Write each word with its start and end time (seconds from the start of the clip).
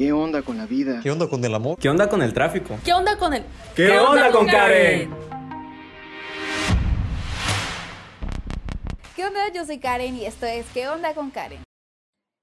¿Qué 0.00 0.14
onda 0.14 0.40
con 0.40 0.56
la 0.56 0.64
vida? 0.64 1.00
¿Qué 1.02 1.10
onda 1.10 1.28
con 1.28 1.44
el 1.44 1.54
amor? 1.54 1.76
¿Qué 1.78 1.90
onda 1.90 2.08
con 2.08 2.22
el 2.22 2.32
tráfico? 2.32 2.78
¿Qué 2.82 2.94
onda 2.94 3.18
con 3.18 3.34
el... 3.34 3.44
¿Qué, 3.76 3.98
onda, 3.98 4.30
con 4.30 4.46
Karen? 4.46 5.10
¿Qué 9.14 9.26
onda? 9.26 9.40
Yo 9.54 9.66
soy 9.66 9.78
Karen 9.78 10.16
y 10.16 10.24
esto 10.24 10.46
es 10.46 10.64
¿Qué 10.72 10.88
onda 10.88 11.12
con 11.12 11.30
Karen? 11.30 11.62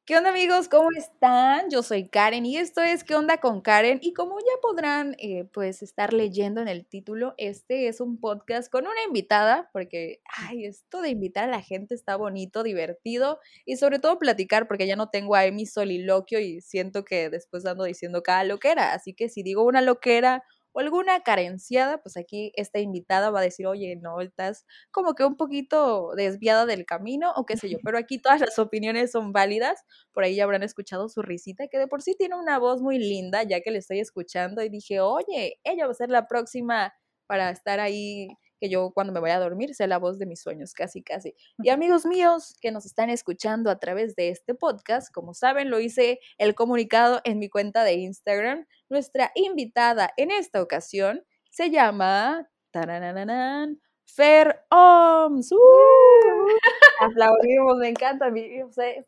¿Qué 0.08 0.16
onda 0.16 0.30
amigos? 0.30 0.70
¿Cómo 0.70 0.88
están? 0.98 1.70
Yo 1.70 1.84
soy 1.84 2.08
Karen 2.08 2.46
y 2.46 2.56
esto 2.56 2.80
es 2.82 3.04
¿Qué 3.04 3.14
onda 3.14 3.42
con 3.42 3.60
Karen? 3.60 4.00
Y 4.02 4.14
como 4.14 4.40
ya 4.40 4.62
podrán 4.62 5.18
eh, 5.20 5.44
pues 5.52 5.84
estar 5.84 6.14
leyendo 6.14 6.62
en 6.62 6.70
el 6.70 6.86
título, 6.86 7.34
este 7.36 7.90
es 7.90 8.00
un 8.00 8.18
podcast 8.18 8.72
con 8.72 8.88
una 8.88 9.04
invitada, 9.06 9.70
porque 9.74 10.22
ay, 10.34 10.64
esto 10.64 11.02
de 11.02 11.10
invitar 11.10 11.44
a 11.44 11.52
la 11.52 11.62
gente 11.62 11.94
está 11.94 12.16
bonito, 12.16 12.64
divertido 12.64 13.42
y 13.66 13.76
sobre 13.76 14.00
todo 14.00 14.18
platicar, 14.18 14.70
porque 14.70 14.88
ya 14.88 14.96
no 14.96 15.10
tengo 15.10 15.36
a 15.36 15.52
mi 15.52 15.66
soliloquio 15.66 16.40
y 16.40 16.62
siento 16.62 17.04
que 17.04 17.30
después 17.30 17.66
ando 17.66 17.84
diciendo 17.84 18.24
cada 18.24 18.46
loquera. 18.46 18.94
Así 18.94 19.14
que 19.14 19.28
si 19.28 19.44
digo 19.44 19.66
una 19.66 19.82
loquera 19.82 20.42
o 20.78 20.80
alguna 20.80 21.22
carenciada, 21.22 21.98
pues 22.04 22.18
aquí 22.18 22.52
esta 22.56 22.80
invitada 22.80 23.32
va 23.32 23.40
a 23.40 23.44
decir, 23.44 23.66
oye, 23.66 23.96
no, 23.96 24.22
estás 24.22 24.66
como 24.92 25.16
que 25.16 25.24
un 25.26 25.36
poquito 25.36 26.12
desviada 26.16 26.68
del 26.68 26.86
camino 26.86 27.32
o 27.36 27.46
qué 27.48 27.58
sé 27.58 27.68
yo, 27.68 27.80
pero 27.84 27.98
aquí 27.98 28.20
todas 28.20 28.42
las 28.42 28.60
opiniones 28.60 29.12
son 29.12 29.32
válidas, 29.34 29.84
por 30.14 30.24
ahí 30.24 30.36
ya 30.36 30.44
habrán 30.44 30.62
escuchado 30.62 31.10
su 31.10 31.24
risita, 31.24 31.68
que 31.68 31.80
de 31.80 31.88
por 31.88 32.04
sí 32.04 32.16
tiene 32.16 32.36
una 32.36 32.60
voz 32.60 32.82
muy 32.84 33.00
linda, 33.00 33.42
ya 33.42 33.62
que 33.62 33.72
le 33.72 33.80
estoy 33.80 34.00
escuchando 34.00 34.62
y 34.62 34.70
dije, 34.70 35.00
oye, 35.00 35.60
ella 35.64 35.86
va 35.88 35.92
a 35.92 35.96
ser 35.96 36.10
la 36.10 36.28
próxima 36.28 36.94
para 37.26 37.50
estar 37.50 37.80
ahí 37.80 38.28
que 38.60 38.70
yo 38.70 38.92
cuando 38.92 39.14
me 39.14 39.20
vaya 39.20 39.38
a 39.38 39.40
dormir 39.40 39.74
sea 39.76 39.88
la 39.88 39.98
voz 39.98 40.20
de 40.20 40.26
mis 40.26 40.42
sueños, 40.42 40.74
casi, 40.74 41.04
casi. 41.04 41.36
Y 41.60 41.70
amigos 41.70 42.06
míos 42.06 42.56
que 42.62 42.72
nos 42.72 42.86
están 42.86 43.10
escuchando 43.10 43.70
a 43.70 43.80
través 43.80 44.16
de 44.16 44.30
este 44.30 44.56
podcast, 44.56 45.14
como 45.14 45.34
saben, 45.34 45.70
lo 45.70 45.80
hice 45.80 46.20
el 46.38 46.56
comunicado 46.56 47.22
en 47.24 47.40
mi 47.40 47.50
cuenta 47.50 47.84
de 47.84 47.94
Instagram. 47.94 48.66
Nuestra 48.90 49.32
invitada 49.36 50.12
en 50.18 50.32
esta 50.32 50.62
ocasión 50.62 51.24
se 51.50 51.70
llama 51.70 52.50
Fer 54.06 54.66
Oms. 54.70 55.52
¡Uh! 55.52 55.58
Aplaudimos, 57.00 57.78
me 57.78 57.90
encanta. 57.90 58.32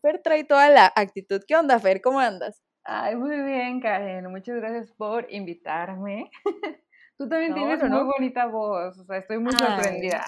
Fer 0.02 0.22
trae 0.24 0.44
toda 0.44 0.70
la 0.70 0.92
actitud. 0.96 1.42
¿Qué 1.48 1.56
onda, 1.56 1.80
Fer? 1.80 2.02
¿Cómo 2.02 2.20
andas? 2.20 2.62
Ay, 2.84 3.16
muy 3.16 3.40
bien, 3.42 3.80
Karen. 3.82 4.32
Muchas 4.32 4.56
gracias 4.58 4.92
por 4.94 5.28
invitarme. 5.32 6.32
Tú 7.20 7.28
también 7.28 7.54
tienes 7.54 7.84
una 7.84 7.98
muy 7.98 8.14
bonita 8.14 8.46
voz, 8.46 8.98
o 8.98 9.04
sea, 9.04 9.18
estoy 9.18 9.40
muy 9.40 9.52
sorprendida. 9.52 10.24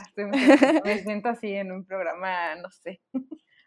me 0.84 0.98
siento 1.00 1.30
así 1.30 1.53
en 1.53 1.72
un 1.72 1.86
programa, 1.86 2.56
no 2.56 2.70
sé. 2.70 3.02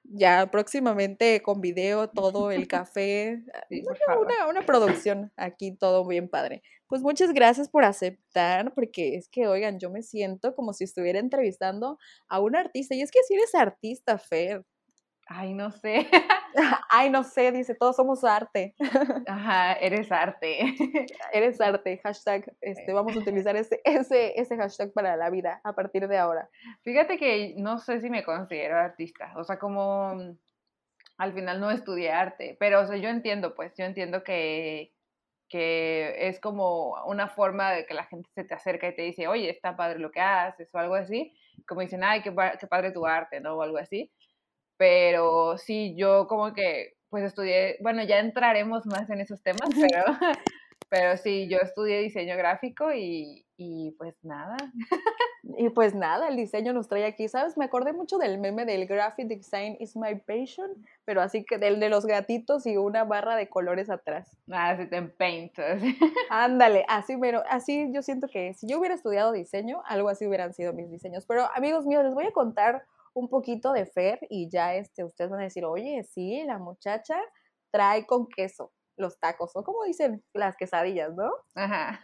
Ya 0.02 0.46
próximamente 0.50 1.40
con 1.40 1.62
video, 1.62 2.10
todo 2.10 2.50
el 2.50 2.68
café, 2.68 3.42
una, 3.70 4.46
una, 4.46 4.66
producción 4.66 5.32
aquí, 5.38 5.74
todo 5.74 6.06
bien 6.06 6.28
padre. 6.28 6.62
Pues 6.86 7.00
muchas 7.00 7.32
gracias 7.32 7.70
por 7.70 7.84
aceptar, 7.84 8.74
porque 8.74 9.16
es 9.16 9.30
que, 9.30 9.46
oigan, 9.46 9.78
yo 9.78 9.88
me 9.88 10.02
siento 10.02 10.54
como 10.54 10.74
si 10.74 10.84
estuviera 10.84 11.18
entrevistando 11.18 11.98
a 12.28 12.40
un 12.40 12.56
artista, 12.56 12.94
y 12.94 13.00
es 13.00 13.10
que 13.10 13.20
si 13.26 13.36
eres 13.36 13.54
artista, 13.54 14.18
Fer. 14.18 14.66
Ay, 15.26 15.54
no 15.54 15.70
sé. 15.70 16.08
Ay, 16.90 17.10
no 17.10 17.24
sé, 17.24 17.50
dice, 17.52 17.74
todos 17.74 17.96
somos 17.96 18.24
arte. 18.24 18.74
Ajá, 19.26 19.72
eres 19.74 20.12
arte. 20.12 20.74
eres 21.32 21.60
arte, 21.60 21.98
hashtag, 21.98 22.44
este, 22.60 22.92
vamos 22.92 23.16
a 23.16 23.20
utilizar 23.20 23.56
ese, 23.56 23.80
ese, 23.84 24.38
ese 24.38 24.56
hashtag 24.56 24.92
para 24.92 25.16
la 25.16 25.30
vida 25.30 25.60
a 25.64 25.74
partir 25.74 26.06
de 26.08 26.18
ahora. 26.18 26.48
Fíjate 26.82 27.18
que 27.18 27.54
no 27.56 27.78
sé 27.78 28.00
si 28.00 28.10
me 28.10 28.24
considero 28.24 28.76
artista, 28.76 29.32
o 29.36 29.44
sea, 29.44 29.58
como 29.58 30.36
al 31.16 31.32
final 31.32 31.60
no 31.60 31.70
estudié 31.70 32.10
arte, 32.10 32.56
pero 32.60 32.80
o 32.80 32.86
sea, 32.86 32.96
yo 32.96 33.08
entiendo, 33.08 33.54
pues, 33.54 33.72
yo 33.76 33.84
entiendo 33.84 34.22
que, 34.24 34.92
que 35.48 36.28
es 36.28 36.40
como 36.40 37.02
una 37.06 37.28
forma 37.28 37.72
de 37.72 37.86
que 37.86 37.94
la 37.94 38.04
gente 38.04 38.28
se 38.34 38.44
te 38.44 38.54
acerca 38.54 38.88
y 38.88 38.96
te 38.96 39.02
dice, 39.02 39.28
oye, 39.28 39.48
está 39.50 39.76
padre 39.76 40.00
lo 40.00 40.10
que 40.10 40.20
haces 40.20 40.68
o 40.74 40.78
algo 40.78 40.96
así, 40.96 41.32
como 41.66 41.80
dicen, 41.80 42.04
ay, 42.04 42.22
qué, 42.22 42.34
qué 42.60 42.66
padre 42.66 42.92
tu 42.92 43.06
arte, 43.06 43.40
¿no? 43.40 43.54
O 43.54 43.62
algo 43.62 43.78
así 43.78 44.12
pero 44.76 45.58
sí, 45.58 45.94
yo 45.96 46.26
como 46.26 46.52
que 46.52 46.94
pues 47.10 47.24
estudié, 47.24 47.76
bueno, 47.80 48.02
ya 48.02 48.18
entraremos 48.18 48.86
más 48.86 49.08
en 49.08 49.20
esos 49.20 49.40
temas, 49.40 49.68
pero, 49.70 50.04
pero 50.88 51.16
sí, 51.16 51.46
yo 51.48 51.58
estudié 51.58 52.00
diseño 52.00 52.36
gráfico 52.36 52.92
y, 52.92 53.46
y 53.56 53.92
pues 53.92 54.16
nada. 54.24 54.56
Y 55.56 55.68
pues 55.68 55.94
nada, 55.94 56.28
el 56.28 56.36
diseño 56.36 56.72
nos 56.72 56.88
trae 56.88 57.04
aquí, 57.04 57.28
¿sabes? 57.28 57.56
Me 57.56 57.66
acordé 57.66 57.92
mucho 57.92 58.18
del 58.18 58.38
meme 58.38 58.64
del 58.64 58.86
graphic 58.86 59.28
design 59.28 59.76
is 59.78 59.94
my 59.94 60.16
passion, 60.16 60.70
pero 61.04 61.20
así 61.20 61.44
que 61.44 61.58
del 61.58 61.78
de 61.78 61.88
los 61.88 62.06
gatitos 62.06 62.66
y 62.66 62.76
una 62.76 63.04
barra 63.04 63.36
de 63.36 63.48
colores 63.48 63.90
atrás. 63.90 64.36
Ah, 64.50 64.74
sí, 64.76 64.86
te 64.86 65.02
paint. 65.02 65.52
Ándale, 66.30 66.84
así, 66.88 67.16
pero 67.18 67.44
así 67.48 67.92
yo 67.92 68.02
siento 68.02 68.26
que 68.26 68.54
si 68.54 68.66
yo 68.66 68.78
hubiera 68.78 68.94
estudiado 68.94 69.32
diseño, 69.32 69.82
algo 69.86 70.08
así 70.08 70.26
hubieran 70.26 70.54
sido 70.54 70.72
mis 70.72 70.90
diseños. 70.90 71.26
Pero 71.26 71.48
amigos 71.54 71.86
míos, 71.86 72.02
les 72.04 72.14
voy 72.14 72.24
a 72.24 72.32
contar 72.32 72.84
un 73.14 73.28
poquito 73.28 73.72
de 73.72 73.86
Fer 73.86 74.18
y 74.28 74.50
ya 74.50 74.74
este, 74.74 75.04
ustedes 75.04 75.30
van 75.30 75.40
a 75.40 75.44
decir, 75.44 75.64
oye, 75.64 76.02
sí, 76.04 76.42
la 76.44 76.58
muchacha 76.58 77.16
trae 77.70 78.06
con 78.06 78.26
queso 78.28 78.72
los 78.96 79.18
tacos, 79.18 79.56
o 79.56 79.64
como 79.64 79.84
dicen 79.84 80.22
las 80.32 80.56
quesadillas, 80.56 81.14
¿no? 81.14 81.30
Ajá. 81.54 82.00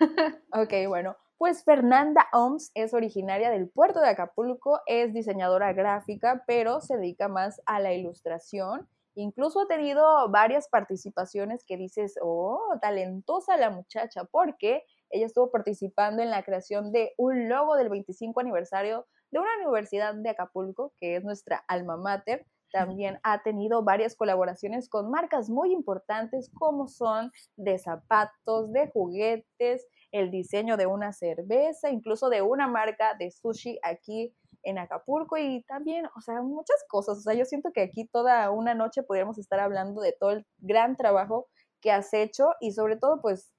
ok, 0.52 0.88
bueno, 0.88 1.16
pues 1.38 1.64
Fernanda 1.64 2.26
Oms 2.32 2.70
es 2.74 2.92
originaria 2.94 3.50
del 3.50 3.68
puerto 3.70 4.00
de 4.00 4.08
Acapulco, 4.08 4.80
es 4.86 5.12
diseñadora 5.14 5.72
gráfica, 5.72 6.44
pero 6.46 6.80
se 6.80 6.96
dedica 6.96 7.28
más 7.28 7.60
a 7.66 7.80
la 7.80 7.92
ilustración. 7.92 8.88
Incluso 9.14 9.60
ha 9.60 9.66
tenido 9.66 10.28
varias 10.30 10.68
participaciones 10.68 11.64
que 11.64 11.76
dices, 11.76 12.14
oh, 12.22 12.76
talentosa 12.80 13.56
la 13.56 13.70
muchacha, 13.70 14.24
porque 14.24 14.84
ella 15.10 15.26
estuvo 15.26 15.50
participando 15.50 16.22
en 16.22 16.30
la 16.30 16.42
creación 16.42 16.92
de 16.92 17.12
un 17.16 17.48
logo 17.48 17.76
del 17.76 17.88
25 17.88 18.38
aniversario 18.40 19.06
de 19.30 19.38
una 19.38 19.50
universidad 19.58 20.14
de 20.14 20.30
Acapulco, 20.30 20.92
que 20.98 21.16
es 21.16 21.24
nuestra 21.24 21.64
alma 21.68 21.96
mater. 21.96 22.46
También 22.72 23.18
ha 23.24 23.42
tenido 23.42 23.82
varias 23.82 24.14
colaboraciones 24.14 24.88
con 24.88 25.10
marcas 25.10 25.50
muy 25.50 25.72
importantes 25.72 26.50
como 26.54 26.86
son 26.86 27.32
de 27.56 27.78
zapatos, 27.78 28.72
de 28.72 28.88
juguetes, 28.90 29.86
el 30.12 30.30
diseño 30.30 30.76
de 30.76 30.86
una 30.86 31.12
cerveza, 31.12 31.90
incluso 31.90 32.28
de 32.28 32.42
una 32.42 32.68
marca 32.68 33.14
de 33.18 33.30
sushi 33.30 33.78
aquí 33.82 34.34
en 34.62 34.78
Acapulco 34.78 35.36
y 35.36 35.62
también, 35.64 36.06
o 36.16 36.20
sea, 36.20 36.42
muchas 36.42 36.84
cosas. 36.88 37.18
O 37.18 37.20
sea, 37.22 37.34
yo 37.34 37.44
siento 37.44 37.70
que 37.72 37.82
aquí 37.82 38.06
toda 38.06 38.50
una 38.50 38.74
noche 38.74 39.02
podríamos 39.02 39.38
estar 39.38 39.58
hablando 39.60 40.00
de 40.00 40.14
todo 40.18 40.30
el 40.32 40.46
gran 40.58 40.96
trabajo 40.96 41.48
que 41.80 41.90
has 41.90 42.12
hecho 42.12 42.50
y 42.60 42.72
sobre 42.72 42.96
todo, 42.96 43.20
pues, 43.20 43.52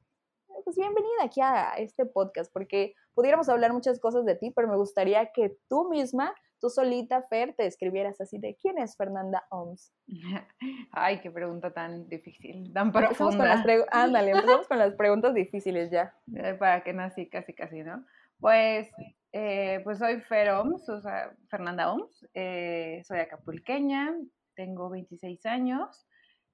pues 0.64 0.76
bienvenida 0.76 1.24
aquí 1.24 1.42
a 1.42 1.74
este 1.78 2.06
podcast, 2.06 2.52
porque 2.52 2.94
pudiéramos 3.14 3.50
hablar 3.50 3.74
muchas 3.74 4.00
cosas 4.00 4.26
de 4.26 4.36
ti, 4.36 4.52
pero 4.52 4.68
me 4.68 4.76
gustaría 4.76 5.32
que 5.32 5.58
tú 5.70 5.90
misma, 5.90 6.34
tú 6.60 6.70
solita, 6.70 7.24
Fer, 7.24 7.54
te 7.56 7.66
escribieras 7.66 8.22
así 8.22 8.38
de 8.38 8.56
quién 8.56 8.78
es 8.78 8.96
Fernanda 8.96 9.44
Oms. 9.50 9.94
Ay, 10.92 11.20
qué 11.22 11.32
pregunta 11.32 11.72
tan 11.74 12.08
difícil, 12.08 12.72
tan 12.74 12.92
profunda. 12.92 13.64
Ándale, 13.92 14.32
empezamos 14.36 14.68
con 14.68 14.78
las 14.78 14.94
preguntas 14.94 15.34
difíciles 15.34 15.90
ya. 15.90 16.14
Eh, 16.36 16.54
para 16.54 16.84
que 16.84 16.94
nací 16.94 17.30
casi, 17.30 17.54
casi, 17.54 17.84
¿no? 17.84 18.06
Pues, 18.40 18.90
eh, 19.32 19.82
pues 19.84 20.00
soy 20.00 20.22
Fer 20.22 20.52
Oms, 20.52 20.90
o 20.90 21.02
sea, 21.02 21.32
Fernanda 21.50 21.92
Oms, 21.92 22.28
eh, 22.34 23.02
soy 23.06 23.20
acapulqueña, 23.20 24.14
tengo 24.56 24.90
26 24.90 25.46
años, 25.46 26.08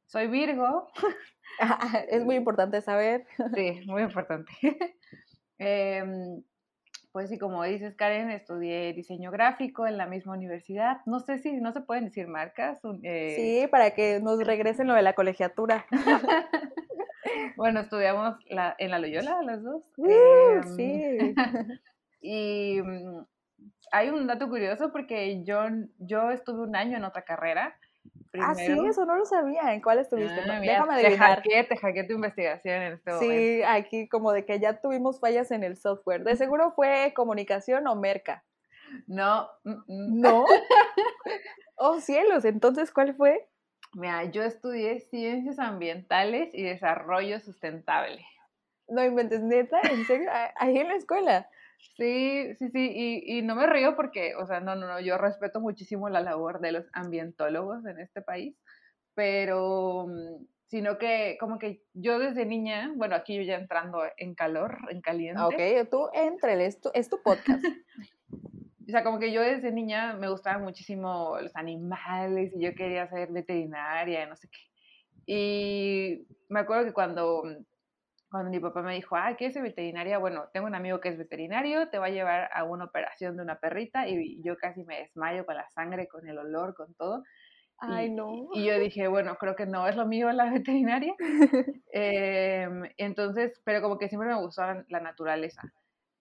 soy 0.07 0.27
Virgo. 0.27 0.89
es 2.09 2.23
muy 2.23 2.35
importante 2.35 2.81
saber. 2.81 3.25
Sí, 3.55 3.81
muy 3.85 4.03
importante. 4.03 4.51
Em, 5.59 6.43
pues 7.11 7.29
sí, 7.29 7.39
como 7.39 7.63
dices, 7.63 7.95
Karen, 7.95 8.29
estudié 8.29 8.93
diseño 8.93 9.31
gráfico 9.31 9.87
en 9.87 9.97
la 9.97 10.05
misma 10.05 10.33
universidad. 10.33 10.97
No 11.07 11.19
sé 11.19 11.39
si 11.39 11.51
no 11.53 11.71
se 11.71 11.81
pueden 11.81 12.05
decir 12.05 12.27
marcas. 12.27 12.79
Eh 13.01 13.33
sí, 13.35 13.67
para 13.71 13.91
que 13.95 14.19
nos 14.19 14.37
regresen 14.45 14.85
lo 14.85 14.93
de 14.93 15.01
la 15.01 15.13
colegiatura. 15.13 15.87
bueno, 17.57 17.79
estudiamos 17.79 18.37
la, 18.51 18.75
en 18.77 18.91
la 18.91 18.99
Loyola 18.99 19.41
las 19.41 19.63
dos. 19.63 19.83
Uh, 19.97 20.75
sí. 20.75 21.33
y 22.21 22.79
mm, 22.79 23.25
hay 23.91 24.09
un 24.09 24.27
dato 24.27 24.47
curioso 24.47 24.91
porque 24.91 25.43
yo, 25.43 25.61
yo 25.97 26.29
estuve 26.29 26.61
un 26.61 26.75
año 26.75 26.97
en 26.97 27.03
otra 27.03 27.23
carrera 27.23 27.75
Ah, 28.41 28.55
sí, 28.55 28.77
eso 28.87 29.05
no 29.05 29.15
lo 29.15 29.25
sabía. 29.25 29.73
¿En 29.73 29.81
cuál 29.81 29.99
estuviste? 29.99 30.39
Ah, 30.41 30.59
Déjame 30.59 30.93
adivinar. 30.93 31.41
Te 31.41 31.57
hackeé, 31.57 31.63
te 31.63 32.03
tu 32.05 32.13
investigación 32.13 32.81
en 32.81 32.93
este 32.93 33.11
momento. 33.11 33.33
Sí, 33.33 33.63
aquí 33.63 34.07
como 34.07 34.31
de 34.31 34.45
que 34.45 34.59
ya 34.59 34.81
tuvimos 34.81 35.19
fallas 35.19 35.51
en 35.51 35.63
el 35.63 35.77
software. 35.77 36.23
De 36.23 36.35
seguro 36.37 36.71
fue 36.71 37.13
comunicación 37.15 37.87
o 37.87 37.95
merca. 37.95 38.43
No. 39.05 39.49
Mm, 39.63 39.71
mm. 39.71 40.21
¿No? 40.21 40.45
oh, 41.75 41.99
cielos. 41.99 42.45
Entonces, 42.45 42.91
¿cuál 42.91 43.15
fue? 43.15 43.47
Mira, 43.93 44.25
yo 44.25 44.43
estudié 44.43 44.99
ciencias 44.99 45.59
ambientales 45.59 46.53
y 46.53 46.63
desarrollo 46.63 47.39
sustentable. 47.39 48.25
No 48.87 49.03
inventes, 49.03 49.41
neta, 49.41 49.81
en 49.81 50.05
serio, 50.05 50.29
ahí 50.55 50.77
en 50.77 50.87
la 50.87 50.95
escuela. 50.95 51.49
Sí, 51.95 52.55
sí, 52.55 52.69
sí, 52.69 52.91
y, 52.93 53.37
y, 53.37 53.41
no 53.41 53.55
me 53.55 53.67
río 53.67 53.95
porque, 53.95 54.35
o 54.35 54.45
sea, 54.45 54.59
no, 54.59 54.75
no, 54.75 54.87
no, 54.87 54.99
yo 54.99 55.17
respeto 55.17 55.59
muchísimo 55.59 56.09
la 56.09 56.21
labor 56.21 56.59
de 56.59 56.71
los 56.71 56.85
ambientólogos 56.93 57.85
en 57.85 57.99
este 57.99 58.21
país, 58.21 58.55
pero, 59.15 60.07
mm, 60.07 60.45
sino 60.67 60.97
que 60.97 61.37
como 61.39 61.57
que 61.57 61.83
yo 61.93 62.19
desde 62.19 62.45
niña, 62.45 62.91
bueno, 62.95 63.15
aquí 63.15 63.35
yo 63.35 63.41
ya 63.41 63.55
entrando 63.55 64.01
en 64.17 64.35
calor, 64.35 64.77
en 64.89 65.01
caliente. 65.01 65.41
Ok, 65.41 65.89
tú 65.89 66.09
entre, 66.13 66.65
es 66.65 66.79
tu, 66.79 66.91
es 66.93 67.09
tu 67.09 67.21
podcast. 67.23 67.63
o 68.87 68.91
sea, 68.91 69.03
como 69.03 69.17
que 69.17 69.31
yo 69.31 69.41
desde 69.41 69.71
niña 69.71 70.13
me 70.13 70.29
gustaban 70.29 70.63
muchísimo 70.63 71.37
los 71.41 71.55
animales 71.55 72.53
y 72.55 72.63
yo 72.63 72.75
quería 72.75 73.07
ser 73.07 73.31
veterinaria, 73.31 74.27
no 74.27 74.35
sé 74.35 74.49
qué. 74.49 74.59
Y 75.25 76.27
me 76.47 76.61
acuerdo 76.61 76.85
que 76.85 76.93
cuando, 76.93 77.43
cuando 78.29 78.51
mi 78.51 78.59
papá 78.59 78.81
me 78.81 78.95
dijo, 78.95 79.15
ah, 79.15 79.35
¿quieres 79.37 79.53
ser 79.53 79.63
veterinaria? 79.63 80.17
Bueno, 80.17 80.49
tengo 80.51 80.67
un 80.67 80.75
amigo 80.75 80.99
que 80.99 81.09
es 81.09 81.17
veterinario, 81.17 81.89
te 81.89 81.97
va 81.97 82.07
a 82.07 82.11
llevar 82.11 82.49
a 82.53 82.63
una 82.65 82.85
operación 82.85 83.37
de 83.37 83.43
una 83.43 83.59
perrita 83.59 84.07
y 84.07 84.41
yo 84.43 84.57
casi 84.57 84.83
me 84.83 84.99
desmayo 84.99 85.45
con 85.45 85.55
la 85.55 85.69
sangre, 85.69 86.07
con 86.07 86.27
el 86.27 86.37
olor, 86.37 86.75
con 86.75 86.93
todo. 86.95 87.23
Ay, 87.79 88.09
no. 88.09 88.49
Y 88.53 88.65
yo 88.65 88.79
dije, 88.79 89.07
bueno, 89.07 89.35
creo 89.35 89.55
que 89.55 89.65
no 89.65 89.87
es 89.87 89.95
lo 89.95 90.05
mío 90.05 90.31
la 90.31 90.49
veterinaria. 90.51 91.15
Em, 91.91 92.83
entonces, 92.97 93.59
pero 93.63 93.81
como 93.81 93.97
que 93.97 94.09
siempre 94.09 94.29
me 94.29 94.39
gustó 94.39 94.61
la, 94.87 94.99
naturaleza. 94.99 95.61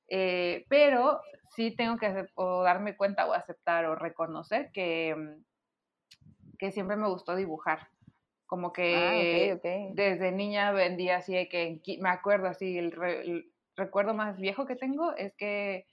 Eh, 0.08 0.64
pero 0.68 1.20
sí 1.54 1.74
tengo 1.74 1.96
que 1.98 2.26
o 2.34 2.62
darme 2.62 2.96
cuenta 2.96 3.26
o 3.26 3.32
aceptar 3.32 3.84
o 3.86 3.94
reconocer 3.94 4.70
que, 4.72 5.14
que 6.58 6.70
siempre 6.72 6.96
me 6.96 7.08
gustó 7.08 7.34
dibujar. 7.34 7.88
Como 8.46 8.68
ah, 8.68 8.72
que 8.72 9.90
desde 9.94 10.32
niña 10.32 10.72
vendía 10.72 11.16
así, 11.16 11.32
que 11.48 11.80
me 12.00 12.08
acuerdo 12.08 12.46
así, 12.46 12.78
el, 12.78 12.92
recuerdo 13.76 14.14
más 14.14 14.38
viejo 14.38 14.66
que 14.66 14.76
tengo 14.76 15.14
es 15.16 15.34
que 15.34 15.86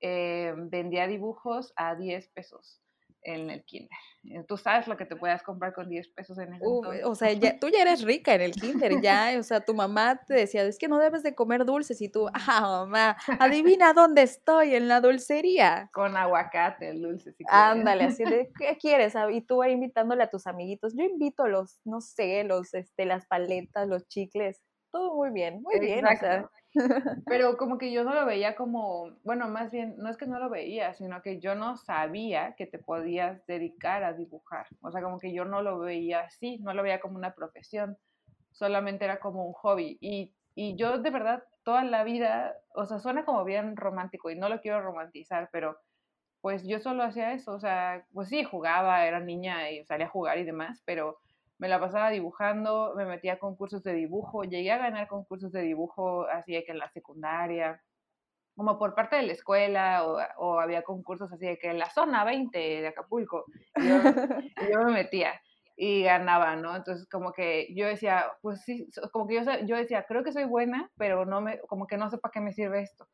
eh, 0.00 0.54
vendía 0.56 1.06
dibujos 1.06 1.72
a 1.76 1.96
10 1.96 2.28
pesos 2.28 2.80
en 3.22 3.50
el 3.50 3.64
kinder. 3.64 3.90
Eh, 4.24 4.44
tú 4.46 4.56
sabes 4.56 4.86
lo 4.88 4.96
que 4.96 5.04
te 5.04 5.16
puedas 5.16 5.42
comprar 5.42 5.72
con 5.72 5.88
10 5.88 6.08
pesos 6.08 6.38
en 6.38 6.54
ese 6.54 6.64
O 7.04 7.14
sea, 7.14 7.32
ya, 7.32 7.58
tú 7.58 7.68
ya 7.68 7.82
eres 7.82 8.02
rica 8.02 8.34
en 8.34 8.42
el 8.42 8.52
kinder, 8.52 9.00
ya, 9.00 9.34
o 9.38 9.42
sea, 9.42 9.60
tu 9.60 9.74
mamá 9.74 10.20
te 10.26 10.34
decía, 10.34 10.62
es 10.64 10.78
que 10.78 10.88
no 10.88 10.98
debes 10.98 11.22
de 11.22 11.34
comer 11.34 11.64
dulces 11.64 12.00
y 12.00 12.08
tú, 12.08 12.28
ah, 12.34 12.60
mamá, 12.60 13.16
adivina 13.38 13.92
dónde 13.92 14.22
estoy, 14.22 14.74
en 14.74 14.88
la 14.88 15.00
dulcería. 15.00 15.90
Con 15.92 16.16
aguacate, 16.16 16.90
el 16.90 17.02
dulce. 17.02 17.32
Si 17.32 17.44
Ándale, 17.48 18.04
así 18.04 18.24
de, 18.24 18.50
¿qué 18.58 18.76
quieres? 18.78 19.16
Ah, 19.16 19.30
y 19.30 19.40
tú 19.40 19.62
ahí 19.62 19.72
invitándole 19.72 20.22
a 20.22 20.30
tus 20.30 20.46
amiguitos, 20.46 20.94
yo 20.96 21.04
invito 21.04 21.46
los, 21.46 21.80
no 21.84 22.00
sé, 22.00 22.44
los, 22.44 22.74
este, 22.74 23.04
las 23.04 23.26
paletas, 23.26 23.88
los 23.88 24.06
chicles, 24.08 24.60
todo 24.90 25.14
muy 25.14 25.30
bien, 25.30 25.62
muy 25.62 25.78
bien, 25.80 26.06
o 26.06 26.16
sea 26.16 26.48
pero 27.26 27.56
como 27.56 27.78
que 27.78 27.92
yo 27.92 28.04
no 28.04 28.14
lo 28.14 28.26
veía 28.26 28.54
como, 28.54 29.16
bueno, 29.24 29.48
más 29.48 29.72
bien, 29.72 29.94
no 29.98 30.10
es 30.10 30.16
que 30.16 30.26
no 30.26 30.38
lo 30.38 30.50
veía, 30.50 30.94
sino 30.94 31.22
que 31.22 31.40
yo 31.40 31.54
no 31.54 31.76
sabía 31.76 32.54
que 32.56 32.66
te 32.66 32.78
podías 32.78 33.44
dedicar 33.46 34.04
a 34.04 34.12
dibujar. 34.12 34.66
O 34.82 34.90
sea, 34.90 35.02
como 35.02 35.18
que 35.18 35.32
yo 35.32 35.44
no 35.44 35.62
lo 35.62 35.78
veía 35.78 36.20
así, 36.20 36.58
no 36.58 36.74
lo 36.74 36.82
veía 36.82 37.00
como 37.00 37.16
una 37.16 37.34
profesión, 37.34 37.96
solamente 38.52 39.04
era 39.04 39.20
como 39.20 39.46
un 39.46 39.52
hobby. 39.54 39.98
Y, 40.00 40.34
y 40.54 40.76
yo 40.76 40.98
de 40.98 41.10
verdad, 41.10 41.42
toda 41.64 41.84
la 41.84 42.04
vida, 42.04 42.54
o 42.74 42.84
sea, 42.86 42.98
suena 42.98 43.24
como 43.24 43.44
bien 43.44 43.76
romántico 43.76 44.30
y 44.30 44.36
no 44.38 44.48
lo 44.48 44.60
quiero 44.60 44.80
romantizar, 44.82 45.48
pero 45.52 45.78
pues 46.40 46.66
yo 46.66 46.78
solo 46.80 47.02
hacía 47.02 47.32
eso, 47.32 47.52
o 47.52 47.60
sea, 47.60 48.06
pues 48.12 48.28
sí, 48.28 48.44
jugaba, 48.44 49.04
era 49.06 49.20
niña 49.20 49.70
y 49.70 49.84
salía 49.84 50.06
a 50.06 50.10
jugar 50.10 50.38
y 50.38 50.44
demás, 50.44 50.82
pero 50.84 51.18
me 51.58 51.68
la 51.68 51.80
pasaba 51.80 52.10
dibujando, 52.10 52.94
me 52.96 53.04
metía 53.04 53.34
a 53.34 53.38
concursos 53.38 53.82
de 53.82 53.92
dibujo, 53.92 54.44
llegué 54.44 54.72
a 54.72 54.78
ganar 54.78 55.08
concursos 55.08 55.52
de 55.52 55.62
dibujo 55.62 56.26
así 56.26 56.52
de 56.52 56.64
que 56.64 56.72
en 56.72 56.78
la 56.78 56.88
secundaria, 56.90 57.82
como 58.56 58.78
por 58.78 58.94
parte 58.94 59.16
de 59.16 59.22
la 59.22 59.32
escuela, 59.32 60.04
o, 60.38 60.58
había 60.58 60.82
concursos 60.82 61.32
así 61.32 61.46
de 61.46 61.58
que 61.58 61.70
en 61.70 61.78
la 61.78 61.90
zona 61.90 62.24
20 62.24 62.58
de 62.58 62.88
Acapulco, 62.88 63.44
yo, 63.76 63.82
yo 64.72 64.84
me 64.84 64.92
metía 64.92 65.40
y 65.76 66.02
ganaba, 66.02 66.56
¿no? 66.56 66.74
Entonces 66.74 67.08
como 67.08 67.32
que 67.32 67.72
yo 67.74 67.86
decía, 67.86 68.26
pues 68.42 68.62
sí, 68.62 68.88
como 69.12 69.28
que 69.28 69.36
yo, 69.36 69.42
yo 69.64 69.76
decía, 69.76 70.04
creo 70.08 70.24
que 70.24 70.32
soy 70.32 70.44
buena, 70.44 70.90
pero 70.96 71.24
no 71.24 71.40
me, 71.40 71.60
como 71.60 71.86
que 71.86 71.96
no 71.96 72.10
sé 72.10 72.18
para 72.18 72.32
qué 72.32 72.40
me 72.40 72.52
sirve 72.52 72.82
esto. 72.82 73.06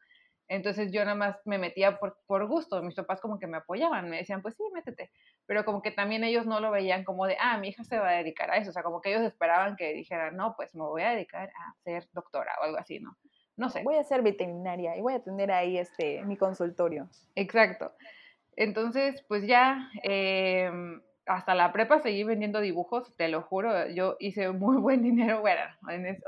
Entonces 0.48 0.92
yo 0.92 1.04
nada 1.04 1.14
más 1.14 1.36
me 1.44 1.58
metía 1.58 1.98
por, 1.98 2.18
por 2.26 2.46
gusto, 2.46 2.82
mis 2.82 2.94
papás 2.94 3.20
como 3.20 3.38
que 3.38 3.46
me 3.46 3.56
apoyaban, 3.56 4.10
me 4.10 4.18
decían, 4.18 4.42
pues 4.42 4.54
sí, 4.56 4.62
métete, 4.72 5.10
pero 5.46 5.64
como 5.64 5.80
que 5.80 5.90
también 5.90 6.22
ellos 6.22 6.46
no 6.46 6.60
lo 6.60 6.70
veían 6.70 7.04
como 7.04 7.26
de, 7.26 7.36
ah, 7.40 7.56
mi 7.58 7.68
hija 7.68 7.84
se 7.84 7.98
va 7.98 8.10
a 8.10 8.16
dedicar 8.16 8.50
a 8.50 8.56
eso, 8.56 8.70
o 8.70 8.72
sea, 8.72 8.82
como 8.82 9.00
que 9.00 9.10
ellos 9.10 9.22
esperaban 9.22 9.76
que 9.76 9.94
dijera, 9.94 10.30
no, 10.30 10.54
pues 10.56 10.74
me 10.74 10.82
voy 10.82 11.02
a 11.02 11.10
dedicar 11.10 11.48
a 11.48 11.74
ser 11.82 12.06
doctora 12.12 12.52
o 12.60 12.64
algo 12.64 12.78
así, 12.78 13.00
¿no? 13.00 13.16
No 13.56 13.70
sé. 13.70 13.82
Voy 13.84 13.96
a 13.96 14.04
ser 14.04 14.22
veterinaria 14.22 14.96
y 14.96 15.00
voy 15.00 15.14
a 15.14 15.22
tener 15.22 15.52
ahí 15.52 15.78
este, 15.78 16.24
mi 16.24 16.36
consultorio. 16.36 17.08
Exacto. 17.36 17.92
Entonces, 18.56 19.24
pues 19.28 19.46
ya, 19.46 19.88
eh, 20.02 20.70
hasta 21.26 21.54
la 21.54 21.72
prepa 21.72 22.00
seguí 22.00 22.24
vendiendo 22.24 22.60
dibujos, 22.60 23.14
te 23.16 23.28
lo 23.28 23.42
juro, 23.42 23.88
yo 23.88 24.16
hice 24.18 24.50
muy 24.50 24.76
buen 24.76 25.02
dinero, 25.02 25.40
bueno, 25.40 25.62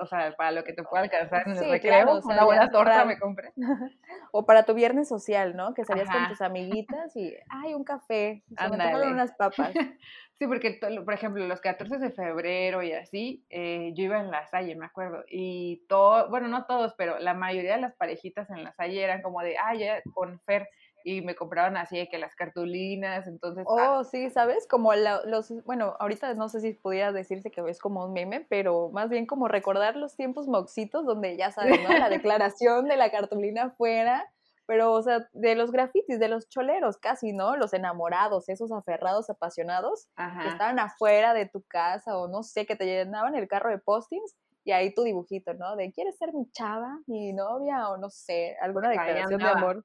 o 0.00 0.06
sea, 0.06 0.34
para 0.36 0.52
lo 0.52 0.64
que 0.64 0.72
te 0.72 0.82
pueda 0.82 1.04
alcanzar 1.04 1.46
en 1.46 1.56
el 1.56 1.70
recreo, 1.70 2.20
una 2.24 2.44
buena 2.44 2.70
torta 2.70 3.04
me 3.04 3.18
compré. 3.18 3.52
o 4.32 4.46
para 4.46 4.64
tu 4.64 4.74
viernes 4.74 5.08
social, 5.08 5.56
¿no? 5.56 5.74
Que 5.74 5.84
salías 5.84 6.08
con 6.08 6.28
tus 6.28 6.40
amiguitas 6.40 7.14
y, 7.16 7.34
ay, 7.48 7.74
un 7.74 7.84
café, 7.84 8.42
se 8.48 8.68
me 8.76 9.12
unas 9.12 9.32
papas. 9.32 9.72
sí, 10.38 10.46
porque, 10.46 10.78
por 11.04 11.14
ejemplo, 11.14 11.46
los 11.46 11.60
14 11.60 11.98
de 11.98 12.10
febrero 12.10 12.82
y 12.82 12.92
así, 12.92 13.44
eh, 13.50 13.92
yo 13.94 14.04
iba 14.04 14.18
en 14.18 14.30
la 14.30 14.46
Salle, 14.46 14.76
me 14.76 14.86
acuerdo, 14.86 15.24
y 15.28 15.84
todo, 15.88 16.30
bueno, 16.30 16.48
no 16.48 16.64
todos, 16.64 16.94
pero 16.94 17.18
la 17.18 17.34
mayoría 17.34 17.74
de 17.74 17.82
las 17.82 17.94
parejitas 17.94 18.48
en 18.50 18.64
la 18.64 18.72
Salle 18.72 19.02
eran 19.02 19.22
como 19.22 19.42
de, 19.42 19.56
ay, 19.58 19.80
ya, 19.80 20.02
con 20.14 20.40
Fer, 20.40 20.68
y 21.06 21.20
me 21.22 21.36
compraban 21.36 21.76
así 21.76 21.96
de 21.96 22.08
que 22.08 22.18
las 22.18 22.34
cartulinas, 22.34 23.28
entonces... 23.28 23.64
Ah 23.78 23.92
oh, 23.92 24.02
sí, 24.02 24.28
¿sabes? 24.28 24.66
Como 24.66 24.92
los, 24.92 25.52
bueno, 25.64 25.94
ahorita 26.00 26.34
no 26.34 26.48
sé 26.48 26.60
si 26.60 26.72
pudiera 26.72 27.12
decirse 27.12 27.52
que 27.52 27.62
es 27.68 27.78
como 27.78 28.04
un 28.04 28.12
meme, 28.12 28.44
pero 28.50 28.90
más 28.90 29.08
bien 29.08 29.24
como 29.24 29.46
recordar 29.46 29.94
los 29.94 30.16
tiempos 30.16 30.48
moxitos 30.48 31.06
donde 31.06 31.36
ya 31.36 31.52
sabes, 31.52 31.80
¿no? 31.80 31.96
La 31.96 32.08
declaración 32.10 32.88
de 32.88 32.96
la 32.96 33.12
cartulina 33.12 33.70
fuera, 33.70 34.28
pero, 34.66 34.92
o 34.92 35.00
sea, 35.00 35.28
de 35.32 35.54
los 35.54 35.70
grafitis, 35.70 36.18
de 36.18 36.26
los 36.26 36.48
choleros 36.48 36.96
casi, 36.98 37.32
¿no? 37.32 37.56
Los 37.56 37.72
enamorados, 37.72 38.48
esos 38.48 38.72
aferrados, 38.72 39.30
apasionados, 39.30 40.08
que 40.16 40.48
estaban 40.48 40.80
afuera 40.80 41.34
de 41.34 41.46
tu 41.46 41.62
casa 41.62 42.18
o 42.18 42.26
no 42.26 42.42
sé, 42.42 42.66
que 42.66 42.74
te 42.74 42.84
llenaban 42.84 43.36
el 43.36 43.46
carro 43.46 43.70
de 43.70 43.78
postings 43.78 44.34
y 44.66 44.72
ahí 44.72 44.92
tu 44.92 45.04
dibujito, 45.04 45.54
¿no? 45.54 45.76
De 45.76 45.92
¿quieres 45.92 46.18
ser 46.18 46.34
mi 46.34 46.50
chava, 46.50 46.98
mi 47.06 47.32
novia 47.32 47.88
o 47.88 47.98
no 47.98 48.10
sé, 48.10 48.56
alguna 48.60 48.90
declaración 48.90 49.38
de 49.40 49.48
amor? 49.48 49.84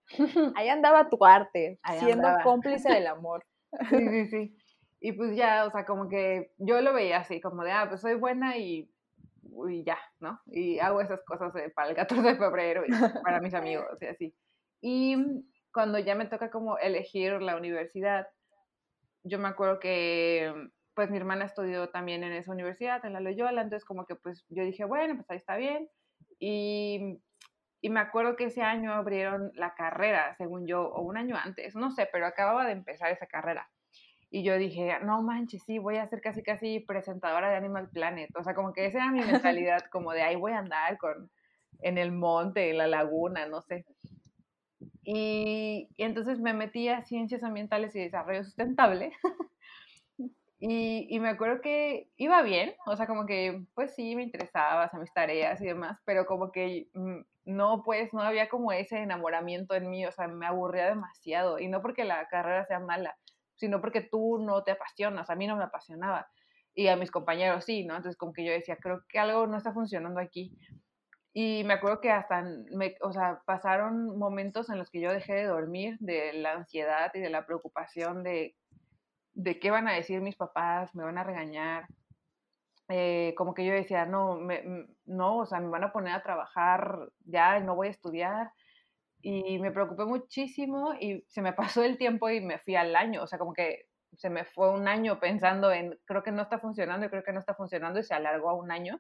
Ahí 0.56 0.70
andaba 0.70 1.08
tu 1.08 1.24
arte, 1.24 1.80
siendo 2.00 2.28
cómplice 2.44 2.92
del 2.92 3.06
amor. 3.08 3.46
Sí, 3.90 4.10
sí, 4.10 4.26
sí. 4.26 4.58
Y 5.00 5.12
pues 5.12 5.36
ya, 5.36 5.66
o 5.66 5.72
sea, 5.72 5.86
como 5.86 6.10
que 6.10 6.52
yo 6.58 6.82
lo 6.82 6.94
veía 6.94 7.20
así, 7.20 7.40
como 7.40 7.64
de, 7.64 7.72
ah, 7.72 7.86
pues 7.90 8.02
soy 8.02 8.16
buena 8.16 8.58
y, 8.58 8.92
y 9.70 9.84
ya, 9.84 10.00
¿no? 10.20 10.42
Y 10.48 10.80
hago 10.80 11.00
esas 11.00 11.24
cosas 11.26 11.54
para 11.76 11.90
el 11.90 11.96
14 11.96 12.30
de 12.30 12.36
febrero 12.38 12.84
y 12.84 12.92
para 13.24 13.40
mis 13.40 13.54
amigos 13.54 14.02
y 14.02 14.06
así. 14.08 14.36
Y 14.82 15.16
cuando 15.72 16.00
ya 16.00 16.16
me 16.16 16.26
toca 16.26 16.50
como 16.50 16.80
elegir 16.80 17.40
la 17.40 17.56
universidad, 17.56 18.28
yo 19.24 19.38
me 19.38 19.50
acuerdo 19.50 19.80
que 19.80 20.52
pues 21.02 21.10
mi 21.10 21.18
hermana 21.18 21.46
estudió 21.46 21.90
también 21.90 22.24
en 22.24 22.32
esa 22.32 22.52
universidad, 22.52 23.04
en 23.04 23.14
la 23.14 23.22
Loyola, 23.22 23.64
entonces 23.64 23.86
como 23.86 24.06
que 24.06 24.16
pues 24.16 24.46
yo 24.50 24.64
dije, 24.64 24.86
bueno, 24.86 25.16
pues 25.16 25.28
ahí 25.32 25.38
está 25.38 25.56
bien. 25.56 25.90
Y, 26.38 27.18
y 27.82 27.90
me 27.90 28.00
acuerdo 28.00 28.36
que 28.36 28.44
ese 28.44 28.62
año 28.62 28.94
abrieron 28.94 29.52
la 29.56 29.74
carrera, 29.74 30.36
según 30.36 30.68
yo, 30.68 30.84
o 30.84 31.02
un 31.02 31.18
año 31.18 31.36
antes, 31.44 31.76
no 31.76 31.90
sé, 31.90 32.08
pero 32.12 32.28
acababa 32.28 32.68
de 32.68 32.74
empezar 32.74 33.12
esa 33.12 33.26
carrera. 33.26 33.68
Y 34.30 34.44
yo 34.44 34.56
dije, 34.60 34.96
no 35.04 35.24
manches, 35.24 35.64
sí, 35.64 35.80
voy 35.80 35.98
a 35.98 36.08
ser 36.08 36.22
casi 36.22 36.44
casi 36.44 36.82
presentadora 36.82 37.50
de 37.50 37.56
Animal 37.56 37.90
Planet. 37.90 38.30
O 38.38 38.44
sea, 38.44 38.54
como 38.54 38.74
que 38.74 38.86
esa 38.86 39.00
era 39.00 39.12
mi 39.12 39.22
mentalidad, 39.58 39.86
como 39.92 40.12
de 40.12 40.22
ahí 40.22 40.36
voy 40.36 40.52
a 40.52 40.60
andar 40.60 41.00
con, 41.00 41.32
en 41.80 41.98
el 41.98 42.12
monte, 42.12 42.70
en 42.70 42.78
la 42.78 42.86
laguna, 42.86 43.48
no 43.48 43.64
sé. 43.64 43.88
Y, 45.04 45.90
y 45.98 46.04
entonces 46.04 46.40
me 46.40 46.54
metí 46.54 46.90
a 46.90 47.02
Ciencias 47.02 47.42
Ambientales 47.42 47.96
y 47.96 48.02
Desarrollo 48.02 48.44
Sustentable. 48.44 49.14
Y, 50.64 51.20
me 51.20 51.30
acuerdo 51.30 51.60
que 51.60 52.12
iba 52.18 52.44
bien, 52.44 52.76
o 52.86 52.96
sea, 52.96 53.08
como 53.08 53.26
que, 53.26 53.66
pues 53.74 53.96
sí, 53.96 54.16
me 54.16 54.22
interesaba, 54.22 54.92
o 54.94 54.98
mis 55.00 55.12
tareas 55.12 55.60
y 55.60 55.66
demás, 55.66 56.00
pero 56.06 56.28
como 56.28 56.52
que 56.52 56.88
mm, 56.94 57.22
no, 57.46 57.82
pues, 57.84 58.14
no 58.14 58.22
había 58.22 58.48
como 58.48 58.72
ese 58.72 59.00
enamoramiento 59.00 59.74
en 59.74 59.90
mí, 59.90 60.06
o 60.06 60.12
sea, 60.12 60.28
me 60.28 60.46
aburría 60.46 60.86
demasiado. 60.86 61.58
Y 61.58 61.68
no 61.68 61.82
porque 61.82 62.04
la 62.06 62.28
carrera 62.28 62.64
sea 62.68 62.80
mala, 62.80 63.18
sino 63.56 63.82
porque 63.82 64.02
tú 64.02 64.38
no 64.38 64.64
te 64.64 64.72
apasionas, 64.72 65.32
a 65.32 65.36
mí 65.36 65.48
no 65.48 65.56
me 65.58 65.64
apasionaba. 65.64 66.30
Y 66.76 66.90
a 66.90 66.96
mis 66.96 67.10
compañeros 67.10 67.66
sí, 67.66 67.84
¿no? 67.84 67.96
Entonces 67.96 68.18
como 68.18 68.32
que 68.34 68.46
yo 68.46 68.52
decía, 68.52 68.78
creo 68.80 69.04
que 69.10 69.18
algo 69.18 69.48
no 69.48 69.58
está 69.58 69.74
funcionando 69.74 70.20
aquí. 70.20 70.56
Y 71.34 71.64
me 71.64 71.74
acuerdo 71.74 72.02
que 72.02 72.12
hasta, 72.12 72.44
me, 72.72 72.96
o 73.02 73.12
sea, 73.14 73.42
pasaron 73.48 74.18
momentos 74.18 74.70
en 74.70 74.78
los 74.78 74.92
que 74.92 75.02
yo 75.02 75.12
dejé 75.12 75.34
de 75.34 75.46
dormir 75.46 75.98
de 76.00 76.34
la 76.34 76.54
ansiedad 76.54 77.12
y 77.16 77.20
de 77.20 77.32
la 77.32 77.48
preocupación 77.48 78.22
de 78.24 78.56
de 79.34 79.60
qué 79.60 79.72
van 79.72 79.88
a 79.88 79.94
decir 79.94 80.22
mis 80.22 80.36
papás, 80.36 80.94
me 80.96 81.04
van 81.04 81.18
a 81.18 81.24
regañar. 81.24 81.88
Eh, 82.90 83.34
como 83.38 83.54
que 83.54 83.66
yo 83.66 83.74
decía, 83.74 84.06
no, 84.06 84.36
me, 84.36 84.64
no, 85.06 85.38
o 85.40 85.46
sea, 85.46 85.60
me 85.60 85.70
van 85.70 85.86
a 85.86 85.94
poner 85.94 86.14
a 86.14 86.24
trabajar 86.24 87.10
ya, 87.26 87.60
no 87.60 87.76
voy 87.76 87.88
a 87.88 87.92
estudiar. 87.92 88.52
Y 89.22 89.60
me 89.60 89.72
preocupé 89.72 90.06
muchísimo 90.06 90.94
y 91.00 91.24
se 91.28 91.42
me 91.42 91.54
pasó 91.54 91.84
el 91.84 91.98
tiempo 91.98 92.30
y 92.30 92.42
me 92.42 92.60
fui 92.60 92.76
al 92.76 92.96
año. 92.96 93.24
O 93.24 93.28
sea, 93.28 93.40
como 93.40 93.54
que 93.54 93.86
se 94.18 94.30
me 94.30 94.44
fue 94.46 94.72
un 94.72 94.88
año 94.88 95.20
pensando 95.20 95.72
en, 95.72 95.98
creo 96.06 96.24
que 96.24 96.32
no 96.32 96.42
está 96.42 96.60
funcionando, 96.60 97.06
y 97.06 97.10
creo 97.10 97.24
que 97.24 97.34
no 97.34 97.40
está 97.40 97.54
funcionando, 97.54 98.00
y 98.00 98.04
se 98.04 98.14
alargó 98.14 98.50
a 98.50 98.56
un 98.56 98.72
año. 98.72 99.00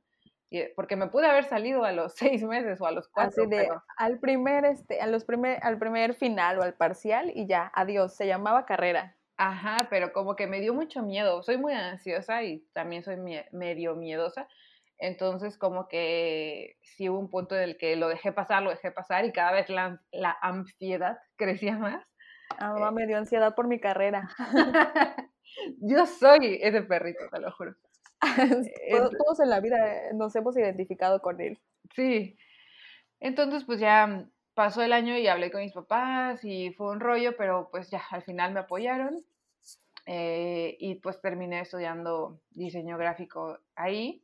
Porque 0.75 0.97
me 0.97 1.07
pude 1.07 1.27
haber 1.27 1.45
salido 1.45 1.85
a 1.85 1.91
los 1.91 2.13
seis 2.15 2.43
meses 2.43 2.81
o 2.81 2.85
a 2.85 2.91
los 2.91 3.07
cuatro. 3.07 3.43
Así 3.43 3.50
de, 3.50 3.69
al 3.97 4.19
primer, 4.19 4.65
este, 4.65 5.01
a 5.01 5.07
los 5.07 5.23
primer, 5.25 5.59
al 5.63 5.79
primer 5.79 6.13
final 6.13 6.59
o 6.59 6.63
al 6.63 6.75
parcial 6.75 7.31
y 7.33 7.47
ya, 7.47 7.71
adiós, 7.73 8.15
se 8.15 8.27
llamaba 8.27 8.65
carrera. 8.65 9.15
Ajá, 9.43 9.88
pero 9.89 10.13
como 10.13 10.36
que 10.36 10.45
me 10.45 10.60
dio 10.60 10.71
mucho 10.71 11.01
miedo. 11.01 11.41
Soy 11.41 11.57
muy 11.57 11.74
ansiosa 11.74 12.43
y 12.43 12.60
también 12.74 13.03
soy 13.03 13.17
medio 13.51 13.95
miedosa. 13.95 14.48
Entonces, 15.00 15.57
como 15.57 15.88
que 15.88 16.77
sí 16.83 17.10
hubo 17.10 17.17
un 17.17 17.27
punto 17.27 17.55
en 17.55 17.63
el 17.63 17.77
que 17.79 17.95
lo 17.95 18.07
dejé 18.07 18.31
pasar, 18.31 18.62
lo 18.62 18.69
dejé 18.69 18.91
pasar 18.91 19.25
y 19.25 19.31
cada 19.31 19.51
vez 19.51 19.67
la, 19.67 20.00
la 20.12 20.38
ansiedad 20.43 21.17
crecía 21.38 21.75
más. 21.75 22.05
Ah, 22.60 22.74
mamá 22.74 22.91
me 22.91 23.07
dio 23.07 23.17
ansiedad 23.17 23.55
por 23.55 23.67
mi 23.67 23.79
carrera. 23.79 24.29
Yo 25.79 26.05
soy 26.05 26.60
ese 26.62 26.83
perrito, 26.83 27.27
te 27.31 27.39
lo 27.39 27.51
juro. 27.51 27.74
Todos 29.25 29.39
en 29.39 29.50
la 29.50 29.60
vida 29.60 30.13
nos 30.13 30.36
hemos 30.36 30.55
identificado 30.55 31.19
con 31.19 31.41
él. 31.41 31.57
Sí. 31.95 32.38
Entonces, 33.19 33.63
pues 33.63 33.79
ya 33.79 34.27
pasó 34.53 34.83
el 34.83 34.93
año 34.93 35.17
y 35.17 35.25
hablé 35.25 35.50
con 35.50 35.62
mis 35.62 35.74
papás 35.74 36.45
y 36.45 36.74
fue 36.74 36.91
un 36.91 37.00
rollo, 37.00 37.36
pero 37.36 37.69
pues 37.71 37.89
ya 37.89 38.03
al 38.12 38.21
final 38.21 38.53
me 38.53 38.60
apoyaron 38.60 39.17
eh, 40.05 40.77
y 40.79 40.96
pues 40.96 41.22
terminé 41.22 41.62
estudiando 41.62 42.41
diseño 42.51 42.98
gráfico 42.98 43.60
ahí 43.75 44.24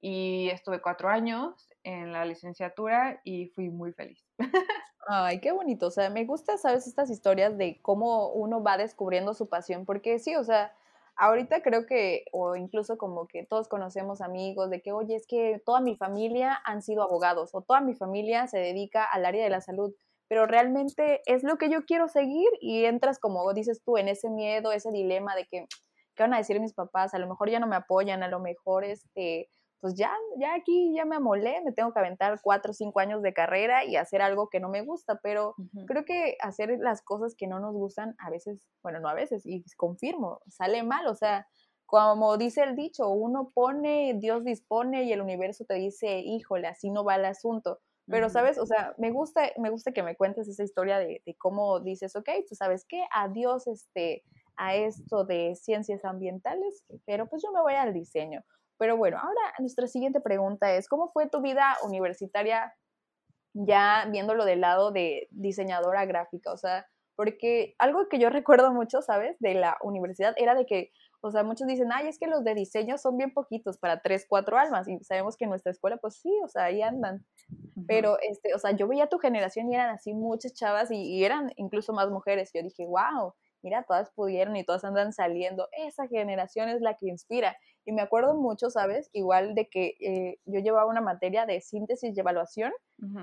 y 0.00 0.48
estuve 0.50 0.80
cuatro 0.80 1.08
años 1.08 1.68
en 1.84 2.12
la 2.12 2.24
licenciatura 2.24 3.20
y 3.24 3.46
fui 3.48 3.68
muy 3.68 3.92
feliz. 3.92 4.24
Ay, 5.08 5.40
qué 5.40 5.52
bonito. 5.52 5.86
O 5.88 5.90
sea, 5.90 6.10
me 6.10 6.24
gusta, 6.24 6.56
sabes, 6.58 6.86
estas 6.86 7.10
historias 7.10 7.56
de 7.58 7.80
cómo 7.82 8.28
uno 8.30 8.62
va 8.62 8.76
descubriendo 8.76 9.34
su 9.34 9.48
pasión, 9.48 9.84
porque 9.84 10.18
sí, 10.18 10.36
o 10.36 10.44
sea, 10.44 10.72
ahorita 11.16 11.62
creo 11.62 11.86
que, 11.86 12.24
o 12.32 12.56
incluso 12.56 12.98
como 12.98 13.26
que 13.26 13.44
todos 13.44 13.68
conocemos 13.68 14.20
amigos 14.20 14.70
de 14.70 14.80
que, 14.80 14.92
oye, 14.92 15.16
es 15.16 15.26
que 15.26 15.60
toda 15.64 15.80
mi 15.80 15.96
familia 15.96 16.60
han 16.64 16.82
sido 16.82 17.02
abogados 17.02 17.54
o 17.54 17.62
toda 17.62 17.80
mi 17.80 17.94
familia 17.94 18.46
se 18.46 18.58
dedica 18.58 19.04
al 19.04 19.24
área 19.24 19.44
de 19.44 19.50
la 19.50 19.60
salud, 19.60 19.92
pero 20.32 20.46
realmente 20.46 21.20
es 21.26 21.42
lo 21.42 21.58
que 21.58 21.68
yo 21.68 21.84
quiero 21.84 22.08
seguir 22.08 22.48
y 22.62 22.86
entras 22.86 23.18
como 23.18 23.52
dices 23.52 23.82
tú 23.84 23.98
en 23.98 24.08
ese 24.08 24.30
miedo, 24.30 24.72
ese 24.72 24.90
dilema 24.90 25.36
de 25.36 25.44
que, 25.44 25.66
¿qué 26.14 26.22
van 26.22 26.32
a 26.32 26.38
decir 26.38 26.58
mis 26.58 26.72
papás? 26.72 27.12
A 27.12 27.18
lo 27.18 27.28
mejor 27.28 27.50
ya 27.50 27.60
no 27.60 27.66
me 27.66 27.76
apoyan, 27.76 28.22
a 28.22 28.28
lo 28.28 28.40
mejor 28.40 28.82
este 28.82 29.50
pues 29.80 29.94
ya, 29.94 30.10
ya 30.38 30.54
aquí 30.54 30.94
ya 30.94 31.04
me 31.04 31.16
amolé, 31.16 31.60
me 31.60 31.72
tengo 31.72 31.92
que 31.92 31.98
aventar 31.98 32.40
cuatro 32.42 32.70
o 32.70 32.72
cinco 32.72 33.00
años 33.00 33.20
de 33.20 33.34
carrera 33.34 33.84
y 33.84 33.96
hacer 33.96 34.22
algo 34.22 34.48
que 34.48 34.58
no 34.58 34.70
me 34.70 34.80
gusta, 34.80 35.20
pero 35.22 35.54
creo 35.86 36.06
que 36.06 36.38
hacer 36.40 36.78
las 36.78 37.02
cosas 37.02 37.34
que 37.36 37.46
no 37.46 37.60
nos 37.60 37.74
gustan 37.74 38.14
a 38.16 38.30
veces, 38.30 38.66
bueno, 38.82 39.00
no 39.00 39.10
a 39.10 39.14
veces, 39.14 39.44
y 39.44 39.62
confirmo, 39.76 40.40
sale 40.48 40.82
mal, 40.82 41.08
o 41.08 41.14
sea, 41.14 41.46
como 41.84 42.38
dice 42.38 42.62
el 42.62 42.74
dicho, 42.74 43.06
uno 43.10 43.50
pone, 43.52 44.14
Dios 44.14 44.44
dispone 44.44 45.02
y 45.02 45.12
el 45.12 45.20
universo 45.20 45.66
te 45.66 45.74
dice, 45.74 46.20
híjole, 46.20 46.68
así 46.68 46.90
no 46.90 47.04
va 47.04 47.16
el 47.16 47.26
asunto. 47.26 47.80
Pero, 48.08 48.28
¿sabes? 48.28 48.58
O 48.58 48.66
sea, 48.66 48.94
me 48.98 49.10
gusta, 49.10 49.52
me 49.58 49.70
gusta 49.70 49.92
que 49.92 50.02
me 50.02 50.16
cuentes 50.16 50.48
esa 50.48 50.64
historia 50.64 50.98
de, 50.98 51.22
de 51.24 51.34
cómo 51.36 51.80
dices, 51.80 52.16
ok, 52.16 52.28
pues, 52.48 52.58
¿sabes 52.58 52.84
qué? 52.88 53.04
Adiós 53.12 53.66
este, 53.68 54.24
a 54.56 54.74
esto 54.74 55.24
de 55.24 55.54
ciencias 55.54 56.04
ambientales, 56.04 56.84
pero 57.06 57.26
pues 57.28 57.42
yo 57.42 57.52
me 57.52 57.60
voy 57.60 57.74
al 57.74 57.92
diseño. 57.92 58.44
Pero 58.78 58.96
bueno, 58.96 59.18
ahora 59.18 59.40
nuestra 59.58 59.86
siguiente 59.86 60.20
pregunta 60.20 60.74
es, 60.74 60.88
¿cómo 60.88 61.10
fue 61.12 61.28
tu 61.28 61.40
vida 61.40 61.76
universitaria 61.84 62.74
ya 63.54 64.08
viéndolo 64.10 64.44
del 64.44 64.60
lado 64.60 64.90
de 64.90 65.28
diseñadora 65.30 66.04
gráfica? 66.04 66.52
O 66.52 66.56
sea, 66.56 66.86
porque 67.14 67.74
algo 67.78 68.08
que 68.08 68.18
yo 68.18 68.30
recuerdo 68.30 68.72
mucho, 68.72 69.02
¿sabes? 69.02 69.36
De 69.38 69.54
la 69.54 69.78
universidad 69.82 70.34
era 70.36 70.54
de 70.54 70.66
que, 70.66 70.92
o 71.24 71.30
sea, 71.30 71.44
muchos 71.44 71.68
dicen, 71.68 71.88
ay, 71.92 72.08
es 72.08 72.18
que 72.18 72.26
los 72.26 72.42
de 72.42 72.54
diseño 72.54 72.98
son 72.98 73.16
bien 73.16 73.32
poquitos 73.32 73.78
para 73.78 74.02
tres, 74.02 74.26
cuatro 74.28 74.58
almas. 74.58 74.88
Y 74.88 74.98
sabemos 75.04 75.36
que 75.36 75.44
en 75.44 75.50
nuestra 75.50 75.70
escuela, 75.70 75.96
pues 75.96 76.16
sí, 76.16 76.30
o 76.44 76.48
sea, 76.48 76.64
ahí 76.64 76.82
andan. 76.82 77.24
Pero, 77.86 78.18
este, 78.20 78.54
o 78.54 78.58
sea, 78.58 78.72
yo 78.72 78.88
veía 78.88 79.08
tu 79.08 79.18
generación 79.18 79.70
y 79.70 79.76
eran 79.76 79.90
así 79.90 80.14
muchas 80.14 80.52
chavas 80.52 80.90
y, 80.90 80.96
y 80.96 81.24
eran 81.24 81.52
incluso 81.56 81.92
más 81.92 82.10
mujeres. 82.10 82.50
Yo 82.52 82.62
dije, 82.62 82.84
wow, 82.86 83.34
mira, 83.62 83.84
todas 83.84 84.10
pudieron 84.12 84.56
y 84.56 84.64
todas 84.64 84.84
andan 84.84 85.12
saliendo. 85.12 85.68
Esa 85.72 86.06
generación 86.08 86.68
es 86.68 86.80
la 86.80 86.94
que 86.96 87.08
inspira. 87.08 87.56
Y 87.84 87.92
me 87.92 88.02
acuerdo 88.02 88.34
mucho, 88.36 88.70
¿sabes? 88.70 89.10
Igual 89.12 89.54
de 89.54 89.68
que 89.68 89.94
eh, 90.00 90.38
yo 90.44 90.60
llevaba 90.60 90.86
una 90.90 91.00
materia 91.00 91.46
de 91.46 91.60
síntesis 91.60 92.16
y 92.16 92.20
evaluación, 92.20 92.72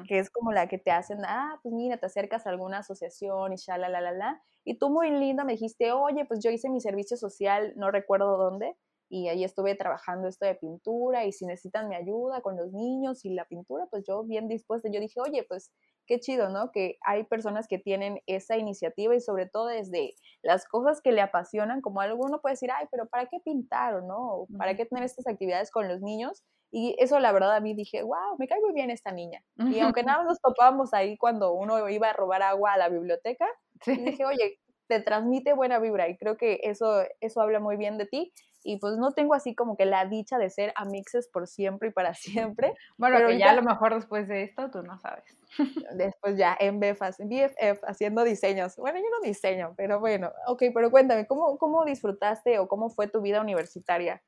que 0.08 0.20
es 0.20 0.30
como 0.32 0.52
la 0.52 0.68
que 0.68 0.78
te 0.80 0.92
hacen, 0.92 1.20
ah, 1.26 1.60
pues 1.62 1.74
mira, 1.74 1.98
te 1.98 2.06
acercas 2.08 2.48
a 2.48 2.50
alguna 2.50 2.80
asociación 2.80 3.54
y 3.54 3.58
ya, 3.58 3.78
la, 3.78 3.90
la, 3.90 4.02
la, 4.02 4.12
la. 4.12 4.42
Y 4.64 4.78
tú 4.80 4.90
muy 4.90 5.12
linda 5.12 5.44
me 5.44 5.54
dijiste, 5.54 5.92
oye, 5.92 6.26
pues 6.26 6.40
yo 6.44 6.50
hice 6.52 6.70
mi 6.70 6.82
servicio 6.82 7.16
social, 7.18 7.74
no 7.76 7.92
recuerdo 7.92 8.38
dónde, 8.38 8.76
y 9.10 9.28
ahí 9.28 9.44
estuve 9.44 9.76
trabajando 9.76 10.28
esto 10.28 10.46
de 10.46 10.56
pintura 10.56 11.26
y 11.26 11.32
si 11.32 11.46
necesitan 11.46 11.90
mi 11.90 11.96
ayuda 11.96 12.42
con 12.42 12.56
los 12.56 12.72
niños 12.72 13.26
y 13.26 13.34
la 13.34 13.46
pintura, 13.46 13.88
pues 13.90 14.06
yo 14.08 14.24
bien 14.24 14.48
dispuesta, 14.48 14.88
yo 14.92 15.00
dije, 15.00 15.20
oye, 15.20 15.44
pues 15.50 15.72
qué 16.06 16.20
chido, 16.20 16.50
¿no? 16.50 16.72
Que 16.72 16.98
hay 17.02 17.24
personas 17.24 17.68
que 17.68 17.80
tienen 17.80 18.20
esa 18.28 18.58
iniciativa 18.58 19.16
y 19.16 19.20
sobre 19.20 19.48
todo 19.48 19.68
desde 19.68 20.14
las 20.44 20.68
cosas 20.68 21.02
que 21.02 21.12
le 21.12 21.22
apasionan, 21.22 21.82
como 21.82 22.02
alguno 22.02 22.40
puede 22.40 22.54
decir, 22.54 22.70
ay, 22.72 22.88
pero 22.92 23.08
¿para 23.08 23.26
qué 23.26 23.40
pintar, 23.44 24.04
no? 24.04 24.46
¿Para 24.58 24.76
qué 24.76 24.86
tener 24.86 25.04
estas 25.04 25.28
actividades 25.28 25.72
con 25.72 25.88
los 25.88 26.02
niños? 26.02 26.44
Y 26.72 26.96
eso 27.00 27.20
la 27.20 27.32
verdad 27.32 27.56
a 27.56 27.62
mí 27.62 27.74
dije, 27.74 28.04
wow, 28.04 28.38
me 28.38 28.48
cae 28.48 28.62
muy 28.62 28.74
bien 28.74 28.92
esta 28.92 29.12
niña. 29.12 29.44
Y 29.58 29.80
aunque 29.80 30.04
nada 30.04 30.24
nos 30.24 30.40
topábamos 30.40 30.94
ahí 30.94 31.18
cuando 31.18 31.54
uno 31.54 31.90
iba 31.90 32.10
a 32.10 32.14
robar 32.14 32.44
agua 32.44 32.74
a 32.74 32.78
la 32.78 32.90
biblioteca, 32.90 33.48
dije, 33.86 34.24
oye, 34.26 34.60
te 34.88 35.02
transmite 35.02 35.54
buena 35.54 35.80
vibra 35.80 36.10
y 36.10 36.18
creo 36.18 36.38
que 36.38 36.60
eso, 36.64 37.04
eso 37.22 37.42
habla 37.42 37.60
muy 37.60 37.78
bien 37.78 37.98
de 37.98 38.08
ti 38.08 38.34
y 38.64 38.78
pues 38.78 38.98
no 38.98 39.12
tengo 39.12 39.34
así 39.34 39.56
como 39.56 39.78
que 39.78 39.86
la 39.86 40.06
dicha 40.06 40.38
de 40.38 40.50
ser 40.50 40.74
amixes 40.76 41.28
por 41.28 41.48
siempre 41.48 41.90
y 41.90 41.92
para 41.92 42.14
siempre. 42.54 42.74
Bueno, 42.98 43.18
pero 43.18 43.32
ya 43.32 43.52
a 43.52 43.56
lo 43.56 43.64
mejor 43.64 43.96
después 43.96 44.28
de 44.28 44.44
esto 44.44 44.70
tú 44.72 44.84
no 44.84 44.98
sabes. 45.00 45.24
Después 45.96 46.38
ya 46.38 46.56
en 46.60 46.80
BFF, 46.80 47.18
BFF 47.20 47.84
haciendo 47.84 48.24
diseños. 48.24 48.76
Bueno, 48.76 49.00
yo 49.00 49.06
no 49.10 49.20
diseño, 49.26 49.74
pero 49.76 50.00
bueno, 50.00 50.32
ok, 50.46 50.66
pero 50.74 50.92
cuéntame, 50.92 51.26
¿cómo, 51.26 51.58
cómo 51.58 51.86
disfrutaste 51.86 52.60
o 52.60 52.68
cómo 52.68 52.92
fue 52.92 53.08
tu 53.08 53.22
vida 53.22 53.42
universitaria? 53.42 54.22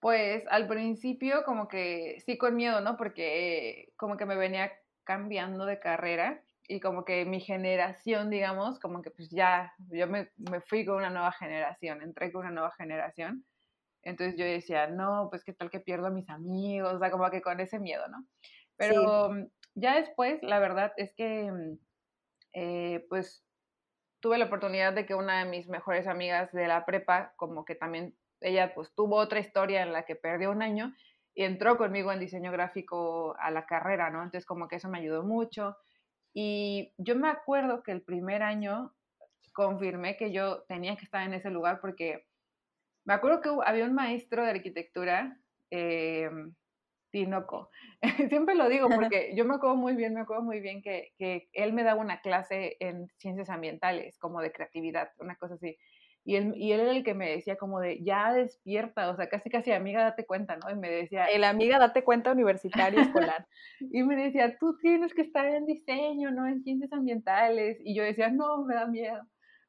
Pues 0.00 0.44
al 0.50 0.66
principio 0.66 1.44
como 1.44 1.68
que 1.68 2.20
sí 2.26 2.36
con 2.36 2.56
miedo, 2.56 2.80
¿no? 2.80 2.96
Porque 2.96 3.92
como 3.96 4.16
que 4.16 4.26
me 4.26 4.34
venía 4.34 4.72
cambiando 5.04 5.64
de 5.64 5.78
carrera 5.78 6.42
y 6.68 6.80
como 6.80 7.04
que 7.04 7.24
mi 7.24 7.40
generación, 7.40 8.30
digamos, 8.30 8.78
como 8.78 9.02
que 9.02 9.10
pues 9.10 9.30
ya, 9.30 9.72
yo 9.90 10.06
me, 10.06 10.30
me, 10.36 10.60
fui 10.60 10.84
con 10.84 10.96
una 10.96 11.10
nueva 11.10 11.32
generación, 11.32 12.02
entré 12.02 12.32
con 12.32 12.42
una 12.42 12.50
nueva 12.50 12.72
generación. 12.72 13.44
Entonces 14.02 14.36
yo 14.36 14.44
decía, 14.44 14.88
no, 14.88 15.28
pues 15.30 15.44
qué 15.44 15.52
tal 15.52 15.70
que 15.70 15.80
pierdo 15.80 16.06
a 16.06 16.10
mis 16.10 16.28
amigos, 16.28 16.94
o 16.94 16.98
sea, 16.98 17.10
como 17.10 17.28
que 17.30 17.42
con 17.42 17.60
ese 17.60 17.78
miedo, 17.78 18.06
¿no? 18.08 18.24
Pero 18.76 19.30
mm, 19.30 19.46
ya 19.74 19.96
después, 19.96 20.42
la 20.42 20.58
verdad 20.58 20.92
es 20.96 21.14
que, 21.14 21.50
mm, 21.50 21.78
eh, 22.54 23.06
pues, 23.08 23.44
tuve 24.20 24.38
la 24.38 24.46
oportunidad 24.46 24.92
de 24.92 25.06
que 25.06 25.14
una 25.14 25.44
de 25.44 25.50
mis 25.50 25.68
mejores 25.68 26.06
amigas 26.06 26.52
de 26.52 26.68
la 26.68 26.84
prepa, 26.84 27.32
como 27.36 27.64
que 27.64 27.74
también 27.74 28.16
ella, 28.40 28.74
pues, 28.74 28.92
tuvo 28.94 29.16
otra 29.16 29.40
historia 29.40 29.82
en 29.82 29.92
la 29.92 30.04
que 30.04 30.16
perdió 30.16 30.50
un 30.50 30.62
año 30.62 30.94
y 31.34 31.44
entró 31.44 31.76
conmigo 31.78 32.12
en 32.12 32.20
diseño 32.20 32.52
gráfico 32.52 33.36
a 33.38 33.50
la 33.50 33.66
carrera, 33.66 34.10
¿no? 34.10 34.22
Entonces, 34.22 34.46
como 34.46 34.68
que 34.68 34.76
eso 34.76 34.88
me 34.88 34.98
ayudó 34.98 35.22
mucho. 35.22 35.76
Y 36.34 36.92
yo 36.96 37.16
me 37.16 37.28
acuerdo 37.28 37.82
que 37.82 37.92
el 37.92 38.02
primer 38.02 38.42
año 38.42 38.94
confirmé 39.52 40.16
que 40.16 40.32
yo 40.32 40.62
tenía 40.62 40.96
que 40.96 41.04
estar 41.04 41.26
en 41.26 41.34
ese 41.34 41.50
lugar 41.50 41.80
porque 41.80 42.26
me 43.04 43.14
acuerdo 43.14 43.40
que 43.40 43.50
había 43.66 43.84
un 43.84 43.94
maestro 43.94 44.44
de 44.44 44.50
arquitectura, 44.50 45.38
eh, 45.70 46.30
Tinoco. 47.10 47.70
Siempre 48.28 48.54
lo 48.54 48.68
digo 48.68 48.88
porque 49.10 49.32
yo 49.36 49.44
me 49.44 49.54
acuerdo 49.54 49.76
muy 49.76 49.94
bien, 49.94 50.14
me 50.14 50.20
acuerdo 50.20 50.42
muy 50.42 50.60
bien 50.60 50.82
que, 50.82 51.12
que 51.18 51.48
él 51.52 51.72
me 51.72 51.84
daba 51.84 52.00
una 52.00 52.20
clase 52.20 52.76
en 52.80 53.08
ciencias 53.18 53.50
ambientales, 53.50 54.18
como 54.18 54.40
de 54.40 54.52
creatividad, 54.52 55.10
una 55.18 55.36
cosa 55.36 55.54
así. 55.54 55.78
Y 56.24 56.36
él, 56.36 56.52
y 56.56 56.72
él 56.72 56.80
era 56.80 56.92
el 56.92 57.02
que 57.02 57.14
me 57.14 57.30
decía 57.30 57.56
como 57.56 57.80
de, 57.80 58.02
ya 58.02 58.32
despierta, 58.32 59.10
o 59.10 59.16
sea, 59.16 59.28
casi 59.28 59.50
casi 59.50 59.72
amiga, 59.72 60.04
date 60.04 60.24
cuenta, 60.24 60.56
¿no? 60.56 60.70
Y 60.70 60.76
me 60.76 60.88
decía... 60.88 61.26
El 61.26 61.42
amiga, 61.42 61.78
date 61.78 62.04
cuenta 62.04 62.30
universitario 62.30 63.00
escolar. 63.00 63.46
y 63.80 64.02
me 64.04 64.16
decía, 64.16 64.56
tú 64.58 64.78
tienes 64.78 65.14
que 65.14 65.22
estar 65.22 65.46
en 65.46 65.66
diseño, 65.66 66.30
no 66.30 66.46
en 66.46 66.62
ciencias 66.62 66.92
ambientales. 66.92 67.78
Y 67.80 67.96
yo 67.96 68.04
decía, 68.04 68.30
no, 68.30 68.64
me 68.64 68.74
da 68.74 68.86
miedo. 68.86 69.20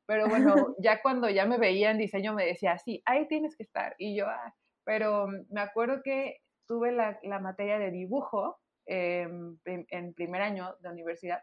Pero 0.05 0.27
bueno, 0.27 0.53
ya 0.79 1.01
cuando 1.01 1.27
ya 1.29 1.45
me 1.45 1.57
veía 1.57 1.89
en 1.89 1.97
diseño 1.97 2.33
me 2.33 2.45
decía, 2.45 2.77
sí, 2.77 3.01
ahí 3.05 3.27
tienes 3.27 3.55
que 3.55 3.63
estar. 3.63 3.95
Y 3.97 4.15
yo, 4.15 4.27
ah, 4.27 4.53
pero 4.83 5.27
me 5.49 5.61
acuerdo 5.61 6.01
que 6.03 6.37
tuve 6.67 6.91
la, 6.91 7.19
la 7.23 7.39
materia 7.39 7.79
de 7.79 7.89
dibujo 7.89 8.59
eh, 8.85 9.27
en 9.65 10.13
primer 10.13 10.41
año 10.43 10.75
de 10.81 10.89
universidad. 10.89 11.41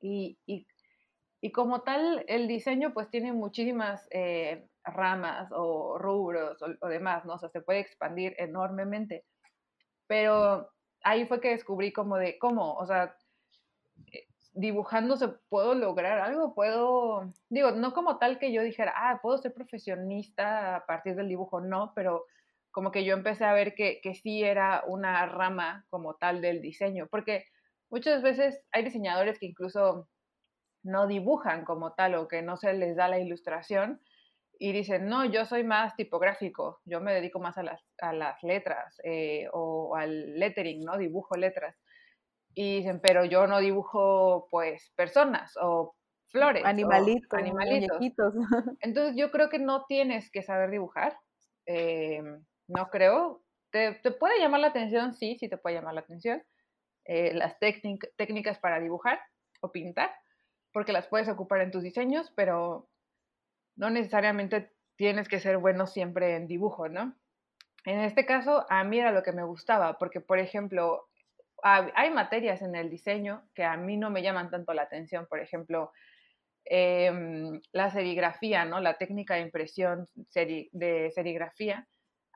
Y, 0.00 0.38
y 0.46 0.66
y 1.44 1.52
como 1.52 1.82
tal, 1.82 2.24
el 2.26 2.48
diseño 2.48 2.94
pues 2.94 3.10
tiene 3.10 3.30
muchísimas 3.34 4.08
eh, 4.10 4.66
ramas 4.82 5.50
o 5.52 5.98
rubros 5.98 6.56
o, 6.62 6.88
demás, 6.88 7.26
¿no? 7.26 7.34
O 7.34 7.38
sea, 7.38 7.50
se 7.50 7.60
puede 7.60 7.80
expandir 7.80 8.34
enormemente. 8.38 9.26
Pero 10.06 10.70
ahí 11.02 11.26
fue 11.26 11.42
que 11.42 11.50
descubrí 11.50 11.92
como 11.92 12.16
de 12.16 12.38
cómo, 12.38 12.72
o 12.76 12.86
sea, 12.86 13.14
eh, 14.10 14.26
dibujando 14.54 15.18
se 15.18 15.28
puedo 15.50 15.74
lograr 15.74 16.18
algo, 16.18 16.54
puedo, 16.54 17.30
digo, 17.50 17.72
no 17.72 17.92
como 17.92 18.16
tal 18.16 18.38
que 18.38 18.50
yo 18.50 18.62
dijera, 18.62 18.94
ah, 18.96 19.18
puedo 19.20 19.36
ser 19.36 19.52
profesionista 19.52 20.76
a 20.76 20.86
partir 20.86 21.14
del 21.14 21.28
dibujo, 21.28 21.60
no, 21.60 21.92
pero 21.94 22.24
como 22.70 22.90
que 22.90 23.04
yo 23.04 23.12
empecé 23.12 23.44
a 23.44 23.52
ver 23.52 23.74
que, 23.74 24.00
que 24.02 24.14
sí 24.14 24.42
era 24.42 24.82
una 24.86 25.26
rama 25.26 25.84
como 25.90 26.14
tal 26.14 26.40
del 26.40 26.62
diseño, 26.62 27.06
porque 27.10 27.44
muchas 27.90 28.22
veces 28.22 28.64
hay 28.72 28.82
diseñadores 28.82 29.38
que 29.38 29.44
incluso 29.44 30.08
no 30.84 31.06
dibujan 31.06 31.64
como 31.64 31.94
tal 31.94 32.14
o 32.14 32.28
que 32.28 32.42
no 32.42 32.56
se 32.56 32.72
les 32.74 32.96
da 32.96 33.08
la 33.08 33.18
ilustración 33.18 34.00
y 34.58 34.72
dicen, 34.72 35.06
no, 35.06 35.24
yo 35.24 35.44
soy 35.44 35.64
más 35.64 35.96
tipográfico, 35.96 36.80
yo 36.84 37.00
me 37.00 37.12
dedico 37.12 37.40
más 37.40 37.58
a 37.58 37.62
las, 37.62 37.82
a 37.98 38.12
las 38.12 38.42
letras 38.42 39.00
eh, 39.02 39.48
o 39.52 39.96
al 39.96 40.38
lettering, 40.38 40.84
¿no? 40.84 40.96
Dibujo 40.96 41.36
letras. 41.36 41.76
Y 42.54 42.76
dicen, 42.78 43.00
pero 43.00 43.24
yo 43.24 43.46
no 43.48 43.58
dibujo 43.58 44.46
pues 44.50 44.92
personas 44.94 45.52
o 45.60 45.96
flores. 46.28 46.64
Animalitos. 46.64 47.36
animalitos. 47.36 48.34
Entonces 48.80 49.16
yo 49.16 49.30
creo 49.32 49.48
que 49.48 49.58
no 49.58 49.86
tienes 49.86 50.30
que 50.30 50.42
saber 50.42 50.70
dibujar. 50.70 51.16
Eh, 51.66 52.22
no 52.68 52.86
creo. 52.90 53.42
Te, 53.70 53.94
puede 54.12 54.38
llamar 54.38 54.60
la 54.60 54.68
atención, 54.68 55.14
sí, 55.14 55.36
sí 55.40 55.48
te 55.48 55.58
puede 55.58 55.76
llamar 55.76 55.94
la 55.94 56.00
atención. 56.00 56.42
Eh, 57.06 57.34
las 57.34 57.58
técnicas 57.58 58.58
para 58.60 58.78
dibujar 58.78 59.20
o 59.60 59.72
pintar, 59.72 60.10
porque 60.74 60.92
las 60.92 61.06
puedes 61.06 61.28
ocupar 61.28 61.60
en 61.60 61.70
tus 61.70 61.84
diseños, 61.84 62.32
pero 62.34 62.88
no 63.76 63.90
necesariamente 63.90 64.72
tienes 64.96 65.28
que 65.28 65.38
ser 65.38 65.58
bueno 65.58 65.86
siempre 65.86 66.34
en 66.34 66.48
dibujo, 66.48 66.88
¿no? 66.88 67.14
En 67.84 68.00
este 68.00 68.26
caso, 68.26 68.66
a 68.68 68.82
mí 68.82 68.98
era 68.98 69.12
lo 69.12 69.22
que 69.22 69.32
me 69.32 69.44
gustaba, 69.44 69.98
porque, 69.98 70.20
por 70.20 70.40
ejemplo, 70.40 71.06
hay 71.62 72.10
materias 72.10 72.60
en 72.60 72.74
el 72.74 72.90
diseño 72.90 73.48
que 73.54 73.62
a 73.64 73.76
mí 73.76 73.96
no 73.96 74.10
me 74.10 74.22
llaman 74.22 74.50
tanto 74.50 74.74
la 74.74 74.82
atención, 74.82 75.26
por 75.26 75.38
ejemplo, 75.38 75.92
em, 76.64 77.60
la 77.72 77.90
serigrafía, 77.90 78.64
¿no? 78.64 78.80
La 78.80 78.98
técnica 78.98 79.34
de 79.34 79.42
impresión 79.42 80.08
de 80.34 81.12
serigrafía 81.14 81.86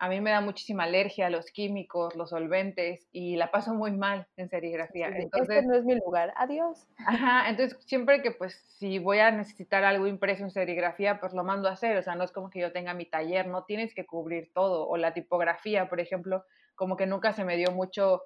a 0.01 0.09
mí 0.09 0.21
me 0.21 0.31
da 0.31 0.41
muchísima 0.41 0.85
alergia 0.85 1.27
a 1.27 1.31
los 1.31 1.51
químicos, 1.51 2.15
los 2.15 2.31
solventes 2.31 3.09
y 3.13 3.37
la 3.37 3.51
paso 3.51 3.75
muy 3.75 3.91
mal 3.91 4.27
en 4.37 4.49
serigrafía. 4.49 5.09
Entonces, 5.09 5.57
este 5.57 5.67
no 5.67 5.75
es 5.75 5.85
mi 5.85 5.95
lugar, 5.97 6.33
adiós. 6.37 6.87
Ajá, 7.07 7.49
entonces 7.49 7.79
siempre 7.85 8.23
que 8.23 8.31
pues 8.31 8.55
si 8.79 8.99
voy 8.99 9.19
a 9.19 9.31
necesitar 9.31 9.85
algo 9.85 10.07
impreso 10.07 10.45
en 10.45 10.51
serigrafía, 10.51 11.19
pues 11.21 11.33
lo 11.33 11.45
mando 11.45 11.69
a 11.69 11.73
hacer, 11.73 11.97
o 11.97 12.03
sea, 12.03 12.15
no 12.15 12.25
es 12.25 12.33
como 12.33 12.51
que 12.51 12.61
yo 12.61 12.73
tenga 12.73 12.95
mi 12.95 13.07
taller, 13.07 13.49
no 13.49 13.65
tienes 13.65 13.95
que 13.95 14.07
cubrir 14.07 14.53
todo, 14.55 14.89
o 14.89 14.97
la 14.97 15.15
tipografía, 15.15 15.89
por 15.89 16.01
ejemplo, 16.01 16.45
como 16.75 16.97
que 16.97 17.07
nunca 17.07 17.33
se 17.33 17.45
me 17.45 17.57
dio 17.57 17.73
mucho 17.73 18.23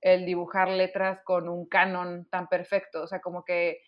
el 0.00 0.26
dibujar 0.26 0.68
letras 0.68 1.20
con 1.24 1.48
un 1.48 1.66
canon 1.66 2.26
tan 2.28 2.48
perfecto, 2.48 3.02
o 3.02 3.06
sea, 3.06 3.20
como 3.20 3.44
que 3.44 3.78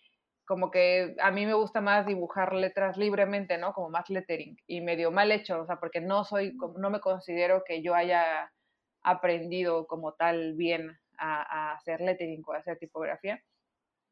como 0.45 0.71
que 0.71 1.15
a 1.19 1.31
mí 1.31 1.45
me 1.45 1.53
gusta 1.53 1.81
más 1.81 2.05
dibujar 2.05 2.53
letras 2.53 2.97
libremente, 2.97 3.57
¿no? 3.57 3.73
Como 3.73 3.89
más 3.89 4.09
lettering 4.09 4.57
y 4.67 4.81
medio 4.81 5.11
mal 5.11 5.31
hecho, 5.31 5.61
o 5.61 5.65
sea, 5.65 5.79
porque 5.79 6.01
no 6.01 6.23
soy, 6.23 6.55
no 6.77 6.89
me 6.89 6.99
considero 6.99 7.63
que 7.65 7.81
yo 7.81 7.95
haya 7.95 8.51
aprendido 9.01 9.87
como 9.87 10.13
tal 10.13 10.53
bien 10.55 10.97
a, 11.17 11.73
hacer 11.73 12.01
lettering 12.01 12.43
o 12.45 12.53
a 12.53 12.57
hacer 12.57 12.77
tipografía, 12.77 13.41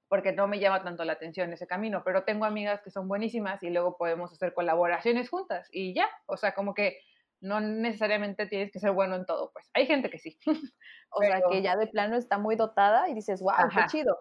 porque 0.07 0.31
no 0.31 0.47
me 0.47 0.59
llama 0.59 0.83
tanto 0.83 1.03
la 1.03 1.13
atención 1.13 1.53
ese 1.53 1.67
camino, 1.67 2.03
pero 2.03 2.23
tengo 2.23 2.45
amigas 2.45 2.81
que 2.81 2.91
son 2.91 3.07
buenísimas 3.07 3.61
y 3.63 3.69
luego 3.69 3.97
podemos 3.97 4.31
hacer 4.31 4.53
colaboraciones 4.53 5.29
juntas 5.29 5.67
y 5.71 5.93
ya, 5.93 6.07
o 6.25 6.37
sea, 6.37 6.53
como 6.53 6.73
que 6.73 6.99
no 7.41 7.59
necesariamente 7.59 8.45
tienes 8.47 8.71
que 8.71 8.79
ser 8.79 8.91
bueno 8.91 9.15
en 9.15 9.25
todo, 9.25 9.51
pues 9.51 9.69
hay 9.73 9.85
gente 9.85 10.09
que 10.09 10.17
sí. 10.17 10.39
o 11.11 11.21
sea, 11.21 11.41
que 11.49 11.61
ya 11.61 11.75
de 11.75 11.87
plano 11.87 12.15
está 12.15 12.37
muy 12.37 12.55
dotada 12.55 13.09
y 13.09 13.13
dices, 13.13 13.41
wow, 13.41 13.69
qué 13.73 13.85
chido. 13.87 14.17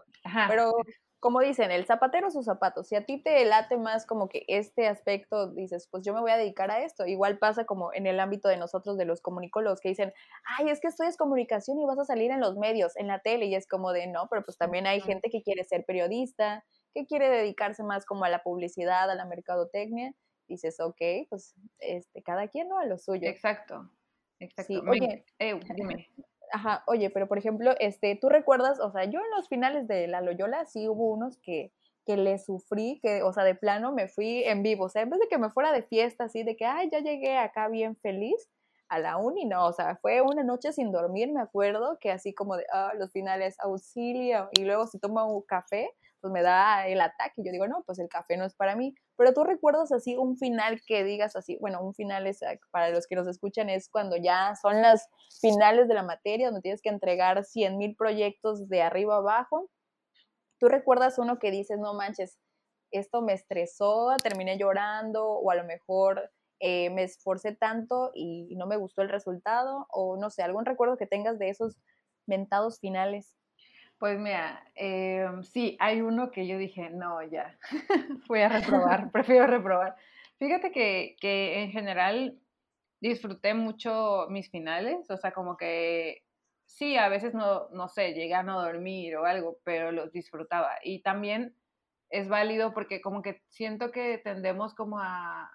Pero 0.49 0.73
como 1.23 1.38
dicen, 1.38 1.71
el 1.71 1.87
zapatero 1.87 2.33
sus 2.33 2.47
zapatos. 2.47 2.88
Si 2.88 2.97
a 2.97 3.07
ti 3.07 3.23
te 3.23 3.45
late 3.45 3.76
más 3.76 4.07
como 4.07 4.29
que 4.29 4.45
este 4.49 4.88
aspecto, 4.88 5.52
dices, 5.52 5.87
pues 5.88 6.05
yo 6.05 6.12
me 6.12 6.21
voy 6.21 6.33
a 6.33 6.37
dedicar 6.37 6.73
a 6.73 6.83
esto. 6.83 7.07
Igual 7.07 7.38
pasa 7.38 7.64
como 7.64 7.95
en 7.95 8.09
el 8.09 8.19
ámbito 8.19 8.49
de 8.49 8.57
nosotros, 8.57 8.99
de 8.99 9.05
los 9.05 9.21
comunicólogos, 9.21 9.81
que 9.81 9.91
dicen, 9.91 10.12
ay, 10.59 10.69
es 10.69 10.81
que 10.81 10.88
estudias 10.88 11.17
comunicación 11.17 11.79
y 11.79 11.87
vas 11.87 12.00
a 12.00 12.05
salir 12.05 12.33
en 12.33 12.40
los 12.40 12.57
medios, 12.57 12.97
en 12.97 13.07
la 13.07 13.20
tele. 13.20 13.47
Y 13.47 13.55
es 13.55 13.68
como 13.68 13.92
de, 13.92 14.09
no, 14.09 14.27
pero 14.29 14.42
pues 14.42 14.59
también 14.59 14.88
hay 14.88 15.01
gente 15.01 15.31
que 15.31 15.44
quiere 15.44 15.62
ser 15.62 15.85
periodista, 15.85 16.64
que 16.92 17.07
quiere 17.07 17.31
dedicarse 17.31 17.85
más 17.85 18.05
como 18.05 18.25
a 18.25 18.29
la 18.29 18.42
publicidad, 18.42 19.09
a 19.09 19.14
la 19.14 19.25
mercadotecnia. 19.25 20.12
Dices, 20.49 20.81
ok, 20.81 21.29
pues 21.31 21.55
este, 21.79 22.25
cada 22.25 22.49
quien 22.49 22.68
no 22.68 22.79
a 22.81 22.85
lo 22.85 22.99
suyo. 22.99 23.29
Exacto. 23.29 23.88
Exacto. 24.40 24.83
oye, 24.90 25.25
dime. 25.77 26.09
Ajá, 26.55 26.85
oye, 26.87 27.09
pero 27.11 27.29
por 27.29 27.38
ejemplo, 27.38 27.73
este, 27.81 28.15
tú 28.15 28.29
recuerdas, 28.29 28.79
o 28.79 28.91
sea, 28.91 29.05
yo 29.07 29.21
en 29.21 29.31
los 29.35 29.49
finales 29.49 29.88
de 29.88 30.07
la 30.07 30.21
Loyola 30.21 30.67
sí 30.67 30.87
hubo 30.87 31.11
unos 31.11 31.38
que, 31.38 31.73
que 32.05 32.17
le 32.19 32.38
sufrí, 32.38 33.01
que, 33.03 33.23
o 33.23 33.33
sea, 33.33 33.43
de 33.45 33.55
plano 33.55 33.91
me 33.93 34.07
fui 34.07 34.45
en 34.45 34.62
vivo, 34.62 34.85
o 34.85 34.88
sea, 34.91 35.01
en 35.03 35.09
vez 35.11 35.19
de 35.21 35.29
que 35.29 35.38
me 35.38 35.49
fuera 35.51 35.73
de 35.73 35.83
fiesta, 35.83 36.25
así, 36.25 36.43
de 36.43 36.55
que, 36.57 36.67
ay, 36.67 36.91
ya 36.93 36.99
llegué 37.01 37.38
acá 37.38 37.69
bien 37.69 37.97
feliz 37.97 38.51
a 38.91 38.99
la 38.99 39.17
uni, 39.17 39.47
no, 39.47 39.67
o 39.67 39.73
sea, 39.73 39.97
fue 39.97 40.21
una 40.21 40.43
noche 40.45 40.73
sin 40.75 40.93
dormir, 40.93 41.33
me 41.33 41.41
acuerdo, 41.41 41.97
que 41.99 42.11
así 42.11 42.35
como 42.35 42.57
de, 42.59 42.67
ah, 42.71 42.93
los 42.99 43.11
finales, 43.12 43.57
auxilio, 43.61 44.51
y 44.53 44.65
luego 44.65 44.87
si 44.87 44.99
tomo 44.99 45.25
un 45.35 45.41
café, 45.43 45.91
pues 46.23 46.33
me 46.33 46.41
da 46.41 46.87
el 46.87 47.01
ataque. 47.01 47.43
Yo 47.45 47.53
digo, 47.53 47.67
no, 47.67 47.83
pues 47.85 47.99
el 47.99 48.09
café 48.09 48.37
no 48.37 48.47
es 48.47 48.55
para 48.55 48.77
mí. 48.77 48.95
Pero 49.17 49.35
tú 49.35 49.45
recuerdas 49.45 49.93
así 49.93 50.17
un 50.17 50.39
final 50.39 50.81
que 50.87 51.05
digas 51.05 51.37
así, 51.37 51.59
bueno, 51.61 51.83
un 51.83 51.95
final 51.95 52.27
es, 52.27 52.43
ah, 52.43 52.55
para 52.71 52.91
los 52.91 53.07
que 53.07 53.17
nos 53.17 53.27
escuchan 53.27 53.69
es 53.69 53.91
cuando 53.91 54.17
ya 54.17 54.55
son 54.55 54.81
las 54.81 55.09
finales 55.41 55.89
de 55.89 55.95
la 55.95 56.05
materia, 56.05 56.47
donde 56.47 56.63
tienes 56.63 56.81
que 56.81 56.89
entregar 56.89 57.45
100 57.45 57.77
mil 57.77 57.97
proyectos 57.97 58.69
de 58.69 58.83
arriba 58.83 59.17
abajo. 59.17 59.69
Tú 60.59 60.69
recuerdas 60.69 61.19
uno 61.19 61.39
que 61.39 61.51
dices, 61.51 61.79
no 61.79 61.93
manches, 61.93 62.39
esto 62.93 63.21
me 63.21 63.33
estresó, 63.33 64.17
terminé 64.23 64.57
llorando, 64.59 65.27
o 65.27 65.51
a 65.51 65.57
lo 65.57 65.65
mejor 65.65 66.31
eh, 66.61 66.91
me 66.91 67.03
esforcé 67.03 67.57
tanto 67.57 68.13
y 68.15 68.55
no 68.55 68.69
me 68.69 68.77
gustó 68.77 69.03
el 69.03 69.09
resultado, 69.09 69.87
o 69.91 70.17
no 70.17 70.31
sé, 70.31 70.43
algún 70.43 70.65
recuerdo 70.65 70.97
que 70.97 71.07
tengas 71.07 71.39
de 71.41 71.49
esos 71.49 71.77
mentados 72.27 72.79
finales. 72.79 73.35
Pues 74.03 74.19
mira, 74.19 74.65
em, 74.75 75.45
sí, 75.45 75.77
hay 75.79 76.01
uno 76.01 76.33
que 76.33 76.49
yo 76.49 76.59
dije, 76.59 76.91
no, 76.91 77.23
ya, 77.23 77.57
voy 78.27 78.41
a 78.41 78.49
reprobar, 78.49 79.12
prefiero 79.12 79.47
reprobar. 79.47 79.95
Fíjate 80.41 80.73
que, 80.73 81.15
que 81.21 81.62
en 81.62 81.71
general 81.71 82.37
disfruté 83.01 83.55
mucho 83.55 84.27
mis 84.29 84.51
finales, 84.51 85.09
o 85.09 85.17
sea, 85.17 85.31
como 85.31 85.57
que 85.57 86.25
sí, 86.67 86.97
a 86.97 87.09
veces 87.09 87.33
no, 87.33 87.69
no 87.71 87.87
sé, 87.87 88.12
llegué 88.12 88.35
a 88.35 88.43
no 88.43 88.61
dormir 88.61 89.15
o 89.15 89.25
algo, 89.25 89.59
pero 89.62 89.93
los 89.93 90.11
disfrutaba. 90.11 90.73
Y 90.83 91.03
también 91.03 91.55
es 92.11 92.27
válido 92.29 92.75
porque 92.75 93.01
como 93.01 93.23
que 93.23 93.45
siento 93.51 93.93
que 93.93 94.19
tendemos 94.19 94.75
como 94.75 94.99
a, 94.99 95.49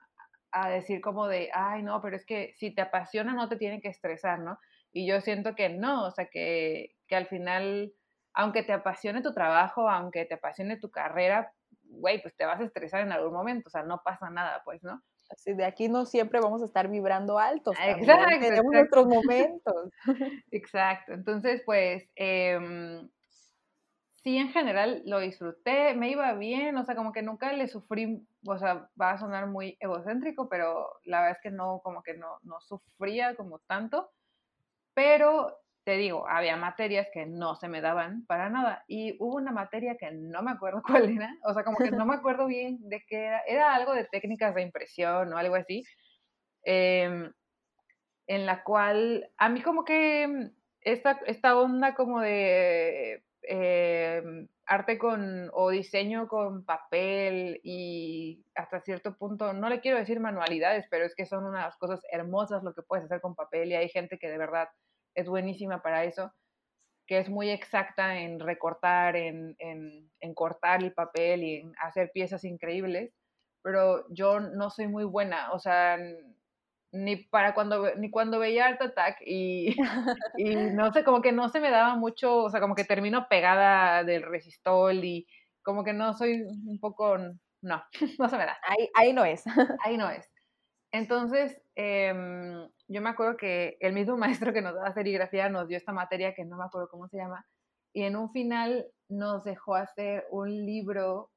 a 0.52 0.70
decir 0.70 1.02
como 1.02 1.28
de, 1.28 1.50
ay, 1.54 1.84
no, 1.84 2.02
pero 2.02 2.16
es 2.16 2.26
que 2.26 2.54
si 2.56 2.74
te 2.74 2.82
apasiona 2.82 3.34
no 3.34 3.50
te 3.50 3.58
tiene 3.58 3.82
que 3.82 3.90
estresar, 3.90 4.40
¿no? 4.40 4.58
Y 4.94 5.06
yo 5.06 5.20
siento 5.20 5.54
que 5.54 5.68
no, 5.68 6.06
o 6.06 6.12
sea, 6.12 6.28
que, 6.28 6.96
que 7.10 7.16
al 7.18 7.28
final 7.28 7.92
aunque 8.38 8.62
te 8.62 8.72
apasione 8.72 9.24
tu 9.24 9.34
trabajo, 9.34 9.90
aunque 9.90 10.24
te 10.26 10.36
apasione 10.36 10.78
tu 10.78 10.92
carrera, 10.92 11.52
güey, 11.82 12.22
pues 12.22 12.36
te 12.36 12.46
vas 12.46 12.62
a 12.62 12.66
estresar 12.66 13.02
en 13.02 13.12
algún 13.12 13.34
momento, 13.34 13.64
o 13.66 13.72
sea, 13.72 13.82
no 13.82 14.02
pasa 14.06 14.30
nada, 14.30 14.62
pues, 14.64 14.84
¿no? 14.84 15.02
Así 15.28 15.54
de 15.56 15.66
aquí 15.66 15.90
no 15.90 16.06
siempre 16.06 16.40
vamos 16.40 16.62
a 16.62 16.66
estar 16.66 16.88
vibrando 16.88 17.40
altos. 17.40 17.76
Exacto. 17.84 18.40
Tenemos 18.40 18.72
nuestros 18.72 19.08
momentos. 19.08 19.90
Exacto. 20.52 21.14
Entonces, 21.14 21.64
pues, 21.66 22.08
em, 22.16 23.10
sí, 24.24 24.38
en 24.38 24.50
general 24.50 25.02
lo 25.06 25.20
disfruté, 25.20 25.96
me 25.96 26.10
iba 26.12 26.32
bien, 26.34 26.78
o 26.78 26.86
sea, 26.86 26.96
como 26.96 27.12
que 27.14 27.24
nunca 27.24 27.52
le 27.54 27.68
sufrí, 27.68 28.24
o 28.46 28.58
sea, 28.60 28.88
va 29.02 29.12
a 29.14 29.18
sonar 29.18 29.48
muy 29.48 29.76
egocéntrico, 29.80 30.48
pero 30.48 30.92
la 31.06 31.22
verdad 31.22 31.38
es 31.38 31.42
que 31.42 31.52
no, 31.52 31.82
como 31.84 32.04
que 32.04 32.14
no, 32.14 32.38
no 32.44 32.62
sufría 32.62 33.36
como 33.36 33.58
tanto, 33.68 34.12
pero 34.94 35.58
te 35.88 35.96
digo, 35.96 36.28
había 36.28 36.58
materias 36.58 37.08
que 37.14 37.26
no 37.26 37.56
se 37.56 37.70
me 37.70 37.80
daban 37.80 38.26
para 38.26 38.50
nada. 38.50 38.84
Y 38.90 39.16
hubo 39.22 39.38
una 39.38 39.54
materia 39.54 39.96
que 39.96 40.12
no 40.12 40.42
me 40.44 40.52
acuerdo 40.52 40.84
cuál 40.86 41.10
era, 41.10 41.34
o 41.46 41.54
sea, 41.54 41.64
como 41.64 41.78
que 41.78 41.92
no 41.92 42.06
me 42.06 42.16
acuerdo 42.16 42.46
bien 42.46 42.78
de 42.90 43.06
qué 43.08 43.28
era, 43.28 43.42
era 43.48 43.74
algo 43.74 43.94
de 43.94 44.04
técnicas 44.04 44.54
de 44.54 44.64
impresión 44.64 45.32
o 45.32 45.38
algo 45.38 45.56
así, 45.56 45.86
em, 46.64 47.32
en 48.28 48.46
la 48.46 48.66
cual 48.66 49.32
a 49.38 49.48
mí 49.48 49.62
como 49.62 49.86
que 49.86 50.52
esta, 50.82 51.22
esta 51.26 51.58
onda 51.58 51.96
como 51.96 52.20
de 52.20 53.24
em, 53.44 54.50
arte 54.66 54.98
con 54.98 55.50
o 55.54 55.70
diseño 55.70 56.28
con 56.28 56.66
papel 56.66 57.62
y 57.64 58.44
hasta 58.56 58.82
cierto 58.82 59.16
punto, 59.16 59.54
no 59.54 59.70
le 59.70 59.80
quiero 59.80 60.00
decir 60.00 60.20
manualidades, 60.20 60.86
pero 60.90 61.06
es 61.06 61.16
que 61.16 61.26
son 61.26 61.46
unas 61.46 61.78
cosas 61.78 62.02
hermosas 62.12 62.62
lo 62.64 62.74
que 62.74 62.82
puedes 62.82 63.06
hacer 63.06 63.22
con 63.22 63.36
papel 63.36 63.72
y 63.72 63.76
hay 63.76 63.88
gente 63.88 64.20
que 64.20 64.30
de 64.30 64.38
verdad 64.38 64.68
es 65.18 65.28
buenísima 65.28 65.82
para 65.82 66.06
eso, 66.06 66.32
que 67.08 67.18
es 67.18 67.30
muy 67.30 67.50
exacta 67.50 68.20
en 68.20 68.40
recortar, 68.40 69.16
en, 69.16 69.58
cortar 70.36 70.84
el 70.84 70.94
papel 70.94 71.44
y 71.44 71.56
en 71.56 71.74
hacer 71.82 72.12
piezas 72.14 72.44
increíbles, 72.44 73.12
pero 73.64 74.06
yo 74.10 74.40
no 74.40 74.70
soy 74.70 74.88
muy 74.88 75.06
buena, 75.06 75.52
o 75.54 75.60
sea, 75.60 75.98
ni 76.92 77.16
para 77.16 77.56
cuando, 77.56 77.96
ni 77.96 78.12
cuando 78.12 78.38
veía 78.40 78.68
Art 78.68 78.82
Attack 78.82 79.18
y, 79.26 79.76
no 80.74 80.94
sé, 80.94 81.04
como 81.04 81.22
que 81.22 81.32
no 81.32 81.50
se 81.50 81.60
me 81.60 81.72
daba 81.72 81.96
mucho, 81.96 82.44
o 82.44 82.50
sea, 82.52 82.62
como 82.62 82.76
que 82.76 82.86
termino 82.86 83.28
pegada 83.28 84.04
del 84.04 84.22
resistol 84.22 85.04
y 85.04 85.28
como 85.64 85.84
que 85.84 85.94
no 85.94 86.14
soy 86.14 86.44
un 86.44 86.80
poco, 86.80 87.18
no, 87.18 87.84
no 88.20 88.30
se 88.30 88.38
me 88.38 88.46
da. 88.46 88.58
Ahí, 88.68 88.90
ahí 88.94 89.14
no 89.14 89.26
es. 89.26 89.44
Ahí 89.84 89.98
no 89.98 90.10
es. 90.10 90.30
Entonces, 90.94 91.62
em, 91.76 92.70
yo 92.88 93.02
me 93.02 93.10
acuerdo 93.10 93.38
que 93.38 93.78
el 93.82 93.94
mismo 93.94 94.18
maestro 94.50 94.54
que 94.54 94.62
nos 94.62 94.74
daba 94.76 94.94
serigrafía 94.94 95.50
nos 95.50 95.68
dio 95.68 95.78
esta 95.78 95.92
materia 95.94 96.34
que 96.34 96.46
no 96.46 96.58
me 96.58 96.66
acuerdo 96.66 96.90
cómo 96.90 97.08
se 97.08 97.18
llama, 97.18 97.46
y 97.94 98.04
en 98.04 98.16
un 98.16 98.32
final 98.32 98.88
nos 99.10 99.44
dejó 99.44 99.76
hacer 99.76 100.26
un 100.32 100.50
libro 100.66 101.32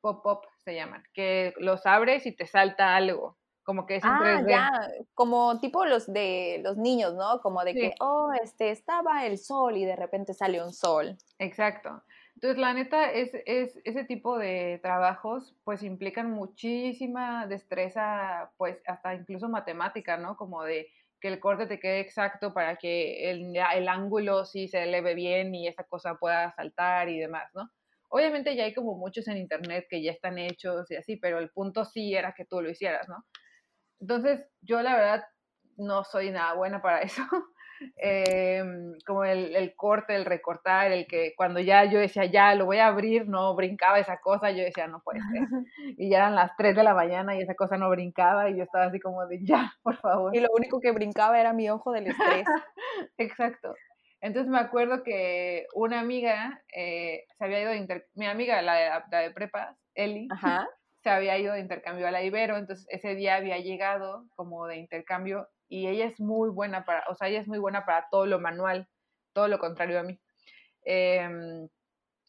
pop-up, 0.00 0.40
se 0.64 0.74
llaman, 0.74 1.02
que 1.14 1.54
los 1.58 1.86
abres 1.86 2.26
y 2.26 2.36
te 2.36 2.46
salta 2.46 2.96
algo, 2.96 3.38
como 3.64 3.86
que 3.86 3.96
es 3.96 4.06
en 4.06 4.18
Ah, 4.18 4.18
3D. 4.18 4.46
ya, 4.46 4.88
como 5.14 5.58
tipo 5.60 5.84
los 5.86 6.06
de 6.12 6.60
los 6.62 6.76
niños, 6.76 7.14
¿no? 7.14 7.40
Como 7.40 7.64
de 7.64 7.72
Sí. 7.72 7.78
que, 7.78 7.94
oh, 8.00 8.30
este, 8.42 8.70
estaba 8.70 9.24
el 9.26 9.38
sol 9.38 9.76
y 9.76 9.84
de 9.84 9.96
repente 9.96 10.34
sale 10.34 10.62
un 10.62 10.72
sol. 10.72 11.18
Exacto. 11.38 12.02
Entonces, 12.36 12.58
la 12.58 12.74
neta, 12.74 13.10
es, 13.12 13.30
es, 13.46 13.80
ese 13.84 14.04
tipo 14.04 14.38
de 14.38 14.78
trabajos, 14.82 15.56
pues, 15.64 15.82
implican 15.82 16.30
muchísima 16.30 17.46
destreza, 17.46 18.52
pues, 18.58 18.78
hasta 18.86 19.14
incluso 19.14 19.48
matemática, 19.48 20.18
¿no? 20.18 20.36
Como 20.36 20.62
de 20.62 20.88
que 21.18 21.28
el 21.28 21.40
corte 21.40 21.66
te 21.66 21.80
quede 21.80 22.00
exacto 22.00 22.52
para 22.52 22.76
que 22.76 23.30
el, 23.30 23.56
el 23.56 23.88
ángulo 23.88 24.44
sí 24.44 24.68
se 24.68 24.82
eleve 24.82 25.14
bien 25.14 25.54
y 25.54 25.66
esa 25.66 25.84
cosa 25.84 26.16
pueda 26.16 26.52
saltar 26.52 27.08
y 27.08 27.18
demás, 27.18 27.50
¿no? 27.54 27.70
Obviamente 28.10 28.54
ya 28.54 28.64
hay 28.64 28.74
como 28.74 28.96
muchos 28.98 29.26
en 29.28 29.38
internet 29.38 29.86
que 29.88 30.02
ya 30.02 30.12
están 30.12 30.38
hechos 30.38 30.90
y 30.90 30.96
así, 30.96 31.16
pero 31.16 31.38
el 31.38 31.50
punto 31.50 31.86
sí 31.86 32.14
era 32.14 32.34
que 32.34 32.44
tú 32.44 32.60
lo 32.60 32.68
hicieras, 32.68 33.08
¿no? 33.08 33.24
Entonces, 33.98 34.46
yo 34.60 34.82
la 34.82 34.94
verdad 34.94 35.24
no 35.78 36.04
soy 36.04 36.30
nada 36.30 36.52
buena 36.52 36.82
para 36.82 37.00
eso. 37.02 37.22
Em, 37.96 38.94
como 39.06 39.24
el, 39.24 39.54
el 39.54 39.74
corte, 39.74 40.14
el 40.14 40.24
recortar, 40.24 40.92
el 40.92 41.06
que 41.06 41.34
cuando 41.36 41.60
ya 41.60 41.84
yo 41.84 41.98
decía, 41.98 42.24
ya 42.24 42.54
lo 42.54 42.66
voy 42.66 42.78
a 42.78 42.86
abrir, 42.86 43.28
no 43.28 43.54
brincaba 43.54 43.98
esa 43.98 44.18
cosa, 44.20 44.50
yo 44.50 44.62
decía, 44.62 44.86
no 44.86 45.00
puede 45.00 45.20
ser. 45.20 45.26
Y 45.98 46.10
ya 46.10 46.18
eran 46.18 46.34
las 46.34 46.56
3 46.56 46.76
de 46.76 46.82
la 46.82 46.94
mañana 46.94 47.36
y 47.36 47.42
esa 47.42 47.54
cosa 47.54 47.76
no 47.76 47.88
brincaba 47.90 48.50
y 48.50 48.56
yo 48.56 48.64
estaba 48.64 48.86
así 48.86 49.00
como 49.00 49.26
de, 49.26 49.44
ya, 49.44 49.72
por 49.82 49.96
favor. 49.96 50.34
Y 50.34 50.40
lo 50.40 50.48
único 50.54 50.80
que 50.80 50.90
brincaba 50.90 51.40
era 51.40 51.52
mi 51.52 51.70
ojo 51.70 51.92
del 51.92 52.08
estrés. 52.08 52.46
Exacto. 53.18 53.74
Entonces 54.20 54.50
me 54.50 54.58
acuerdo 54.58 55.02
que 55.02 55.66
una 55.74 56.00
amiga 56.00 56.62
eh, 56.74 57.24
se 57.38 57.44
había 57.44 57.60
ido 57.60 57.70
de 57.70 57.76
inter... 57.76 58.08
Mi 58.14 58.26
amiga, 58.26 58.60
la 58.62 58.74
de, 58.74 58.88
la 59.10 59.20
de 59.20 59.32
Eli, 59.94 60.28
Ajá. 60.30 60.66
se 61.02 61.10
había 61.10 61.38
ido 61.38 61.54
de 61.54 61.60
intercambio 61.60 62.08
a 62.08 62.10
la 62.10 62.22
Ibero, 62.22 62.56
entonces 62.56 62.86
ese 62.90 63.14
día 63.14 63.36
había 63.36 63.58
llegado 63.58 64.26
como 64.34 64.66
de 64.66 64.76
intercambio 64.76 65.48
y 65.68 65.88
ella 65.88 66.06
es 66.06 66.20
muy 66.20 66.50
buena 66.50 66.84
para, 66.84 67.04
o 67.08 67.14
sea, 67.14 67.28
ella 67.28 67.40
es 67.40 67.48
muy 67.48 67.58
buena 67.58 67.84
para 67.84 68.08
todo 68.10 68.26
lo 68.26 68.38
manual, 68.38 68.88
todo 69.32 69.48
lo 69.48 69.58
contrario 69.58 70.00
a 70.00 70.02
mí. 70.02 70.20
Em, 70.82 71.68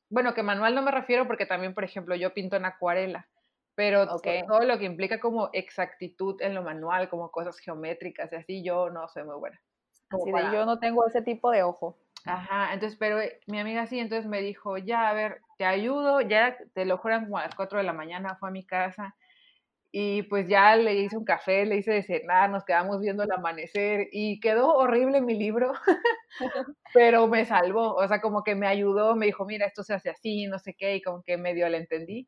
bueno, 0.10 0.34
que 0.34 0.44
manual 0.44 0.74
no 0.74 0.82
me 0.82 0.92
refiero 0.92 1.28
porque 1.28 1.46
también, 1.46 1.74
por 1.74 1.84
ejemplo, 1.84 2.16
yo 2.16 2.34
pinto 2.34 2.56
en 2.56 2.66
acuarela, 2.66 3.28
pero 3.76 4.08
todo 4.08 4.62
lo 4.62 4.80
que 4.80 4.86
implica 4.86 5.20
como 5.20 5.50
exactitud 5.54 6.42
en 6.42 6.56
lo 6.56 6.64
manual, 6.64 7.10
como 7.10 7.30
cosas 7.30 7.60
geométricas 7.60 8.32
y 8.32 8.36
así, 8.36 8.64
yo 8.64 8.90
no 8.90 9.08
soy 9.08 9.24
muy 9.24 9.36
buena. 9.36 9.62
Así 10.10 10.32
de 10.32 10.44
yo 10.54 10.66
no 10.66 10.80
tengo 10.80 11.06
ese 11.06 11.22
tipo 11.22 11.52
de 11.52 11.64
ojo. 11.64 11.98
Ajá, 12.26 12.74
entonces, 12.74 12.98
pero 12.98 13.22
eh, 13.22 13.40
mi 13.48 13.60
amiga 13.60 13.86
sí, 13.88 14.00
entonces 14.00 14.28
me 14.28 14.42
dijo, 14.42 14.78
ya, 14.78 15.10
a 15.10 15.14
ver, 15.14 15.42
te 15.58 15.66
ayudo, 15.66 16.22
ya 16.22 16.58
te 16.74 16.86
lo 16.86 16.98
juran 16.98 17.26
como 17.26 17.38
a 17.38 17.44
las 17.44 17.56
4 17.56 17.78
de 17.78 17.86
la 17.86 17.94
mañana, 17.94 18.36
fue 18.40 18.50
a 18.50 18.52
mi 18.52 18.66
casa 18.66 19.16
y 19.92 20.24
pues 20.24 20.48
ya 20.48 20.76
le 20.76 20.96
hice 20.96 21.18
un 21.18 21.26
café, 21.26 21.66
le 21.66 21.78
hice 21.78 21.92
de 21.94 22.04
cenar, 22.04 22.50
nos 22.50 22.66
quedamos 22.66 23.00
viendo 23.02 23.24
el 23.24 23.32
amanecer 23.32 24.08
y 24.12 24.40
quedó 24.40 24.76
horrible 24.76 25.22
mi 25.22 25.36
libro, 25.36 25.74
pero 26.94 27.28
me 27.28 27.46
salvó, 27.46 27.96
o 27.96 28.08
sea, 28.08 28.22
como 28.22 28.44
que 28.44 28.56
me 28.56 28.68
ayudó, 28.68 29.16
me 29.16 29.28
dijo, 29.28 29.46
mira, 29.46 29.66
esto 29.66 29.84
se 29.84 29.94
hace 29.94 30.10
así, 30.10 30.48
no 30.48 30.60
sé 30.60 30.74
qué, 30.78 30.96
y 30.96 31.02
como 31.02 31.24
que 31.24 31.38
medio 31.38 31.68
le 31.70 31.78
entendí. 31.78 32.28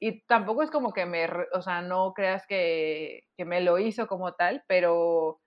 Y 0.00 0.22
tampoco 0.26 0.62
es 0.62 0.70
como 0.70 0.92
que 0.92 1.06
me, 1.06 1.26
o 1.54 1.62
sea, 1.62 1.82
no 1.82 2.12
creas 2.14 2.46
que, 2.48 3.22
que 3.36 3.44
me 3.44 3.60
lo 3.62 3.78
hizo 3.78 4.06
como 4.08 4.34
tal, 4.34 4.64
pero 4.68 5.40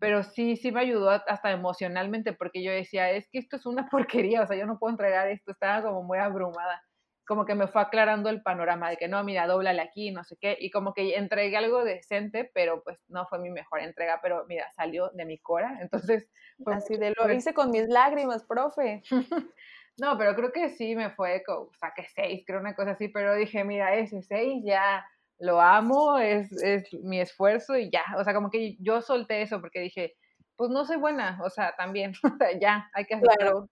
pero 0.00 0.22
sí, 0.22 0.56
sí 0.56 0.72
me 0.72 0.80
ayudó 0.80 1.10
hasta 1.10 1.50
emocionalmente 1.52 2.32
porque 2.32 2.62
yo 2.62 2.72
decía, 2.72 3.10
es 3.12 3.28
que 3.30 3.38
esto 3.38 3.56
es 3.56 3.66
una 3.66 3.88
porquería, 3.90 4.42
o 4.42 4.46
sea, 4.46 4.56
yo 4.56 4.66
no 4.66 4.78
puedo 4.78 4.92
entregar 4.92 5.28
esto, 5.28 5.52
estaba 5.52 5.82
como 5.82 6.02
muy 6.02 6.18
abrumada, 6.18 6.82
como 7.28 7.44
que 7.44 7.54
me 7.54 7.68
fue 7.68 7.82
aclarando 7.82 8.30
el 8.30 8.42
panorama 8.42 8.88
de 8.88 8.96
que 8.96 9.06
no, 9.06 9.22
mira, 9.22 9.46
dóblale 9.46 9.82
aquí, 9.82 10.10
no 10.10 10.24
sé 10.24 10.36
qué, 10.40 10.56
y 10.58 10.70
como 10.70 10.94
que 10.94 11.14
entregué 11.14 11.58
algo 11.58 11.84
decente, 11.84 12.50
pero 12.54 12.82
pues 12.82 12.98
no 13.08 13.26
fue 13.26 13.38
mi 13.38 13.50
mejor 13.50 13.80
entrega, 13.80 14.18
pero 14.22 14.46
mira, 14.48 14.72
salió 14.72 15.10
de 15.10 15.26
mi 15.26 15.38
cora, 15.38 15.78
entonces 15.80 16.26
Así 16.66 16.96
de 16.96 17.14
lo 17.16 17.32
hice 17.32 17.54
con 17.54 17.70
mis 17.70 17.86
lágrimas, 17.88 18.44
profe. 18.44 19.02
No, 20.00 20.16
pero 20.16 20.36
creo 20.36 20.52
que 20.52 20.68
sí 20.68 20.94
me 20.94 21.10
fue, 21.10 21.42
como, 21.44 21.72
saqué 21.74 22.06
seis, 22.14 22.44
creo 22.46 22.60
una 22.60 22.76
cosa 22.76 22.92
así, 22.92 23.08
pero 23.08 23.34
dije, 23.34 23.64
mira, 23.64 23.96
ese 23.96 24.22
seis 24.22 24.62
ya 24.64 25.04
lo 25.40 25.60
amo, 25.60 26.18
es, 26.18 26.52
es 26.62 26.84
mi 27.02 27.20
esfuerzo 27.20 27.76
y 27.76 27.90
ya, 27.90 28.04
o 28.16 28.22
sea, 28.22 28.32
como 28.32 28.48
que 28.48 28.76
yo 28.78 29.02
solté 29.02 29.42
eso 29.42 29.60
porque 29.60 29.80
dije, 29.80 30.14
pues 30.54 30.70
no 30.70 30.84
soy 30.84 30.98
buena, 30.98 31.40
o 31.42 31.50
sea, 31.50 31.74
también, 31.76 32.12
o 32.32 32.36
sea, 32.38 32.56
ya, 32.60 32.88
hay 32.94 33.06
que 33.06 33.14
hacerlo. 33.16 33.36
Claro. 33.36 33.68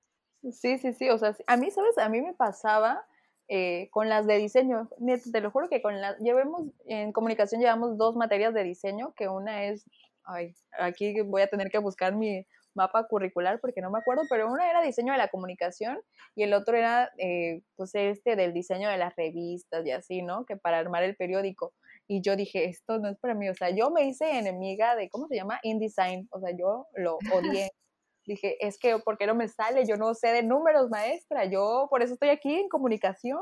Sí, 0.51 0.79
sí, 0.79 0.93
sí. 0.95 1.11
O 1.11 1.19
sea, 1.19 1.35
a 1.47 1.57
mí, 1.57 1.71
¿sabes? 1.71 1.97
A 1.99 2.09
mí 2.09 2.21
me 2.21 2.35
pasaba 2.35 3.05
eh, 3.49 3.89
con 3.91 4.09
las 4.09 4.27
de 4.27 4.39
diseño. 4.39 4.89
Te 5.33 5.41
lo 5.41 5.51
juro 5.51 5.69
que 5.69 5.83
con 5.83 6.01
las. 6.01 6.19
Llevemos, 6.19 6.63
en 6.87 7.13
comunicación 7.13 7.61
llevamos 7.61 7.97
dos 7.97 8.17
materias 8.17 8.55
de 8.55 8.65
diseño, 8.65 9.13
que 9.15 9.29
una 9.29 9.65
es. 9.65 9.85
Ay, 10.25 10.55
aquí 10.79 11.21
voy 11.23 11.43
a 11.43 11.47
tener 11.47 11.71
que 11.71 11.79
buscar 11.79 12.17
mi 12.17 12.45
mapa 12.75 13.07
curricular 13.09 13.61
porque 13.61 13.81
no 13.81 13.91
me 13.91 13.99
acuerdo, 13.99 14.23
pero 14.29 14.53
una 14.53 14.69
era 14.69 14.83
diseño 14.83 15.13
de 15.13 15.19
la 15.19 15.29
comunicación 15.29 15.99
y 16.35 16.43
el 16.43 16.53
otro 16.53 16.77
era, 16.77 17.11
eh, 17.19 17.63
pues, 17.77 17.95
este 17.95 18.37
del 18.37 18.53
diseño 18.53 18.89
de 18.89 18.99
las 18.99 19.17
revistas 19.17 19.85
y 19.87 19.91
así, 19.93 20.23
¿no? 20.23 20.45
Que 20.45 20.57
para 20.57 20.79
armar 20.79 21.03
el 21.03 21.17
periódico. 21.17 21.73
Y 22.09 22.21
yo 22.23 22.37
dije, 22.37 22.67
esto 22.67 22.99
no 22.99 23.09
es 23.09 23.19
para 23.19 23.35
mí. 23.35 23.49
O 23.49 23.55
sea, 23.55 23.71
yo 23.71 23.91
me 23.91 24.05
hice 24.05 24.39
enemiga 24.39 24.95
de, 24.95 25.09
¿cómo 25.09 25.27
se 25.29 25.37
llama? 25.37 25.59
InDesign. 25.63 26.29
O 26.31 26.41
sea, 26.41 26.51
yo 26.57 26.87
lo 26.95 27.19
odié. 27.33 27.71
Dije, 28.27 28.57
es 28.67 28.77
que, 28.79 28.99
¿por 28.99 29.19
qué 29.19 29.27
no 29.27 29.35
me 29.35 29.49
sale? 29.49 29.87
Yo 29.87 29.97
no 29.97 30.13
sé 30.15 30.29
de 30.29 30.43
números, 30.43 30.91
maestra. 30.91 31.45
Yo 31.45 31.87
por 31.89 32.03
eso 32.03 32.15
estoy 32.15 32.31
aquí 32.31 32.55
en 32.57 32.69
comunicación. 32.69 33.41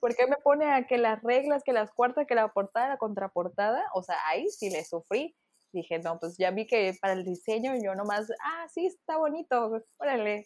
¿Por 0.00 0.16
qué 0.16 0.26
me 0.26 0.36
pone 0.36 0.66
a 0.72 0.86
que 0.86 0.98
las 0.98 1.22
reglas, 1.22 1.62
que 1.64 1.72
las 1.72 1.92
cuartas, 1.92 2.26
que 2.26 2.34
la 2.34 2.48
portada, 2.48 2.88
la 2.88 2.98
contraportada? 2.98 3.84
O 3.94 4.02
sea, 4.02 4.16
ahí 4.26 4.48
sí 4.48 4.68
le 4.70 4.84
sufrí. 4.84 5.36
Dije, 5.72 6.00
no, 6.00 6.18
pues 6.18 6.36
ya 6.36 6.50
vi 6.50 6.66
que 6.66 6.94
para 7.00 7.12
el 7.12 7.24
diseño 7.24 7.72
yo 7.80 7.94
nomás, 7.94 8.28
ah, 8.42 8.66
sí, 8.74 8.86
está 8.86 9.16
bonito, 9.16 9.80
órale. 9.98 10.44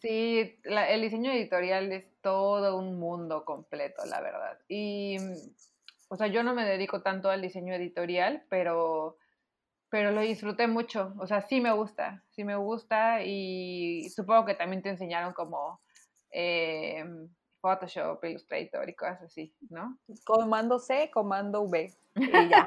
Sí, 0.00 0.58
la- 0.64 0.90
el 0.90 1.00
diseño 1.02 1.30
editorial 1.30 1.92
es 1.92 2.04
todo 2.20 2.76
un 2.76 2.98
mundo 2.98 3.44
completo, 3.44 4.04
la 4.06 4.20
verdad. 4.20 4.58
Y, 4.66 5.16
o 6.08 6.16
sea, 6.16 6.26
yo 6.26 6.42
no 6.42 6.54
me 6.54 6.64
dedico 6.64 7.02
tanto 7.02 7.30
al 7.30 7.40
diseño 7.40 7.72
editorial, 7.74 8.44
pero, 8.50 9.16
pero 9.92 10.10
lo 10.10 10.22
disfruté 10.22 10.66
mucho. 10.68 11.12
O 11.18 11.26
sea, 11.26 11.42
sí 11.42 11.60
me 11.60 11.70
gusta, 11.70 12.24
sí 12.30 12.44
me 12.44 12.56
gusta 12.56 13.22
y 13.22 14.08
supongo 14.08 14.46
que 14.46 14.54
también 14.54 14.80
te 14.80 14.88
enseñaron 14.88 15.34
como 15.34 15.82
eh, 16.30 17.04
Photoshop, 17.60 18.24
Illustrator 18.24 18.88
y 18.88 18.94
cosas 18.94 19.20
así, 19.24 19.54
¿no? 19.68 19.98
Comando 20.24 20.78
C, 20.78 21.10
comando 21.12 21.60
V. 21.64 21.92
Y 22.14 22.48
ya. 22.48 22.66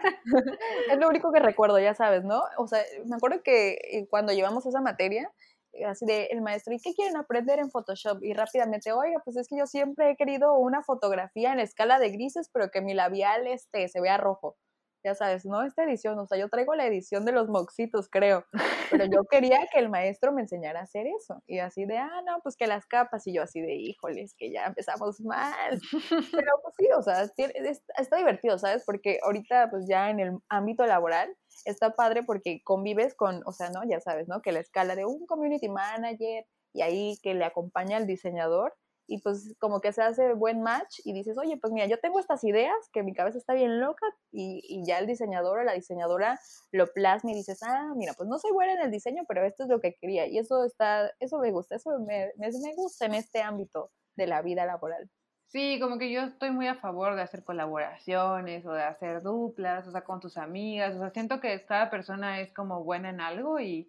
es 0.91 0.99
lo 0.99 1.07
único 1.07 1.31
que 1.31 1.39
recuerdo, 1.39 1.79
ya 1.79 1.95
sabes, 1.95 2.23
¿no? 2.23 2.43
O 2.59 2.67
sea, 2.67 2.83
me 3.05 3.15
acuerdo 3.15 3.41
que 3.43 3.73
eh, 3.73 4.07
cuando 4.07 4.31
llevamos 4.31 4.67
esa 4.67 4.81
materia, 4.81 5.31
eh, 5.73 5.85
así 5.85 6.05
de 6.05 6.25
el 6.25 6.41
maestro, 6.41 6.75
¿y 6.75 6.79
qué 6.79 6.93
quieren 6.93 7.17
aprender 7.17 7.57
en 7.57 7.71
Photoshop? 7.71 8.23
Y 8.23 8.33
rápidamente, 8.33 8.91
oiga, 8.91 9.19
pues 9.25 9.35
es 9.37 9.47
que 9.47 9.57
yo 9.57 9.65
siempre 9.65 10.11
he 10.11 10.15
querido 10.15 10.53
una 10.59 10.83
fotografía 10.83 11.53
en 11.53 11.59
escala 11.59 11.97
de 11.97 12.11
grises, 12.11 12.51
pero 12.53 12.69
que 12.69 12.81
mi 12.81 12.93
labial 12.93 13.47
este, 13.47 13.87
se 13.87 13.99
vea 13.99 14.17
rojo. 14.17 14.57
Ya 15.05 15.13
sabes, 15.13 15.45
no 15.45 15.61
esta 15.61 15.83
edición, 15.83 16.17
o 16.17 16.25
sea, 16.25 16.39
yo 16.39 16.49
traigo 16.49 16.73
la 16.73 16.87
edición 16.87 17.25
de 17.25 17.31
los 17.31 17.47
moxitos, 17.47 18.09
creo, 18.09 18.43
pero 18.89 19.05
yo 19.05 19.23
quería 19.29 19.59
que 19.71 19.77
el 19.77 19.87
maestro 19.87 20.33
me 20.33 20.41
enseñara 20.41 20.79
a 20.79 20.83
hacer 20.83 21.05
eso. 21.05 21.43
Y 21.45 21.59
así 21.59 21.85
de, 21.85 21.99
ah, 21.99 22.23
no, 22.25 22.39
pues 22.41 22.57
que 22.57 22.65
las 22.65 22.87
capas, 22.87 23.27
y 23.27 23.33
yo 23.35 23.43
así 23.43 23.61
de, 23.61 23.75
híjoles, 23.75 24.33
que 24.35 24.51
ya 24.51 24.65
empezamos 24.65 25.21
mal. 25.21 25.79
Pero 26.09 26.51
pues 26.63 26.73
sí, 26.79 26.87
o 26.97 27.03
sea, 27.03 27.21
está 27.21 28.17
divertido, 28.17 28.57
¿sabes? 28.57 28.81
Porque 28.83 29.19
ahorita 29.21 29.69
pues 29.69 29.85
ya 29.87 30.09
en 30.09 30.19
el 30.19 30.39
ámbito 30.49 30.87
laboral 30.87 31.31
está 31.65 31.91
padre 31.91 32.23
porque 32.23 32.61
convives 32.63 33.13
con, 33.13 33.43
o 33.45 33.51
sea, 33.51 33.69
¿no? 33.69 33.81
Ya 33.87 33.99
sabes, 33.99 34.27
¿no? 34.27 34.41
Que 34.41 34.53
la 34.53 34.59
escala 34.59 34.95
de 34.95 35.05
un 35.05 35.27
community 35.27 35.69
manager 35.69 36.47
y 36.73 36.81
ahí 36.81 37.19
que 37.21 37.35
le 37.35 37.45
acompaña 37.45 37.97
el 37.97 38.07
diseñador 38.07 38.73
y 39.07 39.21
pues 39.21 39.55
como 39.59 39.81
que 39.81 39.93
se 39.93 40.01
hace 40.01 40.33
buen 40.33 40.61
match 40.61 40.99
y 41.03 41.13
dices, 41.13 41.37
oye, 41.37 41.57
pues 41.57 41.73
mira, 41.73 41.87
yo 41.87 41.99
tengo 41.99 42.19
estas 42.19 42.43
ideas 42.43 42.73
que 42.91 43.03
mi 43.03 43.13
cabeza 43.13 43.37
está 43.37 43.53
bien 43.53 43.79
loca 43.79 44.05
y, 44.31 44.61
y 44.67 44.85
ya 44.85 44.99
el 44.99 45.07
diseñador 45.07 45.59
o 45.59 45.63
la 45.63 45.73
diseñadora 45.73 46.39
lo 46.71 46.87
plasma 46.87 47.31
y 47.31 47.35
dices, 47.35 47.61
ah, 47.63 47.93
mira, 47.95 48.13
pues 48.13 48.29
no 48.29 48.39
soy 48.39 48.51
buena 48.51 48.73
en 48.73 48.81
el 48.81 48.91
diseño, 48.91 49.23
pero 49.27 49.45
esto 49.45 49.63
es 49.63 49.69
lo 49.69 49.79
que 49.79 49.95
quería 49.95 50.27
y 50.27 50.37
eso 50.37 50.63
está, 50.65 51.11
eso 51.19 51.39
me 51.39 51.51
gusta, 51.51 51.75
eso 51.75 51.99
me, 51.99 52.31
me, 52.37 52.49
me 52.49 52.75
gusta 52.75 53.05
en 53.05 53.15
este 53.15 53.41
ámbito 53.41 53.91
de 54.15 54.27
la 54.27 54.41
vida 54.41 54.65
laboral. 54.65 55.09
Sí, 55.47 55.79
como 55.79 55.97
que 55.97 56.11
yo 56.11 56.21
estoy 56.23 56.51
muy 56.51 56.67
a 56.67 56.75
favor 56.75 57.15
de 57.15 57.21
hacer 57.21 57.43
colaboraciones 57.43 58.65
o 58.65 58.73
de 58.73 58.83
hacer 58.83 59.21
duplas, 59.21 59.87
o 59.87 59.91
sea, 59.91 60.03
con 60.03 60.19
tus 60.19 60.37
amigas, 60.37 60.95
o 60.95 60.99
sea, 60.99 61.11
siento 61.11 61.39
que 61.39 61.65
cada 61.65 61.89
persona 61.89 62.41
es 62.41 62.53
como 62.53 62.83
buena 62.83 63.09
en 63.09 63.21
algo 63.21 63.59
y, 63.59 63.87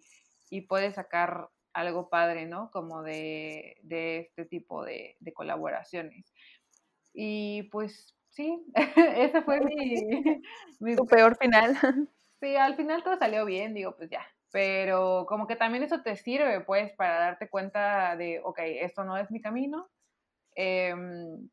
y 0.49 0.61
puede 0.61 0.93
sacar 0.93 1.49
algo 1.77 2.09
padre, 2.09 2.45
¿no? 2.47 2.71
Como 2.71 3.03
de, 3.03 3.77
de 3.83 4.19
este 4.19 4.45
tipo 4.45 4.83
de, 4.83 5.15
de 5.19 5.33
colaboraciones. 5.33 6.33
Y 7.13 7.63
pues 7.71 8.15
sí, 8.29 8.63
ese 9.17 9.41
fue 9.43 9.61
mi, 9.61 9.95
mi... 10.79 10.95
Tu 10.95 11.05
peor 11.05 11.37
final. 11.37 11.77
Sí, 12.41 12.55
al 12.55 12.75
final 12.75 13.03
todo 13.03 13.17
salió 13.17 13.45
bien, 13.45 13.73
digo, 13.73 13.95
pues 13.97 14.09
ya. 14.09 14.25
Pero 14.51 15.25
como 15.27 15.47
que 15.47 15.55
también 15.55 15.83
eso 15.83 16.01
te 16.01 16.15
sirve, 16.15 16.61
pues, 16.61 16.93
para 16.93 17.19
darte 17.19 17.49
cuenta 17.49 18.15
de, 18.15 18.41
ok, 18.43 18.59
esto 18.63 19.03
no 19.03 19.17
es 19.17 19.29
mi 19.31 19.41
camino. 19.41 19.89
Em, 20.55 21.49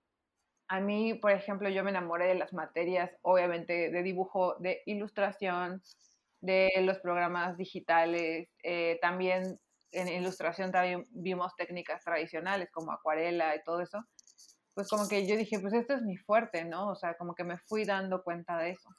a 0.68 0.80
mí, 0.80 1.14
por 1.14 1.32
ejemplo, 1.32 1.68
yo 1.68 1.84
me 1.84 1.90
enamoré 1.90 2.26
de 2.26 2.34
las 2.36 2.52
materias, 2.52 3.10
obviamente, 3.22 3.90
de 3.90 4.02
dibujo, 4.02 4.56
de 4.60 4.82
ilustración, 4.86 5.82
de 6.40 6.70
los 6.82 6.98
programas 7.00 7.56
digitales. 7.58 8.48
Eh, 8.62 8.98
también 9.02 9.58
en 9.94 10.08
ilustración 10.08 10.70
también 10.70 11.04
vimos 11.10 11.54
técnicas 11.56 12.02
tradicionales 12.02 12.68
como 12.72 12.92
acuarela 12.92 13.54
y 13.56 13.62
todo 13.62 13.80
eso. 13.80 14.04
Pues 14.74 14.88
como 14.88 15.08
que 15.08 15.26
yo 15.26 15.36
dije, 15.36 15.60
pues 15.60 15.72
esto 15.72 15.94
es 15.94 16.02
mi 16.02 16.16
fuerte, 16.16 16.64
¿no? 16.64 16.90
O 16.90 16.96
sea, 16.96 17.14
como 17.16 17.34
que 17.34 17.44
me 17.44 17.58
fui 17.58 17.84
dando 17.84 18.22
cuenta 18.22 18.58
de 18.58 18.70
eso. 18.70 18.90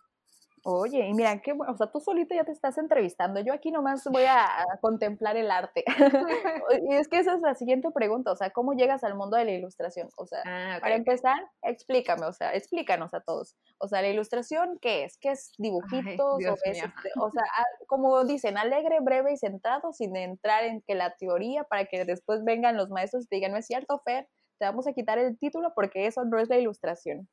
Oye, 0.68 1.08
y 1.08 1.14
mira, 1.14 1.40
que, 1.42 1.52
o 1.54 1.78
sea, 1.78 1.92
tú 1.92 2.00
solito 2.00 2.34
ya 2.34 2.44
te 2.44 2.52
estás 2.52 2.80
entrevistando. 2.80 3.40
Yo 3.40 3.54
aquí 3.54 3.70
nomás 3.70 4.04
voy 4.06 4.24
a 4.24 4.66
contemplar 4.82 5.38
el 5.38 5.52
arte. 5.52 5.84
y 6.90 6.96
es 6.96 7.08
que 7.08 7.20
esa 7.20 7.36
es 7.36 7.42
la 7.42 7.54
siguiente 7.54 7.92
pregunta, 7.92 8.32
o 8.32 8.36
sea, 8.36 8.50
¿cómo 8.50 8.74
llegas 8.74 9.04
al 9.04 9.14
mundo 9.14 9.38
de 9.38 9.46
la 9.46 9.52
ilustración? 9.52 10.10
O 10.18 10.26
sea, 10.26 10.42
ah, 10.44 10.80
para 10.82 10.96
empezar, 10.96 11.38
explícame, 11.62 12.26
o 12.26 12.34
sea, 12.34 12.56
explícanos 12.56 13.14
a 13.14 13.20
todos. 13.20 13.56
O 13.78 13.88
sea, 13.88 14.02
la 14.02 14.08
ilustración, 14.08 14.80
¿qué 14.82 15.04
es? 15.04 15.20
¿Qué 15.20 15.34
es 15.34 15.52
dibujitos? 15.60 16.20
o, 16.20 16.40
este, 16.40 16.82
o, 17.22 17.30
sea, 17.30 17.44
como 17.88 18.26
dicen, 18.26 18.58
alegre, 18.58 19.02
breve 19.02 19.34
y 19.34 19.38
centrado, 19.38 19.94
sin 19.94 20.16
entrar 20.16 20.64
en 20.64 20.82
que 20.82 20.96
la 20.96 21.16
teoría, 21.16 21.66
para 21.66 21.86
que 21.86 22.06
después 22.06 22.44
vengan 22.44 22.76
los 22.76 22.90
maestros 22.90 23.26
y 23.26 23.28
te 23.28 23.36
digan, 23.36 23.52
no 23.52 23.60
es 23.60 23.68
cierto, 23.68 24.02
Fer, 24.04 24.28
te 24.58 24.66
vamos 24.66 24.88
a 24.88 24.94
quitar 24.94 25.20
el 25.20 25.38
título 25.38 25.74
porque 25.76 26.08
eso 26.08 26.26
no 26.26 26.40
es 26.40 26.50
la 26.50 26.58
ilustración. 26.58 27.30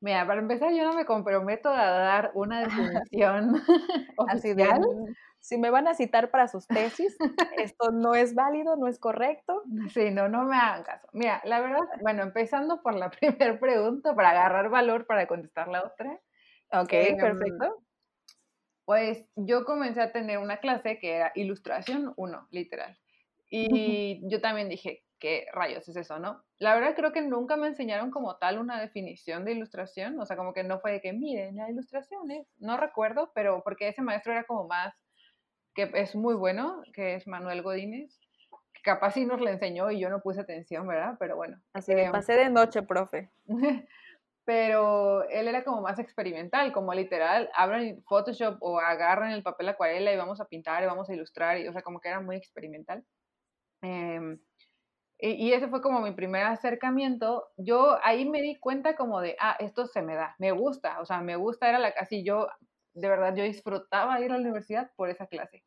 Mira, 0.00 0.26
para 0.26 0.40
empezar, 0.40 0.72
yo 0.72 0.84
no 0.84 0.94
me 0.94 1.04
comprometo 1.04 1.68
a 1.68 1.90
dar 1.90 2.30
una 2.34 2.60
definición 3.10 3.62
Así 4.28 4.54
de, 4.54 4.66
si 5.40 5.58
me 5.58 5.70
van 5.70 5.88
a 5.88 5.94
citar 5.94 6.30
para 6.30 6.48
sus 6.48 6.66
tesis, 6.66 7.16
esto 7.56 7.90
no 7.90 8.14
es 8.14 8.34
válido, 8.34 8.76
no 8.76 8.88
es 8.88 8.98
correcto. 8.98 9.62
Sí, 9.92 10.10
no, 10.10 10.28
no 10.28 10.44
me 10.44 10.56
hagan 10.56 10.82
caso. 10.84 11.08
Mira, 11.12 11.40
la 11.44 11.60
verdad, 11.60 11.80
bueno, 12.02 12.22
empezando 12.22 12.82
por 12.82 12.94
la 12.94 13.10
primera 13.20 13.58
pregunta, 13.58 14.14
para 14.14 14.30
agarrar 14.30 14.70
valor 14.70 15.06
para 15.06 15.26
contestar 15.26 15.68
la 15.68 15.84
otra. 15.84 16.20
Ok, 16.72 16.92
em, 16.92 17.16
perfecto. 17.16 17.82
Pues 18.84 19.24
yo 19.36 19.64
comencé 19.64 20.00
a 20.00 20.12
tener 20.12 20.38
una 20.38 20.58
clase 20.58 20.98
que 20.98 21.14
era 21.16 21.32
ilustración 21.34 22.12
1, 22.16 22.48
literal. 22.50 22.98
Y 23.50 24.20
yo 24.28 24.40
también 24.40 24.68
dije, 24.68 25.04
¿qué 25.20 25.46
rayos 25.52 25.88
es 25.88 25.96
eso, 25.96 26.18
no? 26.18 26.42
La 26.58 26.74
verdad 26.74 26.94
creo 26.96 27.12
que 27.12 27.22
nunca 27.22 27.56
me 27.56 27.68
enseñaron 27.68 28.10
como 28.10 28.36
tal 28.36 28.58
una 28.58 28.80
definición 28.80 29.44
de 29.44 29.52
ilustración, 29.52 30.18
o 30.18 30.26
sea, 30.26 30.36
como 30.36 30.52
que 30.52 30.64
no 30.64 30.80
fue 30.80 30.92
de 30.92 31.00
que, 31.00 31.12
miren, 31.12 31.56
la 31.56 31.70
ilustración 31.70 32.30
es, 32.30 32.48
no 32.58 32.76
recuerdo, 32.76 33.30
pero 33.34 33.62
porque 33.62 33.88
ese 33.88 34.02
maestro 34.02 34.32
era 34.32 34.44
como 34.44 34.66
más, 34.66 34.94
que 35.74 35.90
es 35.94 36.16
muy 36.16 36.34
bueno, 36.34 36.82
que 36.92 37.14
es 37.14 37.28
Manuel 37.28 37.62
Godínez, 37.62 38.18
que 38.74 38.82
capaz 38.82 39.12
sí 39.12 39.24
nos 39.24 39.40
le 39.40 39.52
enseñó 39.52 39.90
y 39.90 40.00
yo 40.00 40.08
no 40.08 40.20
puse 40.20 40.40
atención, 40.40 40.86
¿verdad? 40.88 41.14
Pero 41.20 41.36
bueno. 41.36 41.60
Así 41.72 41.94
que 41.94 42.04
em, 42.04 42.12
pasé 42.12 42.32
de 42.32 42.50
noche, 42.50 42.82
profe. 42.82 43.30
pero 44.44 45.28
él 45.28 45.46
era 45.46 45.62
como 45.62 45.82
más 45.82 45.98
experimental, 46.00 46.72
como 46.72 46.92
literal, 46.92 47.50
abran 47.54 48.02
Photoshop 48.08 48.56
o 48.60 48.80
agarran 48.80 49.30
el 49.30 49.44
papel 49.44 49.68
acuarela 49.68 50.12
y 50.12 50.16
vamos 50.16 50.40
a 50.40 50.46
pintar 50.46 50.82
y 50.82 50.86
vamos 50.86 51.08
a 51.08 51.14
ilustrar, 51.14 51.58
y, 51.58 51.68
o 51.68 51.72
sea, 51.72 51.82
como 51.82 52.00
que 52.00 52.08
era 52.08 52.20
muy 52.20 52.36
experimental. 52.36 53.04
Eh, 53.82 54.38
y 55.22 55.52
ese 55.52 55.68
fue 55.68 55.82
como 55.82 56.00
mi 56.00 56.12
primer 56.12 56.46
acercamiento. 56.46 57.48
Yo 57.56 57.98
ahí 58.02 58.28
me 58.28 58.40
di 58.42 58.56
cuenta 58.56 58.96
como 58.96 59.20
de, 59.20 59.36
ah, 59.38 59.56
esto 59.58 59.86
se 59.86 60.02
me 60.02 60.14
da, 60.14 60.34
me 60.38 60.52
gusta, 60.52 61.00
o 61.00 61.04
sea, 61.04 61.20
me 61.20 61.36
gusta, 61.36 61.68
era 61.68 61.78
la 61.78 61.92
casi 61.92 62.24
yo, 62.24 62.48
de 62.94 63.08
verdad, 63.08 63.34
yo 63.34 63.44
disfrutaba 63.44 64.20
ir 64.20 64.32
a 64.32 64.34
la 64.36 64.40
universidad 64.40 64.90
por 64.96 65.10
esa 65.10 65.26
clase. 65.26 65.62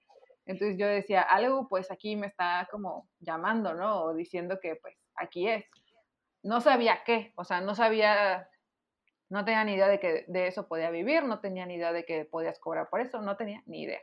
Entonces 0.46 0.78
yo 0.78 0.88
decía, 0.88 1.22
algo 1.22 1.68
pues 1.70 1.92
aquí 1.92 2.16
me 2.16 2.28
está 2.28 2.68
como 2.72 3.10
llamando, 3.20 3.74
¿no? 3.74 4.04
O 4.04 4.14
diciendo 4.14 4.60
que 4.62 4.76
pues 4.76 4.96
aquí 5.16 5.48
es. 5.48 5.66
No 6.44 6.60
sabía 6.60 7.04
qué, 7.06 7.32
o 7.36 7.46
sea, 7.46 7.62
no 7.62 7.76
sabía, 7.76 8.50
no 9.30 9.46
tenía 9.46 9.64
ni 9.64 9.76
idea 9.76 9.88
de 9.88 10.00
que 10.00 10.26
de 10.28 10.48
eso 10.48 10.68
podía 10.68 10.90
vivir, 10.90 11.24
no 11.24 11.40
tenía 11.40 11.66
ni 11.66 11.76
idea 11.76 11.94
de 11.94 12.06
que 12.06 12.26
podías 12.26 12.60
cobrar 12.60 12.90
por 12.90 13.00
eso, 13.00 13.22
no 13.22 13.38
tenía 13.38 13.64
ni 13.66 13.84
idea. 13.84 14.02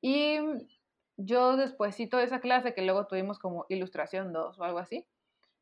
Y 0.00 0.38
yo 1.18 1.56
despuésito 1.56 2.16
de 2.16 2.24
esa 2.24 2.40
clase, 2.40 2.74
que 2.74 2.82
luego 2.82 3.06
tuvimos 3.06 3.38
como 3.38 3.66
ilustración 3.68 4.32
2 4.32 4.58
o 4.58 4.64
algo 4.64 4.78
así, 4.78 5.04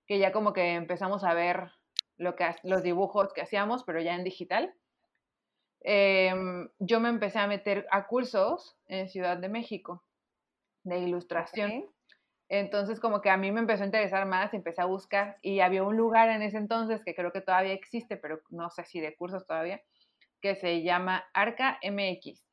que 0.07 0.19
ya 0.19 0.31
como 0.31 0.53
que 0.53 0.75
empezamos 0.75 1.25
a 1.25 1.35
ver 1.35 1.73
lo 2.19 2.37
que, 2.37 2.55
los 2.63 2.83
dibujos 2.83 3.33
que 3.33 3.41
hacíamos, 3.41 3.83
pero 3.83 4.01
ya 4.01 4.15
en 4.15 4.23
digital, 4.23 4.75
em, 5.81 6.69
yo 6.79 7.01
me 7.01 7.09
empecé 7.09 7.39
a 7.39 7.47
meter 7.47 7.87
a 7.91 8.07
cursos 8.07 8.77
en 8.87 9.09
Ciudad 9.09 9.39
de 9.39 9.49
México 9.49 10.05
de 10.85 10.99
ilustración. 10.99 11.87
Entonces 12.49 13.01
como 13.01 13.21
que 13.23 13.31
a 13.31 13.37
mí 13.37 13.51
me 13.51 13.61
empezó 13.61 13.83
a 13.83 13.87
interesar 13.87 14.27
más, 14.27 14.55
empecé 14.55 14.81
a 14.83 14.85
buscar 14.85 15.39
y 15.43 15.61
había 15.61 15.83
un 15.83 15.97
lugar 15.97 16.29
en 16.29 16.43
ese 16.43 16.59
entonces 16.59 17.03
que 17.05 17.15
creo 17.15 17.33
que 17.33 17.41
todavía 17.41 17.73
existe, 17.73 18.17
pero 18.17 18.41
no 18.51 18.71
sé 18.71 18.85
si 18.85 19.01
de 19.01 19.17
cursos 19.17 19.47
todavía, 19.47 19.83
que 20.41 20.55
se 20.55 20.83
llama 20.83 21.25
Arca 21.33 21.79
MX. 21.83 22.46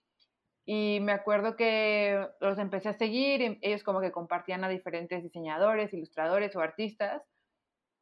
Y 0.66 1.00
me 1.02 1.12
acuerdo 1.12 1.56
que 1.56 2.28
los 2.40 2.58
empecé 2.58 2.90
a 2.90 2.94
seguir, 2.94 3.60
ellos 3.62 3.84
como 3.84 4.00
que 4.00 4.12
compartían 4.12 4.64
a 4.64 4.70
diferentes 4.70 5.22
diseñadores, 5.22 5.94
ilustradores 5.94 6.56
o 6.56 6.62
artistas. 6.62 7.22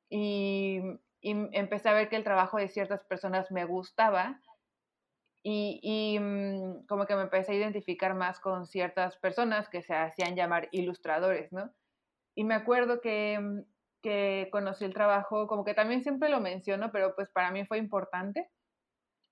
Y, 0.10 0.80
empecé 1.24 1.90
a 1.90 1.94
ver 1.94 2.10
que 2.10 2.16
el 2.16 2.24
trabajo 2.24 2.58
de 2.58 2.70
ciertas 2.70 3.04
personas 3.06 3.52
me 3.52 3.66
gustaba. 3.66 4.40
Y, 5.44 6.20
mm, 6.20 6.86
como 6.88 7.06
que 7.08 7.16
me 7.16 7.24
empecé 7.24 7.54
a 7.54 7.56
identificar 7.56 8.14
más 8.14 8.40
con 8.40 8.68
ciertas 8.68 9.18
personas 9.18 9.70
que 9.70 9.82
se 9.82 9.96
hacían 9.96 10.36
llamar 10.36 10.70
ilustradores, 10.72 11.52
¿no? 11.52 11.72
Y 12.36 12.44
me 12.44 12.56
acuerdo 12.56 13.02
que, 13.02 13.40
mm, 13.40 13.62
que 14.04 14.50
conocí 14.52 14.86
el 14.86 14.94
trabajo, 14.94 15.48
como 15.48 15.64
que 15.66 15.74
también 15.74 16.04
siempre 16.04 16.30
lo 16.30 16.40
menciono, 16.42 16.92
pero 16.92 17.16
pues 17.16 17.30
para 17.30 17.52
mí 17.52 17.66
fue 17.66 17.80
importante 17.80 18.50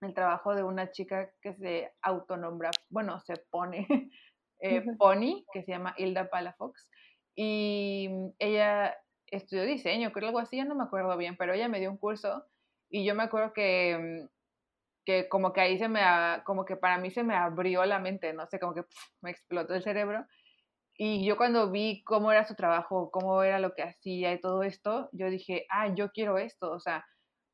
el 0.01 0.13
trabajo 0.13 0.55
de 0.55 0.63
una 0.63 0.91
chica 0.91 1.31
que 1.41 1.53
se 1.55 1.91
autonombra, 2.01 2.71
bueno, 2.89 3.19
se 3.21 3.35
pone 3.49 3.87
eh, 4.61 4.83
Pony, 4.97 5.45
que 5.51 5.63
se 5.63 5.71
llama 5.71 5.95
Hilda 5.97 6.29
Palafox, 6.29 6.89
y 7.35 8.09
ella 8.39 8.95
estudió 9.27 9.63
diseño, 9.63 10.11
creo 10.11 10.29
algo 10.29 10.39
así, 10.39 10.57
ya 10.57 10.65
no 10.65 10.75
me 10.75 10.83
acuerdo 10.83 11.15
bien, 11.17 11.37
pero 11.37 11.53
ella 11.53 11.69
me 11.69 11.79
dio 11.79 11.91
un 11.91 11.97
curso 11.97 12.45
y 12.89 13.05
yo 13.05 13.15
me 13.15 13.23
acuerdo 13.23 13.53
que, 13.53 14.27
que 15.05 15.29
como 15.29 15.53
que 15.53 15.61
ahí 15.61 15.77
se 15.77 15.87
me, 15.87 16.01
como 16.45 16.65
que 16.65 16.75
para 16.75 16.97
mí 16.97 17.11
se 17.11 17.23
me 17.23 17.35
abrió 17.35 17.85
la 17.85 17.99
mente, 17.99 18.33
no 18.33 18.47
sé, 18.47 18.59
como 18.59 18.73
que 18.73 18.83
me 19.21 19.31
explotó 19.31 19.75
el 19.75 19.83
cerebro. 19.83 20.25
Y 20.97 21.25
yo 21.25 21.37
cuando 21.37 21.71
vi 21.71 22.03
cómo 22.03 22.31
era 22.31 22.45
su 22.45 22.55
trabajo, 22.55 23.09
cómo 23.11 23.41
era 23.43 23.59
lo 23.59 23.73
que 23.73 23.83
hacía 23.83 24.33
y 24.33 24.41
todo 24.41 24.63
esto, 24.63 25.09
yo 25.13 25.29
dije, 25.29 25.65
ah, 25.69 25.93
yo 25.95 26.09
quiero 26.11 26.37
esto, 26.37 26.71
o 26.71 26.79
sea, 26.79 27.05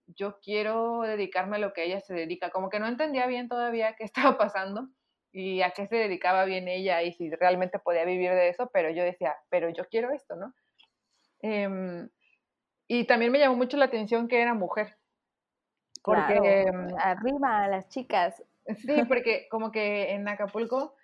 yo 0.08 0.40
quiero 0.42 1.02
dedicarme 1.02 1.58
a 1.58 1.60
lo 1.60 1.74
que 1.74 1.84
ella 1.84 2.02
se 2.02 2.14
dedica. 2.14 2.50
Como 2.50 2.70
que 2.70 2.80
no 2.80 2.88
entendía 2.88 3.28
bien 3.28 3.48
todavía 3.48 3.96
qué 3.96 4.04
estaba 4.34 4.38
pasando 4.38 4.90
y 5.32 5.62
a 5.62 5.72
qué 5.72 5.88
se 5.88 5.96
dedicaba 5.96 6.46
bien 6.46 6.68
ella 6.68 7.02
y 7.04 7.12
si 7.12 7.30
realmente 7.30 7.80
podía 7.80 8.06
vivir 8.06 8.32
de 8.32 8.50
eso, 8.50 8.70
pero 8.72 8.90
yo 8.90 9.04
decía, 9.04 9.36
pero 9.50 9.70
yo 9.70 9.84
quiero 9.90 10.12
esto, 10.14 10.36
¿no? 10.36 10.54
Em, 11.42 12.10
y 12.88 13.06
también 13.06 13.32
me 13.32 13.40
llamó 13.40 13.58
mucho 13.58 13.78
la 13.78 13.86
atención 13.86 14.28
que 14.28 14.42
era 14.42 14.54
mujer. 14.54 14.98
Porque 16.04 16.62
em, 16.62 16.88
arriba 16.98 17.68
las 17.68 17.90
chicas. 17.90 18.42
Sí, 18.78 18.96
porque 19.10 19.48
como 19.50 19.72
que 19.72 20.12
en 20.12 20.28
Acapulco, 20.28 20.96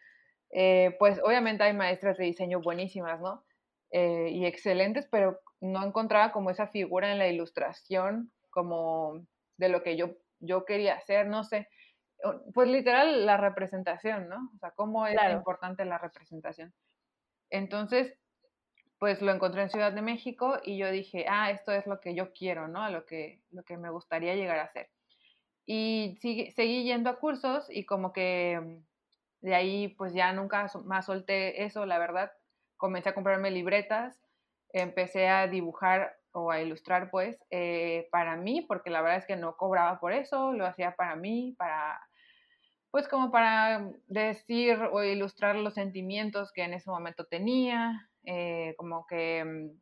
eh, 0.52 0.96
pues 1.00 1.20
obviamente 1.24 1.64
hay 1.64 1.74
maestras 1.74 2.18
de 2.18 2.26
diseño 2.26 2.62
buenísimas, 2.62 3.20
¿no? 3.20 3.44
Eh, 3.92 4.30
y 4.32 4.46
excelentes, 4.46 5.08
pero 5.12 5.42
no 5.60 5.86
encontraba 5.86 6.32
como 6.32 6.50
esa 6.50 6.68
figura 6.68 7.12
en 7.12 7.20
la 7.20 7.28
ilustración 7.28 8.32
como 8.52 9.26
de 9.58 9.70
lo 9.70 9.82
que 9.82 9.98
yo, 9.98 10.12
yo 10.40 10.66
quería 10.66 10.96
hacer, 10.96 11.28
no 11.28 11.44
sé. 11.44 11.68
Pues 12.54 12.70
literal 12.70 13.26
la 13.26 13.38
representación, 13.38 14.30
¿no? 14.30 14.52
O 14.56 14.60
sea, 14.60 14.72
cómo 14.72 15.08
es 15.08 15.18
importante 15.32 15.84
la 15.86 15.98
representación. 15.98 16.72
Entonces, 17.50 18.16
pues 19.00 19.20
lo 19.24 19.32
encontré 19.32 19.64
en 19.64 19.72
Ciudad 19.72 19.92
de 19.92 20.04
México 20.04 20.60
y 20.64 20.78
yo 20.78 20.92
dije, 20.92 21.26
ah, 21.28 21.50
esto 21.50 21.72
es 21.72 21.88
lo 21.88 22.00
que 22.00 22.14
yo 22.14 22.32
quiero, 22.34 22.68
¿no? 22.68 22.88
Lo 22.92 23.08
que, 23.08 23.42
lo 23.50 23.64
que 23.64 23.76
me 23.76 23.90
gustaría 23.90 24.36
llegar 24.36 24.60
a 24.60 24.66
hacer. 24.66 24.92
Y 25.66 26.20
seguí 26.56 26.84
yendo 26.84 27.10
a 27.10 27.18
cursos 27.18 27.66
y 27.70 27.86
como 27.86 28.14
que 28.14 28.84
de 29.42 29.56
ahí 29.56 29.88
pues 29.88 30.14
ya 30.14 30.32
nunca 30.34 30.68
más 30.86 31.08
solté 31.08 31.64
eso, 31.64 31.88
la 31.88 31.98
verdad. 31.98 32.32
Comencé 32.78 33.10
a 33.10 33.16
comprarme 33.16 33.50
libretas, 33.50 34.22
empecé 34.72 35.28
a 35.28 35.48
dibujar 35.48 36.21
o 36.34 36.52
a 36.52 36.62
ilustrar 36.62 37.10
pues 37.12 37.38
eh, 37.50 38.08
para 38.12 38.36
mí, 38.36 38.62
porque 38.62 38.90
la 38.90 39.02
verdad 39.02 39.20
es 39.20 39.26
que 39.26 39.36
no 39.36 39.56
cobraba 39.58 40.00
por 40.00 40.14
eso, 40.14 40.54
lo 40.54 40.66
hacía 40.66 40.96
para 40.96 41.16
mí, 41.16 41.56
para 41.58 42.00
pues 42.92 43.08
como 43.08 43.32
para 43.32 43.90
decir 44.08 44.78
o 44.92 45.02
ilustrar 45.02 45.56
los 45.56 45.74
sentimientos 45.74 46.52
que 46.52 46.64
en 46.64 46.74
ese 46.74 46.90
momento 46.90 47.26
tenía, 47.26 48.10
eh, 48.26 48.76
como 48.78 49.06
que 49.08 49.44
mm, 49.46 49.80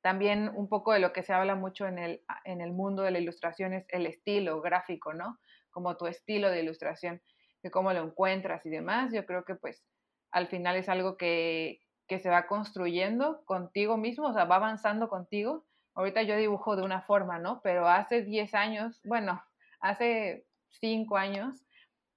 también 0.00 0.50
un 0.54 0.68
poco 0.68 0.92
de 0.92 0.98
lo 0.98 1.12
que 1.12 1.22
se 1.22 1.32
habla 1.32 1.54
mucho 1.54 1.86
en 1.86 1.98
el, 1.98 2.22
en 2.44 2.60
el 2.60 2.72
mundo 2.72 3.02
de 3.02 3.10
la 3.12 3.18
ilustración 3.18 3.74
es 3.74 3.86
el 3.90 4.06
estilo 4.06 4.60
gráfico, 4.62 5.12
¿no? 5.12 5.38
Como 5.70 5.96
tu 5.96 6.06
estilo 6.06 6.50
de 6.50 6.62
ilustración, 6.62 7.22
que 7.62 7.70
cómo 7.70 7.92
lo 7.92 8.02
encuentras 8.02 8.66
y 8.66 8.70
demás. 8.70 9.12
Yo 9.12 9.24
creo 9.26 9.44
que 9.44 9.54
pues 9.54 9.84
al 10.32 10.48
final 10.48 10.76
es 10.76 10.88
algo 10.88 11.16
que, 11.16 11.80
que 12.12 12.18
se 12.18 12.28
va 12.28 12.46
construyendo 12.46 13.42
contigo 13.46 13.96
mismo, 13.96 14.26
o 14.26 14.34
sea, 14.34 14.44
va 14.44 14.56
avanzando 14.56 15.08
contigo. 15.08 15.64
Ahorita 15.94 16.22
yo 16.22 16.36
dibujo 16.36 16.76
de 16.76 16.82
una 16.82 17.00
forma, 17.00 17.38
¿no? 17.38 17.62
Pero 17.62 17.88
hace 17.88 18.20
10 18.20 18.52
años, 18.52 19.00
bueno, 19.04 19.42
hace 19.80 20.44
5 20.80 21.16
años, 21.16 21.64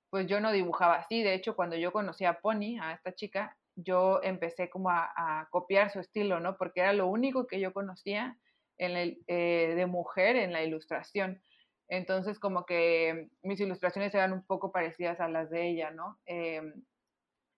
pues 0.10 0.27
yo 0.27 0.41
no 0.41 0.51
dibujaba 0.51 0.95
así. 0.95 1.23
De 1.23 1.34
hecho, 1.34 1.55
cuando 1.55 1.77
yo 1.77 1.93
conocí 1.93 2.25
a 2.25 2.41
Pony, 2.41 2.77
a 2.81 2.91
esta 2.91 3.15
chica, 3.15 3.55
yo 3.77 4.19
empecé 4.21 4.69
como 4.69 4.89
a, 4.89 5.47
copiar 5.49 5.89
su 5.89 6.01
estilo, 6.01 6.41
¿no? 6.41 6.58
Porque 6.58 6.81
era 6.81 6.91
lo 6.91 7.08
único 7.08 7.47
que 7.47 7.62
yo 7.62 7.71
conocía 7.71 8.38
en 8.77 8.97
el, 8.97 9.23
eh, 9.27 9.75
de 9.77 9.86
mujer 9.86 10.36
en 10.36 10.51
la 10.51 10.62
ilustración. 10.62 11.41
Entonces, 11.88 12.38
como 12.38 12.65
que 12.65 13.29
mis 13.43 13.62
ilustraciones 13.62 14.13
eran 14.13 14.34
un 14.34 14.45
poco 14.45 14.73
parecidas 14.73 15.21
a 15.21 15.29
las 15.29 15.49
de 15.49 15.69
ella, 15.69 15.91
¿no? 15.91 16.19
Em, 16.25 16.84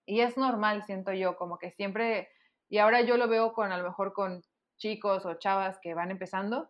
y 0.08 0.22
es 0.22 0.38
normal, 0.38 0.84
siento 0.86 1.12
yo, 1.12 1.36
como 1.36 1.60
que 1.60 1.72
siempre, 1.72 2.30
y 2.70 2.78
ahora 2.80 3.02
yo 3.02 3.18
lo 3.18 3.28
veo 3.28 3.54
con 3.54 3.74
a 3.74 3.78
lo 3.78 3.84
mejor 3.84 4.14
con 4.14 4.42
chicos 4.78 5.26
o 5.26 5.36
chavas 5.36 5.80
que 5.82 5.94
van 5.94 6.12
empezando, 6.12 6.70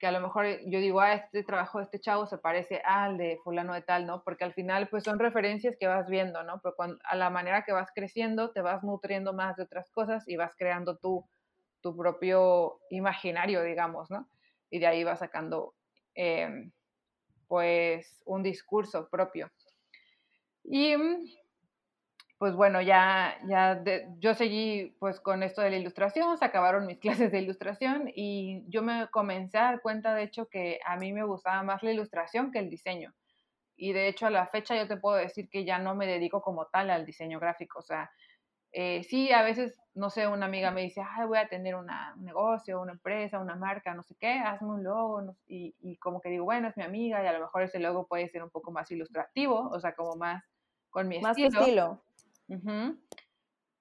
que 0.00 0.08
a 0.08 0.12
lo 0.12 0.20
mejor 0.20 0.46
yo 0.66 0.80
digo, 0.80 1.00
ah, 1.00 1.14
este 1.14 1.44
trabajo 1.44 1.78
de 1.78 1.84
este 1.84 2.00
chavo 2.00 2.26
se 2.26 2.38
parece 2.38 2.82
al 2.84 3.18
de 3.18 3.38
fulano 3.44 3.72
de 3.72 3.82
tal, 3.82 4.04
¿no? 4.04 4.24
Porque 4.24 4.42
al 4.42 4.52
final, 4.52 4.88
pues 4.88 5.04
son 5.04 5.20
referencias 5.20 5.76
que 5.78 5.86
vas 5.86 6.08
viendo, 6.08 6.42
¿no? 6.42 6.60
Pero 6.60 6.74
a 7.04 7.16
la 7.16 7.30
manera 7.30 7.62
que 7.64 7.70
vas 7.72 7.90
creciendo, 7.94 8.50
te 8.50 8.62
vas 8.62 8.82
nutriendo 8.82 9.32
más 9.32 9.56
de 9.56 9.62
otras 9.62 9.88
cosas 9.92 10.28
y 10.28 10.36
vas 10.36 10.54
creando 10.58 10.96
tu, 10.98 11.24
tu 11.82 11.96
propio 11.96 12.80
imaginario, 12.90 13.62
digamos, 13.62 14.10
¿no? 14.10 14.28
Y 14.70 14.80
de 14.80 14.88
ahí 14.88 15.04
vas 15.04 15.20
sacando, 15.20 15.74
em, 16.14 16.72
pues, 17.46 18.22
un 18.26 18.42
discurso 18.42 19.08
propio. 19.08 19.52
Y 20.64 20.96
mm, 20.96 21.24
pues 22.42 22.56
bueno, 22.56 22.82
ya, 22.82 23.38
ya 23.46 23.84
yo 24.18 24.34
seguí 24.34 24.96
pues 24.98 25.20
con 25.20 25.44
esto 25.44 25.62
de 25.62 25.70
la 25.70 25.76
ilustración, 25.76 26.36
se 26.36 26.44
acabaron 26.44 26.88
mis 26.88 26.98
clases 27.28 27.30
de 27.30 27.38
ilustración 27.38 28.10
y 28.16 28.64
yo 28.68 28.82
me 28.82 29.06
comencé 29.12 29.58
a 29.58 29.66
dar 29.66 29.80
cuenta 29.80 30.12
de 30.12 30.24
hecho 30.24 30.48
que 30.48 30.80
a 30.84 30.96
mí 30.96 31.12
me 31.12 31.22
gustaba 31.22 31.62
más 31.62 31.84
la 31.84 31.92
ilustración 31.92 32.50
que 32.50 32.58
el 32.58 32.68
diseño. 32.68 33.14
Y 33.76 33.92
de 33.92 34.08
hecho 34.08 34.26
a 34.26 34.30
la 34.30 34.48
fecha 34.48 34.74
yo 34.74 34.88
te 34.88 34.96
puedo 34.96 35.18
decir 35.18 35.48
que 35.50 35.64
ya 35.64 35.78
no 35.78 35.94
me 35.94 36.04
dedico 36.08 36.42
como 36.42 36.66
tal 36.66 36.90
al 36.90 37.06
diseño 37.06 37.38
gráfico. 37.38 37.78
O 37.78 37.82
sea, 37.82 38.10
eh, 38.72 39.04
sí, 39.04 39.30
a 39.30 39.44
veces, 39.44 39.80
no 39.94 40.10
sé, 40.10 40.26
una 40.26 40.46
amiga 40.46 40.72
me 40.72 40.82
dice, 40.82 41.00
Ay, 41.00 41.28
voy 41.28 41.38
a 41.38 41.46
tener 41.46 41.76
un 41.76 41.86
negocio, 42.16 42.80
una 42.80 42.90
empresa, 42.90 43.38
una 43.38 43.54
marca, 43.54 43.94
no 43.94 44.02
sé 44.02 44.16
qué, 44.18 44.32
hazme 44.32 44.68
un 44.68 44.82
logo. 44.82 45.36
y, 45.46 45.76
y 45.78 45.96
como 45.98 46.20
que 46.20 46.30
digo, 46.30 46.44
bueno, 46.44 46.66
es 46.66 46.76
mi 46.76 46.82
amiga 46.82 47.22
y 47.22 47.26
a 47.28 47.32
lo 47.34 47.38
mejor 47.38 47.62
ese 47.62 47.78
logo 47.78 48.08
puede 48.08 48.28
ser 48.28 48.42
un 48.42 48.50
poco 48.50 48.72
más 48.72 48.90
ilustrativo, 48.90 49.68
o 49.70 49.78
sea, 49.78 49.94
como 49.94 50.16
más 50.16 50.42
con 50.92 51.08
mi 51.08 51.20
más 51.20 51.36
estilo. 51.36 51.60
estilo. 51.60 52.02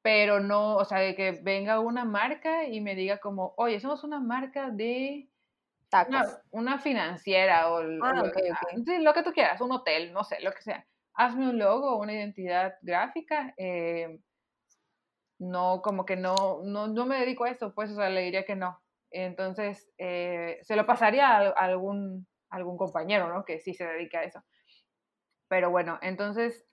Pero 0.01 0.39
no, 0.39 0.77
o 0.77 0.85
sea, 0.85 0.99
de 0.99 1.15
que 1.15 1.31
venga 1.31 1.79
una 1.79 2.05
marca 2.05 2.65
y 2.65 2.81
me 2.81 2.95
diga 2.95 3.19
como, 3.19 3.53
oye, 3.57 3.79
somos 3.79 4.03
una 4.03 4.19
marca 4.19 4.71
de 4.71 5.29
tacos. 5.89 6.39
Una, 6.49 6.79
financiera 6.79 7.71
o, 7.71 7.77
ah, 7.77 8.13
lo, 8.13 8.31
que, 8.31 8.99
lo 8.99 9.13
que 9.13 9.23
tú 9.23 9.31
quieras, 9.31 9.61
un 9.61 9.71
hotel, 9.71 10.11
no 10.11 10.23
sé, 10.23 10.39
lo 10.41 10.51
que 10.53 10.61
sea. 10.61 10.87
Hazme 11.13 11.49
un 11.49 11.59
logo, 11.59 11.97
una 11.97 12.13
identidad 12.13 12.75
gráfica. 12.81 13.53
Eh, 13.57 14.19
no, 15.37 15.81
como 15.81 16.05
que 16.05 16.15
no, 16.15 16.61
no, 16.63 16.87
no 16.87 17.05
me 17.05 17.19
dedico 17.19 17.43
a 17.43 17.49
eso, 17.49 17.73
pues, 17.73 17.91
o 17.91 17.95
sea, 17.95 18.09
le 18.09 18.21
diría 18.21 18.45
que 18.45 18.55
no. 18.55 18.81
Entonces, 19.11 19.91
eh, 19.97 20.59
se 20.61 20.75
lo 20.75 20.85
pasaría 20.85 21.27
a, 21.27 21.49
algún, 21.49 22.27
algún 22.49 22.77
compañero, 22.77 23.27
¿no? 23.31 23.43
Que 23.43 23.59
sí 23.59 23.73
se 23.73 23.85
dedica 23.85 24.19
a 24.19 24.23
eso. 24.23 24.43
Pero 25.47 25.69
bueno, 25.69 25.99
entonces 26.01 26.65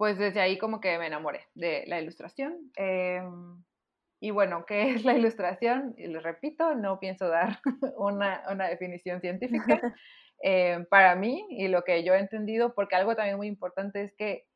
pues 0.00 0.16
desde 0.16 0.40
ahí 0.40 0.56
como 0.56 0.80
que 0.80 0.96
me 0.96 1.08
enamoré 1.08 1.46
de 1.52 1.84
la 1.86 2.00
ilustración. 2.00 2.72
Em, 2.74 3.62
y 4.18 4.30
bueno, 4.30 4.64
¿qué 4.66 4.92
es 4.94 5.04
la 5.04 5.12
ilustración? 5.12 5.94
Y 5.98 6.06
les 6.06 6.22
repito, 6.22 6.74
no 6.74 6.98
pienso 6.98 7.28
dar 7.28 7.60
una, 7.98 8.42
una 8.50 8.68
definición 8.68 9.20
científica. 9.20 9.78
Em, 10.42 10.86
para 10.86 11.14
mí 11.16 11.44
y 11.50 11.68
lo 11.68 11.84
que 11.84 12.02
yo 12.02 12.14
he 12.14 12.18
entendido, 12.18 12.74
porque 12.74 12.96
algo 12.96 13.14
también 13.14 13.36
muy 13.36 13.46
importante 13.46 14.02
es 14.02 14.14
que 14.14 14.46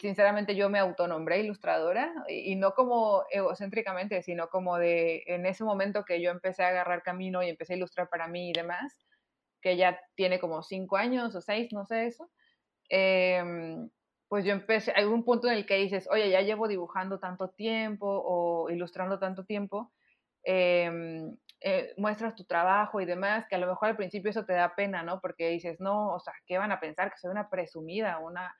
sinceramente 0.00 0.54
yo 0.54 0.70
me 0.70 0.78
autonombré 0.78 1.40
ilustradora 1.40 2.14
y, 2.28 2.54
no 2.54 2.74
como 2.74 3.24
egocéntricamente, 3.32 4.22
sino 4.22 4.50
como 4.50 4.78
de 4.78 5.24
en 5.26 5.46
ese 5.46 5.64
momento 5.64 6.04
que 6.04 6.22
yo 6.22 6.30
empecé 6.30 6.62
a 6.62 6.68
agarrar 6.68 7.02
camino 7.02 7.42
y 7.42 7.48
empecé 7.48 7.72
a 7.72 7.76
ilustrar 7.78 8.08
para 8.08 8.28
mí 8.28 8.50
y 8.50 8.52
demás, 8.52 9.04
que 9.60 9.76
ya 9.76 9.98
tiene 10.14 10.38
como 10.38 10.62
cinco 10.62 10.96
años 10.96 11.34
o 11.34 11.40
seis, 11.40 11.72
no 11.72 11.84
sé 11.84 12.06
eso. 12.06 12.30
Eh, 12.88 13.42
pues 14.28 14.44
yo 14.44 14.52
empecé, 14.52 14.92
hay 14.94 15.04
un 15.04 15.24
punto 15.24 15.48
en 15.48 15.54
el 15.54 15.66
que 15.66 15.76
dices, 15.76 16.08
oye, 16.10 16.30
ya 16.30 16.42
llevo 16.42 16.68
dibujando 16.68 17.18
tanto 17.18 17.50
tiempo 17.50 18.06
o 18.06 18.70
ilustrando 18.70 19.18
tanto 19.18 19.44
tiempo, 19.44 19.92
em, 20.44 21.36
eh, 21.60 21.94
muestras 21.96 22.34
tu 22.34 22.44
trabajo 22.44 23.00
y 23.00 23.06
demás, 23.06 23.46
que 23.48 23.56
a 23.56 23.58
lo 23.58 23.66
mejor 23.66 23.88
al 23.88 23.96
principio 23.96 24.30
eso 24.30 24.44
te 24.44 24.52
da 24.52 24.74
pena, 24.76 25.02
¿no? 25.02 25.20
Porque 25.20 25.48
dices, 25.48 25.80
no, 25.80 26.14
o 26.14 26.20
sea, 26.20 26.34
¿qué 26.46 26.58
van 26.58 26.72
a 26.72 26.80
pensar? 26.80 27.10
Que 27.10 27.18
soy 27.18 27.30
una 27.30 27.50
presumida, 27.50 28.18
una 28.18 28.54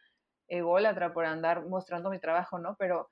ególatra 0.49 1.13
por 1.13 1.27
andar 1.27 1.67
mostrando 1.67 2.11
mi 2.11 2.19
trabajo, 2.19 2.59
¿no? 2.59 2.77
Pero 2.79 3.11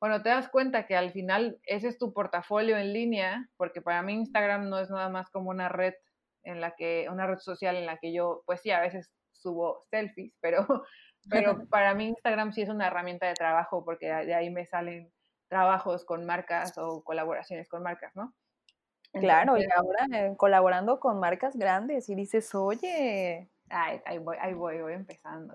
bueno, 0.00 0.22
te 0.22 0.28
das 0.28 0.48
cuenta 0.48 0.86
que 0.86 0.96
al 0.96 1.12
final 1.12 1.58
ese 1.64 1.88
es 1.88 1.98
tu 1.98 2.12
portafolio 2.12 2.76
en 2.76 2.92
línea, 2.92 3.48
porque 3.56 3.80
para 3.80 4.02
mí 4.02 4.12
Instagram 4.14 4.68
no 4.68 4.78
es 4.78 4.90
nada 4.90 5.08
más 5.08 5.30
como 5.30 5.50
una 5.50 5.68
red 5.68 5.94
en 6.42 6.60
la 6.60 6.74
que, 6.76 7.08
una 7.10 7.26
red 7.26 7.38
social 7.38 7.76
en 7.76 7.86
la 7.86 7.98
que 7.98 8.12
yo, 8.12 8.42
pues 8.46 8.60
sí, 8.60 8.70
a 8.70 8.80
veces 8.80 9.10
subo 9.32 9.80
selfies, 9.90 10.34
pero 10.40 10.66
pero 11.28 11.58
para 11.70 11.94
mí 11.94 12.08
Instagram 12.08 12.52
sí 12.52 12.62
es 12.62 12.68
una 12.68 12.86
herramienta 12.86 13.26
de 13.26 13.34
trabajo 13.34 13.84
porque 13.84 14.06
de 14.06 14.34
ahí 14.34 14.50
me 14.50 14.66
salen 14.66 15.12
trabajos 15.48 16.04
con 16.04 16.24
marcas 16.24 16.76
o 16.78 17.02
colaboraciones 17.04 17.68
con 17.68 17.82
marcas, 17.82 18.14
¿no? 18.14 18.34
claro, 19.12 19.56
y 19.56 19.64
ahora 19.76 20.06
eh, 20.12 20.34
colaborando 20.36 20.98
con 20.98 21.20
marcas 21.20 21.54
grandes 21.56 22.08
y 22.08 22.16
dices, 22.16 22.52
oye, 22.54 23.48
Ay, 23.70 23.98
ahí 24.04 24.18
voy, 24.18 24.36
ahí 24.40 24.52
voy, 24.52 24.80
voy 24.82 24.92
empezando. 24.92 25.54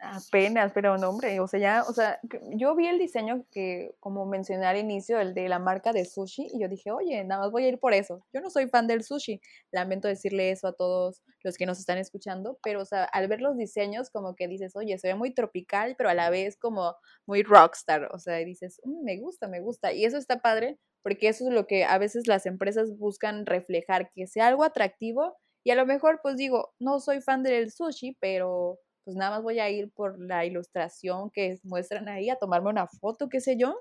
Apenas, 0.00 0.72
pero 0.72 0.98
no, 0.98 1.08
hombre, 1.08 1.40
o 1.40 1.48
sea, 1.48 1.58
ya, 1.58 1.84
o 1.88 1.92
sea, 1.92 2.20
yo 2.50 2.76
vi 2.76 2.86
el 2.86 2.98
diseño 2.98 3.46
que, 3.50 3.94
como 3.98 4.26
mencioné 4.26 4.66
al 4.66 4.76
inicio, 4.76 5.18
el 5.18 5.32
de 5.34 5.48
la 5.48 5.58
marca 5.58 5.92
de 5.92 6.04
sushi, 6.04 6.48
y 6.52 6.60
yo 6.60 6.68
dije, 6.68 6.90
oye, 6.90 7.24
nada 7.24 7.42
más 7.42 7.50
voy 7.50 7.64
a 7.64 7.68
ir 7.68 7.78
por 7.80 7.94
eso. 7.94 8.24
Yo 8.32 8.40
no 8.42 8.50
soy 8.50 8.68
fan 8.68 8.86
del 8.86 9.02
sushi, 9.02 9.40
lamento 9.72 10.06
decirle 10.06 10.50
eso 10.50 10.68
a 10.68 10.74
todos 10.74 11.22
los 11.42 11.56
que 11.56 11.66
nos 11.66 11.78
están 11.78 11.98
escuchando, 11.98 12.58
pero, 12.62 12.82
o 12.82 12.84
sea, 12.84 13.04
al 13.04 13.26
ver 13.26 13.40
los 13.40 13.56
diseños, 13.56 14.10
como 14.10 14.36
que 14.36 14.48
dices, 14.48 14.76
oye, 14.76 14.98
se 14.98 15.08
ve 15.08 15.14
muy 15.14 15.32
tropical, 15.32 15.94
pero 15.96 16.10
a 16.10 16.14
la 16.14 16.28
vez 16.30 16.56
como 16.58 16.94
muy 17.26 17.42
rockstar, 17.42 18.08
o 18.12 18.18
sea, 18.18 18.36
dices, 18.36 18.80
mm, 18.84 19.02
me 19.02 19.18
gusta, 19.18 19.48
me 19.48 19.60
gusta, 19.60 19.92
y 19.92 20.04
eso 20.04 20.18
está 20.18 20.40
padre, 20.40 20.78
porque 21.02 21.28
eso 21.28 21.48
es 21.48 21.54
lo 21.54 21.66
que 21.66 21.84
a 21.84 21.98
veces 21.98 22.26
las 22.26 22.44
empresas 22.46 22.96
buscan 22.98 23.46
reflejar, 23.46 24.10
que 24.12 24.26
sea 24.26 24.48
algo 24.48 24.62
atractivo, 24.62 25.36
y 25.66 25.72
a 25.72 25.74
lo 25.74 25.84
mejor, 25.84 26.20
pues 26.22 26.36
digo, 26.36 26.74
no 26.78 27.00
soy 27.00 27.20
fan 27.20 27.42
del 27.42 27.72
sushi, 27.72 28.16
pero 28.20 28.78
pues 29.02 29.16
nada 29.16 29.32
más 29.32 29.42
voy 29.42 29.58
a 29.58 29.68
ir 29.68 29.90
por 29.90 30.16
la 30.16 30.44
ilustración 30.44 31.28
que 31.30 31.58
muestran 31.64 32.08
ahí, 32.08 32.30
a 32.30 32.36
tomarme 32.36 32.70
una 32.70 32.86
foto, 32.86 33.28
qué 33.28 33.40
sé 33.40 33.56
yo. 33.56 33.76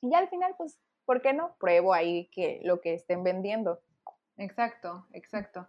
Y 0.00 0.10
ya 0.10 0.16
al 0.16 0.30
final, 0.30 0.54
pues, 0.56 0.80
¿por 1.04 1.20
qué 1.20 1.34
no? 1.34 1.56
Pruebo 1.60 1.92
ahí 1.92 2.30
que 2.32 2.62
lo 2.64 2.80
que 2.80 2.94
estén 2.94 3.22
vendiendo. 3.22 3.82
Exacto, 4.38 5.06
exacto. 5.12 5.68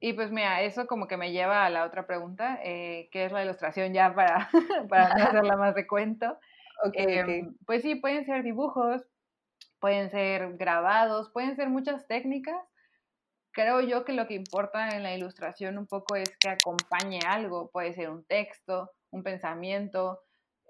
Y 0.00 0.14
pues 0.14 0.32
mira, 0.32 0.62
eso 0.62 0.88
como 0.88 1.06
que 1.06 1.16
me 1.16 1.30
lleva 1.30 1.64
a 1.64 1.70
la 1.70 1.84
otra 1.84 2.04
pregunta, 2.08 2.58
eh, 2.64 3.08
que 3.12 3.26
es 3.26 3.30
la 3.30 3.44
ilustración 3.44 3.94
ya 3.94 4.12
para, 4.16 4.50
para 4.90 5.14
no 5.14 5.14
hacerla 5.44 5.56
más 5.56 5.76
de 5.76 5.86
cuento. 5.86 6.40
Em, 6.94 7.54
pues 7.66 7.82
sí, 7.82 7.94
pueden 7.94 8.24
ser 8.24 8.42
dibujos, 8.42 9.00
pueden 9.78 10.10
ser 10.10 10.56
grabados, 10.56 11.30
pueden 11.30 11.54
ser 11.54 11.68
muchas 11.68 12.08
técnicas 12.08 12.71
creo 13.52 13.80
yo 13.80 14.04
que 14.04 14.12
lo 14.12 14.26
que 14.26 14.34
importa 14.34 14.88
en 14.88 15.02
la 15.02 15.14
ilustración 15.14 15.78
un 15.78 15.86
poco 15.86 16.16
es 16.16 16.36
que 16.38 16.48
acompañe 16.48 17.20
algo, 17.26 17.70
puede 17.70 17.94
ser 17.94 18.10
un 18.10 18.24
texto, 18.24 18.90
un 19.10 19.22
pensamiento, 19.22 20.20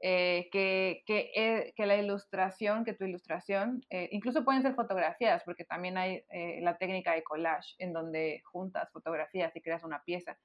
eh, 0.04 0.48
que, 0.50 1.04
eh, 1.06 1.72
que, 1.76 1.86
la 1.86 1.96
ilustración, 1.96 2.84
que 2.84 2.92
tu 2.92 3.04
ilustración, 3.04 3.82
eh, 3.88 4.08
incluso 4.10 4.44
pueden 4.44 4.62
ser 4.62 4.74
fotografías, 4.74 5.44
porque 5.44 5.64
también 5.64 5.96
hay 5.96 6.24
la 6.60 6.76
técnica 6.76 7.14
de 7.14 7.22
collage, 7.22 7.76
en 7.78 7.92
donde 7.92 8.42
juntas 8.44 8.90
fotografías 8.92 9.54
y 9.54 9.60
creas 9.60 9.84
una 9.84 10.02
pieza. 10.02 10.36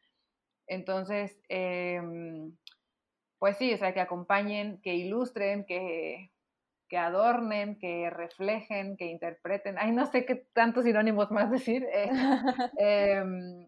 Entonces, 0.67 1.41
em, 1.49 2.55
pues 3.39 3.57
sí, 3.57 3.73
o 3.73 3.77
sea, 3.77 3.93
que 3.95 3.99
acompañen, 4.01 4.79
que 4.81 4.93
ilustren, 4.93 5.65
que, 5.65 6.31
que 6.87 6.97
adornen, 6.97 7.77
que 7.79 8.09
reflejen, 8.09 8.97
que 8.97 9.05
interpreten. 9.05 9.77
Ay, 9.77 9.91
no 9.91 10.05
sé 10.05 10.25
qué 10.25 10.35
tantos 10.53 10.85
sinónimos 10.85 11.31
más 11.31 11.51
decir. 11.51 11.85
Eh, 11.91 12.09
em, 12.77 13.63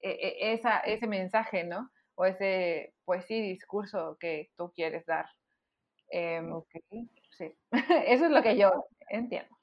e, 0.00 0.10
e, 0.10 0.52
esa, 0.52 0.78
ese 0.80 1.06
mensaje, 1.06 1.64
¿no? 1.64 1.90
O 2.14 2.24
ese, 2.24 2.94
pues 3.04 3.24
sí, 3.26 3.40
discurso 3.40 4.16
que 4.20 4.50
tú 4.56 4.72
quieres 4.74 5.06
dar. 5.06 5.26
Em, 6.10 6.52
sí, 7.30 7.54
eso 8.06 8.26
es 8.26 8.30
lo 8.30 8.42
que 8.42 8.56
yo 8.56 8.88
entiendo. 9.10 9.54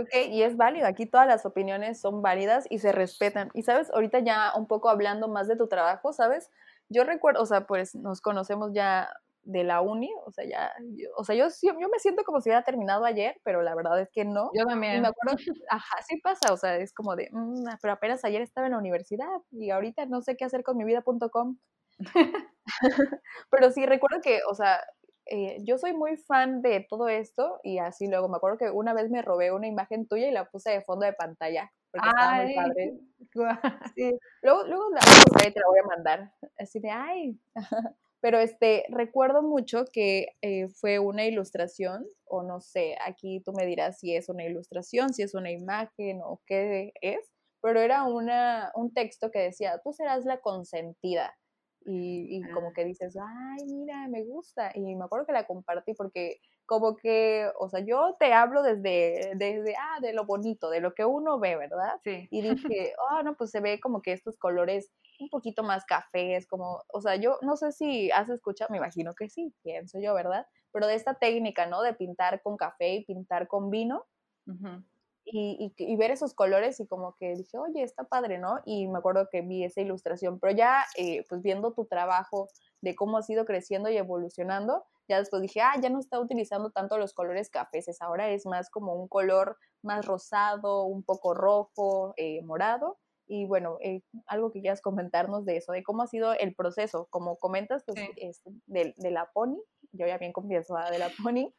Ok, 0.00 0.28
y 0.28 0.42
es 0.42 0.56
válido, 0.56 0.86
aquí 0.86 1.06
todas 1.06 1.26
las 1.26 1.46
opiniones 1.46 2.00
son 2.00 2.22
válidas 2.22 2.66
y 2.70 2.78
se 2.78 2.92
respetan. 2.92 3.50
Y 3.54 3.62
sabes, 3.62 3.90
ahorita 3.90 4.20
ya 4.20 4.52
un 4.56 4.66
poco 4.66 4.88
hablando 4.88 5.28
más 5.28 5.48
de 5.48 5.56
tu 5.56 5.68
trabajo, 5.68 6.12
¿sabes? 6.12 6.50
Yo 6.88 7.04
recuerdo, 7.04 7.42
o 7.42 7.46
sea, 7.46 7.66
pues 7.66 7.94
nos 7.94 8.20
conocemos 8.20 8.72
ya 8.72 9.08
de 9.46 9.62
la 9.62 9.80
uni, 9.80 10.10
o 10.26 10.32
sea, 10.32 10.44
ya, 10.44 10.72
yo, 10.80 11.08
o 11.16 11.24
sea, 11.24 11.36
yo, 11.36 11.46
yo 11.62 11.88
me 11.88 11.98
siento 11.98 12.24
como 12.24 12.40
si 12.40 12.48
hubiera 12.48 12.64
terminado 12.64 13.04
ayer, 13.04 13.40
pero 13.44 13.62
la 13.62 13.74
verdad 13.74 14.00
es 14.00 14.10
que 14.10 14.24
no. 14.24 14.50
Yo 14.54 14.66
también. 14.66 14.96
Y 14.96 15.00
me 15.00 15.08
acuerdo, 15.08 15.36
ajá, 15.70 16.02
sí 16.06 16.20
pasa, 16.20 16.52
o 16.52 16.56
sea, 16.56 16.76
es 16.76 16.92
como 16.92 17.14
de, 17.14 17.28
mm, 17.32 17.64
pero 17.80 17.94
apenas 17.94 18.24
ayer 18.24 18.42
estaba 18.42 18.66
en 18.66 18.72
la 18.72 18.78
universidad 18.78 19.28
y 19.52 19.70
ahorita 19.70 20.06
no 20.06 20.20
sé 20.20 20.36
qué 20.36 20.44
hacer 20.44 20.64
con 20.64 20.76
mi 20.76 20.84
vida.com. 20.84 21.58
pero 23.50 23.70
sí, 23.70 23.86
recuerdo 23.86 24.20
que, 24.20 24.40
o 24.50 24.54
sea, 24.54 24.80
eh, 25.26 25.58
yo 25.62 25.78
soy 25.78 25.92
muy 25.92 26.16
fan 26.16 26.60
de 26.60 26.86
todo 26.88 27.08
esto 27.08 27.60
y 27.62 27.78
así 27.78 28.08
luego 28.08 28.28
me 28.28 28.36
acuerdo 28.36 28.58
que 28.58 28.70
una 28.70 28.94
vez 28.94 29.10
me 29.10 29.22
robé 29.22 29.52
una 29.52 29.66
imagen 29.66 30.06
tuya 30.06 30.28
y 30.28 30.32
la 30.32 30.44
puse 30.50 30.70
de 30.70 30.82
fondo 30.82 31.06
de 31.06 31.12
pantalla 31.12 31.72
porque 31.90 32.08
estaba 32.08 32.42
muy 32.42 32.54
padre. 32.54 32.94
Sí. 33.94 34.18
Luego, 34.42 34.64
luego 34.66 34.90
la, 34.90 35.00
te 35.40 35.60
la 35.60 35.66
voy 35.68 35.78
a 35.80 35.86
mandar, 35.86 36.32
así 36.58 36.80
de, 36.80 36.90
ay, 36.90 37.40
pero 38.20 38.38
este, 38.38 38.84
recuerdo 38.88 39.42
mucho 39.42 39.84
que 39.92 40.28
eh, 40.42 40.68
fue 40.68 40.98
una 40.98 41.24
ilustración, 41.26 42.06
o 42.24 42.42
no 42.42 42.60
sé, 42.60 42.96
aquí 43.04 43.40
tú 43.44 43.52
me 43.52 43.66
dirás 43.66 43.98
si 44.00 44.14
es 44.14 44.28
una 44.28 44.44
ilustración, 44.44 45.12
si 45.12 45.22
es 45.22 45.34
una 45.34 45.50
imagen 45.50 46.20
o 46.22 46.40
qué 46.46 46.92
es, 47.00 47.30
pero 47.62 47.80
era 47.80 48.04
una, 48.04 48.70
un 48.74 48.92
texto 48.92 49.30
que 49.30 49.40
decía, 49.40 49.80
tú 49.82 49.92
serás 49.92 50.24
la 50.24 50.40
consentida. 50.40 51.36
Y, 51.84 52.36
y 52.36 52.42
como 52.52 52.68
ah. 52.68 52.72
que 52.74 52.84
dices, 52.84 53.16
ay, 53.16 53.64
mira, 53.66 54.08
me 54.08 54.24
gusta. 54.24 54.72
Y 54.74 54.96
me 54.96 55.04
acuerdo 55.04 55.26
que 55.26 55.32
la 55.32 55.46
compartí 55.46 55.94
porque 55.94 56.40
como 56.66 56.96
que, 56.96 57.48
o 57.58 57.68
sea, 57.68 57.80
yo 57.80 58.16
te 58.18 58.32
hablo 58.32 58.62
desde, 58.62 59.32
desde, 59.36 59.74
ah, 59.76 60.00
de 60.00 60.12
lo 60.12 60.26
bonito, 60.26 60.68
de 60.68 60.80
lo 60.80 60.94
que 60.94 61.04
uno 61.04 61.38
ve, 61.38 61.56
¿verdad? 61.56 61.98
Sí. 62.04 62.28
Y 62.30 62.42
dije, 62.72 62.94
oh, 63.10 63.22
no, 63.22 63.36
pues 63.36 63.50
se 63.50 63.60
ve 63.60 63.80
como 63.80 64.02
que 64.02 64.12
estos 64.12 64.36
colores 64.36 64.92
un 65.18 65.28
poquito 65.30 65.62
más 65.62 65.84
cafés, 65.86 66.46
como, 66.46 66.82
o 66.88 67.00
sea, 67.00 67.16
yo 67.16 67.38
no 67.42 67.56
sé 67.56 67.72
si 67.72 68.10
has 68.10 68.28
escuchado, 68.28 68.70
me 68.70 68.78
imagino 68.78 69.14
que 69.14 69.28
sí, 69.28 69.54
pienso 69.62 69.98
yo, 69.98 70.12
¿verdad? 70.14 70.46
Pero 70.72 70.86
de 70.86 70.94
esta 70.94 71.14
técnica, 71.14 71.66
¿no? 71.66 71.82
De 71.82 71.94
pintar 71.94 72.42
con 72.42 72.56
café 72.56 72.94
y 72.94 73.04
pintar 73.04 73.48
con 73.48 73.70
vino. 73.70 74.04
Y, 75.28 75.72
y, 75.76 75.96
ver 75.96 76.12
esos 76.12 76.34
colores 76.34 76.78
y 76.78 76.86
como 76.86 77.16
que 77.16 77.34
dije, 77.34 77.58
oye, 77.58 77.82
está 77.82 78.04
padre, 78.04 78.38
¿no? 78.38 78.60
Y 78.64 78.86
me 78.86 78.98
acuerdo 78.98 79.28
que 79.30 79.42
vi 79.42 79.64
esa 79.64 79.80
ilustración, 79.80 80.38
pero 80.38 80.56
ya, 80.56 80.84
eh, 80.96 81.24
pues 81.28 81.42
viendo 81.42 81.72
tu 81.72 81.84
trabajo 81.86 82.48
de 82.80 82.94
cómo 82.94 83.18
has 83.18 83.28
ido 83.28 83.44
creciendo 83.44 83.90
y 83.90 83.96
evolucionando, 83.96 84.84
ya 85.08 85.18
después 85.18 85.42
dije, 85.42 85.60
ah, 85.60 85.74
ya 85.80 85.90
no 85.90 85.98
está 85.98 86.20
utilizando 86.20 86.70
tanto 86.70 86.96
los 86.96 87.12
colores 87.12 87.50
cafés, 87.50 88.00
ahora 88.00 88.30
es 88.30 88.46
más 88.46 88.70
como 88.70 88.94
un 88.94 89.08
color 89.08 89.58
más 89.82 90.06
rosado, 90.06 90.84
un 90.84 91.02
poco 91.02 91.34
rojo, 91.34 92.14
eh, 92.16 92.42
morado. 92.42 92.98
Y 93.28 93.44
bueno, 93.46 93.78
eh, 93.80 94.02
algo 94.26 94.52
que 94.52 94.60
quieras 94.60 94.80
comentarnos 94.80 95.44
de 95.44 95.56
eso, 95.56 95.72
de 95.72 95.82
cómo 95.82 96.02
ha 96.02 96.06
sido 96.06 96.32
el 96.34 96.54
proceso, 96.54 97.08
como 97.10 97.36
comentas, 97.38 97.82
pues, 97.84 97.98
este, 98.16 98.52
de, 98.66 98.94
de, 98.96 99.10
la 99.10 99.28
Pony, 99.32 99.56
yo 99.90 100.06
ya 100.06 100.16
bien 100.18 100.32
confieso 100.32 100.76
de 100.92 100.98
la 101.00 101.10
Pony, 101.20 101.52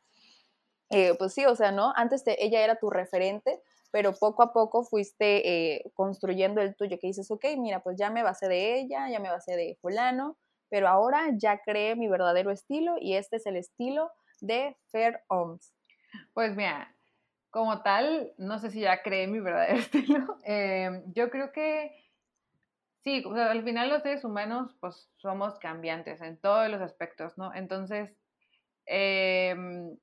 eh, 0.90 1.16
pues 1.18 1.34
sí, 1.34 1.46
o 1.46 1.56
sea, 1.56 1.72
¿no? 1.72 1.94
Antes 1.96 2.24
ella 2.26 2.64
era 2.64 2.76
tu 2.76 2.90
referente, 2.90 3.62
pero 3.92 4.14
poco 4.14 4.44
a 4.44 4.54
poco 4.54 4.84
fuiste 4.84 5.84
construyendo 5.94 6.62
el 6.62 6.76
tuyo, 6.76 6.98
que 7.00 7.08
dices, 7.08 7.32
ok, 7.32 7.46
mira, 7.58 7.82
pues 7.82 7.98
ya 7.98 8.10
me 8.10 8.24
basé 8.24 8.48
de 8.48 8.80
ella, 8.80 9.10
ya 9.10 9.20
me 9.20 9.30
basé 9.30 9.56
de 9.56 9.78
fulano, 9.82 10.38
pero 10.70 10.88
ahora 10.88 11.30
ya 11.38 11.60
creé 11.60 11.96
mi 11.96 12.08
verdadero 12.08 12.52
estilo 12.52 12.96
y 13.00 13.16
este 13.16 13.38
es 13.38 13.46
el 13.46 13.56
estilo 13.56 14.12
de 14.42 14.78
Fair 14.92 15.24
Homes. 15.28 15.74
Pues 16.34 16.56
mira, 16.56 16.94
como 17.50 17.82
tal, 17.82 18.34
no 18.38 18.60
sé 18.60 18.72
si 18.72 18.82
ya 18.82 19.02
creé 19.02 19.28
mi 19.28 19.40
verdadero 19.40 19.78
estilo. 19.80 20.38
Em, 20.44 21.04
yo 21.14 21.30
creo 21.30 21.52
que 21.52 21.92
sí, 23.04 23.24
al 23.26 23.64
final 23.64 23.90
los 23.90 24.04
seres 24.04 24.24
humanos 24.24 24.76
pues 24.80 25.10
somos 25.18 25.58
cambiantes 25.60 26.22
en 26.22 26.38
todos 26.38 26.70
los 26.70 26.82
aspectos, 26.82 27.38
¿no? 27.38 27.54
Entonces, 27.54 28.14
em, 28.86 29.98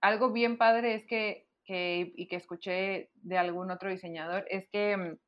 algo 0.00 0.32
bien 0.32 0.58
padre 0.58 0.94
es 0.94 1.06
que, 1.06 1.48
que, 1.64 2.12
y 2.14 2.28
que 2.28 2.36
escuché 2.36 3.10
de 3.14 3.38
algún 3.38 3.70
otro 3.70 3.90
diseñador, 3.90 4.44
es 4.48 4.68
que 4.70 5.18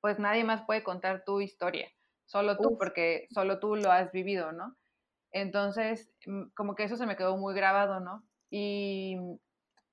pues 0.00 0.18
nadie 0.18 0.44
más 0.44 0.62
puede 0.62 0.84
contar 0.84 1.24
tu 1.24 1.40
historia 1.40 1.90
solo 2.26 2.56
tú, 2.58 2.76
porque 2.76 3.26
solo 3.30 3.58
tú 3.58 3.76
lo 3.76 3.90
has 3.90 4.12
vivido, 4.12 4.52
¿no? 4.52 4.76
Entonces, 5.32 6.12
mm, 6.26 6.48
como 6.54 6.74
que 6.74 6.84
eso 6.84 6.96
se 6.96 7.06
me 7.06 7.16
quedó 7.16 7.36
muy 7.36 7.54
grabado, 7.54 8.00
¿no? 8.00 8.24
Y 8.50 9.16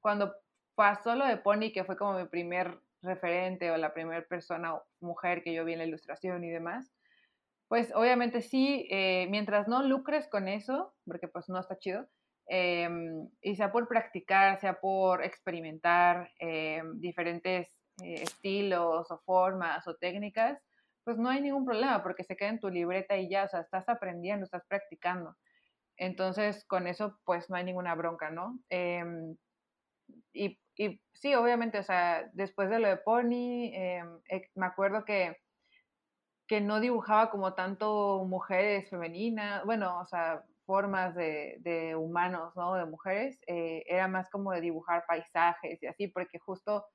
cuando 0.02 0.34
pasó 0.76 1.16
lo 1.16 1.26
de 1.26 1.38
Pony, 1.38 1.72
que 1.74 1.84
fue 1.86 1.98
como 1.98 2.18
mi 2.20 2.26
primer 2.26 2.80
referente 3.02 3.72
o 3.72 3.78
la 3.78 3.94
primera 3.94 4.26
persona 4.26 4.76
o 4.76 4.84
mujer 5.00 5.44
que 5.44 5.54
yo 5.54 5.66
vi 5.66 5.74
en 5.74 5.80
la 5.80 5.86
ilustración 5.86 6.44
y 6.44 6.50
demás, 6.50 6.92
pues 7.68 7.94
obviamente 7.96 8.42
sí, 8.42 8.88
eh, 8.90 9.28
mientras 9.30 9.68
no 9.68 9.84
lucres 9.84 10.28
con 10.28 10.48
eso, 10.48 10.94
porque 11.06 11.28
pues 11.28 11.50
no 11.50 11.60
está 11.60 11.78
chido, 11.78 12.08
em, 12.48 13.30
y 13.42 13.56
sea 13.56 13.72
por 13.72 13.88
practicar, 13.88 14.60
sea 14.60 14.80
por 14.80 15.24
experimentar 15.24 16.32
em, 16.40 17.00
diferentes 17.00 17.68
eh, 18.04 18.24
estilos 18.24 19.10
o 19.12 19.20
formas 19.26 19.88
o 19.88 19.96
técnicas, 19.96 20.60
pues 21.04 21.18
no 21.18 21.30
hay 21.30 21.42
ningún 21.42 21.66
problema 21.66 22.02
porque 22.04 22.24
se 22.24 22.36
queda 22.36 22.50
en 22.50 22.60
tu 22.60 22.70
libreta 22.70 23.18
y 23.18 23.30
ya, 23.30 23.44
o 23.46 23.48
sea, 23.48 23.62
estás 23.62 23.88
aprendiendo, 23.90 24.46
estás 24.46 24.64
practicando. 24.68 25.36
Entonces, 25.98 26.66
con 26.66 26.88
eso, 26.88 27.20
pues 27.26 27.50
no 27.50 27.56
hay 27.56 27.64
ninguna 27.66 27.96
bronca, 27.96 28.30
¿no? 28.32 28.60
Em, 28.70 29.36
y, 30.34 30.60
y, 30.76 31.02
sí, 31.14 31.36
obviamente, 31.36 31.80
o 31.80 31.84
sea, 31.84 32.30
después 32.34 32.70
de 32.70 32.80
lo 32.80 32.88
de 32.88 32.98
Pony, 32.98 33.72
eh, 33.74 34.04
me 34.56 34.66
acuerdo 34.66 35.06
que, 35.06 35.38
que 36.48 36.62
no 36.62 36.80
dibujaba 36.80 37.30
como 37.30 37.54
tanto 37.54 38.26
mujeres 38.26 38.90
femeninas, 38.90 39.64
bueno, 39.66 40.00
o 40.00 40.06
sea, 40.06 40.44
formas 40.66 41.16
de, 41.16 41.96
humanos, 41.98 42.54
¿no? 42.56 42.76
De 42.76 42.86
mujeres, 42.86 43.40
eh, 43.48 43.84
era 43.88 44.08
más 44.08 44.30
como 44.30 44.52
de 44.52 44.62
dibujar 44.62 45.06
paisajes 45.08 45.82
y 45.82 45.88
así, 45.88 46.08
porque 46.08 46.40
justo 46.40 46.86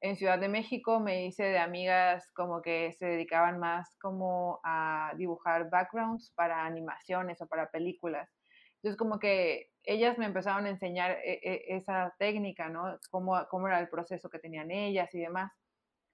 en 0.00 0.16
Ciudad 0.16 0.38
de 0.38 0.48
México 0.48 1.00
me 1.00 1.26
hice 1.26 1.44
de 1.44 1.58
amigas 1.58 2.30
como 2.34 2.62
que 2.62 2.92
se 2.92 3.06
dedicaban 3.06 3.58
más 3.58 3.96
como 4.00 4.60
a 4.64 5.12
dibujar 5.16 5.70
backgrounds 5.70 6.32
para 6.34 6.64
animaciones 6.64 7.40
o 7.40 7.46
para 7.46 7.70
películas. 7.70 8.30
Entonces 8.76 8.98
como 8.98 9.18
que 9.18 9.70
ellas 9.84 10.18
me 10.18 10.26
empezaron 10.26 10.66
a 10.66 10.70
enseñar 10.70 11.12
e, 11.24 11.40
e, 11.42 11.76
esa 11.76 12.14
técnica, 12.18 12.68
¿no? 12.68 12.98
Cómo, 13.10 13.36
cómo 13.48 13.68
era 13.68 13.80
el 13.80 13.88
proceso 13.88 14.28
que 14.28 14.38
tenían 14.38 14.70
ellas 14.70 15.14
y 15.14 15.20
demás. 15.20 15.52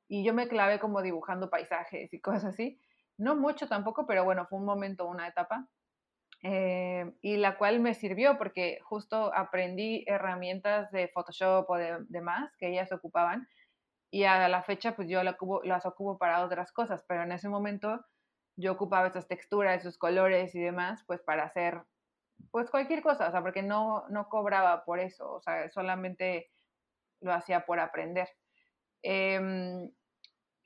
Y 0.08 0.24
yo 0.24 0.34
me 0.34 0.48
clavé 0.48 0.78
como 0.78 1.02
dibujando 1.02 1.50
paisajes 1.50 2.12
y 2.12 2.20
cosas 2.20 2.54
así. 2.54 2.78
No 3.18 3.36
mucho 3.36 3.68
tampoco, 3.68 4.06
pero 4.06 4.24
bueno, 4.24 4.46
fue 4.48 4.58
un 4.58 4.64
momento, 4.64 5.06
una 5.06 5.28
etapa. 5.28 5.66
Eh, 6.44 7.12
y 7.20 7.36
la 7.36 7.56
cual 7.56 7.78
me 7.78 7.94
sirvió 7.94 8.36
porque 8.36 8.80
justo 8.82 9.32
aprendí 9.32 10.04
herramientas 10.08 10.90
de 10.90 11.06
Photoshop 11.08 11.70
o 11.70 11.76
de 11.76 11.98
demás 12.08 12.52
que 12.58 12.68
ellas 12.68 12.90
ocupaban 12.90 13.46
y 14.10 14.24
a 14.24 14.48
la 14.48 14.62
fecha 14.64 14.96
pues 14.96 15.08
yo 15.08 15.22
las 15.22 15.86
ocupo 15.86 16.18
para 16.18 16.44
otras 16.44 16.72
cosas, 16.72 17.04
pero 17.06 17.22
en 17.22 17.32
ese 17.32 17.48
momento 17.48 18.04
yo 18.56 18.72
ocupaba 18.72 19.06
esas 19.06 19.28
texturas, 19.28 19.80
esos 19.80 19.98
colores 19.98 20.54
y 20.54 20.60
demás, 20.60 21.02
pues 21.06 21.22
para 21.22 21.44
hacer 21.44 21.82
pues 22.50 22.70
cualquier 22.70 23.02
cosa, 23.02 23.28
o 23.28 23.30
sea, 23.30 23.40
porque 23.40 23.62
no, 23.62 24.04
no 24.08 24.28
cobraba 24.28 24.84
por 24.84 24.98
eso, 24.98 25.32
o 25.32 25.40
sea, 25.40 25.70
solamente 25.70 26.50
lo 27.20 27.32
hacía 27.32 27.64
por 27.64 27.80
aprender. 27.80 28.28
Em, 29.02 29.90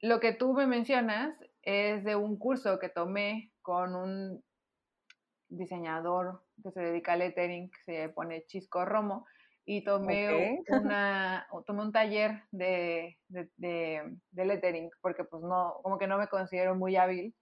lo 0.00 0.20
que 0.20 0.32
tú 0.32 0.52
me 0.54 0.66
mencionas 0.66 1.38
es 1.62 2.02
de 2.04 2.16
un 2.16 2.38
curso 2.38 2.78
que 2.78 2.88
tomé 2.88 3.52
con 3.62 3.94
un 3.94 4.44
diseñador 5.48 6.42
que 6.62 6.70
se 6.70 6.80
dedica 6.80 7.12
al 7.12 7.20
lettering, 7.20 7.70
que 7.70 7.82
se 7.84 8.08
pone 8.10 8.44
Chisco 8.46 8.84
Romo, 8.84 9.26
y 9.64 9.82
tomé, 9.82 10.62
una, 10.68 11.46
tomé 11.66 11.82
un 11.82 11.92
taller 11.92 12.42
de, 12.52 13.18
de, 13.28 14.18
lettering, 14.32 14.90
porque 15.00 15.24
pues 15.24 15.42
no, 15.42 15.74
como 15.82 15.98
que 15.98 16.06
no 16.06 16.18
me 16.18 16.28
considero 16.28 16.74
muy 16.74 16.96
hábil 16.96 17.34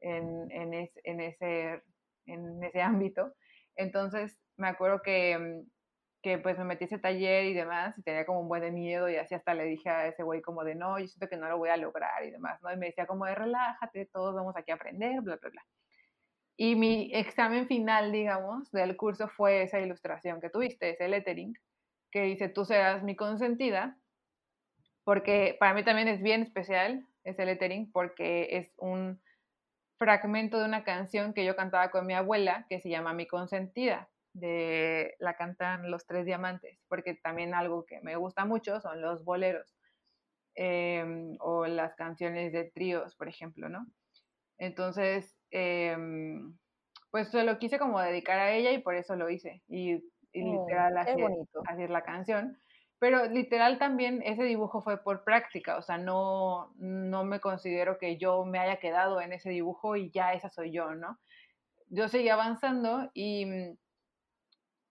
en, 0.00 0.50
en, 0.50 0.74
en, 1.04 1.20
ese, 1.20 1.82
en 2.26 2.62
ese 2.62 2.82
ámbito. 2.82 3.32
Entonces 3.76 4.38
me 4.56 4.68
acuerdo 4.68 5.00
que, 5.02 5.64
que 6.22 6.38
pues 6.38 6.58
me 6.58 6.64
metí 6.64 6.84
ese 6.84 6.98
taller 6.98 7.46
y 7.46 7.54
demás 7.54 7.98
y 7.98 8.02
tenía 8.02 8.26
como 8.26 8.40
un 8.40 8.48
buen 8.48 8.60
de 8.62 8.70
miedo 8.70 9.08
y 9.08 9.16
así 9.16 9.34
hasta 9.34 9.54
le 9.54 9.64
dije 9.64 9.88
a 9.88 10.06
ese 10.06 10.22
güey 10.22 10.42
como 10.42 10.64
de 10.64 10.74
no, 10.74 10.98
yo 10.98 11.06
siento 11.06 11.28
que 11.28 11.38
no 11.38 11.48
lo 11.48 11.56
voy 11.56 11.70
a 11.70 11.78
lograr 11.78 12.24
y 12.24 12.30
demás, 12.30 12.60
¿no? 12.62 12.70
Y 12.72 12.76
me 12.76 12.86
decía 12.86 13.06
como 13.06 13.24
de 13.24 13.34
relájate, 13.34 14.06
todos 14.12 14.34
vamos 14.34 14.54
aquí 14.56 14.70
a 14.70 14.74
aprender, 14.74 15.22
bla, 15.22 15.36
bla, 15.36 15.50
bla. 15.50 15.62
Y 16.62 16.76
mi 16.76 17.10
examen 17.14 17.66
final, 17.66 18.12
digamos, 18.12 18.70
del 18.70 18.94
curso 18.94 19.28
fue 19.28 19.62
esa 19.62 19.80
ilustración 19.80 20.42
que 20.42 20.50
tuviste, 20.50 20.90
ese 20.90 21.08
lettering 21.08 21.54
que 22.10 22.24
dice, 22.24 22.50
tú 22.50 22.66
serás 22.66 23.02
mi 23.02 23.16
consentida, 23.16 23.96
porque 25.02 25.56
para 25.58 25.72
mí 25.72 25.84
también 25.84 26.06
es 26.08 26.20
bien 26.20 26.42
especial 26.42 27.06
ese 27.24 27.46
lettering, 27.46 27.90
porque 27.90 28.58
es 28.58 28.74
un 28.76 29.22
fragmento 29.96 30.58
de 30.58 30.66
una 30.66 30.84
canción 30.84 31.32
que 31.32 31.46
yo 31.46 31.56
cantaba 31.56 31.90
con 31.90 32.04
mi 32.04 32.12
abuela 32.12 32.66
que 32.68 32.78
se 32.78 32.90
llama 32.90 33.14
Mi 33.14 33.26
consentida. 33.26 34.10
de 34.34 35.16
la 35.18 35.38
cantan 35.38 35.90
Los 35.90 36.04
Tres 36.04 36.26
Diamantes, 36.26 36.84
porque 36.88 37.14
también 37.14 37.54
algo 37.54 37.86
que 37.86 38.02
me 38.02 38.16
gusta 38.16 38.44
mucho 38.44 38.82
son 38.82 39.00
los 39.00 39.24
boleros 39.24 39.74
em, 40.56 41.38
o 41.40 41.66
las 41.66 41.94
canciones 41.94 42.52
de 42.52 42.64
tríos, 42.64 43.16
por 43.16 43.28
ejemplo, 43.28 43.70
¿no? 43.70 43.86
Entonces, 44.58 45.39
em, 45.50 46.56
pues 47.10 47.28
se 47.28 47.44
lo 47.44 47.58
quise 47.58 47.78
como 47.78 48.00
dedicar 48.00 48.38
a 48.38 48.52
ella 48.52 48.72
y 48.72 48.78
por 48.78 48.94
eso 48.94 49.16
lo 49.16 49.30
hice. 49.30 49.62
Y, 49.68 50.02
Oh, 50.32 50.62
literal 50.62 50.96
así, 50.96 51.20
es 51.82 51.90
la 51.90 52.04
canción. 52.04 52.58
Pero 53.00 53.26
literal 53.26 53.78
también 53.78 54.22
ese 54.24 54.44
dibujo 54.44 54.82
fue 54.82 55.02
por 55.02 55.24
práctica, 55.24 55.78
o 55.78 55.82
sea, 55.82 55.96
no, 55.96 56.72
no 56.76 57.24
me 57.24 57.40
considero 57.40 57.98
que 57.98 58.18
yo 58.18 58.44
me 58.44 58.58
haya 58.58 58.78
quedado 58.78 59.20
en 59.20 59.32
ese 59.32 59.50
dibujo 59.50 59.96
y 59.96 60.10
ya 60.10 60.34
esa 60.34 60.50
soy 60.50 60.70
yo, 60.70 60.94
¿no? 60.94 61.18
Yo 61.88 62.08
seguí 62.08 62.28
avanzando 62.28 63.10
y 63.14 63.46
mm, 63.46 63.78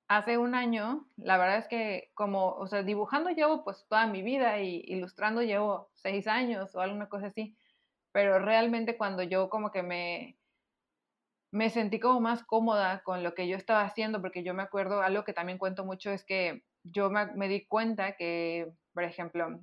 hace 0.07 0.39
un 0.39 0.55
año, 0.55 1.07
la 1.17 1.37
verdad 1.37 1.59
es 1.59 1.67
que 1.67 2.09
como, 2.15 2.49
o 2.55 2.65
sea, 2.67 2.81
dibujando 2.81 3.29
llevo 3.29 3.63
pues 3.63 3.85
toda 3.87 4.07
mi 4.07 4.23
vida 4.23 4.59
y 4.59 4.83
ilustrando 4.87 5.43
llevo 5.43 5.91
seis 5.93 6.27
años 6.27 6.75
o 6.75 6.81
alguna 6.81 7.09
cosa 7.09 7.27
así, 7.27 7.55
pero 8.11 8.39
realmente 8.39 8.97
cuando 8.97 9.21
yo 9.21 9.49
como 9.49 9.71
que 9.71 9.83
me, 9.83 10.38
me 11.51 11.69
sentí 11.69 11.99
como 11.99 12.19
más 12.21 12.43
cómoda 12.43 13.01
con 13.03 13.23
lo 13.23 13.33
que 13.33 13.47
yo 13.47 13.57
estaba 13.57 13.83
haciendo, 13.83 14.21
porque 14.21 14.43
yo 14.43 14.53
me 14.53 14.63
acuerdo, 14.63 15.01
algo 15.01 15.23
que 15.23 15.33
también 15.33 15.57
cuento 15.57 15.85
mucho 15.85 16.11
es 16.11 16.23
que 16.23 16.63
yo 16.83 17.09
me, 17.09 17.47
di 17.47 17.65
cuenta 17.65 18.15
que, 18.15 18.71
por 18.93 19.03
ejemplo, 19.03 19.59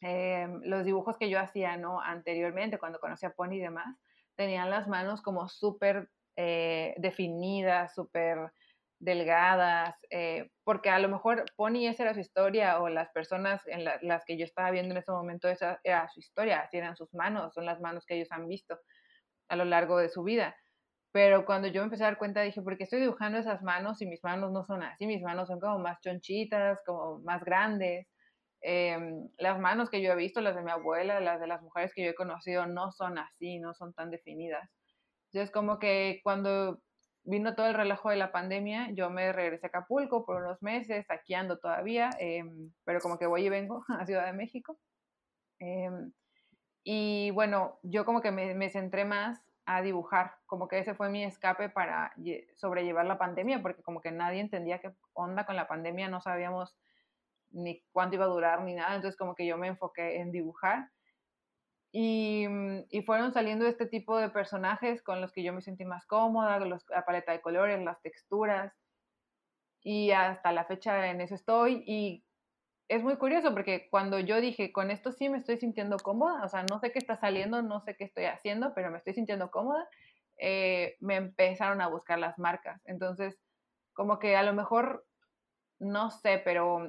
em, 0.00 0.60
los 0.64 0.84
dibujos 0.84 1.16
que 1.18 1.30
yo 1.30 1.38
hacía, 1.40 1.76
¿no? 1.76 2.00
Anteriormente, 2.00 2.78
cuando 2.78 2.98
conocí 3.00 3.26
a 3.26 3.30
Pony 3.34 3.54
y 3.54 3.60
demás, 3.60 3.96
tenían 4.36 4.70
las 4.70 4.88
manos 4.88 5.22
como 5.22 5.48
súper 5.48 6.10
eh, 6.36 6.94
definidas, 6.98 7.94
súper 7.94 8.52
delgadas, 8.98 9.96
eh, 10.10 10.50
porque 10.64 10.90
a 10.90 10.98
lo 10.98 11.08
mejor 11.08 11.44
Pony 11.56 11.86
esa 11.86 12.04
era 12.04 12.14
su 12.14 12.20
historia 12.20 12.80
o 12.80 12.88
las 12.88 13.10
personas 13.10 13.62
en 13.68 13.84
la- 13.84 13.98
las 14.02 14.24
que 14.24 14.36
yo 14.38 14.44
estaba 14.44 14.70
viendo 14.70 14.92
en 14.92 14.98
ese 14.98 15.12
momento 15.12 15.48
esa 15.48 15.78
era 15.84 16.08
su 16.08 16.20
historia, 16.20 16.60
así 16.60 16.78
eran 16.78 16.96
sus 16.96 17.12
manos, 17.14 17.54
son 17.54 17.66
las 17.66 17.80
manos 17.80 18.04
que 18.06 18.16
ellos 18.16 18.32
han 18.32 18.48
visto 18.48 18.78
a 19.48 19.56
lo 19.56 19.64
largo 19.64 19.98
de 19.98 20.08
su 20.08 20.22
vida. 20.24 20.56
Pero 21.14 21.44
cuando 21.46 21.68
yo 21.68 21.80
me 21.80 21.84
empecé 21.84 22.02
a 22.02 22.08
dar 22.08 22.18
cuenta 22.18 22.42
dije, 22.42 22.60
¿por 22.60 22.76
qué 22.76 22.82
estoy 22.82 22.98
dibujando 23.00 23.38
esas 23.38 23.62
manos 23.62 24.02
y 24.02 24.06
mis 24.06 24.24
manos 24.24 24.50
no 24.50 24.64
son 24.64 24.82
así? 24.82 25.06
Mis 25.06 25.22
manos 25.22 25.46
son 25.46 25.60
como 25.60 25.78
más 25.78 26.00
chonchitas, 26.00 26.82
como 26.84 27.20
más 27.20 27.44
grandes. 27.44 28.08
Em, 28.60 29.28
las 29.38 29.60
manos 29.60 29.90
que 29.90 30.02
yo 30.02 30.10
he 30.10 30.16
visto, 30.16 30.40
las 30.40 30.56
de 30.56 30.62
mi 30.62 30.72
abuela, 30.72 31.20
las 31.20 31.38
de 31.38 31.46
las 31.46 31.62
mujeres 31.62 31.92
que 31.94 32.02
yo 32.02 32.10
he 32.10 32.14
conocido, 32.16 32.66
no 32.66 32.90
son 32.90 33.16
así, 33.18 33.60
no 33.60 33.74
son 33.74 33.94
tan 33.94 34.10
definidas. 34.10 34.68
Entonces, 35.30 35.52
como 35.52 35.78
que 35.78 36.20
cuando 36.24 36.80
vino 37.22 37.54
todo 37.54 37.68
el 37.68 37.74
relajo 37.74 38.10
de 38.10 38.16
la 38.16 38.32
pandemia, 38.32 38.90
yo 38.90 39.08
me 39.08 39.32
regresé 39.32 39.66
a 39.66 39.68
Acapulco 39.68 40.26
por 40.26 40.42
unos 40.42 40.60
meses, 40.64 41.08
aquí 41.12 41.34
ando 41.34 41.60
todavía, 41.60 42.10
em, 42.18 42.72
pero 42.84 42.98
como 42.98 43.18
que 43.20 43.26
voy 43.26 43.46
y 43.46 43.50
vengo 43.50 43.84
a 44.00 44.04
Ciudad 44.04 44.26
de 44.26 44.32
México. 44.32 44.80
Em, 45.60 46.12
y 46.82 47.30
bueno, 47.30 47.78
yo 47.84 48.04
como 48.04 48.20
que 48.20 48.32
me, 48.32 48.54
me 48.54 48.68
centré 48.70 49.04
más 49.04 49.43
a 49.66 49.82
dibujar, 49.82 50.36
como 50.46 50.68
que 50.68 50.78
ese 50.78 50.94
fue 50.94 51.08
mi 51.08 51.24
escape 51.24 51.68
para 51.70 52.12
lle- 52.16 52.46
sobrellevar 52.54 53.06
la 53.06 53.18
pandemia, 53.18 53.62
porque 53.62 53.82
como 53.82 54.00
que 54.00 54.10
nadie 54.12 54.40
entendía 54.40 54.80
qué 54.80 54.94
onda 55.14 55.46
con 55.46 55.56
la 55.56 55.68
pandemia, 55.68 56.08
no 56.08 56.20
sabíamos 56.20 56.76
ni 57.50 57.82
cuánto 57.92 58.16
iba 58.16 58.24
a 58.24 58.28
durar 58.28 58.62
ni 58.62 58.74
nada, 58.74 58.94
entonces 58.96 59.16
como 59.18 59.34
que 59.34 59.46
yo 59.46 59.56
me 59.56 59.68
enfoqué 59.68 60.20
en 60.20 60.32
dibujar. 60.32 60.90
Y, 61.92 62.46
mm, 62.48 62.86
y 62.90 63.02
fueron 63.02 63.32
saliendo 63.32 63.66
este 63.66 63.86
tipo 63.86 64.18
de 64.18 64.28
personajes 64.30 65.02
con 65.02 65.20
los 65.20 65.32
que 65.32 65.44
yo 65.44 65.52
me 65.52 65.62
sentí 65.62 65.84
más 65.84 66.06
cómoda, 66.06 66.58
los- 66.60 66.84
la 66.88 67.04
paleta 67.04 67.32
de 67.32 67.40
colores, 67.40 67.82
las 67.82 68.02
texturas 68.02 68.74
y 69.80 70.10
hasta 70.10 70.52
la 70.52 70.64
fecha 70.64 71.08
en 71.10 71.20
eso 71.20 71.34
estoy 71.34 71.84
y 71.86 72.24
es 72.88 73.02
muy 73.02 73.16
curioso 73.16 73.52
porque 73.52 73.88
cuando 73.90 74.18
yo 74.20 74.40
dije, 74.40 74.72
con 74.72 74.90
esto 74.90 75.12
sí 75.12 75.28
me 75.28 75.38
estoy 75.38 75.56
sintiendo 75.56 75.96
cómoda, 75.96 76.44
o 76.44 76.48
sea, 76.48 76.64
no 76.64 76.78
sé 76.78 76.92
qué 76.92 76.98
está 76.98 77.16
saliendo, 77.16 77.62
no 77.62 77.80
sé 77.80 77.96
qué 77.96 78.04
estoy 78.04 78.26
haciendo, 78.26 78.74
pero 78.74 78.90
me 78.90 78.98
estoy 78.98 79.14
sintiendo 79.14 79.50
cómoda, 79.50 79.88
eh, 80.38 80.96
me 81.00 81.16
empezaron 81.16 81.80
a 81.80 81.88
buscar 81.88 82.18
las 82.18 82.38
marcas. 82.38 82.82
Entonces, 82.84 83.38
como 83.94 84.18
que 84.18 84.36
a 84.36 84.42
lo 84.42 84.52
mejor, 84.52 85.06
no 85.78 86.10
sé, 86.10 86.40
pero, 86.44 86.88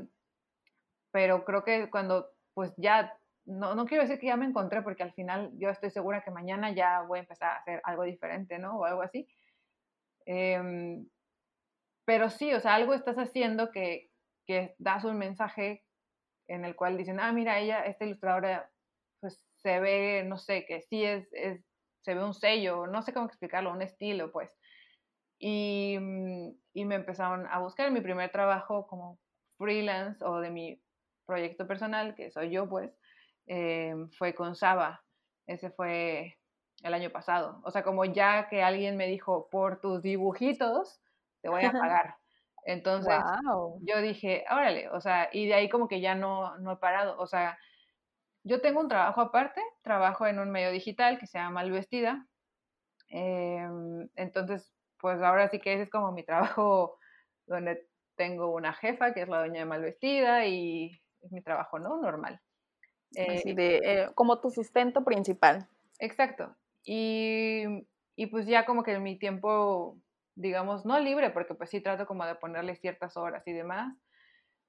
pero 1.12 1.46
creo 1.46 1.64
que 1.64 1.90
cuando, 1.90 2.32
pues 2.54 2.74
ya, 2.78 3.18
no, 3.46 3.76
no 3.76 3.86
quiero 3.86 4.04
decir 4.04 4.20
que 4.20 4.28
ya 4.28 4.38
me 4.38 4.46
encontré, 4.46 4.82
porque 4.82 5.04
al 5.04 5.14
final 5.14 5.52
yo 5.58 5.70
estoy 5.70 5.92
segura 5.92 6.24
que 6.24 6.32
mañana 6.32 6.72
ya 6.72 7.02
voy 7.04 7.20
a 7.20 7.22
empezar 7.22 7.52
a 7.52 7.58
hacer 7.58 7.82
algo 7.86 8.04
diferente, 8.04 8.60
¿no? 8.60 8.80
O 8.80 8.86
algo 8.86 9.02
así. 9.02 9.28
Em, 10.26 11.08
pero 12.06 12.30
sí, 12.30 12.54
o 12.54 12.60
sea, 12.60 12.76
algo 12.76 12.94
estás 12.94 13.18
haciendo 13.18 13.72
que, 13.72 14.12
que 14.46 14.76
das 14.78 15.04
un 15.04 15.18
mensaje 15.18 15.84
en 16.48 16.66
el 16.66 16.76
cual 16.76 16.98
dicen, 16.98 17.20
ah, 17.20 17.32
mira, 17.32 17.60
ella, 17.60 17.86
esta 17.86 18.06
ilustradora, 18.06 18.72
pues 19.20 19.46
se 19.56 19.80
ve, 19.80 20.24
no 20.26 20.38
sé, 20.38 20.66
que 20.66 20.82
sí 20.82 21.04
es, 21.04 21.28
es 21.34 21.66
se 22.04 22.14
ve 22.14 22.24
un 22.24 22.36
sello, 22.36 22.86
no 22.86 23.02
sé 23.02 23.14
cómo 23.14 23.26
explicarlo, 23.26 23.72
un 23.72 23.82
estilo, 23.82 24.32
pues. 24.32 24.52
Y, 25.40 25.98
mm, 26.00 26.52
y 26.74 26.86
me 26.86 26.96
empezaron 26.96 27.48
a 27.48 27.60
buscar 27.60 27.92
mi 27.92 28.02
primer 28.02 28.32
trabajo 28.32 28.88
como 28.88 29.20
freelance 29.58 30.24
o 30.24 30.40
de 30.40 30.52
mi 30.52 30.82
proyecto 31.26 31.68
personal, 31.68 32.16
que 32.16 32.30
soy 32.32 32.52
yo, 32.52 32.70
pues, 32.70 32.92
eh, 33.48 33.96
fue 34.18 34.36
con 34.36 34.56
Saba. 34.56 35.04
Ese 35.48 35.72
fue 35.72 36.38
el 36.84 36.94
año 36.94 37.10
pasado. 37.12 37.62
O 37.64 37.72
sea, 37.72 37.84
como 37.84 38.06
ya 38.06 38.48
que 38.50 38.62
alguien 38.64 38.98
me 38.98 39.08
dijo, 39.08 39.50
por 39.50 39.82
tus 39.82 40.02
dibujitos, 40.04 41.02
te 41.42 41.50
voy 41.50 41.64
a 41.64 41.72
pagar. 41.74 42.18
Entonces, 42.66 43.32
Wow. 43.46 43.80
yo 43.82 44.02
dije, 44.02 44.46
órale, 44.52 44.90
o 44.90 45.02
sea, 45.02 45.30
y 45.34 45.48
de 45.48 45.56
ahí 45.56 45.70
como 45.70 45.88
que 45.88 46.02
ya 46.02 46.16
no, 46.16 46.58
no 46.60 46.74
he 46.74 46.78
parado. 46.78 47.18
O 47.20 47.28
sea, 47.28 47.58
yo 48.44 48.62
tengo 48.62 48.82
un 48.82 48.90
trabajo 48.90 49.22
aparte, 49.22 49.62
trabajo 49.84 50.28
en 50.28 50.40
un 50.40 50.52
medio 50.52 50.72
digital 50.72 51.20
que 51.20 51.28
se 51.28 51.38
llama 51.40 51.62
Malvestida. 51.64 52.28
em, 53.10 54.10
entonces, 54.16 54.74
pues 55.00 55.22
ahora 55.22 55.50
sí 55.50 55.60
que 55.60 55.74
ese 55.74 55.84
es 55.84 55.90
como 55.90 56.12
mi 56.12 56.24
trabajo 56.24 57.00
donde 57.48 57.88
tengo 58.16 58.54
una 58.54 58.74
jefa 58.74 59.14
que 59.14 59.22
es 59.24 59.30
la 59.30 59.40
dueña 59.40 59.62
de 59.62 59.66
Malvestida 59.66 60.46
y 60.48 61.02
es 61.22 61.32
mi 61.32 61.42
trabajo, 61.42 61.80
¿no? 61.80 62.02
Normal. 62.02 62.42
Así 63.28 63.52
Eh, 63.52 63.56
de, 63.56 63.78
eh, 63.78 64.10
como 64.16 64.40
tu 64.42 64.50
sustento 64.52 65.04
principal. 65.04 65.68
Exacto. 66.00 66.56
Y, 66.84 67.64
y 68.16 68.28
pues 68.28 68.46
ya 68.48 68.66
como 68.66 68.84
que 68.84 69.00
mi 69.00 69.18
tiempo, 69.18 69.98
digamos, 70.36 70.86
no 70.86 71.00
libre, 71.00 71.32
porque 71.32 71.56
pues 71.56 71.70
sí 71.70 71.82
trato 71.82 72.06
como 72.08 72.26
de 72.26 72.36
ponerle 72.36 72.76
ciertas 72.76 73.18
horas 73.18 73.44
y 73.48 73.54
demás, 73.54 73.98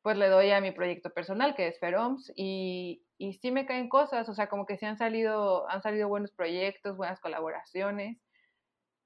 pues 0.02 0.16
le 0.18 0.28
doy 0.28 0.50
a 0.52 0.60
mi 0.60 0.72
proyecto 0.72 1.10
personal, 1.12 1.54
que 1.56 1.68
es 1.68 1.80
Feroms, 1.80 2.32
y, 2.36 3.04
y 3.18 3.34
sí 3.34 3.52
me 3.52 3.66
caen 3.66 3.88
cosas, 3.90 4.28
o 4.28 4.34
sea, 4.34 4.48
como 4.48 4.66
que 4.66 4.78
sí 4.78 4.86
han 4.86 4.98
salido, 4.98 5.68
han 5.70 5.82
salido 5.82 6.08
buenos 6.08 6.32
proyectos, 6.32 6.96
buenas 6.96 7.20
colaboraciones. 7.20 8.18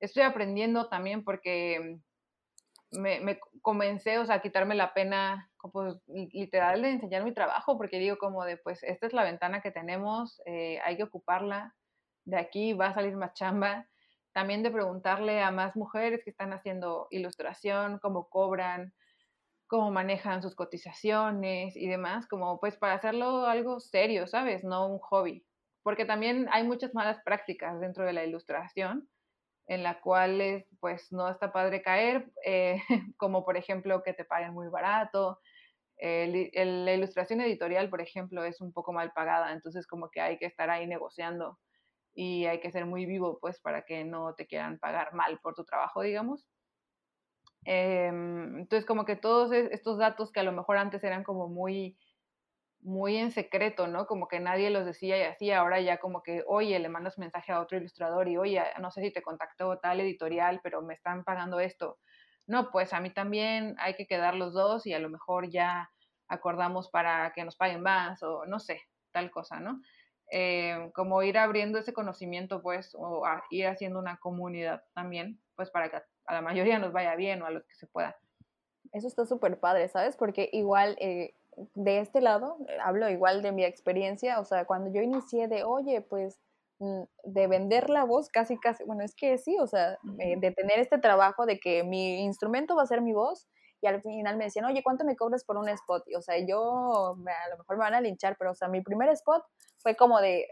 Estoy 0.01 0.25
aprendiendo 0.25 0.89
también 0.89 1.25
porque 1.25 2.01
me, 2.93 3.21
me 3.21 3.41
comencé, 3.63 4.19
o 4.19 4.27
sea, 4.27 4.37
a 4.37 4.43
quitarme 4.43 4.75
la 4.75 4.95
pena, 4.95 5.53
pues, 5.73 5.97
li- 6.09 6.31
literal, 6.33 6.83
de 6.83 6.91
enseñar 6.93 7.25
mi 7.25 7.35
trabajo, 7.35 7.77
porque 7.79 7.99
digo 7.99 8.19
como 8.19 8.45
de, 8.45 8.57
pues, 8.59 8.83
esta 8.83 9.07
es 9.07 9.13
la 9.13 9.25
ventana 9.25 9.63
que 9.63 9.71
tenemos, 9.73 10.43
eh, 10.47 10.81
hay 10.85 10.97
que 10.97 11.05
ocuparla, 11.05 11.77
de 12.27 12.39
aquí 12.39 12.73
va 12.75 12.89
a 12.89 12.95
salir 12.95 13.17
más 13.17 13.35
chamba. 13.35 13.90
También 14.33 14.63
de 14.63 14.71
preguntarle 14.71 15.43
a 15.43 15.51
más 15.51 15.77
mujeres 15.77 16.23
que 16.25 16.31
están 16.31 16.53
haciendo 16.53 17.09
ilustración, 17.11 17.99
cómo 17.99 18.29
cobran, 18.29 18.95
cómo 19.67 19.91
manejan 19.91 20.43
sus 20.43 20.55
cotizaciones 20.55 21.77
y 21.77 21.89
demás, 21.89 22.27
como 22.27 22.61
pues 22.61 22.77
para 22.77 22.95
hacerlo 22.95 23.47
algo 23.47 23.81
serio, 23.81 24.27
¿sabes? 24.27 24.65
No 24.65 24.87
un 24.89 24.99
hobby. 24.99 25.45
Porque 25.83 26.05
también 26.05 26.49
hay 26.53 26.65
muchas 26.65 26.95
malas 26.95 27.21
prácticas 27.25 27.81
dentro 27.81 28.05
de 28.05 28.13
la 28.13 28.25
ilustración 28.25 29.09
en 29.71 29.85
la 29.85 30.01
cual 30.01 30.67
pues 30.81 31.13
no 31.13 31.29
está 31.31 31.53
padre 31.53 31.81
caer, 31.83 32.29
eh, 32.45 32.83
como 33.17 33.45
por 33.45 33.57
ejemplo 33.57 34.03
que 34.03 34.13
te 34.13 34.25
paguen 34.25 34.53
muy 34.53 34.69
barato. 34.69 35.41
La 36.03 36.95
ilustración 36.95 37.41
editorial, 37.43 37.89
por 37.91 38.01
ejemplo, 38.01 38.43
es 38.45 38.61
un 38.61 38.73
poco 38.73 38.93
mal 38.93 39.13
pagada, 39.13 39.53
entonces 39.53 39.87
como 39.87 40.11
que 40.11 40.21
hay 40.21 40.39
que 40.39 40.47
estar 40.47 40.71
ahí 40.71 40.87
negociando 40.89 41.59
y 42.15 42.47
hay 42.47 42.61
que 42.61 42.71
ser 42.73 42.87
muy 42.87 43.07
vivo 43.07 43.39
pues 43.41 43.61
para 43.61 43.85
que 43.85 44.05
no 44.05 44.35
te 44.35 44.47
quieran 44.47 44.79
pagar 44.79 45.15
mal 45.15 45.41
por 45.41 45.55
tu 45.55 45.65
trabajo, 45.65 46.03
digamos. 46.03 46.47
Em, 47.65 48.59
entonces 48.61 48.87
como 48.87 49.05
que 49.05 49.17
todos 49.17 49.53
es- 49.53 49.71
estos 49.71 49.99
datos 49.99 50.33
que 50.33 50.41
a 50.41 50.43
lo 50.43 50.53
mejor 50.53 50.79
antes 50.79 51.05
eran 51.05 51.25
como 51.25 51.49
muy 51.49 51.97
muy 52.81 53.17
en 53.19 53.33
secreto, 53.33 53.89
¿no? 53.89 54.07
Como 54.07 54.29
que 54.29 54.41
nadie 54.41 54.71
los 54.71 54.87
decía 54.87 55.19
y 55.19 55.23
así, 55.25 55.51
ahora 55.53 55.81
ya 55.81 55.99
como 55.99 56.23
que, 56.23 56.45
oye, 56.47 56.79
le 56.81 56.89
mandas 56.91 57.19
mensaje 57.19 57.53
a 57.53 57.61
otro 57.61 57.79
ilustrador 57.79 58.29
y, 58.29 58.39
oye, 58.39 58.63
no 58.81 58.91
sé 58.91 59.03
si 59.03 59.13
te 59.13 59.23
contactó 59.23 59.79
tal 59.81 60.01
editorial, 60.01 60.61
pero 60.63 60.83
me 60.83 60.95
están 60.95 61.25
pagando 61.25 61.61
esto. 61.61 61.99
No, 62.47 62.71
pues 62.73 62.93
a 62.95 63.01
mí 63.01 63.13
también 63.13 63.77
hay 63.81 63.95
que 63.97 64.07
quedar 64.07 64.35
los 64.37 64.55
dos 64.55 64.87
y 64.87 64.95
a 64.95 65.01
lo 65.01 65.11
mejor 65.11 65.51
ya 65.51 65.91
acordamos 66.29 66.91
para 66.91 67.33
que 67.35 67.45
nos 67.45 67.57
paguen 67.57 67.83
más 67.83 68.23
o 68.23 68.47
no 68.47 68.61
sé, 68.61 68.83
tal 69.13 69.31
cosa, 69.31 69.61
¿no? 69.61 69.81
Eh, 70.33 70.91
como 70.95 71.23
ir 71.23 71.39
abriendo 71.39 71.79
ese 71.79 71.93
conocimiento, 71.93 72.63
pues, 72.63 72.95
o 72.95 73.25
a- 73.27 73.45
ir 73.51 73.67
haciendo 73.67 73.99
una 73.99 74.19
comunidad 74.19 74.83
también, 74.95 75.41
pues 75.57 75.71
para 75.71 75.91
que 75.91 75.97
a 76.27 76.35
la 76.35 76.43
mayoría 76.43 76.79
nos 76.79 76.93
vaya 76.93 77.17
bien 77.17 77.43
o 77.43 77.47
a 77.47 77.51
los 77.51 77.65
que 77.65 77.75
se 77.75 77.87
pueda. 77.89 78.17
Eso 78.93 79.07
está 79.07 79.25
súper 79.27 79.59
padre, 79.61 79.89
¿sabes? 79.89 80.17
Porque 80.17 80.49
igual 80.53 80.97
eh, 81.01 81.35
de 81.75 82.01
este 82.01 82.21
lado, 82.21 82.59
hablo 82.83 83.09
igual 83.09 83.43
de 83.43 83.53
mi 83.53 83.65
experiencia, 83.65 84.41
o 84.41 84.45
sea, 84.45 84.65
cuando 84.65 84.91
yo 84.93 85.03
inicié 85.03 85.49
de, 85.49 85.65
oye, 85.65 86.01
pues 86.01 86.41
mm, 86.79 87.03
de 87.25 87.47
vender 87.47 87.91
la 87.91 88.05
voz, 88.05 88.29
casi, 88.29 88.59
casi, 88.59 88.85
bueno, 88.85 89.03
es 89.05 89.15
que 89.15 89.39
sí, 89.39 89.57
o 89.61 89.67
sea, 89.67 89.99
eh, 90.19 90.37
de 90.41 90.51
tener 90.53 90.79
este 90.81 90.99
trabajo 90.99 91.47
de 91.47 91.59
que 91.61 91.85
mi 91.85 92.23
instrumento 92.25 92.75
va 92.77 92.83
a 92.83 92.87
ser 92.87 93.01
mi 93.03 93.13
voz, 93.13 93.49
y 93.81 93.87
al 93.87 94.03
final 94.03 94.37
me 94.37 94.45
decían, 94.45 94.65
oye, 94.67 94.83
¿cuánto 94.83 95.05
me 95.05 95.17
cobras 95.17 95.45
por 95.45 95.57
un 95.57 95.69
spot? 95.69 96.05
Y, 96.09 96.15
o 96.15 96.23
sea, 96.23 96.37
yo, 96.39 97.17
a 97.17 97.49
lo 97.51 97.59
mejor 97.59 97.77
me 97.77 97.85
van 97.85 97.95
a 97.95 98.01
linchar, 98.01 98.37
pero, 98.39 98.53
o 98.53 98.55
sea, 98.55 98.69
mi 98.69 98.83
primer 98.83 99.09
spot 99.11 99.45
fue 99.79 99.97
como 99.97 100.21
de, 100.21 100.49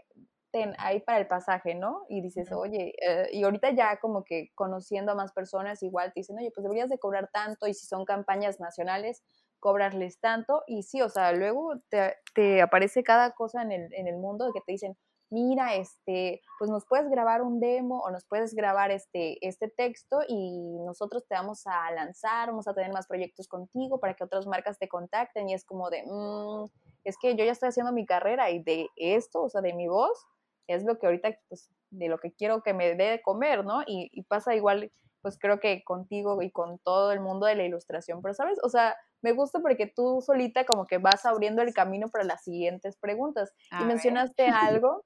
ten 0.51 0.73
ahí 0.79 0.99
para 1.01 1.19
el 1.19 1.27
pasaje, 1.27 1.75
¿no? 1.75 2.05
Y 2.09 2.21
dices, 2.21 2.51
oye, 2.51 2.93
eh", 3.01 3.29
y 3.31 3.43
ahorita 3.43 3.71
ya 3.71 3.97
como 3.99 4.23
que 4.23 4.49
conociendo 4.55 5.11
a 5.11 5.15
más 5.15 5.31
personas, 5.33 5.83
igual 5.83 6.11
te 6.13 6.21
dicen, 6.21 6.37
oye, 6.39 6.51
pues 6.53 6.63
deberías 6.63 6.89
de 6.89 6.97
cobrar 6.99 7.29
tanto, 7.31 7.67
y 7.67 7.73
si 7.73 7.85
son 7.85 8.05
campañas 8.05 8.59
nacionales, 8.59 9.23
cobrarles 9.59 10.19
tanto, 10.19 10.63
y 10.67 10.83
sí, 10.83 11.01
o 11.01 11.09
sea, 11.09 11.31
luego 11.33 11.73
te, 11.89 12.15
te 12.33 12.61
aparece 12.61 13.03
cada 13.03 13.31
cosa 13.33 13.61
en 13.61 13.71
el, 13.71 13.93
en 13.93 14.07
el 14.07 14.17
mundo 14.17 14.51
que 14.53 14.61
te 14.61 14.71
dicen, 14.71 14.97
mira, 15.29 15.75
este, 15.75 16.41
pues 16.57 16.69
nos 16.71 16.85
puedes 16.85 17.09
grabar 17.09 17.41
un 17.41 17.59
demo 17.59 18.01
o 18.01 18.11
nos 18.11 18.25
puedes 18.25 18.53
grabar 18.53 18.91
este, 18.91 19.45
este 19.47 19.69
texto 19.69 20.19
y 20.27 20.77
nosotros 20.85 21.25
te 21.27 21.35
vamos 21.35 21.65
a 21.67 21.91
lanzar, 21.91 22.49
vamos 22.49 22.67
a 22.67 22.73
tener 22.73 22.91
más 22.91 23.07
proyectos 23.07 23.47
contigo 23.47 23.99
para 23.99 24.15
que 24.15 24.23
otras 24.23 24.47
marcas 24.47 24.79
te 24.79 24.87
contacten 24.87 25.49
y 25.49 25.53
es 25.53 25.65
como 25.65 25.89
de, 25.89 26.03
mm, 26.05 26.65
es 27.03 27.17
que 27.17 27.35
yo 27.35 27.45
ya 27.45 27.51
estoy 27.51 27.69
haciendo 27.69 27.91
mi 27.91 28.05
carrera 28.05 28.49
y 28.49 28.63
de 28.63 28.89
esto, 28.95 29.43
o 29.43 29.49
sea, 29.49 29.61
de 29.61 29.73
mi 29.73 29.87
voz, 29.87 30.25
es 30.67 30.83
lo 30.83 30.99
que 30.99 31.07
ahorita, 31.07 31.37
pues, 31.47 31.69
de 31.89 32.07
lo 32.07 32.19
que 32.19 32.31
quiero 32.31 32.61
que 32.61 32.73
me 32.73 32.95
dé 32.95 33.11
de 33.11 33.21
comer, 33.21 33.65
¿no? 33.65 33.81
Y, 33.87 34.09
y 34.11 34.23
pasa 34.23 34.55
igual, 34.55 34.91
pues 35.21 35.37
creo 35.39 35.59
que 35.59 35.83
contigo 35.83 36.41
y 36.41 36.51
con 36.51 36.79
todo 36.79 37.11
el 37.11 37.19
mundo 37.19 37.45
de 37.45 37.55
la 37.55 37.63
ilustración, 37.63 38.21
pero 38.21 38.33
sabes, 38.33 38.59
o 38.63 38.69
sea, 38.69 38.95
me 39.21 39.33
gusta 39.33 39.59
porque 39.59 39.87
tú 39.87 40.21
solita 40.21 40.65
como 40.65 40.87
que 40.87 40.97
vas 40.97 41.25
abriendo 41.25 41.61
el 41.61 41.73
camino 41.73 42.09
para 42.09 42.23
las 42.23 42.43
siguientes 42.43 42.97
preguntas. 42.97 43.51
y 43.79 43.83
mencionaste 43.83 44.47
algo 44.83 45.03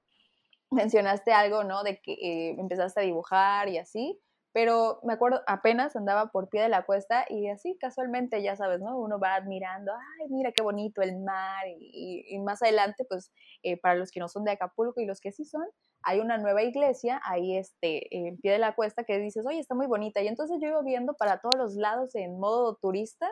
mencionaste 0.74 1.32
algo, 1.32 1.64
¿no? 1.64 1.82
De 1.82 2.00
que 2.00 2.12
eh, 2.12 2.56
empezaste 2.58 3.00
a 3.00 3.04
dibujar 3.04 3.68
y 3.68 3.78
así, 3.78 4.20
pero 4.54 5.00
me 5.02 5.12
acuerdo, 5.14 5.42
apenas 5.48 5.96
andaba 5.96 6.30
por 6.30 6.48
pie 6.48 6.62
de 6.62 6.68
la 6.68 6.86
cuesta 6.86 7.24
y 7.28 7.48
así 7.48 7.76
casualmente, 7.80 8.40
ya 8.40 8.54
sabes, 8.54 8.80
¿no? 8.80 8.96
Uno 8.96 9.18
va 9.18 9.34
admirando, 9.34 9.90
ay, 9.92 10.28
mira 10.30 10.52
qué 10.52 10.62
bonito 10.62 11.02
el 11.02 11.18
mar 11.18 11.66
y, 11.66 12.38
más 12.38 12.62
adelante, 12.62 13.04
pues 13.08 13.32
eh, 13.64 13.80
para 13.80 13.96
los 13.96 14.12
que 14.12 14.20
no 14.20 14.28
son 14.28 14.44
de 14.44 14.52
Acapulco 14.52 15.00
y 15.00 15.06
los 15.06 15.20
que 15.20 15.32
sí 15.32 15.44
son, 15.44 15.66
hay 16.02 16.20
una 16.20 16.38
nueva 16.38 16.62
iglesia 16.62 17.20
ahí 17.24 17.56
este, 17.56 18.06
en 18.16 18.36
pie 18.36 18.52
de 18.52 18.58
la 18.58 18.76
cuesta 18.76 19.02
que 19.02 19.18
dices, 19.18 19.44
oye, 19.44 19.58
está 19.58 19.74
muy 19.74 19.88
bonita. 19.88 20.22
Y 20.22 20.28
entonces 20.28 20.58
yo 20.62 20.68
iba 20.68 20.82
viendo 20.82 21.14
para 21.14 21.40
todos 21.40 21.56
los 21.56 21.74
lados 21.74 22.14
en 22.14 22.38
modo 22.38 22.76
turista 22.76 23.28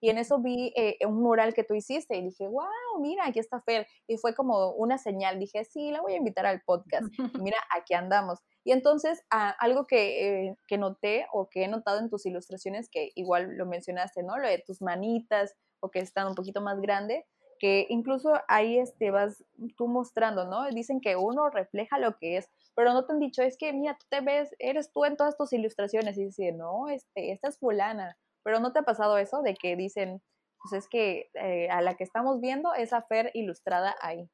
y 0.00 0.10
en 0.10 0.18
eso 0.18 0.38
vi 0.38 0.72
eh, 0.76 0.98
un 1.06 1.22
mural 1.22 1.54
que 1.54 1.64
tú 1.64 1.74
hiciste 1.74 2.16
y 2.16 2.22
dije, 2.22 2.46
wow, 2.46 3.00
mira, 3.00 3.26
aquí 3.26 3.38
está 3.38 3.60
Fer. 3.62 3.86
Y 4.06 4.18
fue 4.18 4.34
como 4.34 4.72
una 4.72 4.98
señal. 4.98 5.38
Dije, 5.38 5.64
sí, 5.64 5.90
la 5.90 6.02
voy 6.02 6.12
a 6.12 6.18
invitar 6.18 6.46
al 6.46 6.60
podcast. 6.62 7.06
mira, 7.40 7.56
aquí 7.74 7.94
andamos. 7.94 8.40
Y 8.64 8.72
entonces, 8.72 9.22
ah, 9.30 9.54
algo 9.58 9.86
que, 9.86 10.48
eh, 10.48 10.56
que 10.68 10.76
noté 10.76 11.26
o 11.32 11.48
que 11.48 11.64
he 11.64 11.68
notado 11.68 11.98
en 12.00 12.10
tus 12.10 12.26
ilustraciones, 12.26 12.90
que 12.90 13.10
igual 13.14 13.56
lo 13.56 13.64
mencionaste, 13.64 14.22
¿no? 14.22 14.36
Lo 14.38 14.48
de 14.48 14.62
tus 14.66 14.82
manitas 14.82 15.54
o 15.80 15.90
que 15.90 16.00
están 16.00 16.26
un 16.26 16.34
poquito 16.34 16.60
más 16.60 16.80
grande, 16.80 17.24
que 17.58 17.86
incluso 17.88 18.34
ahí 18.48 18.78
este, 18.78 19.10
vas 19.10 19.44
tú 19.76 19.88
mostrando, 19.88 20.46
¿no? 20.46 20.68
Dicen 20.70 21.00
que 21.00 21.16
uno 21.16 21.48
refleja 21.48 21.98
lo 21.98 22.16
que 22.18 22.36
es, 22.36 22.48
pero 22.74 22.92
no 22.92 23.06
te 23.06 23.12
han 23.12 23.20
dicho, 23.20 23.42
es 23.42 23.56
que, 23.56 23.72
mira, 23.72 23.96
tú 23.98 24.06
te 24.10 24.20
ves, 24.20 24.54
eres 24.58 24.92
tú 24.92 25.04
en 25.04 25.16
todas 25.16 25.36
tus 25.36 25.52
ilustraciones, 25.52 26.18
y 26.18 26.26
dice, 26.26 26.52
no, 26.52 26.88
este, 26.88 27.32
esta 27.32 27.48
es 27.48 27.58
fulana, 27.58 28.18
pero 28.46 28.60
¿no 28.60 28.72
te 28.72 28.78
ha 28.78 28.82
pasado 28.82 29.18
eso 29.18 29.42
de 29.42 29.54
que 29.54 29.74
dicen, 29.74 30.22
pues 30.62 30.84
es 30.84 30.88
que 30.88 31.30
eh, 31.34 31.68
a 31.68 31.82
la 31.82 31.96
que 31.96 32.04
estamos 32.04 32.40
viendo 32.40 32.72
es 32.74 32.92
a 32.92 33.02
Fer 33.02 33.32
ilustrada 33.34 33.96
ahí? 34.00 34.30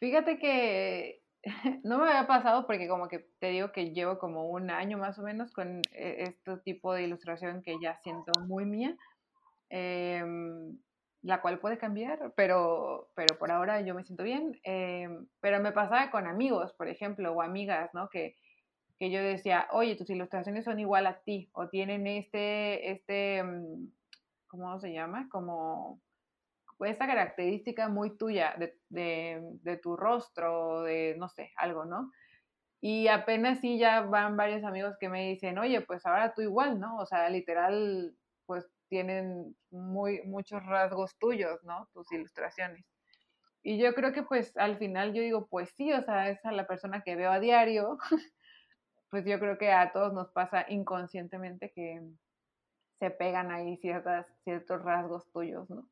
Fíjate 0.00 0.38
que 0.38 1.20
no 1.84 1.98
me 1.98 2.08
había 2.08 2.26
pasado 2.26 2.66
porque 2.66 2.88
como 2.88 3.06
que 3.06 3.28
te 3.38 3.48
digo 3.48 3.70
que 3.70 3.92
llevo 3.92 4.18
como 4.18 4.48
un 4.48 4.70
año 4.70 4.96
más 4.96 5.18
o 5.18 5.22
menos 5.22 5.52
con 5.52 5.82
eh, 5.92 6.24
este 6.26 6.56
tipo 6.64 6.94
de 6.94 7.02
ilustración 7.02 7.62
que 7.62 7.76
ya 7.82 7.98
siento 7.98 8.32
muy 8.46 8.64
mía, 8.64 8.96
em, 9.68 10.78
la 11.20 11.42
cual 11.42 11.58
puede 11.58 11.76
cambiar, 11.76 12.32
pero, 12.34 13.10
pero 13.14 13.36
por 13.38 13.50
ahora 13.50 13.82
yo 13.82 13.94
me 13.94 14.04
siento 14.04 14.24
bien. 14.24 14.58
Em, 14.62 15.28
pero 15.40 15.60
me 15.60 15.72
pasaba 15.72 16.10
con 16.10 16.26
amigos, 16.26 16.72
por 16.72 16.88
ejemplo, 16.88 17.30
o 17.34 17.42
amigas, 17.42 17.90
¿no? 17.92 18.08
Que, 18.08 18.36
que 18.98 19.10
yo 19.10 19.22
decía, 19.22 19.68
oye, 19.72 19.96
tus 19.96 20.10
ilustraciones 20.10 20.64
son 20.64 20.80
igual 20.80 21.06
a 21.06 21.20
ti 21.20 21.48
o 21.52 21.68
tienen 21.68 22.06
este, 22.06 22.90
este, 22.90 23.42
mm, 23.42 23.92
¿cómo 24.48 24.80
se 24.80 24.92
llama? 24.92 25.28
Como 25.30 26.00
esta 26.80 27.06
característica 27.06 27.88
muy 27.88 28.16
tuya 28.16 28.54
de, 28.58 28.78
de, 28.88 29.40
de 29.62 29.76
tu 29.78 29.96
rostro, 29.96 30.82
de, 30.82 31.16
no 31.18 31.28
sé, 31.28 31.52
algo, 31.56 31.84
¿no? 31.84 32.10
Y 32.80 33.08
apenas 33.08 33.60
sí 33.60 33.78
ya 33.78 34.02
van 34.02 34.36
varios 34.36 34.62
amigos 34.64 34.96
que 35.00 35.08
me 35.08 35.28
dicen, 35.28 35.58
oye, 35.58 35.80
pues 35.80 36.06
ahora 36.06 36.32
tú 36.34 36.42
igual, 36.42 36.78
¿no? 36.78 36.96
O 36.98 37.06
sea, 37.06 37.28
literal, 37.28 38.14
pues 38.46 38.70
tienen 38.88 39.56
muy, 39.70 40.22
muchos 40.22 40.64
rasgos 40.64 41.16
tuyos, 41.18 41.62
¿no? 41.64 41.88
Tus 41.92 42.10
ilustraciones. 42.12 42.84
Y 43.62 43.78
yo 43.78 43.94
creo 43.94 44.12
que 44.12 44.22
pues 44.22 44.56
al 44.56 44.78
final 44.78 45.12
yo 45.12 45.22
digo, 45.22 45.48
pues 45.48 45.70
sí, 45.76 45.92
o 45.92 46.02
sea, 46.02 46.30
es 46.30 46.44
a 46.44 46.52
la 46.52 46.66
persona 46.66 47.02
que 47.02 47.16
veo 47.16 47.30
a 47.30 47.40
diario 47.40 47.98
pues 49.10 49.24
yo 49.24 49.38
creo 49.38 49.58
que 49.58 49.72
a 49.72 49.92
todos 49.92 50.12
nos 50.12 50.30
pasa 50.30 50.66
inconscientemente 50.68 51.70
que 51.72 52.02
se 52.98 53.10
pegan 53.10 53.50
ahí 53.50 53.76
ciertas, 53.78 54.26
ciertos 54.44 54.82
rasgos 54.82 55.30
tuyos, 55.32 55.68
¿no? 55.70 55.86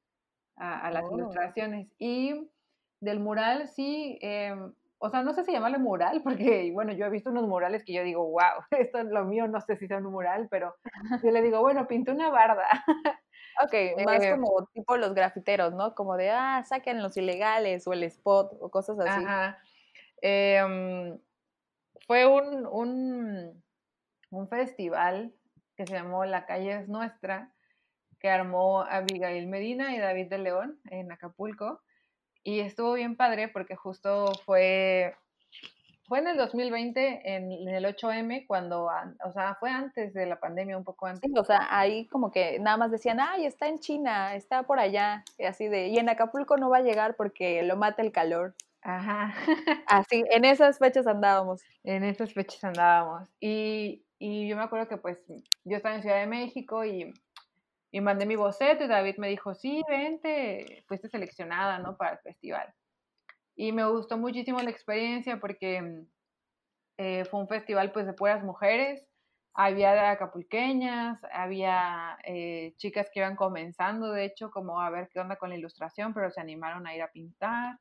A, 0.56 0.90
las 0.90 1.04
oh. 1.04 1.16
ilustraciones. 1.16 1.88
Y 1.98 2.50
del 3.00 3.20
mural, 3.20 3.68
sí, 3.68 4.18
em, 4.22 4.72
o 4.98 5.10
sea, 5.10 5.22
no 5.22 5.32
sé 5.34 5.44
si 5.44 5.52
llamarle 5.52 5.78
mural, 5.78 6.22
porque, 6.22 6.70
bueno, 6.72 6.92
yo 6.92 7.06
he 7.06 7.10
visto 7.10 7.30
unos 7.30 7.46
murales 7.46 7.84
que 7.84 7.92
yo 7.92 8.02
digo, 8.02 8.24
wow, 8.24 8.64
esto 8.70 8.98
es 8.98 9.06
lo 9.06 9.24
mío, 9.24 9.46
no 9.48 9.60
sé 9.60 9.76
si 9.76 9.86
sea 9.86 9.98
un 9.98 10.04
mural, 10.04 10.48
pero 10.50 10.74
yo 11.22 11.30
le 11.30 11.42
digo, 11.42 11.60
bueno, 11.60 11.86
pinté 11.86 12.12
una 12.12 12.30
barda. 12.30 12.66
Ok, 13.62 13.72
más 14.04 14.22
eh, 14.22 14.32
como 14.32 14.66
tipo 14.74 14.98
los 14.98 15.14
grafiteros, 15.14 15.72
¿no? 15.72 15.94
Como 15.94 16.18
de, 16.18 16.28
ah, 16.28 16.62
saquen 16.66 17.02
los 17.02 17.16
ilegales 17.16 17.86
o 17.86 17.94
el 17.94 18.02
spot 18.02 18.52
o 18.60 18.70
cosas 18.70 18.98
así. 18.98 19.24
Ajá. 19.24 19.58
Eh, 20.20 21.18
fue 22.06 22.26
un, 22.26 22.66
un, 22.66 23.64
un 24.30 24.48
festival 24.48 25.32
que 25.76 25.86
se 25.86 25.94
llamó 25.94 26.24
La 26.24 26.46
calle 26.46 26.72
es 26.72 26.88
nuestra, 26.88 27.52
que 28.18 28.30
armó 28.30 28.82
Abigail 28.82 29.46
Medina 29.46 29.94
y 29.94 29.98
David 29.98 30.28
de 30.28 30.38
León 30.38 30.80
en 30.90 31.12
Acapulco. 31.12 31.80
Y 32.42 32.60
estuvo 32.60 32.94
bien 32.94 33.16
padre 33.16 33.48
porque 33.48 33.76
justo 33.76 34.32
fue, 34.44 35.16
fue 36.06 36.20
en 36.20 36.28
el 36.28 36.36
2020, 36.36 37.34
en, 37.34 37.68
el 37.68 37.84
8M, 37.84 38.46
cuando, 38.46 38.84
o 39.24 39.32
sea, 39.32 39.56
fue 39.58 39.70
antes 39.70 40.14
de 40.14 40.26
la 40.26 40.38
pandemia, 40.38 40.78
un 40.78 40.84
poco 40.84 41.06
antes. 41.06 41.28
o 41.36 41.44
sea, 41.44 41.66
ahí 41.70 42.06
como 42.06 42.30
que 42.30 42.60
nada 42.60 42.76
más 42.76 42.92
decían, 42.92 43.18
ay, 43.20 43.46
está 43.46 43.66
en 43.66 43.80
China, 43.80 44.36
está 44.36 44.62
por 44.62 44.78
allá, 44.78 45.24
y 45.38 45.44
así 45.44 45.66
de, 45.66 45.88
y 45.88 45.98
en 45.98 46.08
Acapulco 46.08 46.56
no 46.56 46.70
va 46.70 46.78
a 46.78 46.82
llegar 46.82 47.16
porque 47.16 47.64
lo 47.64 47.76
mata 47.76 48.00
el 48.00 48.12
calor. 48.12 48.54
Ajá. 48.86 49.34
Así, 49.88 50.22
en 50.30 50.44
esas 50.44 50.78
fechas 50.78 51.08
andábamos. 51.08 51.60
En 51.82 52.04
esas 52.04 52.32
fechas 52.32 52.62
andábamos. 52.62 53.28
Y, 53.40 54.04
y 54.20 54.48
yo 54.48 54.56
me 54.56 54.62
acuerdo 54.62 54.86
que 54.86 54.96
pues 54.96 55.18
yo 55.64 55.76
estaba 55.76 55.96
en 55.96 56.02
Ciudad 56.02 56.20
de 56.20 56.28
México 56.28 56.84
y, 56.84 57.12
y 57.90 58.00
mandé 58.00 58.26
mi 58.26 58.36
boceto 58.36 58.84
y 58.84 58.86
David 58.86 59.16
me 59.18 59.28
dijo, 59.28 59.54
sí, 59.56 59.82
vente, 59.88 60.84
fuiste 60.86 61.08
seleccionada, 61.08 61.80
¿no? 61.80 61.96
Para 61.96 62.12
el 62.12 62.18
festival. 62.18 62.72
Y 63.56 63.72
me 63.72 63.84
gustó 63.90 64.18
muchísimo 64.18 64.60
la 64.60 64.70
experiencia 64.70 65.40
porque 65.40 66.04
eh, 66.96 67.24
fue 67.24 67.40
un 67.40 67.48
festival 67.48 67.90
pues 67.90 68.06
de 68.06 68.12
puras 68.12 68.44
mujeres, 68.44 69.04
había 69.52 70.12
acapulqueñas, 70.12 71.18
había 71.32 72.18
eh, 72.22 72.74
chicas 72.76 73.10
que 73.12 73.18
iban 73.18 73.34
comenzando, 73.34 74.12
de 74.12 74.26
hecho, 74.26 74.52
como 74.52 74.80
a 74.80 74.90
ver 74.90 75.08
qué 75.12 75.18
onda 75.18 75.34
con 75.34 75.48
la 75.50 75.56
ilustración, 75.56 76.14
pero 76.14 76.30
se 76.30 76.40
animaron 76.40 76.86
a 76.86 76.94
ir 76.94 77.02
a 77.02 77.10
pintar 77.10 77.80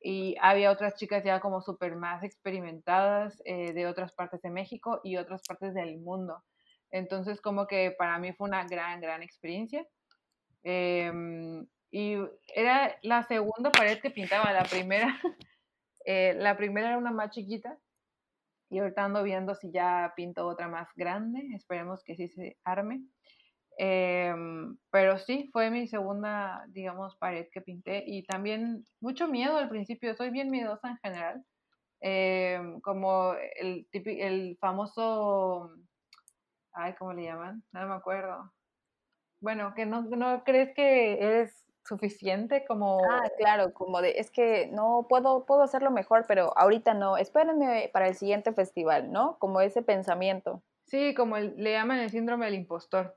y 0.00 0.36
había 0.40 0.70
otras 0.70 0.94
chicas 0.94 1.24
ya 1.24 1.40
como 1.40 1.60
súper 1.60 1.96
más 1.96 2.22
experimentadas 2.22 3.40
eh, 3.44 3.72
de 3.72 3.86
otras 3.86 4.12
partes 4.12 4.40
de 4.42 4.50
México 4.50 5.00
y 5.02 5.16
otras 5.16 5.42
partes 5.46 5.74
del 5.74 5.98
mundo. 5.98 6.44
Entonces 6.90 7.40
como 7.40 7.66
que 7.66 7.94
para 7.98 8.18
mí 8.18 8.32
fue 8.32 8.48
una 8.48 8.64
gran, 8.64 9.00
gran 9.00 9.22
experiencia. 9.22 9.86
Em, 10.62 11.66
y 11.90 12.16
era 12.54 12.96
la 13.02 13.22
segunda 13.24 13.70
pared 13.70 14.00
que 14.00 14.10
pintaba, 14.10 14.52
la 14.52 14.64
primera, 14.64 15.06
eh, 16.04 16.34
la 16.36 16.56
primera 16.56 16.88
era 16.88 16.98
una 16.98 17.10
más 17.12 17.30
chiquita 17.30 17.78
y 18.70 18.78
ahorita 18.78 19.04
ando 19.04 19.22
viendo 19.22 19.54
si 19.54 19.72
ya 19.72 20.12
pinto 20.14 20.46
otra 20.46 20.68
más 20.68 20.88
grande, 20.94 21.40
esperemos 21.54 22.02
que 22.04 22.16
sí 22.16 22.28
se 22.28 22.58
arme. 22.64 23.02
Em, 23.80 24.76
pero 24.90 25.18
sí, 25.18 25.48
fue 25.52 25.70
mi 25.70 25.86
segunda, 25.86 26.64
digamos, 26.68 27.14
pared 27.16 27.46
que 27.52 27.60
pinté 27.60 28.02
y 28.04 28.24
también 28.24 28.84
mucho 29.00 29.28
miedo 29.28 29.56
al 29.56 29.68
principio, 29.68 30.16
soy 30.16 30.30
bien 30.30 30.50
miedosa 30.50 30.88
en 30.90 30.98
general, 30.98 31.44
em, 32.00 32.80
como 32.80 33.34
el, 33.56 33.86
el 33.92 34.58
famoso, 34.60 35.70
ay, 36.72 36.94
¿cómo 36.98 37.12
le 37.12 37.24
llaman? 37.24 37.62
No 37.72 37.86
me 37.86 37.94
acuerdo. 37.94 38.52
bueno, 39.40 39.72
que 39.74 39.86
no, 39.86 40.02
no 40.02 40.42
crees 40.44 40.74
que 40.74 41.14
eres 41.14 41.64
suficiente 41.84 42.64
como... 42.66 42.98
Ah, 43.08 43.30
claro, 43.38 43.72
como 43.72 44.02
de, 44.02 44.18
es 44.18 44.30
que 44.30 44.68
no 44.72 45.06
puedo, 45.08 45.46
puedo 45.46 45.62
hacerlo 45.62 45.90
mejor, 45.92 46.24
pero 46.26 46.52
ahorita 46.58 46.94
no, 46.94 47.16
espérenme 47.16 47.90
para 47.92 48.08
el 48.08 48.16
siguiente 48.16 48.52
festival, 48.52 49.12
¿no? 49.12 49.38
Como 49.38 49.60
ese 49.60 49.82
pensamiento. 49.82 50.62
Sí, 50.86 51.14
como 51.14 51.38
le 51.38 51.72
llaman 51.72 52.00
el 52.00 52.10
síndrome 52.10 52.46
del 52.46 52.56
impostor. 52.56 53.16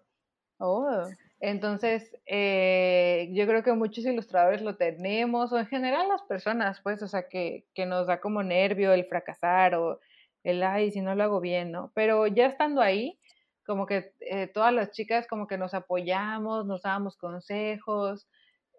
Oh. 0.62 1.08
Entonces, 1.40 2.16
eh, 2.28 3.30
yo 3.34 3.48
creo 3.48 3.64
que 3.64 3.74
muchos 3.74 4.06
ilustradores 4.06 4.62
lo 4.62 4.78
tenemos, 4.78 5.52
o 5.52 5.58
en 5.58 5.66
general 5.66 6.08
las 6.08 6.22
personas, 6.22 6.80
pues, 6.84 7.02
o 7.02 7.08
sea, 7.08 7.28
que, 7.28 7.66
que 7.74 7.88
nos 7.88 8.06
da 8.06 8.22
como 8.22 8.44
nervio 8.44 8.94
el 8.94 9.06
fracasar 9.06 9.74
o 9.74 10.00
el, 10.44 10.62
ay, 10.62 10.92
si 10.92 11.02
no 11.02 11.16
lo 11.16 11.24
hago 11.24 11.42
bien, 11.42 11.72
¿no? 11.72 11.92
Pero 11.96 12.28
ya 12.28 12.46
estando 12.46 12.80
ahí, 12.82 13.20
como 13.66 13.88
que 13.88 14.14
eh, 14.20 14.48
todas 14.48 14.72
las 14.72 14.92
chicas 14.92 15.28
como 15.28 15.48
que 15.48 15.58
nos 15.58 15.74
apoyamos, 15.74 16.68
nos 16.68 16.84
dábamos 16.84 17.18
consejos, 17.18 18.28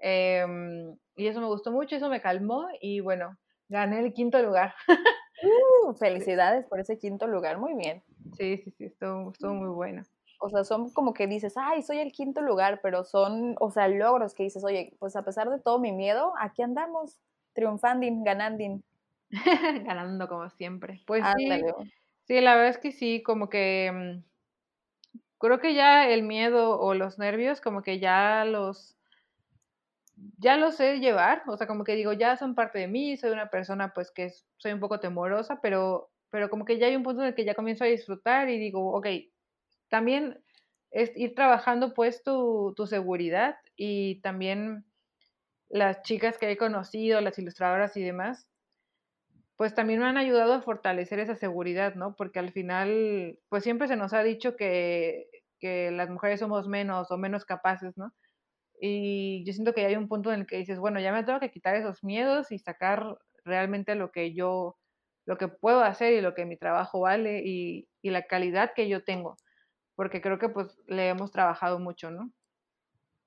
em, 0.01 0.97
y 1.17 1.27
eso 1.27 1.41
me 1.41 1.47
gustó 1.49 1.73
mucho, 1.73 1.97
eso 1.97 2.09
me 2.09 2.21
calmó 2.21 2.69
y 2.81 3.01
bueno, 3.01 3.39
gané 3.69 4.01
el 4.01 4.13
quinto 4.13 4.41
lugar. 4.41 4.75
Uh, 5.43 5.95
felicidades 5.99 6.65
por 6.67 6.79
ese 6.79 6.97
quinto 6.97 7.27
lugar, 7.27 7.59
muy 7.59 7.75
bien. 7.75 8.05
Sí, 8.37 8.59
sí, 8.59 8.71
sí, 8.71 8.85
estuvo, 8.85 9.33
estuvo 9.33 9.55
muy 9.55 9.69
bueno. 9.71 10.05
O 10.45 10.51
sea, 10.51 10.65
son 10.65 10.91
como 10.91 11.15
que 11.15 11.29
dices, 11.29 11.55
ay, 11.57 11.83
soy 11.83 11.99
el 11.99 12.11
quinto 12.11 12.41
lugar, 12.43 12.81
pero 12.83 13.05
son, 13.05 13.55
o 13.61 13.71
sea, 13.71 13.87
logros 13.87 14.35
que 14.35 14.43
dices, 14.43 14.65
oye, 14.65 14.93
pues 14.99 15.15
a 15.15 15.23
pesar 15.23 15.49
de 15.49 15.61
todo 15.61 15.79
mi 15.79 15.93
miedo, 15.93 16.33
aquí 16.37 16.63
andamos, 16.63 17.21
triunfando, 17.53 18.05
ganando. 18.25 18.83
Ganando 19.87 20.29
como 20.29 20.51
siempre. 20.51 21.01
Pues 21.07 21.23
sí, 21.37 21.63
sí, 22.27 22.41
la 22.41 22.57
verdad 22.57 22.71
es 22.71 22.79
que 22.79 22.91
sí, 22.91 23.23
como 23.23 23.49
que 23.49 24.21
mm, 25.15 25.19
creo 25.39 25.61
que 25.61 25.75
ya 25.75 26.09
el 26.09 26.25
miedo 26.25 26.77
o 26.81 26.93
los 26.95 27.21
nervios, 27.21 27.61
como 27.61 27.83
que 27.83 28.01
ya 28.01 28.45
los, 28.45 28.97
ya 30.39 30.57
los 30.57 30.75
sé 30.75 30.99
llevar, 30.99 31.45
o 31.47 31.57
sea, 31.57 31.69
como 31.69 31.85
que 31.85 31.95
digo, 31.95 32.13
ya 32.13 32.37
son 32.37 32.57
parte 32.57 32.81
de 32.81 32.89
mí, 32.89 33.17
soy 33.17 33.31
una 33.31 33.49
persona 33.49 33.95
pues 33.95 34.11
que 34.11 34.33
soy 34.57 34.73
un 34.73 34.81
poco 34.81 34.99
temorosa, 34.99 35.61
pero, 35.63 36.11
pero 36.31 36.51
como 36.51 36.65
que 36.65 36.79
ya 36.79 36.89
hay 36.89 36.97
un 36.97 37.05
punto 37.05 37.23
en 37.23 37.29
el 37.29 37.35
que 37.37 37.45
ya 37.45 37.55
comienzo 37.55 37.85
a 37.85 37.87
disfrutar 37.87 38.49
y 38.49 38.59
digo, 38.59 38.93
ok, 38.93 39.07
también 39.93 40.43
es 40.91 41.13
ir 41.17 41.35
trabajando 41.35 41.93
pues 41.93 42.23
tu, 42.23 42.73
tu 42.75 42.87
seguridad 42.87 43.57
y 43.77 44.23
también 44.23 44.87
las 45.69 46.01
chicas 46.01 46.39
que 46.39 46.51
he 46.51 46.57
conocido, 46.57 47.21
las 47.21 47.39
ilustradoras 47.39 47.95
y 47.99 48.03
demás, 48.03 48.49
pues 49.57 49.75
también 49.75 50.01
me 50.01 50.07
han 50.07 50.17
ayudado 50.17 50.55
a 50.55 50.63
fortalecer 50.63 51.19
esa 51.19 51.37
seguridad, 51.37 51.95
¿no? 51.95 52.17
Porque 52.17 52.39
al 52.39 52.53
final, 52.53 53.39
pues 53.51 53.65
siempre 53.65 53.87
se 53.87 53.97
nos 53.97 54.15
ha 54.15 54.23
dicho 54.23 54.57
que, 54.57 55.29
las 55.61 56.09
mujeres 56.09 56.41
somos 56.41 56.67
menos 56.67 57.11
o 57.11 57.19
menos 57.19 57.45
capaces, 57.45 57.97
¿no? 57.99 58.13
Y 58.81 59.45
yo 59.45 59.53
siento 59.53 59.75
que 59.75 59.85
hay 59.85 59.95
un 59.97 60.09
punto 60.09 60.33
en 60.33 60.41
el 60.41 60.47
que 60.47 60.57
dices, 60.57 60.79
bueno, 60.79 61.01
ya 61.01 61.13
me 61.13 61.23
tengo 61.23 61.39
que 61.39 61.51
quitar 61.51 61.77
esos 61.77 62.03
miedos 62.03 62.51
y 62.51 62.59
sacar 62.59 63.19
realmente 63.45 63.95
lo 63.95 64.11
que 64.11 64.33
yo, 64.33 64.79
lo 65.27 65.37
que 65.37 65.49
puedo 65.49 65.83
hacer 65.83 66.15
y 66.15 66.23
lo 66.23 66.35
que 66.35 66.47
mi 66.47 66.57
trabajo 66.57 67.01
vale 67.01 67.43
y, 67.45 67.89
y 68.01 68.11
la 68.11 68.23
calidad 68.23 68.73
que 68.75 68.89
yo 68.89 69.05
tengo, 69.05 69.37
porque 70.03 70.21
creo 70.21 70.37
que 70.37 70.49
pues 70.49 70.77
le 70.89 71.09
hemos 71.11 71.31
trabajado 71.31 71.79
mucho, 71.79 72.11
¿no? 72.11 72.33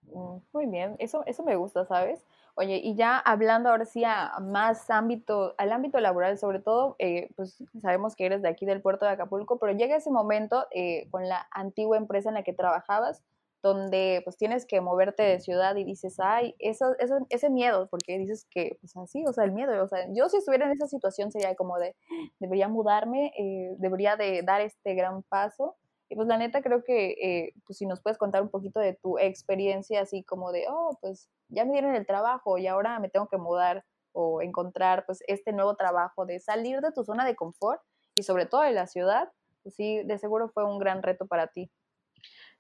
Mm, 0.02 0.40
muy 0.52 0.66
bien, 0.66 0.98
eso, 1.00 1.24
eso 1.26 1.42
me 1.44 1.56
gusta, 1.56 1.86
¿sabes? 1.86 2.26
Oye, 2.56 2.82
y 2.84 2.96
ya 2.98 3.18
hablando 3.18 3.70
ahora 3.70 3.86
sí 3.86 4.04
a 4.04 4.34
más 4.42 4.90
ámbito, 4.90 5.56
al 5.58 5.72
ámbito 5.72 6.02
laboral, 6.02 6.38
sobre 6.38 6.60
todo, 6.60 6.98
eh, 7.00 7.30
pues 7.38 7.64
sabemos 7.82 8.18
que 8.18 8.26
eres 8.26 8.42
de 8.42 8.50
aquí 8.50 8.66
del 8.66 8.82
puerto 8.82 9.06
de 9.06 9.12
Acapulco, 9.12 9.58
pero 9.58 9.72
llega 9.72 9.96
ese 9.96 10.12
momento 10.12 10.68
eh, 10.72 11.08
con 11.12 11.30
la 11.30 11.48
antigua 11.52 11.96
empresa 11.96 12.28
en 12.28 12.36
la 12.36 12.44
que 12.44 12.52
trabajabas, 12.52 13.24
donde 13.64 14.20
pues 14.26 14.36
tienes 14.36 14.66
que 14.66 14.82
moverte 14.82 15.24
de 15.24 15.40
ciudad 15.40 15.78
y 15.78 15.86
dices, 15.86 16.18
ay, 16.20 16.56
eso, 16.60 16.94
eso, 17.00 17.20
ese 17.30 17.50
miedo, 17.50 17.88
porque 17.90 18.18
dices 18.18 18.46
que, 18.52 18.78
pues 18.82 18.98
así, 18.98 19.24
o 19.26 19.32
sea, 19.32 19.46
el 19.46 19.54
miedo, 19.54 19.82
o 19.82 19.88
sea, 19.88 20.08
yo 20.14 20.28
si 20.28 20.38
estuviera 20.38 20.66
en 20.66 20.74
esa 20.74 20.88
situación 20.88 21.32
sería 21.32 21.56
como 21.56 21.78
de, 21.80 21.96
debería 22.42 22.68
mudarme, 22.68 23.32
eh, 23.40 23.76
debería 23.78 24.18
de 24.18 24.42
dar 24.44 24.60
este 24.60 24.94
gran 24.94 25.24
paso, 25.24 25.78
y 26.08 26.16
pues 26.16 26.28
la 26.28 26.38
neta 26.38 26.62
creo 26.62 26.84
que 26.84 27.12
eh, 27.22 27.54
pues 27.66 27.78
si 27.78 27.86
nos 27.86 28.02
puedes 28.02 28.18
contar 28.18 28.42
un 28.42 28.50
poquito 28.50 28.80
de 28.80 28.94
tu 28.94 29.18
experiencia, 29.18 30.02
así 30.02 30.24
como 30.24 30.52
de, 30.52 30.66
oh, 30.70 30.98
pues 31.02 31.30
ya 31.50 31.66
me 31.66 31.72
dieron 31.72 31.96
el 31.96 32.06
trabajo 32.06 32.58
y 32.58 32.68
ahora 32.68 33.00
me 33.00 33.10
tengo 33.10 33.28
que 33.28 33.38
mudar 33.38 33.84
o 34.12 34.42
encontrar 34.42 35.06
pues 35.06 35.24
este 35.28 35.52
nuevo 35.52 35.76
trabajo, 35.76 36.26
de 36.26 36.40
salir 36.40 36.82
de 36.82 36.92
tu 36.92 37.04
zona 37.04 37.26
de 37.26 37.36
confort 37.36 37.82
y 38.14 38.24
sobre 38.24 38.46
todo 38.46 38.62
de 38.62 38.72
la 38.72 38.88
ciudad, 38.88 39.32
pues 39.64 39.76
sí, 39.76 40.04
de 40.04 40.18
seguro 40.20 40.50
fue 40.50 40.64
un 40.64 40.78
gran 40.78 41.02
reto 41.02 41.26
para 41.26 41.48
ti. 41.48 41.72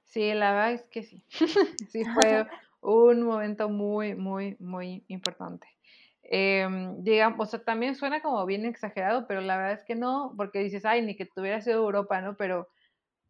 Sí, 0.03 0.33
la 0.33 0.51
verdad 0.51 0.71
es 0.73 0.83
que 0.85 1.03
sí. 1.03 1.23
sí, 1.89 2.03
fue 2.03 2.47
un 2.81 3.23
momento 3.23 3.69
muy, 3.69 4.15
muy, 4.15 4.57
muy 4.59 5.05
importante. 5.07 5.67
Digamos, 6.97 7.47
o 7.47 7.51
sea, 7.51 7.63
también 7.63 7.95
suena 7.95 8.23
como 8.23 8.43
bien 8.47 8.65
exagerado, 8.65 9.27
pero 9.27 9.41
la 9.41 9.57
verdad 9.57 9.73
es 9.73 9.83
que 9.83 9.93
no, 9.93 10.33
porque 10.35 10.59
dices, 10.59 10.83
ay, 10.83 11.03
ni 11.03 11.15
que 11.15 11.27
tuviera 11.27 11.61
sido 11.61 11.83
Europa, 11.83 12.19
¿no? 12.21 12.35
Pero 12.35 12.67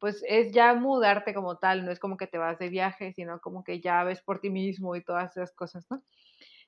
pues 0.06 0.24
es 0.28 0.51
ya 0.51 0.76
mudarte 0.76 1.34
como 1.34 1.58
tal, 1.58 1.84
no 1.84 1.91
es 1.91 1.97
como 1.97 2.16
que 2.16 2.28
te 2.28 2.38
vas 2.38 2.60
de 2.60 2.70
viaje, 2.70 3.12
sino 3.14 3.39
como 3.39 3.64
que 3.64 3.82
ya 3.82 4.03
ves 4.03 4.22
por 4.22 4.39
ti 4.39 4.51
mismo 4.51 4.95
y 4.95 5.03
todas 5.03 5.36
esas 5.36 5.51
cosas, 5.51 5.84
¿no? 5.89 6.03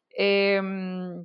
Em, 0.10 1.24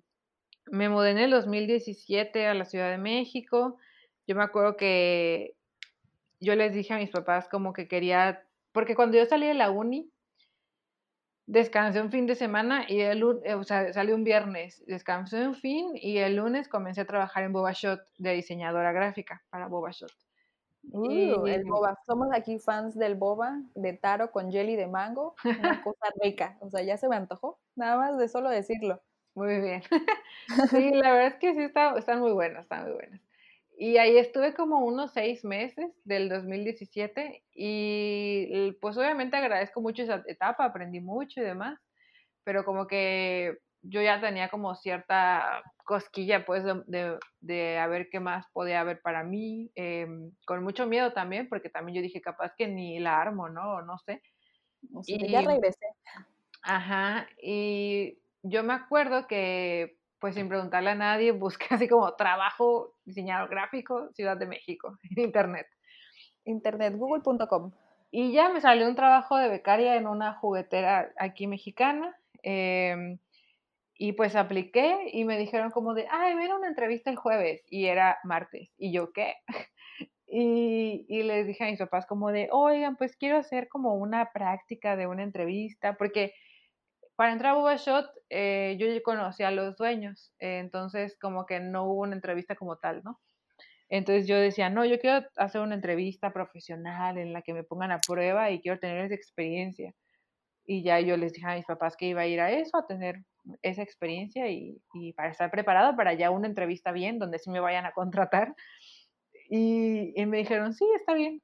me 0.66 0.90
mudé 0.90 1.12
en 1.12 1.16
el 1.16 1.30
2017 1.30 2.48
a 2.48 2.52
la 2.52 2.66
Ciudad 2.66 2.90
de 2.90 2.98
México. 2.98 3.78
Yo 4.26 4.36
me 4.36 4.42
acuerdo 4.42 4.76
que 4.76 5.54
yo 6.38 6.54
les 6.54 6.74
dije 6.74 6.92
a 6.92 6.98
mis 6.98 7.08
papás 7.08 7.48
como 7.48 7.72
que 7.72 7.88
quería, 7.88 8.44
porque 8.72 8.94
cuando 8.94 9.16
yo 9.16 9.24
salí 9.24 9.46
de 9.46 9.54
la 9.54 9.70
uni, 9.70 10.10
descansé 11.46 12.02
un 12.02 12.10
fin 12.10 12.26
de 12.26 12.34
semana 12.34 12.84
y 12.86 13.00
el 13.00 13.22
eh, 13.44 13.54
o 13.54 13.64
sea, 13.64 13.90
salí 13.94 14.12
un 14.12 14.22
viernes, 14.22 14.84
descansé 14.86 15.48
un 15.48 15.54
fin 15.54 15.92
y 15.94 16.18
el 16.18 16.36
lunes 16.36 16.68
comencé 16.68 17.00
a 17.00 17.06
trabajar 17.06 17.44
en 17.44 17.54
Boba 17.54 17.72
Shot 17.72 18.02
de 18.18 18.34
diseñadora 18.34 18.92
gráfica 18.92 19.42
para 19.48 19.66
Boba 19.66 19.92
Shot. 19.92 20.12
Uh, 20.90 21.46
el 21.46 21.64
boba. 21.64 21.98
Somos 22.06 22.28
aquí 22.32 22.58
fans 22.58 22.98
del 22.98 23.14
boba, 23.14 23.60
de 23.74 23.92
taro 23.92 24.30
con 24.30 24.50
jelly 24.50 24.76
de 24.76 24.88
mango. 24.88 25.34
Una 25.44 25.82
cosa 25.84 26.06
rica. 26.20 26.56
O 26.60 26.70
sea, 26.70 26.82
ya 26.82 26.96
se 26.96 27.08
me 27.08 27.16
antojó. 27.16 27.60
Nada 27.76 27.96
más 27.96 28.18
de 28.18 28.28
solo 28.28 28.50
decirlo. 28.50 29.00
Muy 29.34 29.60
bien. 29.60 29.82
sí, 30.70 30.90
la 30.90 31.12
verdad 31.12 31.26
es 31.28 31.34
que 31.36 31.54
sí 31.54 31.62
están 31.62 32.20
muy 32.20 32.32
buenas, 32.32 32.64
están 32.64 32.84
muy 32.84 32.92
buenas. 32.92 33.20
Y 33.78 33.96
ahí 33.96 34.18
estuve 34.18 34.54
como 34.54 34.84
unos 34.84 35.12
seis 35.12 35.44
meses 35.44 35.90
del 36.04 36.28
2017 36.28 37.42
y 37.54 38.72
pues 38.80 38.96
obviamente 38.98 39.36
agradezco 39.36 39.80
mucho 39.80 40.02
esa 40.02 40.22
etapa, 40.26 40.66
aprendí 40.66 41.00
mucho 41.00 41.40
y 41.40 41.44
demás, 41.44 41.80
pero 42.44 42.64
como 42.64 42.86
que 42.86 43.58
yo 43.82 44.02
ya 44.02 44.20
tenía 44.20 44.50
como 44.50 44.74
cierta 44.74 45.62
cosquilla, 45.84 46.44
pues, 46.44 46.64
de, 46.64 47.18
de, 47.40 47.78
a 47.78 47.86
ver 47.86 48.08
qué 48.10 48.20
más 48.20 48.46
podía 48.52 48.80
haber 48.80 49.00
para 49.00 49.24
mí, 49.24 49.70
em, 49.74 50.30
con 50.46 50.62
mucho 50.62 50.86
miedo 50.86 51.12
también, 51.12 51.48
porque 51.48 51.68
también 51.68 51.96
yo 51.96 52.02
dije, 52.02 52.20
capaz 52.20 52.54
que 52.56 52.68
ni 52.68 52.98
la 52.98 53.20
armo, 53.20 53.48
¿no? 53.48 53.82
No 53.82 53.98
sé. 53.98 54.22
y, 55.06 55.30
ya 55.30 55.42
regresé. 55.42 55.86
Ajá, 56.62 57.26
y 57.42 58.18
yo 58.42 58.62
me 58.62 58.74
acuerdo 58.74 59.26
que, 59.26 59.98
pues, 60.18 60.34
sin 60.34 60.48
preguntarle 60.48 60.90
a 60.90 60.94
nadie, 60.94 61.32
busqué 61.32 61.66
así 61.70 61.88
como 61.88 62.14
trabajo 62.14 62.94
diseñador 63.04 63.50
gráfico, 63.50 64.10
Ciudad 64.14 64.36
de 64.36 64.46
México, 64.46 64.98
en 65.16 65.24
Internet. 65.24 65.66
Internet, 66.44 66.94
google.com. 66.96 67.72
Y 68.10 68.32
ya 68.32 68.50
me 68.50 68.60
salió 68.60 68.88
un 68.88 68.94
trabajo 68.94 69.36
de 69.36 69.48
becaria 69.48 69.96
en 69.96 70.06
una 70.06 70.34
juguetera 70.34 71.12
aquí 71.16 71.46
mexicana. 71.46 72.14
Eh, 72.42 73.16
y 73.96 74.12
pues 74.12 74.36
apliqué 74.36 75.10
y 75.12 75.24
me 75.24 75.38
dijeron 75.38 75.70
como 75.70 75.94
de, 75.94 76.06
ay, 76.10 76.34
ven 76.34 76.52
una 76.52 76.68
entrevista 76.68 77.10
el 77.10 77.16
jueves 77.16 77.62
y 77.70 77.86
era 77.86 78.18
martes. 78.24 78.70
Y 78.76 78.92
yo, 78.92 79.12
¿qué? 79.12 79.34
y, 80.26 81.06
y 81.08 81.22
les 81.22 81.46
dije 81.46 81.64
a 81.64 81.68
mis 81.68 81.78
papás 81.78 82.06
como 82.06 82.32
de, 82.32 82.48
oigan, 82.50 82.96
pues 82.96 83.16
quiero 83.16 83.38
hacer 83.38 83.68
como 83.68 83.94
una 83.94 84.30
práctica 84.32 84.96
de 84.96 85.06
una 85.06 85.22
entrevista, 85.22 85.96
porque 85.96 86.32
para 87.16 87.32
entrar 87.32 87.52
a 87.52 87.58
Boba 87.58 87.76
Shot 87.76 88.10
eh, 88.30 88.76
yo 88.80 88.86
ya 88.86 89.00
conocí 89.02 89.42
a 89.42 89.50
los 89.50 89.76
dueños, 89.76 90.32
entonces 90.38 91.16
como 91.20 91.46
que 91.46 91.60
no 91.60 91.84
hubo 91.84 92.00
una 92.00 92.14
entrevista 92.14 92.56
como 92.56 92.78
tal, 92.78 93.02
¿no? 93.04 93.20
Entonces 93.88 94.26
yo 94.26 94.36
decía, 94.38 94.70
no, 94.70 94.86
yo 94.86 94.98
quiero 94.98 95.26
hacer 95.36 95.60
una 95.60 95.74
entrevista 95.74 96.32
profesional 96.32 97.18
en 97.18 97.32
la 97.34 97.42
que 97.42 97.52
me 97.52 97.62
pongan 97.62 97.92
a 97.92 98.00
prueba 98.00 98.50
y 98.50 98.60
quiero 98.60 98.78
tener 98.78 99.04
esa 99.04 99.14
experiencia. 99.14 99.92
Y 100.64 100.82
ya 100.82 100.98
yo 101.00 101.16
les 101.18 101.34
dije 101.34 101.46
a 101.46 101.56
mis 101.56 101.66
papás 101.66 101.96
que 101.96 102.06
iba 102.06 102.22
a 102.22 102.26
ir 102.26 102.40
a 102.40 102.50
eso, 102.50 102.78
a 102.78 102.86
tener 102.86 103.16
esa 103.62 103.82
experiencia 103.82 104.48
y, 104.48 104.80
para 105.16 105.30
estar 105.30 105.50
preparado 105.50 105.96
para 105.96 106.14
ya 106.14 106.30
una 106.30 106.46
entrevista 106.46 106.92
bien, 106.92 107.18
donde 107.18 107.38
sí 107.38 107.50
me 107.50 107.60
vayan 107.60 107.86
a 107.86 107.92
contratar. 107.92 108.54
Y, 109.48 110.14
me 110.26 110.38
dijeron, 110.38 110.74
sí, 110.74 110.86
está 110.96 111.14
bien, 111.14 111.42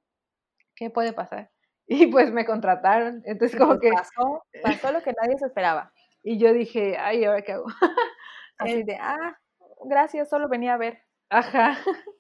¿qué 0.75 0.91
puede 0.91 1.13
pasar? 1.13 1.51
Y 1.91 2.07
pues 2.09 2.31
me 2.31 2.45
contrataron, 2.45 3.23
entonces 3.25 3.59
como 3.59 3.79
pues 3.79 3.81
que... 3.81 3.91
Pasó, 3.91 4.45
pasó 4.63 4.93
lo 4.93 5.01
que 5.01 5.15
nadie 5.19 5.39
se 5.39 5.47
esperaba. 5.47 5.91
Y 6.23 6.39
yo 6.39 6.53
dije, 6.53 6.99
ay, 6.99 7.25
¿ahora 7.25 7.41
qué 7.41 7.53
hago? 7.53 7.65
Así 8.59 8.83
de, 8.83 8.97
ah, 9.01 9.39
gracias, 9.87 10.29
solo 10.29 10.51
venía 10.51 10.75
a 10.75 10.77
ver. 10.77 11.03
Ajá, 11.31 11.79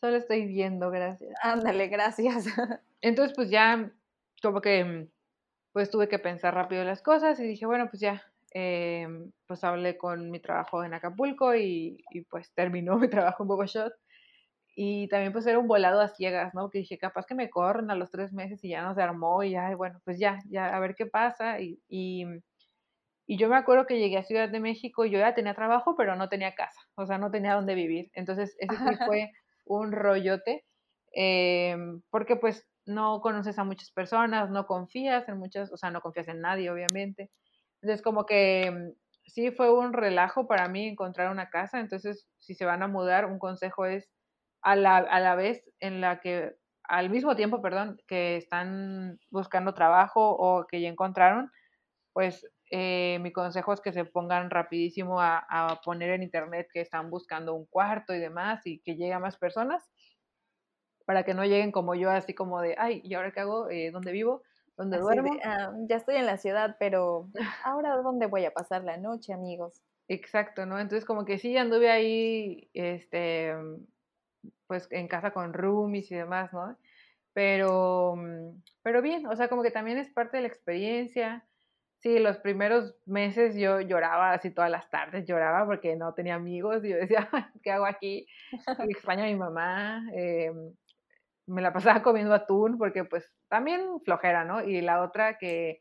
solo 0.00 0.16
estoy 0.16 0.46
viendo, 0.46 0.90
gracias. 0.90 1.32
Ándale, 1.42 1.86
gracias. 1.86 2.46
Entonces 3.00 3.36
pues 3.36 3.50
ya 3.50 3.92
como 4.42 4.60
que 4.60 5.08
pues 5.72 5.90
tuve 5.90 6.08
que 6.08 6.18
pensar 6.18 6.54
rápido 6.54 6.84
las 6.84 7.02
cosas 7.02 7.38
y 7.40 7.44
dije, 7.44 7.66
bueno, 7.66 7.88
pues 7.90 8.00
ya, 8.00 8.22
em, 8.54 9.32
pues 9.46 9.64
hablé 9.64 9.98
con 9.98 10.30
mi 10.30 10.40
trabajo 10.40 10.84
en 10.84 10.94
Acapulco 10.94 11.54
y, 11.56 11.98
y 12.12 12.22
pues 12.26 12.52
terminó 12.54 12.98
mi 12.98 13.08
trabajo 13.10 13.44
en 13.44 13.48
Bogotá. 13.48 13.92
Y 14.76 15.08
también 15.08 15.32
pues 15.32 15.46
era 15.46 15.58
un 15.58 15.68
volado 15.68 16.00
a 16.00 16.08
ciegas, 16.08 16.54
¿no? 16.54 16.70
Que 16.70 16.80
dije, 16.80 16.98
capaz 16.98 17.26
que 17.26 17.34
me 17.36 17.50
corren 17.50 17.90
a 17.90 17.96
los 17.96 18.10
tres 18.10 18.32
meses 18.32 18.64
y 18.64 18.70
ya 18.70 18.82
no 18.82 18.94
se 18.94 19.02
armó 19.02 19.42
y 19.44 19.52
ya, 19.52 19.74
bueno, 19.76 20.00
pues 20.04 20.18
ya, 20.18 20.40
ya, 20.50 20.74
a 20.76 20.80
ver 20.80 20.94
qué 20.96 21.06
pasa. 21.06 21.60
Y, 21.60 21.80
y, 21.88 22.24
y 23.26 23.38
yo 23.38 23.48
me 23.48 23.56
acuerdo 23.56 23.86
que 23.86 23.98
llegué 23.98 24.18
a 24.18 24.24
Ciudad 24.24 24.48
de 24.50 24.60
México 24.60 25.04
y 25.04 25.10
yo 25.10 25.18
ya 25.18 25.34
tenía 25.34 25.54
trabajo, 25.54 25.94
pero 25.96 26.16
no 26.16 26.28
tenía 26.28 26.54
casa, 26.54 26.80
o 26.96 27.06
sea, 27.06 27.18
no 27.18 27.30
tenía 27.30 27.54
dónde 27.54 27.74
vivir. 27.74 28.10
Entonces, 28.14 28.54
ese 28.58 28.78
sí 28.78 28.96
fue 29.04 29.30
un 29.64 29.92
rollote, 29.92 30.64
em, 31.12 32.02
porque 32.10 32.36
pues 32.36 32.68
no 32.86 33.20
conoces 33.20 33.58
a 33.58 33.64
muchas 33.64 33.90
personas, 33.92 34.50
no 34.50 34.66
confías 34.66 35.28
en 35.28 35.38
muchas, 35.38 35.72
o 35.72 35.76
sea, 35.78 35.90
no 35.90 36.00
confías 36.02 36.28
en 36.28 36.40
nadie, 36.42 36.70
obviamente. 36.70 37.30
Entonces, 37.84 38.02
como 38.02 38.24
que 38.24 38.70
mm, 38.70 38.92
sí 39.26 39.50
fue 39.50 39.70
un 39.70 39.92
relajo 39.92 40.46
para 40.46 40.68
mí 40.68 40.88
encontrar 40.88 41.30
una 41.30 41.50
casa. 41.50 41.80
Entonces, 41.80 42.26
si 42.38 42.54
se 42.54 42.64
van 42.64 42.82
a 42.82 42.88
mudar, 42.88 43.26
un 43.26 43.38
consejo 43.38 43.84
es 43.84 44.10
a 44.62 44.74
la, 44.74 44.96
a 44.96 45.20
la 45.20 45.34
vez 45.34 45.62
en 45.80 46.00
la 46.00 46.20
que, 46.20 46.56
al 46.84 47.10
mismo 47.10 47.36
tiempo, 47.36 47.60
perdón, 47.60 48.00
que 48.06 48.38
están 48.38 49.18
buscando 49.30 49.74
trabajo 49.74 50.30
o 50.30 50.66
que 50.66 50.80
ya 50.80 50.88
encontraron, 50.88 51.50
pues 52.14 52.46
eh, 52.70 53.18
mi 53.20 53.32
consejo 53.32 53.74
es 53.74 53.82
que 53.82 53.92
se 53.92 54.06
pongan 54.06 54.48
rapidísimo 54.48 55.20
a, 55.20 55.78
poner 55.84 56.10
en 56.12 56.22
internet 56.22 56.68
que 56.72 56.80
están 56.80 57.10
buscando 57.10 57.54
un 57.54 57.66
cuarto 57.66 58.14
y 58.14 58.18
demás 58.18 58.66
y 58.66 58.80
que 58.80 58.96
llegue 58.96 59.12
a 59.12 59.18
más 59.18 59.36
personas 59.36 59.90
para 61.04 61.22
que 61.24 61.34
no 61.34 61.44
lleguen 61.44 61.70
como 61.70 61.94
yo, 61.94 62.10
así 62.10 62.32
como 62.32 62.62
de, 62.62 62.76
ay, 62.78 63.02
¿y 63.04 63.12
ahora 63.12 63.30
qué 63.32 63.40
hago? 63.40 63.68
Eh, 63.68 63.90
¿Dónde 63.90 64.10
vivo? 64.10 64.42
¿Dónde 64.76 64.98
duermo? 64.98 65.36
Ah, 65.44 65.72
ya 65.88 65.96
estoy 65.96 66.16
en 66.16 66.26
la 66.26 66.36
ciudad, 66.36 66.76
pero 66.78 67.28
ahora 67.64 67.96
¿dónde 67.96 68.26
voy 68.26 68.44
a 68.44 68.52
pasar 68.52 68.84
la 68.84 68.96
noche, 68.96 69.32
amigos? 69.32 69.82
Exacto, 70.08 70.66
¿no? 70.66 70.78
Entonces 70.78 71.04
como 71.04 71.24
que 71.24 71.38
sí, 71.38 71.56
anduve 71.56 71.90
ahí, 71.90 72.68
este, 72.74 73.54
pues 74.66 74.88
en 74.90 75.08
casa 75.08 75.32
con 75.32 75.52
roomies 75.52 76.10
y 76.10 76.16
demás, 76.16 76.52
¿no? 76.52 76.76
Pero, 77.32 78.14
mm, 78.16 78.62
pero 78.82 79.02
bien, 79.02 79.26
o 79.26 79.36
sea, 79.36 79.48
como 79.48 79.62
que 79.62 79.70
también 79.70 79.98
es 79.98 80.10
parte 80.10 80.36
de 80.38 80.42
la 80.42 80.48
experiencia. 80.48 81.44
Sí, 81.98 82.18
los 82.18 82.38
primeros 82.38 82.94
meses 83.06 83.56
yo 83.56 83.80
lloraba 83.80 84.32
así 84.32 84.50
todas 84.50 84.70
las 84.70 84.90
tardes, 84.90 85.26
lloraba 85.26 85.64
porque 85.66 85.96
no 85.96 86.12
tenía 86.14 86.34
amigos 86.34 86.84
y 86.84 86.90
yo 86.90 86.96
decía, 86.96 87.28
¿qué 87.62 87.72
hago 87.72 87.86
aquí? 87.86 88.26
Extraño 88.88 89.24
a 89.24 89.26
mi 89.26 89.36
mamá. 89.36 90.06
Eh, 90.14 90.52
me 91.46 91.62
la 91.62 91.72
pasaba 91.72 92.02
comiendo 92.02 92.34
atún 92.34 92.78
porque 92.78 93.04
pues 93.04 93.30
también 93.54 94.00
flojera, 94.04 94.44
¿no? 94.44 94.64
Y 94.64 94.80
la 94.80 95.00
otra 95.00 95.38
que, 95.38 95.80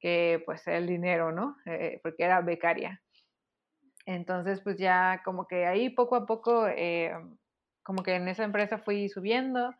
que 0.00 0.42
pues 0.44 0.66
el 0.66 0.88
dinero, 0.88 1.30
¿no? 1.30 1.56
Eh, 1.64 2.00
porque 2.02 2.24
era 2.24 2.40
becaria. 2.40 3.00
Entonces 4.06 4.60
pues 4.60 4.76
ya 4.76 5.22
como 5.24 5.46
que 5.46 5.66
ahí 5.66 5.88
poco 5.90 6.16
a 6.16 6.26
poco, 6.26 6.66
eh, 6.66 7.12
como 7.84 8.02
que 8.02 8.16
en 8.16 8.26
esa 8.26 8.42
empresa 8.42 8.78
fui 8.78 9.08
subiendo. 9.08 9.72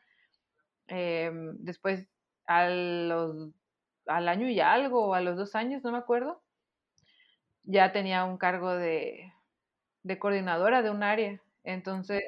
Eh, 0.86 1.32
después 1.58 2.08
a 2.46 2.68
los, 2.68 3.50
al 4.06 4.28
año 4.28 4.48
y 4.48 4.60
algo, 4.60 5.08
o 5.08 5.14
a 5.14 5.20
los 5.20 5.36
dos 5.36 5.56
años, 5.56 5.82
no 5.82 5.90
me 5.90 5.98
acuerdo, 5.98 6.44
ya 7.64 7.90
tenía 7.90 8.24
un 8.24 8.38
cargo 8.38 8.72
de, 8.76 9.32
de 10.04 10.18
coordinadora 10.20 10.82
de 10.82 10.90
un 10.90 11.02
área. 11.02 11.42
Entonces. 11.64 12.22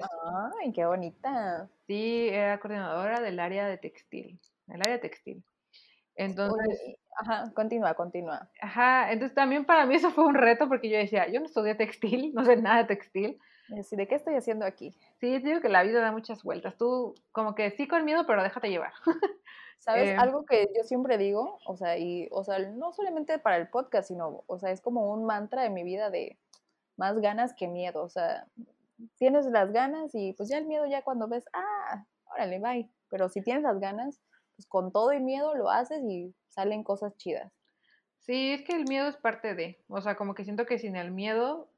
¡Ay, 0.60 0.72
qué 0.72 0.84
bonita! 0.84 1.70
Sí, 1.86 2.28
era 2.30 2.58
coordinadora 2.58 3.20
del 3.20 3.38
área 3.38 3.68
de 3.68 3.78
textil, 3.78 4.40
el 4.68 4.80
área 4.82 5.00
textil. 5.00 5.42
Entonces. 6.16 6.96
ajá, 7.16 7.52
continúa, 7.54 7.94
continúa. 7.94 8.50
Ajá, 8.60 9.12
entonces 9.12 9.34
también 9.34 9.64
para 9.64 9.86
mí 9.86 9.94
eso 9.94 10.10
fue 10.10 10.24
un 10.24 10.34
reto 10.34 10.68
porque 10.68 10.90
yo 10.90 10.98
decía, 10.98 11.28
yo 11.28 11.40
no 11.40 11.46
estudié 11.46 11.74
textil, 11.74 12.32
no 12.34 12.44
sé 12.44 12.56
nada 12.56 12.78
de 12.78 12.84
textil. 12.84 13.38
¿De 13.68 14.08
qué 14.08 14.14
estoy 14.14 14.34
haciendo 14.34 14.64
aquí? 14.64 14.96
Sí, 15.20 15.38
digo 15.40 15.60
que 15.60 15.68
la 15.68 15.82
vida 15.82 16.00
da 16.00 16.10
muchas 16.10 16.42
vueltas. 16.42 16.76
Tú, 16.78 17.14
como 17.32 17.54
que 17.54 17.70
sí 17.72 17.86
con 17.86 18.04
miedo, 18.06 18.24
pero 18.26 18.42
déjate 18.42 18.70
llevar. 18.70 18.92
¿Sabes? 19.78 20.08
Eh, 20.08 20.16
Algo 20.18 20.46
que 20.46 20.70
yo 20.74 20.84
siempre 20.84 21.18
digo, 21.18 21.58
o 21.66 21.76
sea, 21.76 21.98
y, 21.98 22.28
o 22.30 22.44
sea, 22.44 22.58
no 22.58 22.92
solamente 22.92 23.38
para 23.38 23.58
el 23.58 23.68
podcast, 23.68 24.08
sino, 24.08 24.42
o 24.46 24.58
sea, 24.58 24.70
es 24.70 24.80
como 24.80 25.12
un 25.12 25.24
mantra 25.24 25.62
de 25.62 25.70
mi 25.70 25.84
vida 25.84 26.10
de 26.10 26.38
más 26.96 27.20
ganas 27.20 27.52
que 27.54 27.68
miedo. 27.68 28.02
O 28.02 28.08
sea, 28.08 28.46
tienes 29.18 29.44
las 29.46 29.70
ganas 29.70 30.14
y 30.14 30.32
pues 30.32 30.48
ya 30.48 30.56
el 30.56 30.66
miedo 30.66 30.86
ya 30.86 31.02
cuando 31.02 31.28
ves, 31.28 31.44
ah, 31.52 32.06
órale, 32.32 32.58
bye. 32.58 32.90
Pero 33.10 33.28
si 33.28 33.42
tienes 33.42 33.62
las 33.62 33.78
ganas, 33.78 34.18
pues 34.58 34.66
con 34.66 34.90
todo 34.90 35.12
y 35.12 35.20
miedo 35.20 35.54
lo 35.54 35.70
haces 35.70 36.02
y 36.02 36.34
salen 36.48 36.82
cosas 36.82 37.16
chidas. 37.16 37.52
Sí, 38.18 38.52
es 38.52 38.62
que 38.62 38.74
el 38.74 38.84
miedo 38.84 39.08
es 39.08 39.16
parte 39.16 39.54
de, 39.54 39.80
o 39.86 40.00
sea, 40.00 40.16
como 40.16 40.34
que 40.34 40.44
siento 40.44 40.66
que 40.66 40.80
sin 40.80 40.96
el 40.96 41.12
miedo 41.12 41.70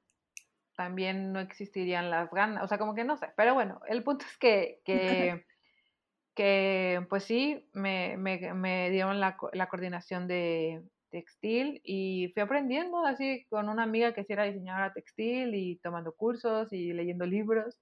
también 0.74 1.32
no 1.32 1.40
existirían 1.40 2.08
las 2.08 2.30
ganas, 2.30 2.64
o 2.64 2.68
sea, 2.68 2.78
como 2.78 2.94
que 2.94 3.04
no 3.04 3.18
sé, 3.18 3.28
pero 3.36 3.52
bueno, 3.52 3.80
el 3.86 4.02
punto 4.02 4.24
es 4.24 4.38
que, 4.38 4.80
que, 4.86 5.44
que 6.34 7.06
pues 7.10 7.24
sí, 7.24 7.68
me, 7.74 8.16
me, 8.16 8.54
me 8.54 8.88
dieron 8.88 9.20
la, 9.20 9.36
la 9.52 9.68
coordinación 9.68 10.26
de, 10.26 10.82
textil 11.10 11.80
y 11.84 12.30
fui 12.32 12.42
aprendiendo 12.42 13.04
así 13.04 13.44
con 13.50 13.68
una 13.68 13.82
amiga 13.82 14.14
que 14.14 14.24
sí 14.24 14.32
era 14.32 14.44
diseñadora 14.44 14.92
textil 14.92 15.54
y 15.54 15.76
tomando 15.76 16.12
cursos 16.12 16.72
y 16.72 16.92
leyendo 16.92 17.26
libros. 17.26 17.78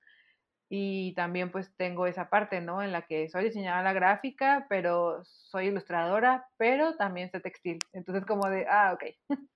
Y 0.71 1.15
también 1.15 1.51
pues 1.51 1.75
tengo 1.77 2.07
esa 2.07 2.29
parte, 2.29 2.61
¿no? 2.61 2.83
En 2.83 2.93
la 2.93 3.03
que 3.03 3.29
soy 3.31 3.45
diseñadora 3.45 3.93
gráfica, 3.95 4.67
pero 4.69 5.25
soy 5.25 5.69
ilustradora, 5.69 6.47
pero 6.59 6.97
también 6.97 7.31
sé 7.31 7.41
textil. 7.41 7.79
Entonces 7.93 8.27
como 8.27 8.49
de, 8.49 8.67
ah, 8.69 8.93
ok. 8.95 9.05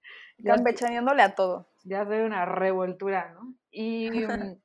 Campechaneándole 0.44 1.22
a 1.22 1.34
todo. 1.34 1.68
Ya 1.84 2.06
soy 2.06 2.20
una 2.20 2.46
revoltura, 2.46 3.32
¿no? 3.34 3.54
Y, 3.70 4.10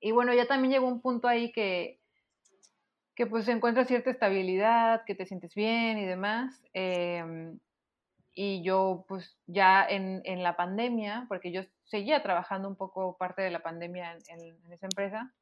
y 0.00 0.12
bueno, 0.12 0.32
ya 0.32 0.46
también 0.46 0.72
llegó 0.72 0.88
un 0.88 1.02
punto 1.02 1.28
ahí 1.28 1.52
que, 1.52 2.00
que 3.14 3.26
pues 3.26 3.46
encuentras 3.48 3.88
cierta 3.88 4.10
estabilidad, 4.10 5.04
que 5.04 5.14
te 5.14 5.26
sientes 5.26 5.54
bien 5.54 5.98
y 5.98 6.06
demás. 6.06 6.62
Eh, 6.72 7.54
y 8.38 8.62
yo 8.62 9.06
pues 9.08 9.34
ya 9.46 9.84
en, 9.88 10.20
en, 10.24 10.42
la 10.42 10.56
pandemia, 10.56 11.24
porque 11.26 11.50
yo 11.50 11.62
seguía 11.84 12.22
trabajando 12.22 12.68
un 12.68 12.76
poco 12.76 13.16
parte 13.16 13.40
de 13.40 13.50
la 13.50 13.60
pandemia 13.62 14.12
en, 14.28 14.40
en, 14.40 14.72
esa 14.72 14.86
empresa, 14.86 15.32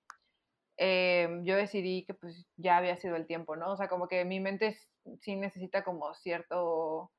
eh, 0.76 1.28
yo 1.42 1.56
decidí 1.56 2.04
que 2.04 2.14
pues 2.14 2.46
ya 2.56 2.76
había 2.78 2.96
sido 2.96 3.16
el 3.16 3.26
tiempo, 3.26 3.56
¿no? 3.56 3.72
O 3.72 3.76
sea, 3.76 3.88
como 3.88 4.08
que 4.08 4.24
mi 4.24 4.40
mente 4.40 4.78
sí 5.20 5.36
necesita 5.36 5.84
como 5.84 6.14
cierto, 6.14 7.12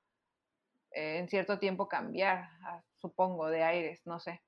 eh, 0.91 1.19
en 1.19 1.29
cierto 1.29 1.59
tiempo 1.59 1.87
cambiar, 1.87 2.49
ah, 2.63 2.83
supongo, 2.95 3.47
de 3.49 3.63
aires, 3.63 4.01
no 4.05 4.19
sé 4.19 4.41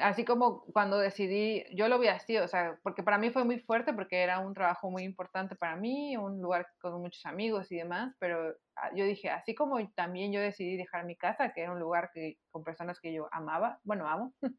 así 0.00 0.24
como 0.24 0.64
cuando 0.72 0.98
decidí, 0.98 1.64
yo 1.74 1.88
lo 1.88 1.98
vi 1.98 2.08
así, 2.08 2.38
o 2.38 2.48
sea, 2.48 2.78
porque 2.82 3.02
para 3.02 3.18
mí 3.18 3.30
fue 3.30 3.44
muy 3.44 3.60
fuerte 3.60 3.92
porque 3.92 4.22
era 4.22 4.38
un 4.38 4.54
trabajo 4.54 4.90
muy 4.90 5.04
importante 5.04 5.56
para 5.56 5.76
mí, 5.76 6.16
un 6.16 6.40
lugar 6.40 6.66
con 6.80 7.00
muchos 7.00 7.24
amigos 7.26 7.70
y 7.70 7.76
demás, 7.76 8.14
pero 8.18 8.54
ah, 8.76 8.90
yo 8.94 9.04
dije, 9.04 9.28
así 9.28 9.54
como 9.54 9.76
también 9.94 10.32
yo 10.32 10.40
decidí 10.40 10.76
dejar 10.76 11.04
mi 11.04 11.16
casa, 11.16 11.52
que 11.52 11.62
era 11.62 11.72
un 11.72 11.80
lugar 11.80 12.10
que, 12.14 12.38
con 12.50 12.64
personas 12.64 12.98
que 12.98 13.12
yo 13.12 13.28
amaba, 13.30 13.78
bueno, 13.84 14.08
amo, 14.08 14.34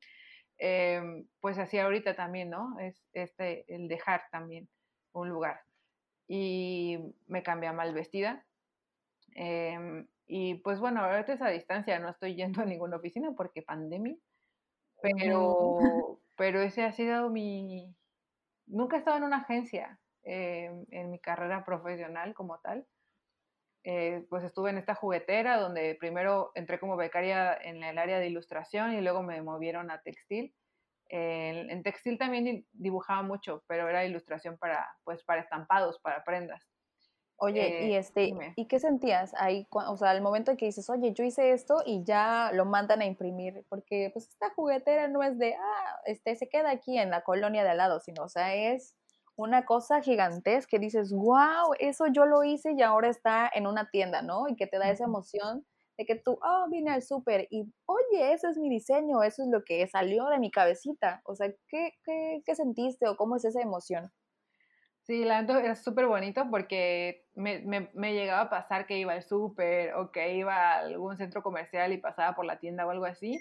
eh, 0.58 1.26
pues 1.40 1.58
así 1.58 1.78
ahorita 1.78 2.16
también, 2.16 2.50
¿no? 2.50 2.80
Es 2.80 3.08
este, 3.14 3.66
el 3.74 3.88
dejar 3.88 4.24
también 4.32 4.70
un 5.14 5.30
lugar. 5.30 5.62
Y 6.28 6.98
me 7.28 7.44
cambié 7.44 7.70
a 7.70 7.74
mal 7.74 7.94
vestida. 7.94 8.46
Eh, 9.36 10.06
y 10.28 10.56
pues 10.56 10.80
bueno, 10.80 11.02
ahorita 11.02 11.34
es 11.34 11.42
a 11.42 11.50
distancia, 11.50 12.00
no 12.00 12.10
estoy 12.10 12.36
yendo 12.36 12.62
a 12.62 12.66
ninguna 12.66 12.98
oficina 12.98 13.34
porque 13.36 13.62
pandemia 13.62 14.18
pero, 15.02 16.20
pero 16.36 16.62
ese 16.62 16.84
ha 16.84 16.92
sido 16.92 17.30
mi... 17.30 17.96
Nunca 18.68 18.96
he 18.96 19.00
estado 19.00 19.18
en 19.18 19.24
una 19.24 19.38
agencia 19.38 20.00
eh, 20.24 20.72
en 20.90 21.12
mi 21.12 21.20
carrera 21.20 21.64
profesional 21.64 22.34
como 22.34 22.60
tal. 22.60 22.88
Eh, 23.88 24.26
pues 24.30 24.44
estuve 24.44 24.72
en 24.72 24.80
esta 24.80 24.96
juguetera 24.96 25.60
donde 25.60 25.96
primero 26.00 26.52
entré 26.56 26.80
como 26.80 26.98
becaria 26.98 27.56
en 27.56 27.84
el 27.84 28.00
área 28.00 28.20
de 28.20 28.28
ilustración 28.28 28.94
y 28.94 29.02
luego 29.02 29.22
me 29.22 29.42
movieron 29.42 29.92
a 29.92 30.02
textil. 30.02 30.56
en 31.08 31.84
textil 31.84 32.18
también 32.18 32.66
dibujaba 32.74 33.22
mucho, 33.22 33.64
pero 33.68 33.88
era 33.88 34.04
ilustración 34.04 34.58
para, 34.58 34.88
pues, 35.04 35.24
para 35.24 35.42
estampados, 35.42 36.00
para 36.00 36.24
prendas. 36.24 36.68
Oye, 37.38 37.88
y 37.88 37.94
eh, 37.94 37.98
este, 37.98 38.34
¿y 38.56 38.66
qué 38.68 38.80
sentías 38.80 39.34
ahí? 39.38 39.68
O 39.70 39.98
sea, 39.98 40.12
al 40.12 40.22
momento 40.22 40.52
en 40.52 40.58
que 40.58 40.68
dices, 40.68 40.90
oye, 40.90 41.14
yo 41.14 41.24
hice 41.24 41.52
esto 41.52 41.84
y 41.86 42.04
ya 42.06 42.52
lo 42.54 42.66
mandan 42.66 43.02
a 43.02 43.06
imprimir, 43.06 43.66
porque 43.68 44.10
pues 44.14 44.30
esta 44.30 44.52
juguetera 44.52 45.10
no 45.10 45.22
es 45.22 45.38
de, 45.38 45.56
ah, 45.56 46.00
este, 46.06 46.36
se 46.36 46.48
queda 46.48 46.72
aquí 46.72 46.98
en 46.98 47.10
la 47.10 47.22
colonia 47.22 47.64
de 47.64 47.70
al 47.70 47.78
lado, 47.78 48.00
sino, 48.00 48.24
o 48.24 48.30
sea, 48.30 48.56
es 48.56 48.96
una 49.36 49.66
cosa 49.66 50.02
gigantesca 50.02 50.70
que 50.70 50.80
dices, 50.80 51.12
wow, 51.12 51.74
eso 51.80 52.08
yo 52.08 52.26
lo 52.26 52.44
hice 52.44 52.74
y 52.78 52.82
ahora 52.82 53.10
está 53.10 53.50
en 53.54 53.68
una 53.68 53.90
tienda, 53.90 54.22
¿no? 54.22 54.48
Y 54.48 54.56
que 54.56 54.68
te 54.68 54.78
da 54.78 54.90
esa 54.90 55.06
emoción 55.06 55.66
de 55.98 56.06
que 56.06 56.16
tú, 56.16 56.38
oh, 56.42 56.68
vine 56.70 56.92
al 56.92 57.02
súper 57.02 57.48
y, 57.50 57.72
oye, 57.86 58.34
ese 58.34 58.50
es 58.50 58.58
mi 58.58 58.70
diseño, 58.70 59.24
eso 59.24 59.44
es 59.44 59.50
lo 59.50 59.64
que 59.64 59.88
salió 59.88 60.28
de 60.28 60.40
mi 60.40 60.52
cabecita. 60.52 61.22
O 61.26 61.36
sea, 61.36 61.50
¿qué, 61.68 61.92
qué, 62.04 62.42
qué 62.46 62.56
sentiste 62.56 63.08
o 63.08 63.16
cómo 63.16 63.36
es 63.36 63.46
esa 63.46 63.62
emoción? 63.62 64.12
Sí, 65.04 65.24
la 65.24 65.42
verdad 65.42 65.64
era 65.64 65.76
súper 65.76 66.08
bonito 66.08 66.48
porque 66.50 67.28
me, 67.36 67.60
me, 67.60 67.92
me, 67.94 68.14
llegaba 68.14 68.42
a 68.42 68.50
pasar 68.50 68.88
que 68.88 68.98
iba 68.98 69.14
al 69.14 69.22
súper 69.22 69.94
o 69.94 70.12
que 70.12 70.36
iba 70.36 70.56
a 70.56 70.80
algún 70.80 71.16
centro 71.16 71.44
comercial 71.44 71.94
y 71.94 72.00
pasaba 72.00 72.36
por 72.36 72.46
la 72.46 72.60
tienda 72.60 72.88
o 72.88 72.90
algo 72.90 73.06
así 73.06 73.40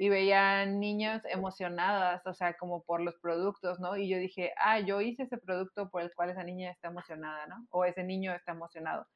y 0.00 0.08
veía 0.08 0.64
niños 0.64 1.20
emocionadas, 1.26 2.26
o 2.26 2.32
sea, 2.32 2.54
como 2.56 2.82
por 2.84 3.02
los 3.02 3.16
productos, 3.20 3.80
¿no? 3.80 3.98
Y 3.98 4.08
yo 4.08 4.16
dije, 4.16 4.54
ah, 4.56 4.80
yo 4.80 5.02
hice 5.02 5.24
ese 5.24 5.36
producto 5.36 5.90
por 5.90 6.00
el 6.00 6.10
cual 6.14 6.30
esa 6.30 6.42
niña 6.42 6.70
está 6.70 6.88
emocionada, 6.88 7.46
¿no? 7.48 7.66
O 7.68 7.84
ese 7.84 8.02
niño 8.02 8.34
está 8.34 8.52
emocionado. 8.52 9.06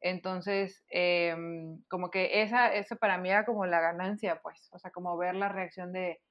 Entonces, 0.00 0.82
em, 0.88 1.82
como 1.88 2.10
que 2.10 2.40
esa, 2.40 2.72
eso 2.72 2.96
para 2.96 3.18
mí 3.18 3.28
era 3.28 3.44
como 3.44 3.66
la 3.66 3.80
ganancia, 3.80 4.40
pues, 4.42 4.70
o 4.72 4.78
sea, 4.78 4.90
como 4.92 5.18
ver 5.18 5.34
la 5.34 5.50
reacción 5.50 5.92
de, 5.92 6.22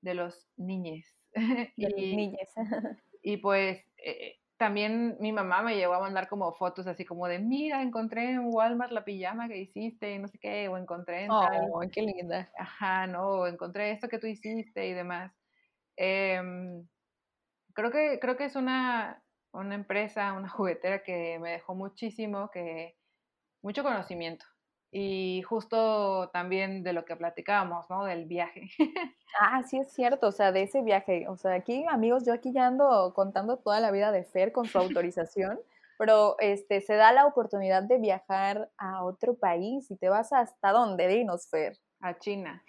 de 0.00 0.14
los 0.14 0.48
niñes. 0.56 1.06
De 1.76 1.94
y, 1.96 2.16
niñes. 2.16 2.52
y 3.22 3.36
pues 3.36 3.86
eh, 4.04 4.40
también 4.62 5.16
mi 5.18 5.32
mamá 5.32 5.60
me 5.60 5.74
llegó 5.74 5.94
a 5.94 5.98
mandar 5.98 6.28
como 6.28 6.52
fotos 6.52 6.86
así 6.86 7.04
como 7.04 7.26
de, 7.26 7.40
mira, 7.40 7.82
encontré 7.82 8.30
en 8.30 8.44
Walmart 8.44 8.92
la 8.92 9.04
pijama 9.04 9.48
que 9.48 9.58
hiciste, 9.58 10.14
y 10.14 10.20
no 10.20 10.28
sé 10.28 10.38
qué, 10.38 10.68
o 10.68 10.76
encontré 10.76 11.24
en 11.24 11.32
oh, 11.32 11.80
qué 11.92 12.02
linda. 12.02 12.48
Ajá, 12.56 13.08
no, 13.08 13.48
encontré 13.48 13.90
esto 13.90 14.06
que 14.06 14.20
tú 14.20 14.28
hiciste 14.28 14.86
y 14.86 14.92
demás. 14.92 15.32
Em, 15.96 16.86
creo, 17.74 17.90
que, 17.90 18.20
creo 18.20 18.36
que 18.36 18.44
es 18.44 18.54
una, 18.54 19.20
una 19.50 19.74
empresa, 19.74 20.32
una 20.32 20.48
juguetera 20.48 21.02
que 21.02 21.40
me 21.40 21.50
dejó 21.50 21.74
muchísimo, 21.74 22.48
que 22.52 22.94
mucho 23.62 23.82
conocimiento. 23.82 24.46
Y 24.94 25.42
justo 25.42 26.28
también 26.34 26.82
de 26.82 26.92
lo 26.92 27.06
que 27.06 27.16
platicábamos, 27.16 27.88
¿no? 27.90 28.04
Del 28.04 28.26
viaje. 28.26 28.68
Ah, 29.40 29.62
sí 29.62 29.78
es 29.78 29.90
cierto, 29.90 30.26
o 30.28 30.32
sea, 30.32 30.52
de 30.52 30.62
ese 30.64 30.82
viaje. 30.82 31.26
O 31.26 31.36
sea, 31.38 31.54
aquí, 31.54 31.86
amigos, 31.88 32.26
yo 32.26 32.34
aquí 32.34 32.52
ya 32.52 32.66
ando 32.66 33.14
contando 33.14 33.56
toda 33.56 33.80
la 33.80 33.90
vida 33.90 34.12
de 34.12 34.24
Fer 34.24 34.52
con 34.52 34.66
su 34.66 34.76
autorización, 34.78 35.58
pero 35.96 36.36
este, 36.38 36.82
se 36.82 36.96
da 36.96 37.12
la 37.12 37.24
oportunidad 37.24 37.82
de 37.82 37.98
viajar 37.98 38.70
a 38.76 39.02
otro 39.04 39.34
país 39.38 39.90
y 39.90 39.96
te 39.96 40.10
vas 40.10 40.34
hasta 40.34 40.72
dónde, 40.72 41.08
dinos, 41.08 41.48
Fer. 41.48 41.78
A 42.02 42.18
China. 42.18 42.60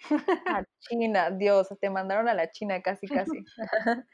A 0.46 0.62
China, 0.80 1.30
Dios, 1.32 1.68
te 1.80 1.90
mandaron 1.90 2.28
a 2.28 2.34
la 2.34 2.50
China 2.50 2.80
casi, 2.80 3.08
casi. 3.08 3.44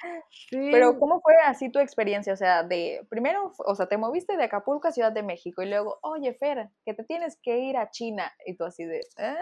Sí. 0.48 0.70
Pero 0.72 0.98
¿cómo 0.98 1.20
fue 1.20 1.34
así 1.44 1.70
tu 1.70 1.78
experiencia? 1.78 2.32
O 2.32 2.36
sea, 2.36 2.62
de 2.62 3.06
primero, 3.10 3.52
o 3.58 3.74
sea, 3.74 3.86
te 3.86 3.98
moviste 3.98 4.36
de 4.36 4.44
Acapulco 4.44 4.88
a 4.88 4.92
Ciudad 4.92 5.12
de 5.12 5.22
México 5.22 5.62
y 5.62 5.68
luego, 5.68 5.98
oye, 6.02 6.32
Fer, 6.34 6.70
que 6.84 6.94
te 6.94 7.04
tienes 7.04 7.38
que 7.42 7.58
ir 7.58 7.76
a 7.76 7.90
China. 7.90 8.32
Y 8.46 8.56
tú 8.56 8.64
así 8.64 8.84
de... 8.84 9.00
Ah". 9.18 9.36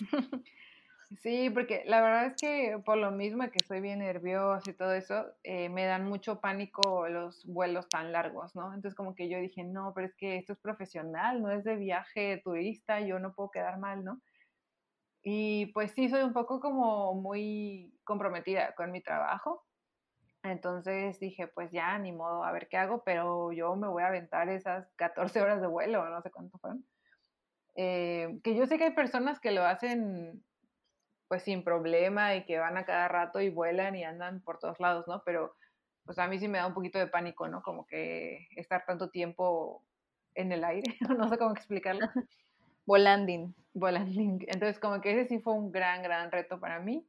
Sí, 1.18 1.50
porque 1.50 1.82
la 1.86 2.00
verdad 2.00 2.26
es 2.26 2.36
que 2.40 2.80
por 2.84 2.96
lo 2.96 3.10
mismo 3.10 3.42
que 3.50 3.58
soy 3.66 3.80
bien 3.80 3.98
nerviosa 3.98 4.70
y 4.70 4.74
todo 4.74 4.92
eso, 4.92 5.26
eh, 5.42 5.68
me 5.68 5.84
dan 5.84 6.04
mucho 6.04 6.40
pánico 6.40 7.08
los 7.08 7.44
vuelos 7.46 7.88
tan 7.88 8.12
largos, 8.12 8.54
¿no? 8.54 8.72
Entonces 8.72 8.94
como 8.94 9.16
que 9.16 9.28
yo 9.28 9.40
dije, 9.40 9.64
no, 9.64 9.92
pero 9.92 10.06
es 10.06 10.14
que 10.14 10.36
esto 10.36 10.52
es 10.52 10.60
profesional, 10.60 11.42
no 11.42 11.50
es 11.50 11.64
de 11.64 11.74
viaje 11.74 12.40
turista, 12.44 13.00
yo 13.00 13.18
no 13.18 13.32
puedo 13.34 13.50
quedar 13.50 13.80
mal, 13.80 14.04
¿no? 14.04 14.20
Y 15.22 15.66
pues 15.66 15.92
sí, 15.92 16.08
soy 16.08 16.22
un 16.22 16.32
poco 16.32 16.60
como 16.60 17.14
muy 17.14 17.92
comprometida 18.04 18.74
con 18.74 18.90
mi 18.90 19.02
trabajo. 19.02 19.66
Entonces 20.42 21.20
dije, 21.20 21.48
pues 21.48 21.70
ya, 21.70 21.98
ni 21.98 22.12
modo, 22.12 22.44
a 22.44 22.52
ver 22.52 22.68
qué 22.68 22.78
hago, 22.78 23.02
pero 23.04 23.52
yo 23.52 23.76
me 23.76 23.88
voy 23.88 24.02
a 24.02 24.08
aventar 24.08 24.48
esas 24.48 24.90
14 24.96 25.42
horas 25.42 25.60
de 25.60 25.66
vuelo, 25.66 26.08
no 26.08 26.22
sé 26.22 26.30
cuánto 26.30 26.58
fueron. 26.58 26.86
Eh, 27.76 28.40
que 28.42 28.54
yo 28.56 28.66
sé 28.66 28.78
que 28.78 28.84
hay 28.84 28.94
personas 28.94 29.40
que 29.40 29.52
lo 29.52 29.64
hacen 29.64 30.44
pues 31.28 31.44
sin 31.44 31.62
problema 31.62 32.34
y 32.34 32.44
que 32.44 32.58
van 32.58 32.76
a 32.76 32.84
cada 32.84 33.06
rato 33.06 33.40
y 33.40 33.50
vuelan 33.50 33.94
y 33.94 34.02
andan 34.02 34.42
por 34.42 34.58
todos 34.58 34.80
lados, 34.80 35.06
¿no? 35.06 35.22
Pero 35.24 35.54
pues 36.04 36.18
a 36.18 36.26
mí 36.26 36.40
sí 36.40 36.48
me 36.48 36.58
da 36.58 36.66
un 36.66 36.74
poquito 36.74 36.98
de 36.98 37.06
pánico, 37.06 37.46
¿no? 37.46 37.62
Como 37.62 37.86
que 37.86 38.48
estar 38.56 38.84
tanto 38.84 39.10
tiempo 39.10 39.84
en 40.34 40.50
el 40.50 40.64
aire, 40.64 40.96
no 41.18 41.28
sé 41.28 41.38
cómo 41.38 41.52
explicarlo. 41.52 42.08
Volanding. 42.86 43.54
Volanding. 43.74 44.44
Entonces, 44.48 44.78
como 44.78 45.00
que 45.00 45.12
ese 45.12 45.28
sí 45.28 45.38
fue 45.40 45.54
un 45.54 45.72
gran, 45.72 46.02
gran 46.02 46.30
reto 46.30 46.58
para 46.60 46.80
mí. 46.80 47.06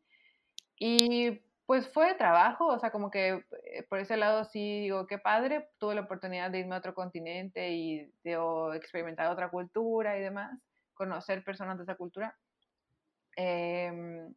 Y 0.78 1.42
pues 1.66 1.88
fue 1.88 2.08
de 2.08 2.16
trabajo, 2.16 2.68
o 2.68 2.80
sea, 2.80 2.92
como 2.92 3.10
que 3.12 3.46
eh, 3.64 3.84
por 3.88 4.00
ese 4.00 4.18
lado 4.18 4.44
sí 4.44 4.82
digo, 4.82 5.08
qué 5.08 5.18
padre, 5.20 5.70
tuve 5.78 5.96
la 5.96 6.02
oportunidad 6.02 6.52
de 6.52 6.60
irme 6.60 6.76
a 6.76 6.80
otro 6.80 6.94
continente 6.94 7.70
y 7.72 8.12
de 8.24 8.38
experimentar 8.76 9.32
otra 9.32 9.50
cultura 9.50 10.18
y 10.18 10.22
demás, 10.22 10.60
conocer 10.94 11.44
personas 11.46 11.78
de 11.78 11.84
esa 11.84 11.96
cultura. 11.96 12.36
Em, 13.38 14.34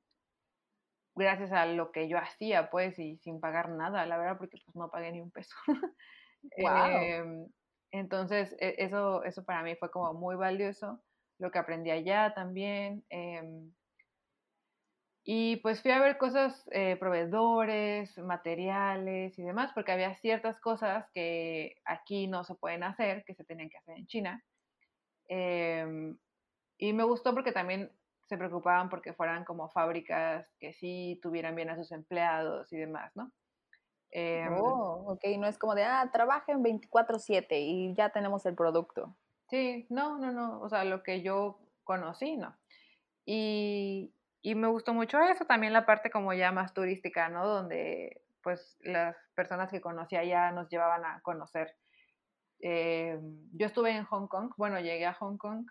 gracias 1.16 1.50
a 1.52 1.66
lo 1.66 1.90
que 1.90 2.08
yo 2.08 2.18
hacía, 2.18 2.70
pues, 2.70 2.98
y 2.98 3.16
sin 3.18 3.40
pagar 3.40 3.68
nada, 3.70 4.06
la 4.06 4.16
verdad, 4.16 4.38
porque 4.38 4.58
pues 4.64 4.76
no 4.76 4.90
pagué 4.90 5.10
ni 5.12 5.20
un 5.20 5.30
peso. 5.30 5.56
Em, 6.56 7.48
entonces, 7.90 8.54
e, 8.60 8.74
eso, 8.78 9.24
eso 9.24 9.44
para 9.44 9.62
mí 9.62 9.74
fue 9.76 9.90
como 9.90 10.12
muy 10.12 10.36
valioso 10.36 11.02
lo 11.38 11.50
que 11.50 11.58
aprendí 11.58 11.90
allá 11.90 12.32
también. 12.34 13.04
Em, 13.10 13.72
y 15.26 15.56
pues 15.56 15.80
fui 15.80 15.90
a 15.90 16.00
ver 16.00 16.18
cosas, 16.18 16.68
eh, 16.70 16.96
proveedores, 16.96 18.18
materiales 18.18 19.38
y 19.38 19.42
demás, 19.42 19.72
porque 19.74 19.92
había 19.92 20.14
ciertas 20.16 20.60
cosas 20.60 21.06
que 21.14 21.76
aquí 21.86 22.26
no 22.26 22.44
se 22.44 22.54
pueden 22.54 22.82
hacer, 22.82 23.24
que 23.24 23.34
se 23.34 23.44
tenían 23.44 23.70
que 23.70 23.78
hacer 23.78 23.96
en 23.98 24.06
China. 24.06 24.44
Em, 25.28 26.18
y 26.78 26.92
me 26.92 27.04
gustó 27.04 27.32
porque 27.34 27.52
también 27.52 27.90
se 28.28 28.36
preocupaban 28.38 28.90
porque 28.90 29.14
fueran 29.14 29.44
como 29.44 29.70
fábricas 29.70 30.46
que 30.60 30.72
sí 30.74 31.18
tuvieran 31.22 31.54
bien 31.56 31.70
a 31.70 31.76
sus 31.76 31.92
empleados 31.92 32.72
y 32.72 32.76
demás, 32.76 33.12
¿no? 33.16 33.32
Em, 34.10 34.52
oh, 34.52 35.12
ok, 35.12 35.24
no 35.38 35.46
es 35.46 35.58
como 35.58 35.74
de, 35.74 35.84
ah, 35.84 36.10
trabajen 36.12 36.62
24/7 36.62 37.60
y 37.60 37.94
ya 37.94 38.10
tenemos 38.10 38.46
el 38.46 38.54
producto. 38.54 39.16
Sí, 39.54 39.86
no, 39.88 40.18
no, 40.18 40.32
no, 40.32 40.60
o 40.62 40.68
sea, 40.68 40.82
lo 40.82 41.04
que 41.04 41.22
yo 41.22 41.60
conocí, 41.84 42.36
¿no? 42.36 42.56
Y, 43.24 44.12
y 44.42 44.56
me 44.56 44.66
gustó 44.66 44.92
mucho 44.92 45.20
eso, 45.20 45.44
también 45.44 45.72
la 45.72 45.86
parte 45.86 46.10
como 46.10 46.32
ya 46.32 46.50
más 46.50 46.74
turística, 46.74 47.28
¿no? 47.28 47.46
Donde 47.46 48.20
pues 48.42 48.76
las 48.80 49.16
personas 49.36 49.70
que 49.70 49.80
conocía 49.80 50.24
ya 50.24 50.50
nos 50.50 50.68
llevaban 50.70 51.04
a 51.04 51.20
conocer. 51.20 51.76
Eh, 52.62 53.16
yo 53.52 53.66
estuve 53.66 53.92
en 53.92 54.02
Hong 54.06 54.26
Kong, 54.26 54.52
bueno, 54.56 54.80
llegué 54.80 55.06
a 55.06 55.14
Hong 55.14 55.36
Kong 55.36 55.64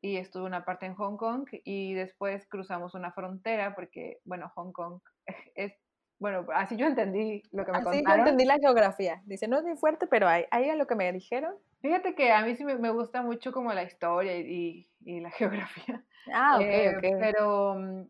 y 0.00 0.18
estuve 0.18 0.44
una 0.44 0.64
parte 0.64 0.86
en 0.86 0.94
Hong 0.94 1.16
Kong 1.16 1.48
y 1.64 1.94
después 1.94 2.46
cruzamos 2.46 2.94
una 2.94 3.10
frontera 3.10 3.74
porque, 3.74 4.20
bueno, 4.24 4.48
Hong 4.54 4.70
Kong 4.70 5.00
es 5.56 5.72
bueno, 6.20 6.46
así 6.54 6.76
yo 6.76 6.86
entendí 6.86 7.42
lo 7.50 7.64
que 7.64 7.72
me 7.72 7.82
contaron. 7.82 8.06
Así 8.06 8.16
yo 8.16 8.22
entendí 8.22 8.44
la 8.44 8.58
geografía. 8.60 9.20
Dice, 9.24 9.48
no 9.48 9.58
es 9.58 9.64
muy 9.64 9.76
fuerte, 9.76 10.06
pero 10.06 10.28
ahí, 10.28 10.44
ahí 10.52 10.68
es 10.68 10.76
lo 10.76 10.86
que 10.86 10.94
me 10.94 11.12
dijeron. 11.12 11.52
Fíjate 11.82 12.14
que 12.14 12.30
a 12.30 12.42
mí 12.44 12.54
sí 12.54 12.64
me, 12.64 12.90
gusta 12.90 13.22
mucho 13.22 13.52
como 13.52 13.72
la 13.72 13.82
historia 13.82 14.36
y, 14.38 14.88
y, 15.00 15.20
la 15.20 15.30
geografía. 15.32 16.04
Ah, 16.32 16.56
ok, 16.56 16.62
eh, 16.62 16.94
ok. 16.96 17.02
Pero 17.18 17.74
mm, 17.74 18.02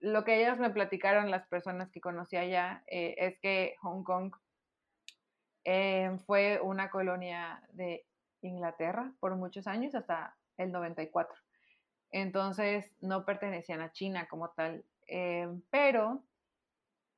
lo 0.00 0.24
que 0.24 0.40
ellas 0.40 0.58
me 0.58 0.70
platicaron, 0.70 1.30
las 1.30 1.46
personas 1.46 1.90
que 1.92 2.00
conocí 2.00 2.36
allá, 2.36 2.82
eh, 2.88 3.14
es 3.18 3.38
que 3.38 3.76
Hong 3.82 4.02
Kong 4.02 4.34
eh, 5.64 6.10
fue 6.26 6.60
una 6.60 6.90
colonia 6.90 7.62
de 7.72 8.04
Inglaterra 8.42 9.12
por 9.20 9.36
muchos 9.36 9.68
años, 9.68 9.94
hasta 9.94 10.36
el 10.56 10.72
94. 10.72 11.32
Entonces 12.10 12.90
no 13.00 13.24
pertenecían 13.24 13.80
a 13.80 13.92
China 13.92 14.26
como 14.28 14.50
tal, 14.50 14.84
pero 15.70 16.24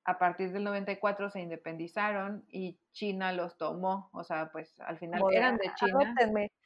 a 0.05 0.19
partir 0.19 0.53
del 0.53 0.65
94 0.65 1.31
se 1.31 1.41
independizaron 1.41 2.45
y 2.49 2.79
China 2.93 3.33
los 3.33 3.57
tomó, 3.57 4.11
o 4.13 4.25
sea, 4.25 4.51
pues 4.51 4.81
al 4.81 4.99
final 4.99 5.23
eran 5.33 5.57
de 5.57 5.71
China. 5.75 6.15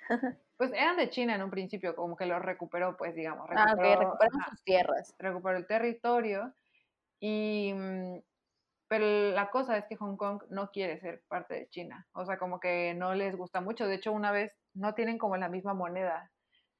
Pues 0.56 0.72
eran 0.72 0.96
de 0.96 1.10
China 1.10 1.34
en 1.34 1.42
un 1.42 1.50
principio, 1.50 1.94
como 1.94 2.16
que 2.16 2.24
los 2.24 2.40
recuperó, 2.40 2.96
pues 2.96 3.14
digamos. 3.14 3.46
ah, 3.54 3.74
recuperó 3.76 4.16
sus 4.48 4.64
tierras. 4.64 5.14
Recuperó 5.18 5.58
el 5.58 5.66
territorio 5.66 6.54
y... 7.20 7.74
Mm, 7.74 8.20
pero 8.88 9.32
la 9.32 9.50
cosa 9.50 9.76
es 9.76 9.84
que 9.86 9.96
Hong 9.96 10.16
Kong 10.16 10.44
no 10.48 10.70
quiere 10.70 10.98
ser 10.98 11.22
parte 11.28 11.54
de 11.54 11.68
China, 11.68 12.06
o 12.12 12.24
sea, 12.24 12.38
como 12.38 12.60
que 12.60 12.94
no 12.94 13.14
les 13.14 13.36
gusta 13.36 13.60
mucho. 13.60 13.86
De 13.86 13.96
hecho, 13.96 14.12
una 14.12 14.30
vez 14.30 14.52
no 14.74 14.94
tienen 14.94 15.18
como 15.18 15.36
la 15.36 15.48
misma 15.48 15.74
moneda. 15.74 16.30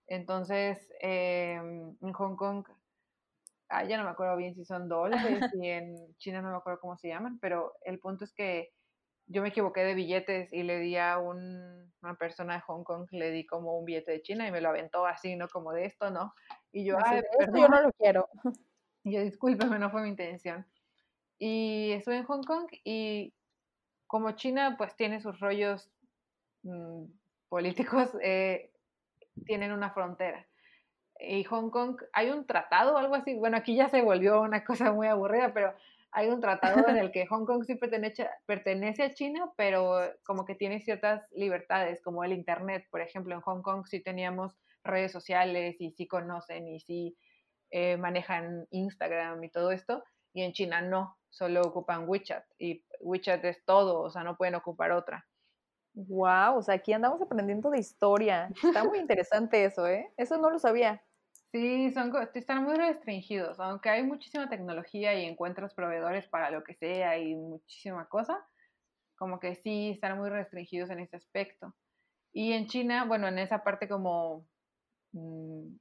Entonces, 0.06 0.92
em, 1.00 1.96
en 2.00 2.12
Hong 2.12 2.36
Kong 2.36 2.64
ah, 3.68 3.84
ya 3.84 3.96
no 3.96 4.04
me 4.04 4.10
acuerdo 4.10 4.36
bien 4.36 4.54
si 4.54 4.64
son 4.64 4.88
dólares 4.88 5.50
y 5.54 5.68
en 5.68 5.96
China 6.18 6.42
no 6.42 6.50
me 6.50 6.56
acuerdo 6.56 6.80
cómo 6.80 6.96
se 6.96 7.08
llaman, 7.08 7.38
pero 7.40 7.74
el 7.84 7.98
punto 7.98 8.24
es 8.24 8.32
que 8.32 8.72
yo 9.28 9.42
me 9.42 9.48
equivoqué 9.48 9.80
de 9.80 9.94
billetes 9.94 10.52
y 10.52 10.62
le 10.62 10.78
di 10.78 10.96
a 10.96 11.18
una 11.18 12.14
persona 12.18 12.54
de 12.54 12.60
Hong 12.60 12.84
Kong, 12.84 13.08
le 13.10 13.30
di 13.32 13.44
como 13.44 13.76
un 13.76 13.84
billete 13.84 14.12
de 14.12 14.22
China 14.22 14.46
y 14.46 14.52
me 14.52 14.60
lo 14.60 14.68
aventó 14.68 15.04
así, 15.04 15.34
¿no? 15.34 15.48
Como 15.48 15.72
de 15.72 15.86
esto, 15.86 16.10
¿no? 16.10 16.32
Y 16.70 16.84
yo, 16.84 16.96
Ay, 17.04 17.22
esto 17.38 17.56
yo 17.56 17.68
no 17.68 17.82
lo 17.82 17.92
quiero. 17.92 18.28
Y 19.04 19.12
yo, 19.12 19.20
discúlpeme, 19.20 19.78
no 19.78 19.88
fue 19.88 20.02
mi 20.02 20.08
intención. 20.08 20.66
Y 21.38 21.92
estuve 21.92 22.16
en 22.16 22.24
Hong 22.24 22.42
Kong 22.42 22.66
y 22.82 23.32
como 24.08 24.32
China 24.32 24.74
pues 24.76 24.96
tiene 24.96 25.20
sus 25.20 25.38
rollos 25.38 25.88
mm, 26.64 27.04
políticos, 27.48 28.10
eh, 28.20 28.72
tienen 29.44 29.70
una 29.70 29.92
frontera 29.92 30.44
y 31.20 31.44
Hong 31.44 31.70
Kong, 31.70 32.00
hay 32.12 32.30
un 32.30 32.46
tratado 32.46 32.94
o 32.94 32.98
algo 32.98 33.14
así, 33.14 33.34
bueno, 33.34 33.56
aquí 33.56 33.74
ya 33.74 33.88
se 33.88 34.02
volvió 34.02 34.42
una 34.42 34.64
cosa 34.64 34.92
muy 34.92 35.06
aburrida, 35.06 35.52
pero 35.54 35.74
hay 36.12 36.28
un 36.28 36.40
tratado 36.40 36.88
en 36.88 36.96
el 36.96 37.12
que 37.12 37.26
Hong 37.26 37.44
Kong 37.44 37.64
sí 37.64 37.74
pertenece, 37.74 38.28
pertenece 38.46 39.02
a 39.02 39.14
China, 39.14 39.52
pero 39.56 40.00
como 40.24 40.44
que 40.44 40.54
tiene 40.54 40.80
ciertas 40.80 41.26
libertades, 41.32 42.00
como 42.02 42.24
el 42.24 42.32
Internet, 42.32 42.86
por 42.90 43.00
ejemplo, 43.00 43.34
en 43.34 43.40
Hong 43.42 43.62
Kong 43.62 43.86
sí 43.86 44.00
teníamos 44.00 44.56
redes 44.82 45.12
sociales 45.12 45.76
y 45.80 45.90
sí 45.90 46.06
conocen 46.06 46.68
y 46.68 46.80
sí 46.80 47.18
eh, 47.70 47.96
manejan 47.96 48.66
Instagram 48.70 49.42
y 49.44 49.50
todo 49.50 49.72
esto, 49.72 50.04
y 50.32 50.42
en 50.42 50.52
China 50.52 50.80
no, 50.80 51.18
solo 51.28 51.60
ocupan 51.62 52.08
WeChat 52.08 52.44
y 52.58 52.84
WeChat 53.00 53.44
es 53.44 53.64
todo, 53.64 54.00
o 54.00 54.10
sea, 54.10 54.22
no 54.22 54.36
pueden 54.36 54.54
ocupar 54.54 54.92
otra. 54.92 55.26
Wow, 55.96 56.58
o 56.58 56.62
sea, 56.62 56.74
aquí 56.74 56.92
andamos 56.92 57.22
aprendiendo 57.22 57.70
de 57.70 57.78
historia. 57.78 58.50
Está 58.62 58.84
muy 58.84 58.98
interesante 58.98 59.64
eso, 59.64 59.86
¿eh? 59.86 60.12
Eso 60.18 60.36
no 60.36 60.50
lo 60.50 60.58
sabía. 60.58 61.02
Sí, 61.52 61.90
son, 61.92 62.12
están 62.34 62.64
muy 62.64 62.74
restringidos, 62.74 63.58
aunque 63.60 63.88
hay 63.88 64.02
muchísima 64.02 64.48
tecnología 64.48 65.14
y 65.14 65.24
encuentras 65.24 65.74
proveedores 65.74 66.26
para 66.28 66.50
lo 66.50 66.62
que 66.64 66.74
sea 66.74 67.18
y 67.18 67.34
muchísima 67.34 68.08
cosa, 68.08 68.46
como 69.16 69.40
que 69.40 69.54
sí 69.56 69.90
están 69.90 70.18
muy 70.18 70.28
restringidos 70.28 70.90
en 70.90 71.00
ese 71.00 71.16
aspecto. 71.16 71.74
Y 72.32 72.52
en 72.52 72.66
China, 72.66 73.04
bueno, 73.06 73.28
en 73.28 73.38
esa 73.38 73.64
parte 73.64 73.88
como 73.88 74.46
mm, 75.12 75.76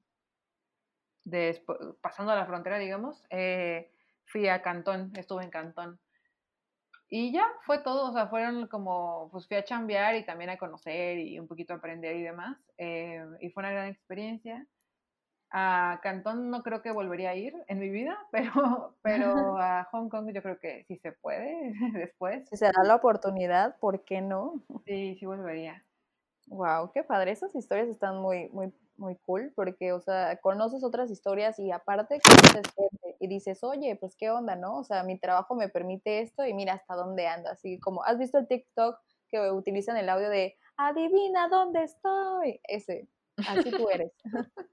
pasando 2.01 2.31
a 2.31 2.35
la 2.35 2.45
frontera, 2.45 2.77
digamos, 2.79 3.23
eh, 3.29 3.91
fui 4.25 4.47
a 4.47 4.61
Cantón, 4.61 5.11
estuve 5.15 5.43
en 5.43 5.49
Cantón. 5.49 5.99
Y 7.09 7.31
ya, 7.31 7.45
fue 7.65 7.79
todo, 7.79 8.09
o 8.09 8.13
sea, 8.13 8.27
fueron 8.27 8.67
como, 8.67 9.29
pues 9.31 9.47
fui 9.47 9.57
a 9.57 9.63
chambear 9.63 10.15
y 10.15 10.25
también 10.25 10.49
a 10.49 10.57
conocer 10.57 11.19
y 11.19 11.39
un 11.39 11.47
poquito 11.47 11.73
a 11.73 11.77
aprender 11.77 12.15
y 12.15 12.23
demás. 12.23 12.57
Eh, 12.77 13.23
y 13.41 13.49
fue 13.51 13.61
una 13.61 13.71
gran 13.71 13.87
experiencia. 13.87 14.65
A 15.51 15.99
Cantón 16.03 16.49
no 16.49 16.63
creo 16.63 16.81
que 16.81 16.91
volvería 16.91 17.29
a 17.29 17.35
ir 17.35 17.55
en 17.67 17.79
mi 17.79 17.89
vida, 17.89 18.17
pero, 18.31 18.95
pero 19.01 19.57
a 19.57 19.87
Hong 19.91 20.09
Kong 20.09 20.31
yo 20.33 20.41
creo 20.41 20.59
que 20.59 20.83
sí 20.87 20.97
se 20.97 21.11
puede 21.11 21.73
después. 21.93 22.47
Si 22.49 22.57
se 22.57 22.65
da 22.65 22.83
la 22.83 22.95
oportunidad, 22.95 23.77
¿por 23.79 24.03
qué 24.03 24.21
no? 24.21 24.61
Sí, 24.85 25.15
sí 25.19 25.25
volvería. 25.25 25.83
Wow, 26.47 26.91
qué 26.93 27.03
padre. 27.03 27.31
Esas 27.31 27.55
historias 27.55 27.87
están 27.87 28.17
muy, 28.17 28.49
muy 28.49 28.71
muy 28.97 29.15
cool 29.25 29.51
porque, 29.55 29.93
o 29.93 29.99
sea, 29.99 30.37
conoces 30.37 30.83
otras 30.83 31.11
historias 31.11 31.59
y 31.59 31.71
aparte 31.71 32.19
conoces 32.21 32.73
gente 32.75 33.15
y 33.19 33.27
dices, 33.27 33.63
oye, 33.63 33.95
pues 33.95 34.15
qué 34.15 34.29
onda, 34.29 34.55
¿no? 34.55 34.77
O 34.77 34.83
sea, 34.83 35.03
mi 35.03 35.17
trabajo 35.17 35.55
me 35.55 35.69
permite 35.69 36.21
esto 36.21 36.45
y 36.45 36.53
mira 36.53 36.73
hasta 36.73 36.95
dónde 36.95 37.27
ando. 37.27 37.49
Así 37.49 37.79
como, 37.79 38.03
¿has 38.03 38.17
visto 38.17 38.37
el 38.37 38.47
TikTok 38.47 38.99
que 39.29 39.51
utilizan 39.51 39.97
el 39.97 40.09
audio 40.09 40.29
de, 40.29 40.57
adivina 40.77 41.47
dónde 41.49 41.83
estoy? 41.83 42.59
Ese, 42.67 43.07
así 43.37 43.71
tú 43.71 43.89
eres. 43.89 44.11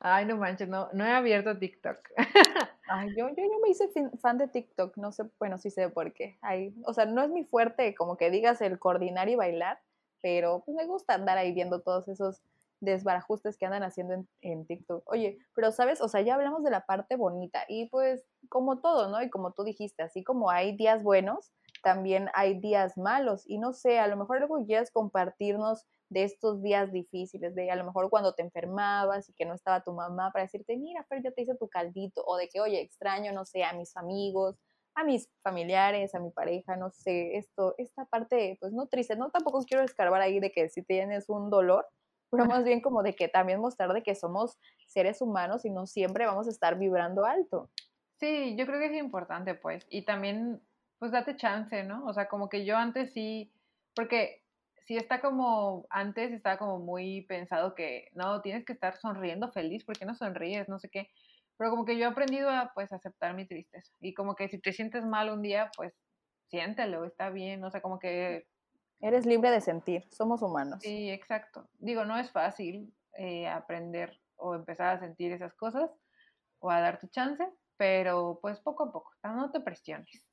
Ay, 0.00 0.26
no 0.26 0.36
manches, 0.36 0.68
no, 0.68 0.88
no 0.92 1.04
he 1.04 1.10
abierto 1.10 1.58
TikTok. 1.58 1.96
Ay, 2.88 3.10
yo, 3.16 3.28
yo, 3.28 3.34
yo 3.36 3.60
me 3.62 3.70
hice 3.70 3.88
fan 4.20 4.38
de 4.38 4.48
TikTok, 4.48 4.96
no 4.96 5.10
sé, 5.12 5.24
bueno, 5.38 5.58
sí 5.58 5.70
sé 5.70 5.88
por 5.88 6.12
qué. 6.12 6.38
Ay, 6.42 6.74
o 6.84 6.92
sea, 6.92 7.06
no 7.06 7.22
es 7.22 7.30
mi 7.30 7.44
fuerte 7.44 7.94
como 7.94 8.16
que 8.16 8.30
digas 8.30 8.60
el 8.60 8.78
coordinar 8.78 9.28
y 9.28 9.34
bailar, 9.34 9.80
pero 10.20 10.62
pues 10.64 10.76
me 10.76 10.86
gusta 10.86 11.14
andar 11.14 11.38
ahí 11.38 11.52
viendo 11.52 11.80
todos 11.80 12.08
esos 12.08 12.42
desbarajustes 12.80 13.56
que 13.56 13.66
andan 13.66 13.82
haciendo 13.82 14.26
en, 14.42 14.66
TikTok. 14.66 15.02
Oye, 15.06 15.38
pero 15.54 15.72
sabes, 15.72 16.00
o 16.00 16.08
sea, 16.08 16.20
ya 16.20 16.34
hablamos 16.34 16.62
de 16.62 16.70
la 16.70 16.84
parte 16.84 17.16
bonita 17.16 17.64
y 17.68 17.88
pues 17.88 18.24
como 18.48 18.78
todo, 18.78 19.08
¿no? 19.08 19.22
Y 19.22 19.30
como 19.30 19.52
tú 19.52 19.64
dijiste, 19.64 20.02
así 20.02 20.22
como 20.22 20.50
hay 20.50 20.76
días 20.76 21.02
buenos, 21.02 21.52
también 21.86 22.30
hay 22.34 22.58
días 22.58 22.98
malos 22.98 23.44
y 23.46 23.58
no 23.58 23.72
sé, 23.72 24.00
a 24.00 24.08
lo 24.08 24.16
mejor 24.16 24.38
algo 24.38 24.66
quieras 24.66 24.90
compartirnos 24.90 25.86
de 26.08 26.24
estos 26.24 26.60
días 26.60 26.90
difíciles, 26.90 27.54
de 27.54 27.70
a 27.70 27.76
lo 27.76 27.84
mejor 27.84 28.10
cuando 28.10 28.34
te 28.34 28.42
enfermabas 28.42 29.28
y 29.28 29.34
que 29.34 29.44
no 29.44 29.54
estaba 29.54 29.84
tu 29.84 29.92
mamá 29.92 30.32
para 30.32 30.46
decirte, 30.46 30.76
mira, 30.76 31.04
Fer, 31.04 31.22
ya 31.22 31.30
te 31.30 31.42
hice 31.42 31.54
tu 31.54 31.68
caldito, 31.68 32.24
o 32.26 32.38
de 32.38 32.48
que, 32.48 32.60
oye, 32.60 32.80
extraño, 32.80 33.32
no 33.32 33.44
sé, 33.44 33.62
a 33.62 33.72
mis 33.72 33.96
amigos, 33.96 34.56
a 34.96 35.04
mis 35.04 35.30
familiares, 35.44 36.12
a 36.16 36.18
mi 36.18 36.32
pareja, 36.32 36.74
no 36.74 36.90
sé, 36.90 37.36
esto, 37.36 37.76
esta 37.78 38.04
parte, 38.04 38.58
pues 38.60 38.72
no 38.72 38.88
triste, 38.88 39.14
no 39.14 39.30
tampoco 39.30 39.60
quiero 39.64 39.84
escarbar 39.84 40.22
ahí 40.22 40.40
de 40.40 40.50
que 40.50 40.68
si 40.68 40.82
tienes 40.82 41.28
un 41.28 41.50
dolor, 41.50 41.86
pero 42.32 42.46
más 42.46 42.64
bien 42.64 42.80
como 42.80 43.04
de 43.04 43.14
que 43.14 43.28
también 43.28 43.60
mostrar 43.60 43.92
de 43.92 44.02
que 44.02 44.16
somos 44.16 44.58
seres 44.88 45.22
humanos 45.22 45.64
y 45.64 45.70
no 45.70 45.86
siempre 45.86 46.26
vamos 46.26 46.48
a 46.48 46.50
estar 46.50 46.80
vibrando 46.80 47.24
alto. 47.24 47.70
Sí, 48.18 48.56
yo 48.58 48.66
creo 48.66 48.80
que 48.80 48.86
es 48.86 49.00
importante, 49.00 49.54
pues, 49.54 49.86
y 49.88 50.04
también, 50.04 50.60
pues, 50.98 51.12
date 51.12 51.36
chance, 51.36 51.82
¿no? 51.84 52.04
O 52.06 52.14
sea, 52.14 52.28
como 52.28 52.48
que 52.48 52.64
yo 52.64 52.76
antes 52.76 53.12
sí, 53.12 53.52
porque 53.94 54.42
si 54.86 54.96
está 54.96 55.20
como, 55.20 55.86
antes 55.90 56.32
estaba 56.32 56.58
como 56.58 56.78
muy 56.78 57.22
pensado 57.22 57.74
que, 57.74 58.08
no, 58.14 58.40
tienes 58.42 58.64
que 58.64 58.72
estar 58.72 58.96
sonriendo 58.98 59.50
feliz, 59.52 59.84
porque 59.84 60.04
no 60.04 60.14
sonríes? 60.14 60.68
No 60.68 60.78
sé 60.78 60.88
qué, 60.90 61.08
pero 61.56 61.70
como 61.70 61.84
que 61.84 61.96
yo 61.96 62.04
he 62.04 62.10
aprendido 62.10 62.50
a, 62.50 62.72
pues, 62.74 62.92
aceptar 62.92 63.34
mi 63.34 63.46
tristeza, 63.46 63.92
y 64.00 64.14
como 64.14 64.34
que 64.34 64.48
si 64.48 64.60
te 64.60 64.72
sientes 64.72 65.04
mal 65.04 65.30
un 65.30 65.42
día, 65.42 65.70
pues, 65.76 65.94
siéntelo, 66.48 67.04
está 67.04 67.30
bien, 67.30 67.64
o 67.64 67.70
sea, 67.70 67.80
como 67.80 67.98
que 67.98 68.46
Eres 69.00 69.26
libre 69.26 69.50
de 69.50 69.60
sentir, 69.60 70.04
somos 70.10 70.42
humanos. 70.42 70.78
Sí, 70.82 71.10
exacto. 71.10 71.68
Digo, 71.78 72.04
no 72.04 72.16
es 72.16 72.30
fácil 72.30 72.94
eh, 73.18 73.46
aprender 73.46 74.18
o 74.36 74.54
empezar 74.54 74.96
a 74.96 75.00
sentir 75.00 75.32
esas 75.32 75.54
cosas 75.54 75.90
o 76.60 76.70
a 76.70 76.80
dar 76.80 76.98
tu 76.98 77.08
chance, 77.08 77.46
pero 77.76 78.38
pues 78.40 78.58
poco 78.60 78.84
a 78.84 78.92
poco, 78.92 79.12
no 79.22 79.50
te 79.50 79.60
presiones. 79.60 80.24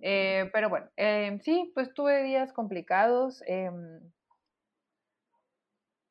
Eh, 0.00 0.48
pero 0.52 0.68
bueno, 0.68 0.88
em, 0.96 1.40
sí, 1.40 1.70
pues 1.74 1.92
tuve 1.94 2.22
días 2.22 2.52
complicados. 2.52 3.42
Em, 3.46 4.00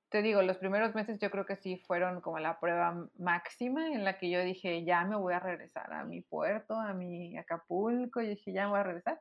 te 0.09 0.21
digo, 0.21 0.41
los 0.41 0.57
primeros 0.57 0.95
meses 0.95 1.19
yo 1.19 1.29
creo 1.29 1.45
que 1.45 1.57
sí 1.57 1.77
fueron 1.85 2.21
como 2.21 2.39
la 2.39 2.59
prueba 2.59 3.07
máxima 3.17 3.88
en 3.88 4.03
la 4.05 4.17
que 4.17 4.29
yo 4.29 4.41
dije, 4.41 4.83
ya 4.85 5.03
me 5.05 5.17
voy 5.17 5.33
a 5.33 5.39
regresar 5.39 5.91
a 5.93 6.05
mi 6.05 6.21
puerto, 6.21 6.75
a 6.75 6.93
mi 6.93 7.38
Acapulco, 7.38 8.21
y 8.21 8.29
dije, 8.29 8.53
ya 8.53 8.65
me 8.65 8.71
voy 8.71 8.79
a 8.79 8.83
regresar 8.83 9.19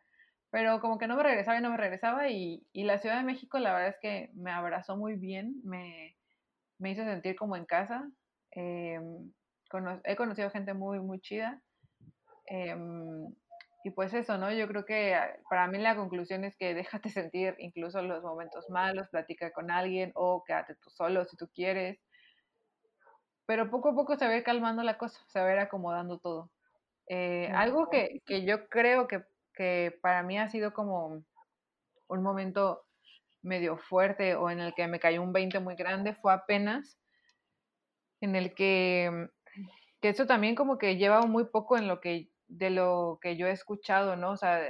pero 0.51 0.81
como 0.81 0.97
que 0.97 1.07
no 1.07 1.17
me 1.17 1.23
regresaba 1.23 1.59
y 1.59 1.61
no 1.61 1.71
me 1.71 1.77
regresaba 1.77 2.29
y, 2.31 2.67
y, 2.73 2.85
la 2.85 2.99
Ciudad 2.99 3.19
de 3.19 3.25
México 3.25 3.59
la 3.59 3.73
verdad 3.73 3.89
es 3.91 3.99
que 4.01 4.31
me 4.35 4.51
abrazó 4.51 4.97
muy 4.97 5.15
bien, 5.15 5.61
me, 5.65 6.17
me 6.79 6.93
hizo 6.93 7.05
sentir 7.05 7.37
como 7.37 7.57
en 7.57 7.67
casa. 7.67 8.09
Em, 8.53 9.33
he 10.05 10.17
conocido 10.17 10.51
gente 10.51 10.73
muy, 10.75 11.01
muy 11.01 11.21
chida. 11.21 11.61
Y 13.87 13.91
pues 13.91 14.13
eso, 14.15 14.37
¿no? 14.37 14.53
Yo 14.53 14.67
creo 14.67 14.85
que 14.85 15.15
ah, 15.15 15.33
para 15.49 15.69
mí 15.69 15.79
la 15.79 15.95
conclusión 15.95 16.43
es 16.43 16.57
que 16.57 16.75
déjate 16.75 17.09
sentir 17.31 17.55
incluso 17.59 18.03
los 18.03 18.21
momentos 18.25 18.69
malos, 18.69 19.09
platica 19.11 19.53
con 19.53 19.71
alguien 19.71 20.11
o 20.17 20.43
quédate 20.45 20.75
tú 20.75 20.91
solo 20.91 21.25
si 21.25 21.37
tú 21.37 21.49
quieres. 21.55 21.97
Pero 23.47 23.71
poco 23.71 23.91
a 23.91 23.95
poco 23.95 24.17
se 24.17 24.27
va 24.27 24.33
a 24.33 24.37
ir 24.39 24.43
calmando 24.43 24.83
la 24.83 24.99
cosa, 24.99 25.21
se 25.29 25.39
va 25.39 25.47
a 25.47 25.53
ir 25.53 25.59
acomodando 25.61 26.19
todo. 26.19 26.51
Eh, 27.09 27.49
algo 27.55 27.89
que, 27.89 28.23
que 28.27 28.45
yo 28.45 28.69
creo 28.69 29.07
que 29.07 29.23
que 29.55 29.97
para 30.03 30.25
mí 30.25 30.37
ha 30.37 30.49
sido 30.49 30.75
como 30.75 31.23
un 32.09 32.23
momento 32.25 32.83
medio 33.43 33.79
fuerte 33.79 34.35
o 34.35 34.51
en 34.51 34.59
el 34.59 34.75
que 34.75 34.89
me 34.89 34.99
cayó 34.99 35.23
un 35.23 35.33
20 35.33 35.61
muy 35.61 35.77
grande 35.77 36.13
fue 36.15 36.33
apenas 36.33 36.99
en 38.21 38.35
el 38.35 38.53
que, 38.53 39.29
que 40.01 40.09
eso 40.09 40.27
también 40.27 40.57
como 40.57 40.77
que 40.77 40.97
lleva 40.97 41.23
muy 41.23 41.45
poco 41.45 41.79
en 41.79 41.87
lo 41.87 42.01
que 42.01 42.29
de 42.49 42.71
lo 42.71 43.19
que 43.21 43.37
yo 43.37 43.47
he 43.47 43.53
escuchado, 43.53 44.17
¿no? 44.17 44.33
O 44.33 44.37
sea, 44.37 44.61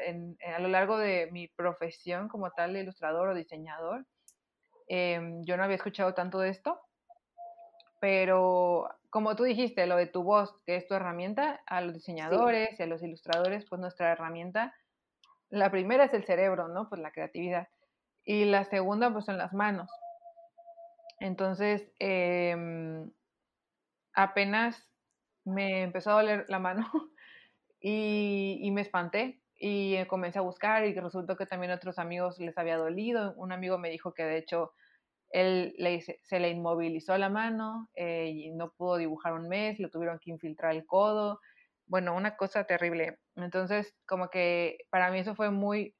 a 0.55 0.59
lo 0.59 0.69
largo 0.69 0.99
de 0.99 1.29
mi 1.33 1.49
profesión 1.49 2.29
como 2.29 2.51
tal 2.51 2.73
de 2.73 2.81
ilustrador 2.81 3.29
o 3.29 3.35
diseñador, 3.35 4.07
em, 4.89 5.43
yo 5.45 5.57
no 5.57 5.65
había 5.65 5.77
escuchado 5.77 6.15
tanto 6.15 6.39
de 6.39 6.51
esto, 6.51 6.81
pero 8.01 8.89
como 9.11 9.37
tú 9.37 9.45
dijiste, 9.45 9.87
lo 9.87 9.97
de 9.97 10.07
tu 10.07 10.23
voz, 10.23 10.55
que 10.65 10.77
es 10.77 10.87
tu 10.87 10.95
herramienta, 10.95 11.63
a 11.67 11.81
los 11.81 11.95
diseñadores 11.95 12.79
y 12.79 12.83
a 12.83 12.87
los 12.87 13.03
ilustradores, 13.03 13.65
pues 13.69 13.81
nuestra 13.81 14.13
herramienta, 14.13 14.75
la 15.49 15.71
primera 15.71 16.05
es 16.05 16.15
el 16.15 16.25
cerebro, 16.25 16.69
¿no? 16.69 16.89
Pues 16.89 17.01
la 17.01 17.13
creatividad. 17.13 17.69
Y 18.25 18.45
la 18.45 18.65
segunda, 18.65 19.13
pues 19.13 19.25
son 19.25 19.39
las 19.39 19.53
manos. 19.53 19.91
Entonces, 21.21 21.91
em, 21.99 23.11
apenas 24.13 24.91
me 25.45 25.83
empezó 25.83 26.11
a 26.11 26.15
doler 26.15 26.45
la 26.49 26.59
mano 26.59 26.91
y, 27.89 28.71
me 28.73 28.81
espanté 28.81 29.41
y 29.55 30.05
comencé 30.07 30.41
a 30.41 30.43
buscar 30.43 30.85
y 30.87 30.95
resultó 30.95 31.37
que 31.37 31.47
también 31.47 31.71
a 31.71 31.77
otros 31.77 32.01
amigos 32.01 32.39
les 32.41 32.59
había 32.59 32.77
dolido. 32.77 33.35
Un 33.37 33.53
amigo 33.53 33.79
me 33.79 33.91
dijo 33.91 34.13
que 34.13 34.25
de 34.25 34.39
hecho 34.39 34.73
él 35.31 35.73
le, 35.79 36.01
se 36.01 36.41
le 36.41 36.51
inmovilizó 36.51 37.17
la 37.17 37.29
mano 37.29 37.89
eh, 37.95 38.31
y 38.35 38.51
no 38.51 38.73
pudo 38.73 38.97
dibujar 38.97 39.35
un 39.35 39.49
mes, 39.49 39.79
le 39.79 39.89
tuvieron 39.89 40.19
que 40.19 40.31
infiltrar 40.31 40.75
el 40.75 40.85
codo. 40.85 41.41
Bueno, 41.87 42.17
una 42.17 42.37
cosa 42.37 42.65
terrible. 42.65 43.19
Entonces, 43.37 43.95
como 44.05 44.31
que 44.31 44.79
para 44.91 45.13
mí 45.13 45.21
eso 45.21 45.37
fue 45.37 45.53
muy, 45.53 45.95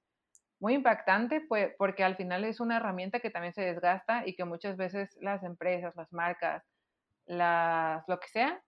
muy 0.59 0.75
impactante, 0.75 1.41
pues, 1.49 1.73
porque 1.79 2.03
al 2.03 2.17
final 2.17 2.45
es 2.45 2.59
una 2.59 2.79
herramienta 2.79 3.21
que 3.21 3.31
también 3.31 3.55
se 3.55 3.63
desgasta 3.63 4.27
y 4.27 4.35
que 4.35 4.45
muchas 4.45 4.77
veces 4.77 5.17
las 5.21 5.45
empresas, 5.45 5.95
las 5.95 6.13
marcas, 6.13 6.65
las, 7.27 8.03
lo 8.09 8.19
que 8.19 8.29
sea, 8.29 8.61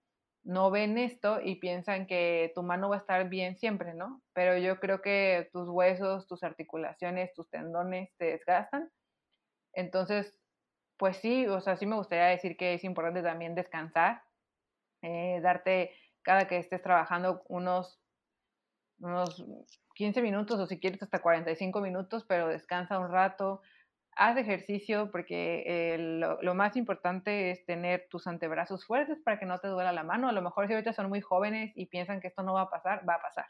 no 0.48 0.70
ven 0.70 0.96
esto 0.96 1.42
y 1.42 1.56
piensan 1.56 2.06
que 2.06 2.52
tu 2.54 2.62
mano 2.62 2.88
va 2.88 2.96
a 2.96 3.00
estar 3.00 3.28
bien 3.28 3.58
siempre, 3.58 3.92
¿no? 3.92 4.22
Pero 4.32 4.56
yo 4.56 4.80
creo 4.80 5.02
que 5.02 5.50
tus 5.52 5.68
huesos, 5.68 6.26
tus 6.26 6.42
articulaciones, 6.42 7.34
tus 7.34 7.50
tendones 7.50 8.08
se 8.16 8.24
desgastan. 8.24 8.90
Entonces, 9.74 10.34
pues 10.96 11.18
sí, 11.18 11.46
o 11.46 11.60
sea, 11.60 11.76
sí 11.76 11.84
me 11.84 11.96
gustaría 11.96 12.28
decir 12.28 12.56
que 12.56 12.72
es 12.72 12.82
importante 12.84 13.22
también 13.22 13.54
descansar, 13.54 14.22
eh, 15.02 15.38
darte 15.42 15.92
cada 16.22 16.48
que 16.48 16.56
estés 16.56 16.80
trabajando 16.80 17.42
unos 17.48 18.02
unos 19.00 19.44
15 19.96 20.22
minutos 20.22 20.58
o 20.58 20.66
si 20.66 20.80
quieres 20.80 21.02
hasta 21.02 21.20
45 21.20 21.82
minutos, 21.82 22.24
pero 22.26 22.48
descansa 22.48 22.98
un 22.98 23.10
rato, 23.12 23.60
haz 24.18 24.36
ejercicio 24.36 25.10
porque 25.12 25.96
lo, 26.42 26.54
más 26.54 26.76
importante 26.76 27.52
es 27.52 27.64
tener 27.64 28.08
tus 28.10 28.26
antebrazos 28.26 28.84
fuertes 28.84 29.18
para 29.24 29.38
que 29.38 29.46
no 29.46 29.60
te 29.60 29.68
duela 29.68 29.92
la 29.92 30.02
mano. 30.02 30.28
A 30.28 30.32
lo 30.32 30.42
mejor 30.42 30.66
si 30.66 30.72
ahorita 30.72 30.92
son 30.92 31.08
muy 31.08 31.20
jóvenes 31.20 31.72
y 31.76 31.86
piensan 31.86 32.20
que 32.20 32.26
esto 32.26 32.42
no 32.42 32.54
va 32.54 32.62
a 32.62 32.70
pasar, 32.70 33.08
va 33.08 33.14
a 33.14 33.22
pasar. 33.22 33.46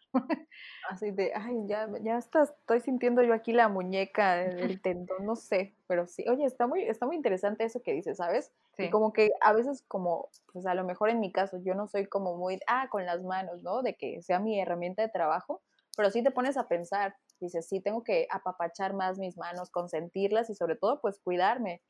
Así 0.90 1.10
de, 1.10 1.32
ay, 1.34 1.66
ya, 1.66 1.88
ya 2.02 2.18
estoy 2.18 2.80
sintiendo 2.80 3.22
yo 3.22 3.32
aquí 3.32 3.52
la 3.52 3.68
muñeca 3.68 4.36
del 4.36 4.80
tendón, 4.82 5.24
no 5.24 5.36
sé, 5.36 5.74
pero 5.86 6.06
sí. 6.06 6.24
Oye, 6.28 6.44
está 6.44 6.66
muy, 6.66 6.82
está 6.82 7.06
muy 7.06 7.16
interesante 7.16 7.64
eso 7.64 7.82
que 7.82 7.94
dices, 7.94 8.18
¿sabes? 8.18 8.52
Y 8.76 8.90
como 8.90 9.12
que 9.14 9.30
a 9.40 9.54
veces 9.54 9.82
como, 9.88 10.28
pues 10.52 10.66
a 10.66 10.74
lo 10.74 10.84
mejor 10.84 11.08
en 11.08 11.18
mi 11.18 11.32
caso, 11.32 11.58
yo 11.64 11.74
no 11.74 11.88
soy 11.88 12.06
como 12.06 12.36
muy, 12.36 12.60
ah, 12.66 12.88
con 12.90 13.06
las 13.06 13.22
manos, 13.22 13.62
¿no? 13.62 13.82
De 13.82 13.94
que 13.94 14.20
sea 14.20 14.38
mi 14.38 14.60
herramienta 14.60 15.00
de 15.00 15.08
trabajo, 15.08 15.62
pero 15.96 16.10
sí 16.10 16.22
te 16.22 16.30
pones 16.30 16.56
a 16.58 16.68
pensar, 16.68 17.16
Dices, 17.40 17.68
sí, 17.68 17.80
tengo 17.80 18.04
que 18.04 18.26
apapachar 18.30 18.94
más 18.94 19.18
mis 19.18 19.36
manos, 19.36 19.70
consentirlas 19.70 20.50
y 20.50 20.54
sobre 20.54 20.76
todo, 20.76 21.00
pues 21.00 21.20
cuidarme. 21.20 21.82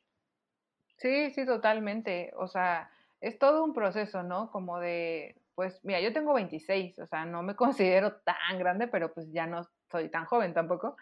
Sí, 0.99 1.31
sí, 1.31 1.47
totalmente. 1.47 2.33
O 2.37 2.49
sea, 2.49 2.91
es 3.21 3.39
todo 3.39 3.65
un 3.65 3.73
proceso, 3.73 4.23
¿no? 4.23 4.51
Como 4.51 4.81
de, 4.81 5.41
pues, 5.55 5.81
mira, 5.85 6.01
yo 6.01 6.13
tengo 6.13 6.35
26, 6.35 6.99
o 6.99 7.07
sea, 7.07 7.25
no 7.25 7.43
me 7.43 7.55
considero 7.57 8.21
tan 8.23 8.59
grande, 8.59 8.89
pero 8.89 9.13
pues 9.15 9.31
ya 9.33 9.47
no 9.47 9.63
soy 9.91 10.11
tan 10.11 10.25
joven 10.27 10.55
tampoco. 10.55 10.97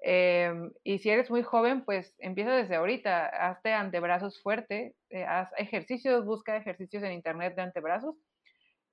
Em, 0.00 0.72
y 0.84 0.98
si 1.00 1.10
eres 1.10 1.30
muy 1.30 1.42
joven, 1.42 1.84
pues 1.84 2.14
empieza 2.20 2.52
desde 2.52 2.76
ahorita, 2.76 3.26
hazte 3.26 3.72
antebrazos 3.74 4.40
fuerte, 4.42 4.96
eh, 5.10 5.24
haz 5.24 5.50
ejercicios, 5.58 6.24
busca 6.24 6.56
ejercicios 6.56 7.02
en 7.02 7.12
internet 7.12 7.56
de 7.56 7.62
antebrazos 7.62 8.16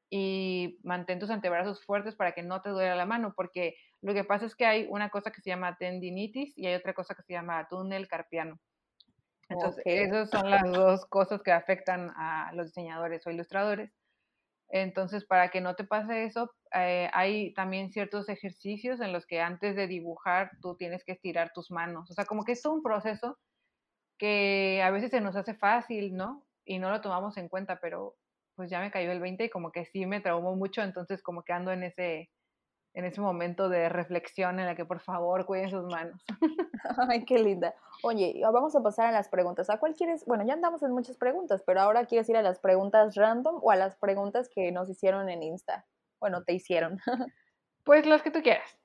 y 0.10 0.80
mantén 0.84 1.20
tus 1.20 1.30
antebrazos 1.30 1.84
fuertes 1.84 2.16
para 2.16 2.34
que 2.34 2.44
no 2.44 2.62
te 2.62 2.70
duela 2.70 2.96
la 2.96 3.06
mano, 3.06 3.34
porque 3.36 3.76
lo 4.06 4.14
que 4.14 4.24
pasa 4.24 4.46
es 4.46 4.56
que 4.56 4.68
hay 4.68 4.86
una 4.88 5.10
cosa 5.10 5.32
que 5.32 5.42
se 5.42 5.50
llama 5.50 5.78
tendinitis 5.78 6.56
y 6.56 6.68
hay 6.68 6.76
otra 6.76 6.94
cosa 6.94 7.16
que 7.16 7.24
se 7.24 7.34
llama 7.34 7.68
túnel 7.68 8.08
carpiano. 8.08 8.60
Entonces, 9.50 9.82
esas 9.86 10.30
son 10.30 10.52
las 10.52 10.72
dos 10.72 11.08
cosas 11.08 11.42
que 11.42 11.52
afectan 11.52 12.12
a 12.16 12.52
los 12.54 12.68
diseñadores 12.68 13.26
o 13.26 13.32
ilustradores. 13.32 13.92
Entonces, 14.70 15.26
para 15.26 15.50
que 15.50 15.60
no 15.60 15.74
te 15.76 15.86
pase 15.86 16.24
eso, 16.24 16.52
eh, 16.72 17.10
hay 17.14 17.52
también 17.56 17.92
ciertos 17.92 18.30
ejercicios 18.30 19.02
en 19.02 19.12
los 19.12 19.26
que 19.26 19.42
antes 19.42 19.76
de 19.76 19.88
dibujar 19.88 20.52
tú 20.62 20.76
tienes 20.76 21.04
que 21.04 21.14
estirar 21.14 21.52
tus 21.52 21.72
manos. 21.72 22.12
O 22.12 22.14
sea, 22.14 22.26
como 22.26 22.44
que 22.44 22.52
es 22.52 22.66
un 22.66 22.84
proceso 22.84 23.40
que 24.20 24.84
a 24.84 24.92
veces 24.92 25.10
se 25.10 25.22
nos 25.22 25.36
hace 25.36 25.56
fácil, 25.56 26.16
¿no? 26.16 26.46
Y 26.64 26.78
no 26.78 26.92
lo 26.92 27.02
tomamos 27.02 27.38
en 27.38 27.50
cuenta, 27.50 27.80
pero 27.80 28.16
pues 28.54 28.70
ya 28.70 28.80
me 28.82 28.92
cayó 28.92 29.12
el 29.12 29.20
20 29.20 29.46
y 29.46 29.50
como 29.50 29.72
que 29.72 29.86
sí 29.86 30.06
me 30.06 30.22
traumó 30.22 30.56
mucho, 30.56 30.84
entonces 30.84 31.24
como 31.24 31.44
que 31.44 31.54
ando 31.54 31.72
en 31.72 31.84
ese, 31.84 32.30
en 32.96 33.06
ese 33.06 33.22
momento 33.22 33.70
de 33.70 33.90
reflexión 33.90 34.60
en 34.60 34.66
la 34.66 34.76
que 34.76 34.86
por 34.86 35.02
favor 35.02 35.46
cuiden 35.46 35.70
sus 35.70 35.84
manos. 35.84 36.24
Ay, 37.10 37.26
qué 37.26 37.38
linda. 37.40 37.76
Oye, 38.04 38.42
vamos 38.42 38.76
a 38.76 38.82
pasar 38.82 39.08
a 39.08 39.12
las 39.12 39.28
preguntas. 39.28 39.70
¿A 39.70 39.78
cuál 39.78 39.94
quieres? 39.94 40.26
Bueno, 40.26 40.46
ya 40.46 40.54
andamos 40.54 40.82
en 40.82 40.92
muchas 40.92 41.18
preguntas, 41.18 41.62
pero 41.66 41.82
ahora 41.82 42.06
quieres 42.06 42.30
ir 42.30 42.38
a 42.38 42.42
las 42.42 42.60
preguntas 42.60 43.16
random 43.16 43.60
o 43.62 43.72
a 43.72 43.76
las 43.76 43.96
preguntas 43.98 44.50
que 44.50 44.72
nos 44.72 44.90
hicieron 44.90 45.30
en 45.30 45.44
Insta. 45.44 45.86
Bueno, 46.20 46.44
te 46.44 46.54
hicieron. 46.54 47.00
Pues 47.86 48.08
las 48.08 48.24
que 48.24 48.32
tú 48.32 48.42
quieras. 48.42 48.80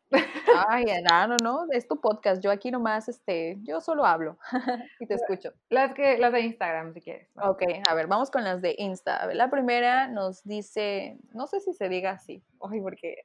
Ay, 0.68 0.84
no, 1.10 1.26
no, 1.26 1.36
no, 1.42 1.66
es 1.70 1.88
tu 1.88 1.98
podcast. 2.00 2.42
Yo 2.42 2.50
aquí 2.50 2.70
nomás, 2.70 3.08
este, 3.08 3.56
yo 3.62 3.80
solo 3.80 4.04
hablo 4.04 4.36
y 5.00 5.06
te 5.06 5.14
escucho. 5.14 5.54
Las 5.70 5.94
que, 5.94 6.18
las 6.18 6.32
de 6.32 6.40
Instagram, 6.40 6.92
si 6.92 7.00
quieres. 7.00 7.28
Ok, 7.42 7.62
a 7.88 7.94
ver, 7.94 8.08
vamos 8.08 8.30
con 8.30 8.44
las 8.44 8.60
de 8.60 8.74
Insta. 8.76 9.26
la 9.32 9.50
primera 9.50 10.06
nos 10.06 10.44
dice, 10.44 11.16
no 11.32 11.46
sé 11.46 11.60
si 11.60 11.72
se 11.72 11.88
diga 11.88 12.10
así, 12.10 12.42
ay, 12.60 12.82
porque, 12.82 13.22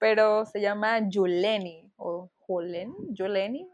pero 0.00 0.46
se 0.46 0.60
llama 0.60 1.08
Yuleni 1.08 1.92
o 1.96 2.30
Julen, 2.38 2.92
Yuleni. 3.10 3.68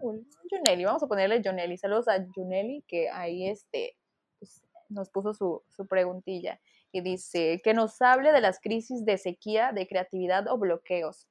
Vamos 0.84 1.02
a 1.02 1.06
ponerle 1.06 1.40
Juneli. 1.42 1.78
Saludos 1.78 2.08
a 2.08 2.26
Juneli 2.34 2.82
que 2.88 3.08
ahí 3.08 3.48
este, 3.48 3.96
pues, 4.40 4.60
nos 4.88 5.08
puso 5.08 5.32
su, 5.32 5.62
su 5.68 5.86
preguntilla 5.86 6.60
y 6.90 7.00
dice 7.00 7.60
que 7.62 7.74
nos 7.74 8.02
hable 8.02 8.32
de 8.32 8.40
las 8.40 8.60
crisis 8.60 9.04
de 9.04 9.18
sequía, 9.18 9.70
de 9.72 9.86
creatividad 9.86 10.48
o 10.48 10.58
bloqueos. 10.58 11.28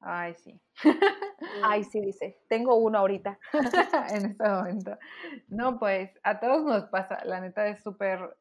Ay, 0.00 0.34
sí. 0.34 0.60
Ay, 1.62 1.84
sí, 1.84 2.00
dice. 2.00 2.38
Tengo 2.48 2.74
uno 2.74 2.98
ahorita. 2.98 3.38
en 4.10 4.26
este 4.26 4.48
momento. 4.48 4.98
No, 5.46 5.78
pues 5.78 6.10
a 6.24 6.40
todos 6.40 6.64
nos 6.64 6.86
pasa. 6.86 7.24
La 7.24 7.40
neta 7.40 7.68
es 7.68 7.82
súper 7.82 8.36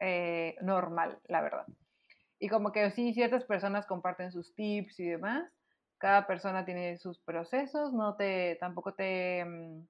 eh, 0.00 0.54
normal, 0.60 1.18
la 1.28 1.40
verdad. 1.40 1.66
Y 2.38 2.48
como 2.48 2.72
que 2.72 2.90
sí, 2.90 3.14
ciertas 3.14 3.44
personas 3.44 3.86
comparten 3.86 4.32
sus 4.32 4.54
tips 4.54 5.00
y 5.00 5.06
demás. 5.06 5.50
Cada 5.98 6.26
persona 6.26 6.64
tiene 6.64 6.98
sus 6.98 7.18
procesos. 7.20 7.92
No 7.92 8.16
te, 8.16 8.56
tampoco 8.60 8.94
te, 8.94 9.44
mm, 9.44 9.86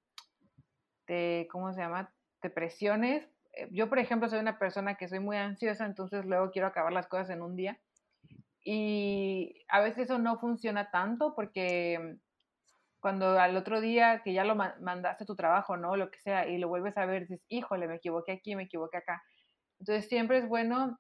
te, 1.07 1.49
¿cómo 1.51 1.73
se 1.73 1.81
llama? 1.81 2.13
Te 2.41 2.51
presiones. 2.51 3.29
Eh, 3.53 3.69
yo, 3.73 3.89
por 3.89 3.99
ejemplo, 3.99 4.29
soy 4.29 4.39
una 4.39 4.59
persona 4.59 4.95
que 4.97 5.09
soy 5.09 5.19
muy 5.21 5.37
ansiosa, 5.37 5.87
entonces 5.87 6.25
luego 6.25 6.51
quiero 6.51 6.69
acabar 6.69 6.93
las 6.93 7.09
cosas 7.09 7.31
en 7.31 7.43
un 7.43 7.57
día. 7.57 7.81
Y 8.65 9.65
a 9.69 9.81
veces 9.81 10.05
eso 10.05 10.19
no 10.19 10.39
funciona 10.39 10.91
tanto 10.91 11.35
porque 11.35 12.19
cuando 13.01 13.39
al 13.39 13.57
otro 13.57 13.81
día 13.81 14.23
que 14.25 14.33
ya 14.33 14.45
lo 14.45 14.57
mandaste 14.57 15.25
tu 15.25 15.37
trabajo, 15.37 15.77
¿no? 15.77 15.97
Lo 15.97 16.11
que 16.11 16.19
sea, 16.21 16.49
y 16.49 16.59
lo 16.59 16.69
vuelves 16.69 16.97
a 16.97 17.07
ver, 17.07 17.23
dices, 17.29 17.45
híjole, 17.49 17.87
me 17.87 17.97
equivoqué 17.97 18.33
aquí, 18.33 18.57
me 18.57 18.65
equivoqué 18.65 18.97
acá. 18.99 19.23
Entonces 19.79 20.09
siempre 20.09 20.39
es 20.39 20.49
bueno 20.49 20.99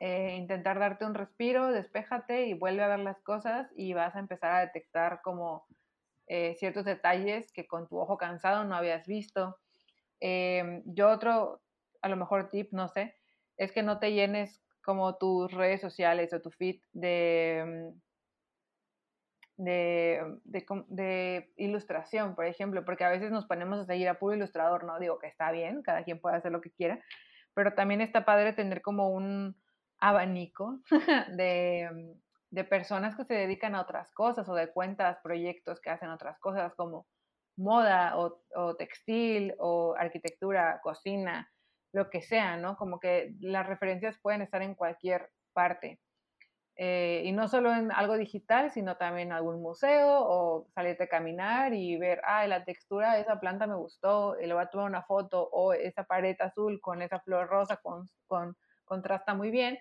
eh, 0.00 0.34
intentar 0.36 0.78
darte 0.78 1.04
un 1.04 1.14
respiro, 1.14 1.72
despéjate 1.72 2.46
y 2.46 2.54
vuelve 2.54 2.82
a 2.82 2.88
ver 2.88 3.00
las 3.00 3.20
cosas 3.20 3.70
y 3.76 3.92
vas 3.92 4.16
a 4.16 4.18
empezar 4.18 4.52
a 4.52 4.60
detectar 4.60 5.20
como 5.22 5.66
eh, 6.26 6.54
ciertos 6.58 6.86
detalles 6.86 7.52
que 7.52 7.66
con 7.66 7.86
tu 7.86 7.98
ojo 7.98 8.16
cansado 8.16 8.64
no 8.64 8.74
habías 8.74 9.06
visto. 9.06 9.58
Em, 10.20 10.82
yo 10.86 11.10
otro, 11.10 11.60
a 12.00 12.08
lo 12.08 12.16
mejor 12.16 12.48
tip, 12.48 12.72
no 12.72 12.88
sé, 12.88 13.14
es 13.58 13.72
que 13.72 13.82
no 13.82 13.98
te 13.98 14.12
llenes 14.12 14.62
como 14.82 15.16
tus 15.18 15.52
redes 15.52 15.82
sociales 15.82 16.32
o 16.32 16.40
tu 16.40 16.50
feed 16.50 16.80
de, 16.92 17.92
mm, 19.58 19.64
de, 19.64 20.38
de, 20.88 21.52
ilustración, 21.56 22.34
por 22.34 22.46
ejemplo, 22.46 22.86
porque 22.86 23.04
a 23.04 23.10
veces 23.10 23.30
nos 23.30 23.44
ponemos 23.46 23.78
a 23.80 23.84
seguir 23.84 24.08
a 24.08 24.18
puro 24.18 24.34
ilustrador, 24.34 24.84
¿no? 24.84 24.98
Digo 24.98 25.18
que 25.18 25.26
está 25.26 25.52
bien, 25.52 25.82
cada 25.82 26.04
quien 26.04 26.20
puede 26.20 26.36
hacer 26.36 26.52
lo 26.52 26.62
que 26.62 26.70
quiera, 26.70 27.04
pero 27.52 27.74
también 27.74 28.00
está 28.00 28.24
padre 28.24 28.54
tener 28.54 28.80
como 28.80 29.10
un 29.10 29.56
abanico 30.00 30.80
de, 31.36 31.88
mm, 31.92 32.20
de 32.50 32.64
personas 32.64 33.16
que 33.16 33.24
se 33.24 33.34
dedican 33.34 33.74
a 33.74 33.82
otras 33.82 34.12
cosas 34.12 34.48
o 34.48 34.54
de 34.54 34.72
cuentas, 34.72 35.18
proyectos 35.22 35.80
que 35.80 35.90
hacen 35.90 36.10
otras 36.10 36.38
cosas 36.40 36.74
como 36.74 37.06
moda 37.56 38.18
o, 38.18 38.42
o 38.54 38.76
textil 38.76 39.54
o 39.58 39.94
arquitectura, 39.96 40.80
cocina, 40.82 41.50
lo 41.92 42.10
que 42.10 42.22
sea, 42.22 42.56
¿no? 42.56 42.76
Como 42.76 43.00
que 43.00 43.34
las 43.40 43.66
referencias 43.66 44.18
pueden 44.22 44.42
estar 44.42 44.62
en 44.62 44.74
cualquier 44.74 45.30
parte. 45.52 46.00
Eh, 46.76 47.22
y 47.26 47.32
no 47.32 47.46
solo 47.46 47.74
en 47.74 47.92
algo 47.92 48.16
digital, 48.16 48.70
sino 48.70 48.96
también 48.96 49.28
en 49.28 49.32
algún 49.34 49.60
museo 49.60 50.22
o 50.22 50.68
salirte 50.74 51.04
a 51.04 51.08
caminar 51.08 51.74
y 51.74 51.98
ver, 51.98 52.22
ah, 52.24 52.46
la 52.46 52.64
textura 52.64 53.14
de 53.14 53.20
esa 53.20 53.38
planta 53.38 53.66
me 53.66 53.74
gustó, 53.74 54.40
y 54.40 54.46
le 54.46 54.54
voy 54.54 54.62
a 54.62 54.70
tomar 54.70 54.86
una 54.86 55.02
foto, 55.02 55.46
o 55.52 55.74
esa 55.74 56.04
pared 56.04 56.36
azul 56.40 56.80
con 56.80 57.02
esa 57.02 57.20
flor 57.20 57.48
rosa 57.48 57.76
con, 57.82 58.08
con, 58.26 58.56
contrasta 58.86 59.34
muy 59.34 59.50
bien, 59.50 59.78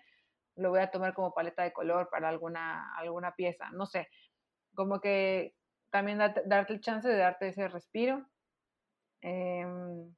lo 0.60 0.69
voy 0.69 0.80
a 0.81 0.91
tomar 0.91 1.14
como 1.14 1.34
paleta 1.34 1.64
de 1.64 1.73
color 1.73 2.10
para 2.10 2.30
alguna, 2.30 2.95
alguna 2.98 3.36
pieza, 3.36 3.69
no 3.72 3.86
sé, 3.86 4.07
como 4.76 4.99
que 4.99 5.56
también 5.91 6.19
darte, 6.19 6.73
el 6.73 6.81
chance 6.81 7.07
de 7.07 7.18
darte 7.18 7.48
ese 7.48 7.68
respiro. 7.68 8.26
Em, 9.22 10.14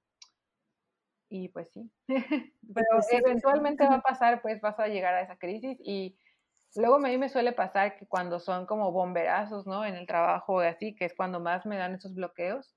y 1.30 1.48
pues 1.50 1.72
sí, 1.72 1.90
pero 2.76 2.88
pues 2.92 3.08
eventualmente 3.14 3.88
va 3.88 3.96
a 3.96 4.02
pasar, 4.02 4.42
pues 4.42 4.60
vas 4.62 4.80
a 4.80 4.88
llegar 4.88 5.14
a 5.14 5.22
esa 5.22 5.38
crisis 5.38 5.78
y 5.84 6.18
luego 6.76 6.96
a 6.96 7.00
mí 7.00 7.18
me 7.18 7.30
suele 7.30 7.54
pasar 7.54 7.98
que 7.98 8.06
cuando 8.06 8.40
son 8.40 8.66
como 8.66 8.92
bomberazos, 8.92 9.66
¿no? 9.66 9.86
En 9.86 9.96
el 9.96 10.08
trabajo 10.08 10.60
así, 10.60 10.94
que 10.94 11.06
es 11.06 11.14
cuando 11.16 11.40
más 11.40 11.66
me 11.66 11.78
dan 11.78 11.96
esos 11.96 12.14
bloqueos, 12.14 12.76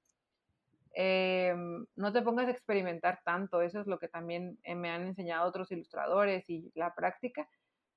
em, 0.94 1.84
no 1.96 2.12
te 2.12 2.22
pongas 2.22 2.48
a 2.48 2.52
experimentar 2.52 3.20
tanto, 3.24 3.62
eso 3.62 3.80
es 3.80 3.86
lo 3.86 3.98
que 3.98 4.08
también 4.08 4.58
eh, 4.62 4.74
me 4.74 4.90
han 4.90 5.02
enseñado 5.02 5.48
otros 5.48 5.70
ilustradores 5.72 6.48
y 6.48 6.70
la 6.74 6.94
práctica, 6.94 7.48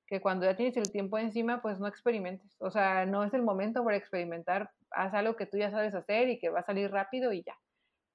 que 0.08 0.22
cuando 0.22 0.46
ya 0.46 0.56
tienes 0.56 0.78
el 0.78 0.92
tiempo 0.92 1.18
encima, 1.18 1.62
pues 1.62 1.80
no 1.80 1.88
experimentes, 1.88 2.56
o 2.60 2.72
sea, 2.72 3.06
no 3.06 3.24
es 3.24 3.34
el 3.34 3.44
momento 3.44 3.84
para 3.84 3.98
experimentar, 3.98 4.72
haz 4.92 5.14
algo 5.14 5.36
que 5.36 5.46
tú 5.46 5.58
ya 5.58 5.72
sabes 5.72 5.94
hacer 5.94 6.30
y 6.30 6.40
que 6.40 6.50
va 6.50 6.62
a 6.62 6.66
salir 6.66 6.92
rápido 6.92 7.34
y 7.34 7.44
ya. 7.44 7.58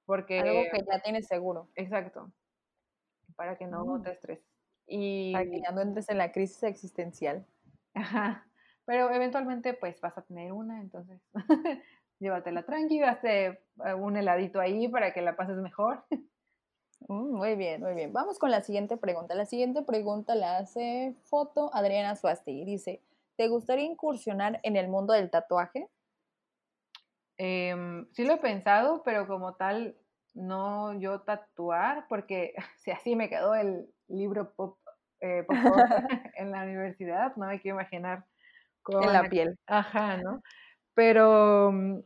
Porque, 0.05 0.41
Algo 0.41 0.63
que 0.73 0.85
ya 0.91 1.01
tienes 1.01 1.27
seguro. 1.27 1.69
Exacto. 1.77 2.33
Para 3.37 3.57
que 3.57 3.67
no 3.67 3.85
mm. 3.85 4.03
te 4.03 4.11
estreses. 4.13 4.45
Y... 4.87 5.33
Para 5.33 5.45
que 5.45 5.61
ya 5.61 5.71
no 5.71 5.81
entres 5.81 6.09
en 6.09 6.19
la 6.19 6.33
crisis 6.33 6.63
existencial. 6.65 7.47
Ajá. 7.95 8.47
Pero 8.85 9.11
eventualmente 9.11 9.75
pues 9.75 10.01
vas 10.01 10.19
a 10.19 10.23
tener 10.23 10.53
una, 10.53 10.81
entonces 10.81 11.21
llévatela 12.23 12.63
tranqui, 12.63 13.03
hazte 13.03 13.47
eh, 13.47 13.95
un 13.95 14.17
heladito 14.17 14.61
ahí 14.61 14.89
para 14.89 15.13
que 15.13 15.21
la 15.21 15.37
pases 15.37 15.59
mejor. 15.59 16.05
Mm, 17.09 17.35
muy 17.35 17.57
bien, 17.57 17.83
muy 17.83 17.95
bien. 17.95 18.13
Vamos 18.13 18.39
con 18.39 18.53
la 18.53 18.63
siguiente 18.63 18.97
pregunta. 18.97 19.35
La 19.35 19.45
siguiente 19.45 19.83
pregunta 19.83 20.37
la 20.37 20.59
hace 20.59 21.17
Foto 21.25 21.69
Adriana 21.75 22.15
Suasti. 22.15 22.65
Dice, 22.65 23.03
¿te 23.37 23.49
gustaría 23.49 23.85
incursionar 23.85 24.61
en 24.63 24.77
el 24.77 24.87
mundo 24.87 25.13
del 25.13 25.29
tatuaje? 25.29 25.89
Em, 27.39 28.07
sí 28.13 28.25
lo 28.25 28.35
he 28.35 28.39
pensado, 28.39 29.03
pero 29.03 29.27
como 29.27 29.55
tal, 29.57 29.97
no 30.35 30.93
yo 31.01 31.23
tatuar, 31.23 32.07
porque 32.09 32.55
si 32.79 32.93
así 32.93 33.17
me 33.17 33.29
quedó 33.29 33.57
el 33.57 33.93
libro 34.07 34.53
pop, 34.55 34.79
eh, 35.21 35.45
en 36.37 36.53
la 36.53 36.63
universidad, 36.63 37.35
no 37.35 37.47
hay 37.47 37.59
que 37.59 37.71
imaginar 37.71 38.27
con 38.83 39.03
en 39.03 39.13
la 39.13 39.29
piel. 39.29 39.59
Ajá, 39.67 40.19
¿no? 40.19 40.41
Pero 40.95 41.73
mm, 41.73 41.99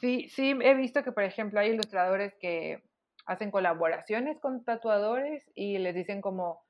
sí, 0.00 0.28
sí 0.28 0.54
he 0.60 0.74
visto 0.74 1.02
que, 1.02 1.12
por 1.12 1.24
ejemplo, 1.24 1.60
hay 1.60 1.70
ilustradores 1.70 2.34
que 2.40 2.82
hacen 3.26 3.50
colaboraciones 3.50 4.38
con 4.40 4.64
tatuadores 4.64 5.44
y 5.54 5.78
les 5.78 5.94
dicen 5.94 6.20
como, 6.20 6.62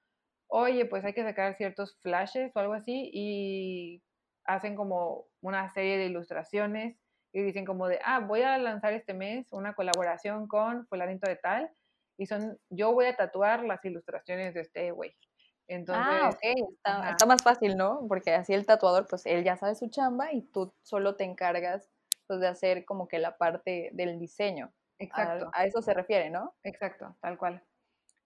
oye, 0.48 0.86
pues 0.86 1.04
hay 1.04 1.12
que 1.12 1.22
sacar 1.22 1.56
ciertos 1.56 1.98
flashes 2.00 2.54
o 2.54 2.58
algo 2.58 2.74
así 2.74 3.10
y 3.12 4.02
hacen 4.44 4.74
como 4.74 5.26
una 5.40 5.72
serie 5.72 5.98
de 5.98 6.06
ilustraciones 6.06 6.96
y 7.32 7.42
dicen 7.42 7.64
como 7.64 7.86
de, 7.86 8.00
ah, 8.04 8.20
voy 8.20 8.42
a 8.42 8.56
lanzar 8.58 8.92
este 8.94 9.14
mes 9.14 9.46
una 9.50 9.74
colaboración 9.74 10.48
con 10.48 10.86
fulanito 10.86 11.28
de 11.28 11.36
tal 11.36 11.70
y 12.16 12.26
son, 12.26 12.58
yo 12.70 12.92
voy 12.92 13.06
a 13.06 13.16
tatuar 13.16 13.64
las 13.64 13.84
ilustraciones 13.84 14.54
de 14.54 14.62
este 14.62 14.90
güey. 14.90 15.10
Ah, 15.10 15.64
Entonces, 15.68 16.04
ah, 16.08 16.30
ok, 16.30 16.72
está, 16.72 17.10
está, 17.10 17.26
más 17.26 17.42
fácil, 17.42 17.76
¿no? 17.76 18.04
Porque 18.08 18.32
así 18.32 18.54
el 18.54 18.64
tatuador, 18.64 19.06
pues 19.08 19.26
él 19.26 19.44
ya 19.44 19.56
sabe 19.56 19.74
su 19.74 19.88
chamba 19.88 20.32
y 20.32 20.42
tú 20.42 20.72
solo 20.82 21.14
te 21.14 21.24
encargas 21.24 21.88
pues, 22.28 22.40
de 22.40 22.46
hacer 22.46 22.84
como 22.84 23.08
que 23.08 23.18
la 23.18 23.36
parte 23.36 23.90
del 23.92 24.18
diseño. 24.18 24.72
Exacto. 24.98 25.50
A, 25.52 25.64
eso 25.64 25.82
se 25.82 25.94
refiere, 25.94 26.30
¿no? 26.30 26.54
Exacto, 26.62 27.16
tal 27.20 27.38
cual. 27.38 27.64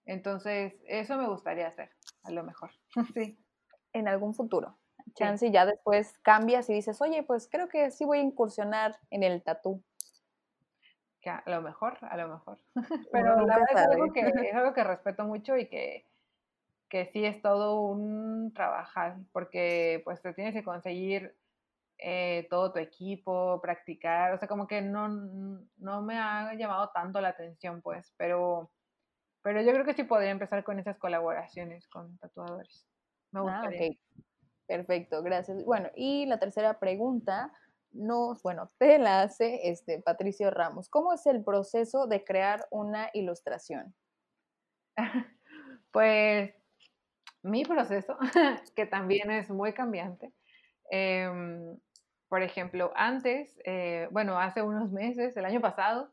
Entonces, 0.05 0.75
eso 0.85 1.17
me 1.17 1.27
gustaría 1.27 1.67
hacer, 1.67 1.89
a 2.23 2.31
lo 2.31 2.43
mejor. 2.43 2.71
sí. 3.15 3.39
En 3.93 4.07
algún 4.07 4.35
futuro. 4.35 4.77
Chance 5.15 5.51
ya 5.51 5.65
después 5.65 6.17
cambias 6.21 6.69
y 6.69 6.73
dices, 6.73 7.01
oye, 7.01 7.23
pues 7.23 7.47
creo 7.49 7.67
que 7.67 7.91
sí 7.91 8.05
voy 8.05 8.19
a 8.19 8.23
incursionar 8.23 8.97
en 9.09 9.23
el 9.23 9.43
tatú. 9.43 9.83
Que 11.21 11.29
a 11.29 11.43
lo 11.45 11.61
mejor, 11.61 11.97
a 12.01 12.17
lo 12.17 12.27
mejor. 12.27 12.59
Pero 13.11 13.45
la 13.45 13.57
verdad 13.57 13.67
es 13.69 13.87
algo, 13.87 14.11
que, 14.11 14.19
es 14.49 14.55
algo 14.55 14.73
que 14.73 14.83
respeto 14.83 15.23
mucho 15.25 15.57
y 15.57 15.67
que, 15.67 16.05
que 16.89 17.05
sí 17.05 17.25
es 17.25 17.41
todo 17.41 17.81
un 17.81 18.53
trabajar, 18.53 19.17
porque 19.31 20.01
pues 20.03 20.21
te 20.21 20.33
tienes 20.33 20.53
que 20.53 20.63
conseguir 20.63 21.35
eh, 22.05 22.47
todo 22.49 22.73
tu 22.73 22.79
equipo, 22.79 23.59
practicar, 23.61 24.33
o 24.33 24.37
sea, 24.37 24.47
como 24.47 24.67
que 24.67 24.81
no, 24.81 25.07
no 25.77 26.01
me 26.01 26.19
ha 26.19 26.53
llamado 26.55 26.89
tanto 26.93 27.21
la 27.21 27.29
atención, 27.29 27.81
pues, 27.81 28.13
pero, 28.17 28.71
pero 29.41 29.61
yo 29.61 29.71
creo 29.71 29.85
que 29.85 29.93
sí 29.93 30.03
podría 30.03 30.31
empezar 30.31 30.63
con 30.63 30.79
esas 30.79 30.97
colaboraciones 30.97 31.87
con 31.87 32.17
tatuadores. 32.17 32.85
Me 33.31 33.39
ah, 33.39 33.43
gustaría. 33.43 33.97
Perfecto, 34.67 35.23
gracias. 35.23 35.63
Bueno, 35.65 35.89
y 35.95 36.25
la 36.25 36.39
tercera 36.39 36.79
pregunta 36.79 37.53
nos, 37.91 38.41
bueno, 38.43 38.69
te 38.77 38.99
la 38.99 39.21
hace 39.21 39.69
este 39.69 40.01
Patricio 40.01 40.51
Ramos. 40.51 40.89
¿Cómo 40.89 41.13
es 41.13 41.25
el 41.25 41.43
proceso 41.43 42.07
de 42.07 42.23
crear 42.23 42.67
una 42.69 43.09
ilustración? 43.13 43.95
pues 45.91 46.53
mi 47.43 47.63
proceso, 47.65 48.17
que 48.75 48.85
también 48.85 49.31
es 49.31 49.49
muy 49.49 49.73
cambiante, 49.73 50.33
Em, 50.95 51.75
por 52.33 52.41
ejemplo, 52.41 52.91
antes, 52.95 53.59
eh, 53.63 54.07
bueno, 54.09 54.39
hace 54.39 54.63
unos 54.63 54.91
meses, 54.91 55.37
el 55.37 55.45
año 55.45 55.61
pasado, 55.61 56.11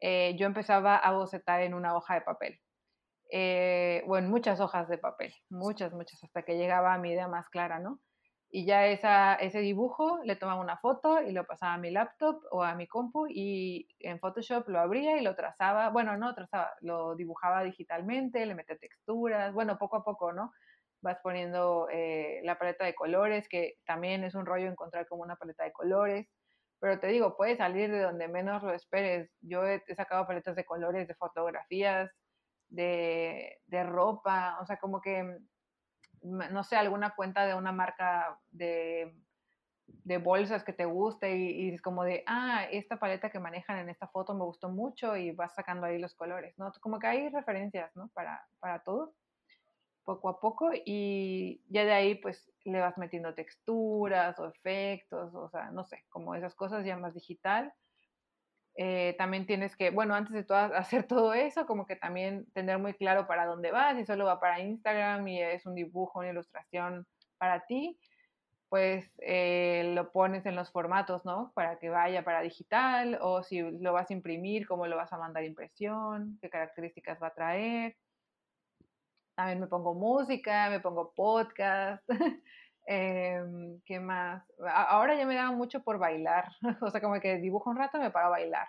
eh, 0.00 0.34
yo 0.36 0.46
empezaba 0.46 0.96
a 0.96 1.12
bocetar 1.12 1.62
en 1.62 1.74
una 1.74 1.94
hoja 1.94 2.14
de 2.14 2.22
papel. 2.22 2.60
Eh, 3.30 4.02
o 4.08 4.16
en 4.16 4.28
muchas 4.28 4.58
hojas 4.58 4.88
de 4.88 4.98
papel, 4.98 5.32
muchas, 5.48 5.92
muchas, 5.92 6.24
hasta 6.24 6.42
que 6.42 6.56
llegaba 6.56 6.92
a 6.92 6.98
mi 6.98 7.12
idea 7.12 7.28
más 7.28 7.48
clara, 7.50 7.78
¿no? 7.78 8.00
Y 8.50 8.66
ya 8.66 8.88
esa, 8.88 9.36
ese 9.36 9.60
dibujo 9.60 10.18
le 10.24 10.34
tomaba 10.34 10.60
una 10.60 10.78
foto 10.78 11.22
y 11.22 11.30
lo 11.30 11.46
pasaba 11.46 11.74
a 11.74 11.78
mi 11.78 11.92
laptop 11.92 12.40
o 12.50 12.64
a 12.64 12.74
mi 12.74 12.88
compu 12.88 13.28
y 13.28 13.86
en 14.00 14.18
Photoshop 14.18 14.68
lo 14.68 14.80
abría 14.80 15.18
y 15.18 15.22
lo 15.22 15.36
trazaba, 15.36 15.90
bueno, 15.90 16.16
no 16.16 16.34
trazaba, 16.34 16.72
lo 16.80 17.14
dibujaba 17.14 17.62
digitalmente, 17.62 18.44
le 18.44 18.56
metía 18.56 18.76
texturas, 18.76 19.54
bueno, 19.54 19.78
poco 19.78 19.98
a 19.98 20.04
poco, 20.04 20.32
¿no? 20.32 20.52
Vas 21.00 21.18
poniendo 21.22 21.88
eh, 21.90 22.40
la 22.44 22.58
paleta 22.58 22.84
de 22.84 22.94
colores, 22.94 23.48
que 23.48 23.74
también 23.86 24.24
es 24.24 24.34
un 24.34 24.46
rollo 24.46 24.68
encontrar 24.68 25.06
como 25.06 25.22
una 25.22 25.36
paleta 25.36 25.64
de 25.64 25.72
colores, 25.72 26.28
pero 26.80 27.00
te 27.00 27.08
digo, 27.08 27.36
puede 27.36 27.56
salir 27.56 27.90
de 27.90 28.02
donde 28.02 28.28
menos 28.28 28.62
lo 28.62 28.72
esperes. 28.72 29.30
Yo 29.40 29.64
he, 29.66 29.82
sacado 29.94 30.26
paletas 30.26 30.56
de 30.56 30.64
colores 30.64 31.08
de 31.08 31.14
fotografías, 31.14 32.10
de, 32.68 33.60
de, 33.66 33.84
ropa, 33.84 34.58
o 34.60 34.66
sea, 34.66 34.78
como 34.78 35.00
que, 35.00 35.22
mm, 36.22 36.52
no 36.52 36.62
sé, 36.64 36.76
alguna 36.76 37.14
cuenta 37.14 37.46
de 37.46 37.54
una 37.54 37.72
marca 37.72 38.38
de, 38.50 39.14
de 39.86 40.18
bolsas 40.18 40.64
que 40.64 40.72
te 40.72 40.84
guste 40.84 41.36
y, 41.36 41.70
es 41.74 41.82
como 41.82 42.04
de, 42.04 42.22
ah, 42.26 42.64
esta 42.70 42.98
paleta 42.98 43.30
que 43.30 43.40
manejan 43.40 43.78
en 43.78 43.88
esta 43.88 44.08
foto 44.08 44.34
me 44.34 44.44
gustó 44.44 44.68
mucho 44.68 45.16
y 45.16 45.32
vas 45.32 45.54
sacando 45.54 45.86
ahí 45.86 45.98
los 45.98 46.14
colores, 46.14 46.54
¿no? 46.58 46.72
Como 46.80 46.98
que 46.98 47.06
hay 47.06 47.28
referencias, 47.30 47.94
¿no? 47.96 48.08
Para, 48.14 48.46
para 48.60 48.80
todo 48.82 49.14
poco 50.08 50.30
a 50.30 50.40
poco 50.40 50.70
y 50.72 51.60
ya 51.68 51.84
de 51.84 51.92
ahí 51.92 52.14
pues 52.14 52.50
le 52.64 52.80
vas 52.80 52.96
metiendo 52.96 53.34
texturas 53.34 54.38
o 54.38 54.48
efectos, 54.48 55.34
o 55.34 55.50
sea, 55.50 55.70
no 55.70 55.84
sé, 55.84 56.06
como 56.08 56.34
esas 56.34 56.54
cosas 56.54 56.86
ya 56.86 56.96
más 56.96 57.12
digital. 57.12 57.74
Eh, 58.74 59.14
también 59.18 59.44
tienes 59.44 59.76
que, 59.76 59.90
bueno, 59.90 60.14
antes 60.14 60.32
de 60.32 60.44
todo, 60.44 60.56
hacer 60.74 61.06
todo 61.06 61.34
eso, 61.34 61.66
como 61.66 61.86
que 61.86 61.96
también 61.96 62.46
tener 62.54 62.78
muy 62.78 62.94
claro 62.94 63.26
para 63.26 63.44
dónde 63.44 63.70
vas, 63.70 63.98
si 63.98 64.06
solo 64.06 64.24
va 64.24 64.40
para 64.40 64.60
Instagram 64.60 65.28
y 65.28 65.42
es 65.42 65.66
un 65.66 65.74
dibujo, 65.74 66.20
una 66.20 66.30
ilustración 66.30 67.06
para 67.36 67.66
ti, 67.66 67.98
pues 68.70 69.12
eh, 69.18 69.92
lo 69.94 70.10
pones 70.10 70.46
en 70.46 70.56
los 70.56 70.70
formatos, 70.70 71.26
¿no? 71.26 71.52
Para 71.54 71.78
que 71.78 71.90
vaya 71.90 72.24
para 72.24 72.40
digital, 72.40 73.18
o 73.20 73.42
si 73.42 73.60
lo 73.60 73.92
vas 73.92 74.10
a 74.10 74.14
imprimir, 74.14 74.66
cómo 74.66 74.86
lo 74.86 74.96
vas 74.96 75.12
a 75.12 75.18
mandar 75.18 75.44
impresión, 75.44 76.38
qué 76.40 76.48
características 76.48 77.22
va 77.22 77.28
a 77.28 77.34
traer 77.34 77.96
también 79.38 79.60
me 79.60 79.68
pongo 79.68 79.94
música, 79.94 80.68
me 80.68 80.80
pongo 80.80 81.12
podcast. 81.14 82.02
Em, 82.90 83.78
¿Qué 83.84 84.00
más? 84.00 84.42
Ahora 84.74 85.14
ya 85.14 85.26
me 85.26 85.34
da 85.34 85.52
mucho 85.52 85.82
por 85.82 85.98
bailar. 85.98 86.46
o 86.80 86.90
sea, 86.90 87.02
como 87.02 87.20
que 87.20 87.36
dibujo 87.36 87.68
un 87.68 87.76
rato 87.76 87.98
y 87.98 88.00
me 88.00 88.10
paro 88.10 88.28
a 88.28 88.30
bailar. 88.30 88.66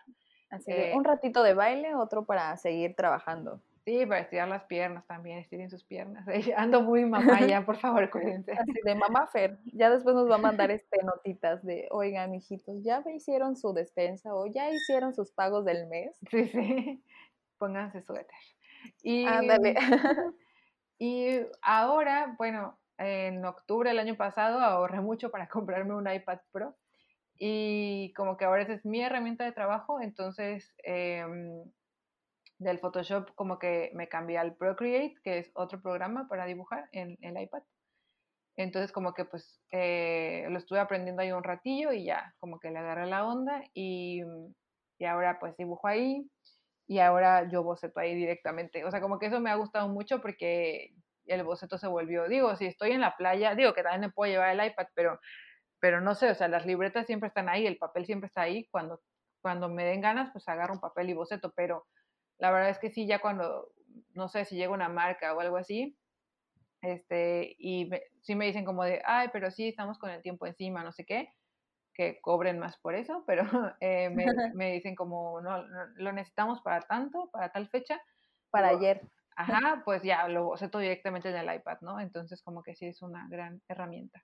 Así 0.52 0.66
que 0.66 0.92
eh 0.92 0.96
un 0.96 1.06
ratito 1.06 1.42
de 1.42 1.54
baile, 1.54 1.96
otro 1.96 2.26
para 2.26 2.56
seguir 2.58 2.96
trabajando. 2.96 3.62
Sí, 3.86 4.06
para 4.06 4.20
estirar 4.20 4.50
las 4.50 4.66
piernas 4.66 5.08
también, 5.08 5.40
estiren 5.40 5.72
sus 5.72 5.86
piernas. 5.86 6.28
Ando 6.58 6.82
muy 6.82 7.06
mamá 7.06 7.40
ya, 7.48 7.66
por 7.66 7.78
favor, 7.78 8.08
cuídense. 8.12 8.52
Así 8.52 8.74
de 8.84 8.94
mamá 8.94 9.26
Fer, 9.28 9.58
ya 9.74 9.90
después 9.90 10.14
nos 10.14 10.30
va 10.30 10.36
a 10.36 10.40
mandar 10.40 10.70
este 10.70 11.02
notitas 11.04 11.64
de, 11.64 11.88
oigan, 11.90 12.36
hijitos, 12.36 12.84
ya 12.84 13.02
hicieron 13.16 13.56
su 13.56 13.74
despensa 13.74 14.36
o 14.36 14.46
ya 14.46 14.70
hicieron 14.70 15.16
sus 15.16 15.32
pagos 15.32 15.66
del 15.66 15.88
mes. 15.88 16.16
Sí, 16.30 16.46
sí, 16.50 17.04
pónganse 17.58 18.04
suéter. 18.04 18.38
Y, 19.02 19.26
Y 21.00 21.40
ahora, 21.62 22.36
bueno, 22.38 22.78
en 22.98 23.44
octubre 23.46 23.90
del 23.90 24.00
año 24.00 24.16
pasado 24.16 24.60
ahorré 24.60 25.00
mucho 25.00 25.32
para 25.32 25.48
comprarme 25.50 25.96
un 25.96 26.12
iPad 26.12 26.40
Pro 26.52 26.76
y 27.40 28.14
como 28.16 28.36
que 28.36 28.44
ahora 28.46 28.64
esa 28.64 28.74
es 28.74 28.86
mi 28.86 29.02
herramienta 29.02 29.46
de 29.46 29.54
trabajo, 29.54 30.02
entonces 30.02 30.76
em, 30.84 31.64
del 32.58 32.80
Photoshop 32.80 33.34
como 33.36 33.58
que 33.58 33.92
me 33.96 34.10
cambié 34.10 34.38
al 34.38 34.56
Procreate, 34.56 35.16
que 35.24 35.38
es 35.40 35.52
otro 35.56 35.82
programa 35.82 36.28
para 36.28 36.46
dibujar 36.46 36.90
en, 36.92 37.18
el 37.22 37.42
iPad. 37.42 37.64
Entonces 38.58 38.92
como 38.92 39.14
que 39.14 39.24
pues 39.24 39.62
eh, 39.72 40.46
lo 40.50 40.58
estuve 40.58 40.80
aprendiendo 40.82 41.22
ahí 41.22 41.32
un 41.32 41.44
ratillo 41.44 41.94
y 41.94 42.04
ya 42.04 42.36
como 42.40 42.60
que 42.60 42.72
le 42.72 42.80
agarré 42.80 43.06
la 43.06 43.26
onda 43.26 43.64
y, 43.74 44.22
y 44.98 45.06
ahora 45.06 45.40
pues 45.40 45.56
dibujo 45.56 45.88
ahí 45.88 46.30
y 46.90 46.98
ahora 46.98 47.48
yo 47.48 47.62
boceto 47.62 48.00
ahí 48.00 48.16
directamente. 48.16 48.84
O 48.84 48.90
sea, 48.90 49.00
como 49.00 49.20
que 49.20 49.28
eso 49.28 49.40
me 49.40 49.52
ha 49.52 49.56
gustado 49.56 49.88
mucho 49.90 50.22
porque 50.22 50.96
el 51.28 51.44
boceto 51.44 51.78
se 51.78 51.88
volvió, 51.88 52.28
digo, 52.28 52.56
si 52.56 52.66
estoy 52.66 52.94
en 52.94 53.02
la 53.02 53.16
playa, 53.16 53.54
digo 53.54 53.76
que 53.76 53.84
también 53.84 54.02
me 54.02 54.12
puedo 54.12 54.32
llevar 54.32 54.50
el 54.50 54.66
iPad, 54.66 54.88
pero, 54.96 55.20
pero 55.80 56.02
no 56.02 56.16
sé, 56.16 56.32
o 56.32 56.34
sea, 56.34 56.48
las 56.48 56.66
libretas 56.66 57.06
siempre 57.06 57.28
están 57.28 57.48
ahí, 57.48 57.68
el 57.68 57.78
papel 57.78 58.08
siempre 58.08 58.26
está 58.26 58.42
ahí, 58.42 58.68
cuando, 58.72 59.04
cuando 59.40 59.70
me 59.70 59.86
den 59.86 60.02
ganas, 60.02 60.32
pues 60.32 60.50
agarro 60.50 60.74
un 60.74 60.80
papel 60.80 61.12
y 61.12 61.14
boceto, 61.14 61.54
pero 61.56 61.86
la 62.40 62.50
verdad 62.50 62.72
es 62.72 62.80
que 62.80 62.90
sí, 62.90 63.06
ya 63.06 63.20
cuando, 63.20 63.72
no 64.16 64.28
sé, 64.28 64.46
si 64.46 64.56
llega 64.56 64.74
una 64.74 64.90
marca 64.90 65.36
o 65.36 65.40
algo 65.42 65.58
así, 65.58 65.96
este, 66.82 67.56
y 67.60 67.92
sí 68.22 68.34
me 68.34 68.48
dicen 68.48 68.66
como 68.66 68.84
de, 68.84 69.04
ay, 69.06 69.28
pero 69.32 69.52
sí, 69.52 69.68
estamos 69.68 70.00
con 70.00 70.10
el 70.10 70.24
tiempo 70.24 70.48
encima, 70.48 70.84
no 70.84 70.92
sé 70.92 71.06
qué, 71.06 71.36
que 72.00 72.22
cobren 72.22 72.60
más 72.60 72.78
por 72.78 72.96
eso, 72.96 73.26
pero 73.28 73.44
eh, 73.82 74.10
me, 74.56 74.72
dicen 74.72 74.96
como, 74.96 75.42
no, 75.42 75.66
lo 75.96 76.14
necesitamos 76.14 76.62
para 76.62 76.80
tanto, 76.80 77.30
para 77.30 77.50
tal 77.50 77.68
fecha. 77.68 78.00
Para 78.50 78.70
ayer. 78.70 79.02
Ajá, 79.36 79.82
pues 79.84 80.02
ya 80.02 80.28
lo 80.30 80.46
boceto 80.46 80.80
directamente 80.80 81.30
en 81.30 81.36
el 81.36 81.56
iPad, 81.56 81.80
¿no? 81.82 82.00
Entonces 82.00 82.42
como 82.42 82.64
que 82.64 82.76
sí 82.76 82.88
es 82.88 83.02
una 83.02 83.28
gran 83.30 83.62
herramienta. 83.68 84.24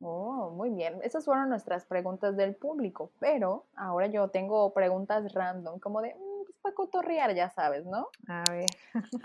Oh, 0.00 0.50
muy 0.50 0.70
bien. 0.70 1.00
Esas 1.02 1.24
fueron 1.24 1.48
nuestras 1.48 1.84
preguntas 1.84 2.36
del 2.36 2.54
público, 2.54 3.12
pero 3.18 3.66
ahora 3.76 4.06
yo 4.06 4.28
tengo 4.28 4.72
preguntas 4.72 5.32
random, 5.32 5.80
como 5.80 6.00
de, 6.00 6.14
mm, 6.14 6.44
pues, 6.44 6.58
para 6.62 6.74
cotorrear, 6.74 7.34
ya 7.34 7.50
sabes, 7.50 7.84
¿no? 7.86 8.08
A 8.28 8.44
ver. 8.50 8.66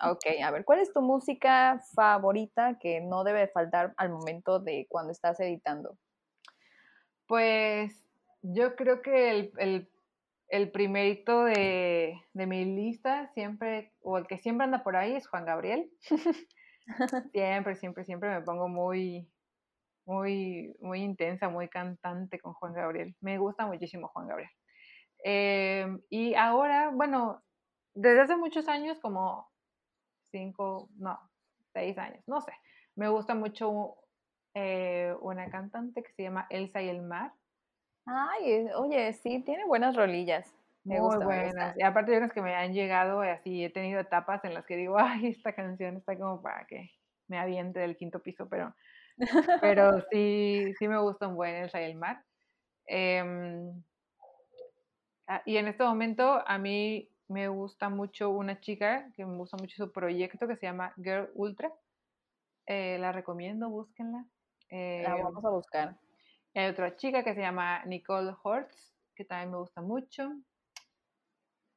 Ok, 0.10 0.26
a 0.44 0.52
ver, 0.52 0.66
¿cuál 0.66 0.80
es 0.80 0.92
tu 0.94 1.02
música 1.02 1.82
favorita 1.94 2.80
que 2.80 3.02
no 3.02 3.24
debe 3.24 3.48
faltar 3.48 3.94
al 3.98 4.10
momento 4.10 4.60
de 4.60 4.88
cuando 4.90 5.12
estás 5.12 5.40
editando? 5.40 5.98
Pues 7.30 8.04
yo 8.42 8.76
creo 8.76 9.04
que 9.04 9.30
el, 9.30 9.52
el, 9.60 9.90
el 10.48 10.72
primerito 10.72 11.44
de, 11.44 12.20
de, 12.34 12.48
mi 12.48 12.66
lista 12.66 13.28
siempre, 13.36 13.94
o 14.02 14.18
el 14.18 14.26
que 14.26 14.40
siempre 14.40 14.66
anda 14.66 14.82
por 14.82 14.96
ahí 14.96 15.16
es 15.16 15.28
Juan 15.28 15.46
Gabriel. 15.46 15.92
siempre, 17.32 17.76
siempre, 17.76 18.04
siempre 18.04 18.32
me 18.32 18.42
pongo 18.42 18.68
muy, 18.68 19.30
muy, 20.06 20.76
muy 20.82 21.04
intensa, 21.04 21.50
muy 21.50 21.70
cantante 21.70 22.40
con 22.40 22.54
Juan 22.56 22.74
Gabriel. 22.74 23.16
Me 23.22 23.38
gusta 23.38 23.68
muchísimo 23.68 24.08
Juan 24.08 24.28
Gabriel. 24.28 24.52
Eh, 25.24 25.86
y 26.10 26.34
ahora, 26.34 26.90
bueno, 26.90 27.44
desde 27.94 28.22
hace 28.22 28.38
muchos 28.38 28.68
años, 28.68 29.00
como 29.00 29.52
cinco, 30.32 30.90
no, 30.98 31.20
seis 31.74 31.96
años, 32.00 32.24
no 32.26 32.42
sé, 32.42 32.54
me 32.96 33.08
gusta 33.08 33.36
mucho 33.36 33.98
eh, 34.54 35.14
una 35.22 35.50
cantante 35.50 36.04
que 36.04 36.12
se 36.14 36.24
llama 36.24 36.48
Elsa 36.50 36.82
y 36.82 36.90
el 36.90 37.02
Mar. 37.02 37.34
Ay, 38.06 38.68
oye, 38.76 39.14
sí, 39.14 39.42
tiene 39.44 39.66
buenas 39.66 39.96
rolillas. 39.96 40.54
Me 40.84 41.00
Muy 41.00 41.18
buenas. 41.18 41.78
Y 41.78 41.84
aparte 41.84 42.12
de 42.12 42.18
unas 42.18 42.34
que 42.34 42.42
me 42.42 42.56
han 42.56 42.74
llegado, 42.74 43.22
así 43.22 43.64
he 43.64 43.70
tenido 43.70 44.00
etapas 44.00 44.44
en 44.46 44.54
las 44.54 44.66
que 44.66 44.76
digo, 44.76 44.96
ay, 45.00 45.28
esta 45.28 45.54
canción 45.54 45.98
está 45.98 46.18
como 46.18 46.42
para 46.42 46.66
que 46.66 46.92
me 47.28 47.38
aviente 47.38 47.80
del 47.80 47.98
quinto 47.98 48.22
piso, 48.22 48.48
pero 48.50 48.74
pero 49.62 50.02
sí, 50.12 50.74
sí 50.78 50.88
me 50.88 51.00
gusta 51.00 51.28
un 51.28 51.36
buen 51.36 51.56
El 51.56 51.70
el 51.74 51.96
Mar. 51.96 52.24
Em, 52.86 53.84
ah, 55.28 55.42
y 55.46 55.58
en 55.58 55.68
este 55.68 55.84
momento 55.84 56.42
a 56.46 56.58
mí 56.58 57.10
me 57.28 57.48
gusta 57.48 57.90
mucho 57.90 58.32
una 58.32 58.60
chica 58.60 59.12
que 59.16 59.26
me 59.26 59.36
gusta 59.38 59.58
mucho 59.58 59.86
su 59.86 59.92
proyecto 59.92 60.48
que 60.48 60.56
se 60.56 60.66
llama 60.66 60.94
Girl 60.98 61.30
Ultra. 61.36 61.72
Eh, 62.66 62.98
la 63.00 63.12
recomiendo, 63.12 63.70
búsquenla. 63.70 64.26
La 64.70 65.16
em, 65.16 65.24
vamos 65.24 65.44
a 65.46 65.50
buscar. 65.50 65.96
Hay 66.56 66.68
otra 66.68 66.96
chica 66.96 67.24
que 67.24 67.34
se 67.34 67.42
llama 67.42 67.84
Nicole 67.86 68.34
Hortz, 68.44 68.94
que 69.16 69.26
también 69.26 69.52
me 69.52 69.58
gusta 69.58 69.82
mucho. 69.82 70.32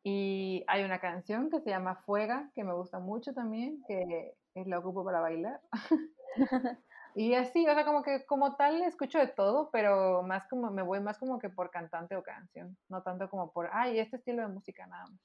Y 0.04 0.64
hay 0.66 0.82
una 0.82 1.00
canción 1.00 1.50
que 1.50 1.60
se 1.60 1.70
llama 1.70 2.02
Fuega, 2.04 2.50
que 2.54 2.64
me 2.64 2.74
gusta 2.74 2.98
mucho 2.98 3.32
también, 3.32 3.82
que 3.86 4.34
es 4.54 4.66
la 4.66 4.78
ocupo 4.78 5.04
para 5.04 5.20
bailar. 5.20 5.60
Y 7.14 7.34
así, 7.34 7.68
o 7.68 7.74
sea, 7.74 7.84
como 7.84 8.02
que 8.02 8.24
como 8.24 8.56
tal 8.56 8.82
escucho 8.82 9.18
de 9.18 9.26
todo, 9.26 9.70
pero 9.70 10.22
más 10.22 10.48
como 10.48 10.70
me 10.70 10.82
voy 10.82 11.00
más 11.00 11.18
como 11.18 11.38
que 11.38 11.50
por 11.50 11.70
cantante 11.70 12.16
o 12.16 12.22
canción, 12.22 12.76
no 12.88 13.02
tanto 13.02 13.28
como 13.28 13.52
por, 13.52 13.68
ay, 13.72 13.98
este 13.98 14.16
estilo 14.16 14.42
de 14.42 14.48
música 14.48 14.86
nada 14.86 15.04
más. 15.04 15.20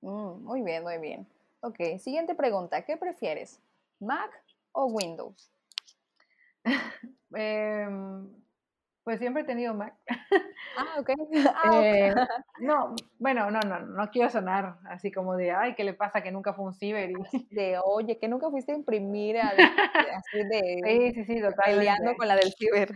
Mm, 0.00 0.44
muy 0.44 0.62
bien, 0.62 0.84
muy 0.84 0.98
bien. 0.98 1.26
Ok, 1.60 1.98
siguiente 1.98 2.36
pregunta, 2.36 2.82
¿qué 2.82 2.96
prefieres? 2.96 3.60
¿Mac 3.98 4.30
o 4.70 4.86
Windows? 4.86 5.50
eh, 7.36 7.88
pues 9.04 9.20
siempre 9.20 9.42
he 9.42 9.46
tenido 9.46 9.72
Mac. 9.72 9.94
Ah, 10.76 11.00
ok. 11.00 11.10
Ah, 11.64 11.80
eh, 11.82 12.14
no, 12.60 12.94
bueno, 13.18 13.50
no, 13.50 13.60
no, 13.60 13.80
no 13.80 14.10
quiero 14.10 14.28
sonar 14.28 14.76
así 14.84 15.10
como 15.10 15.34
de, 15.36 15.50
ay, 15.50 15.74
¿qué 15.74 15.84
le 15.84 15.94
pasa 15.94 16.22
que 16.22 16.30
nunca 16.30 16.52
fue 16.52 16.66
un 16.66 16.74
ciber? 16.74 17.10
De, 17.50 17.78
oye, 17.82 18.18
que 18.18 18.28
nunca 18.28 18.50
fuiste 18.50 18.72
a 18.72 18.76
imprimir 18.76 19.38
así 19.38 20.38
de... 20.38 20.80
Sí, 20.84 21.12
sí, 21.14 21.24
sí, 21.24 21.42
Peleando 21.64 22.14
con 22.16 22.28
la 22.28 22.36
del 22.36 22.52
ciber. 22.52 22.94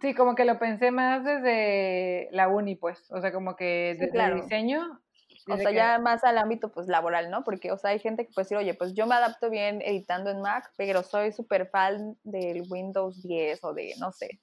Sí, 0.00 0.14
como 0.14 0.34
que 0.34 0.44
lo 0.44 0.58
pensé 0.58 0.90
más 0.90 1.24
desde 1.24 2.28
la 2.32 2.48
uni, 2.48 2.76
pues, 2.76 3.10
o 3.10 3.20
sea, 3.20 3.32
como 3.32 3.56
que 3.56 3.96
desde 3.98 4.22
el 4.22 4.42
diseño. 4.42 5.00
O 5.48 5.56
sea, 5.56 5.70
ya 5.70 5.98
más 5.98 6.24
al 6.24 6.38
ámbito, 6.38 6.70
pues, 6.70 6.88
laboral, 6.88 7.30
¿no? 7.30 7.44
Porque, 7.44 7.72
o 7.72 7.78
sea, 7.78 7.90
hay 7.90 7.98
gente 7.98 8.26
que 8.26 8.32
puede 8.32 8.44
decir, 8.44 8.56
oye, 8.58 8.74
pues 8.74 8.94
yo 8.94 9.06
me 9.06 9.14
adapto 9.14 9.50
bien 9.50 9.80
editando 9.82 10.30
en 10.30 10.40
Mac, 10.40 10.72
pero 10.76 11.02
soy 11.02 11.32
súper 11.32 11.68
fan 11.68 12.16
del 12.22 12.62
Windows 12.68 13.22
10 13.22 13.62
o 13.64 13.74
de, 13.74 13.94
no 13.98 14.12
sé, 14.12 14.40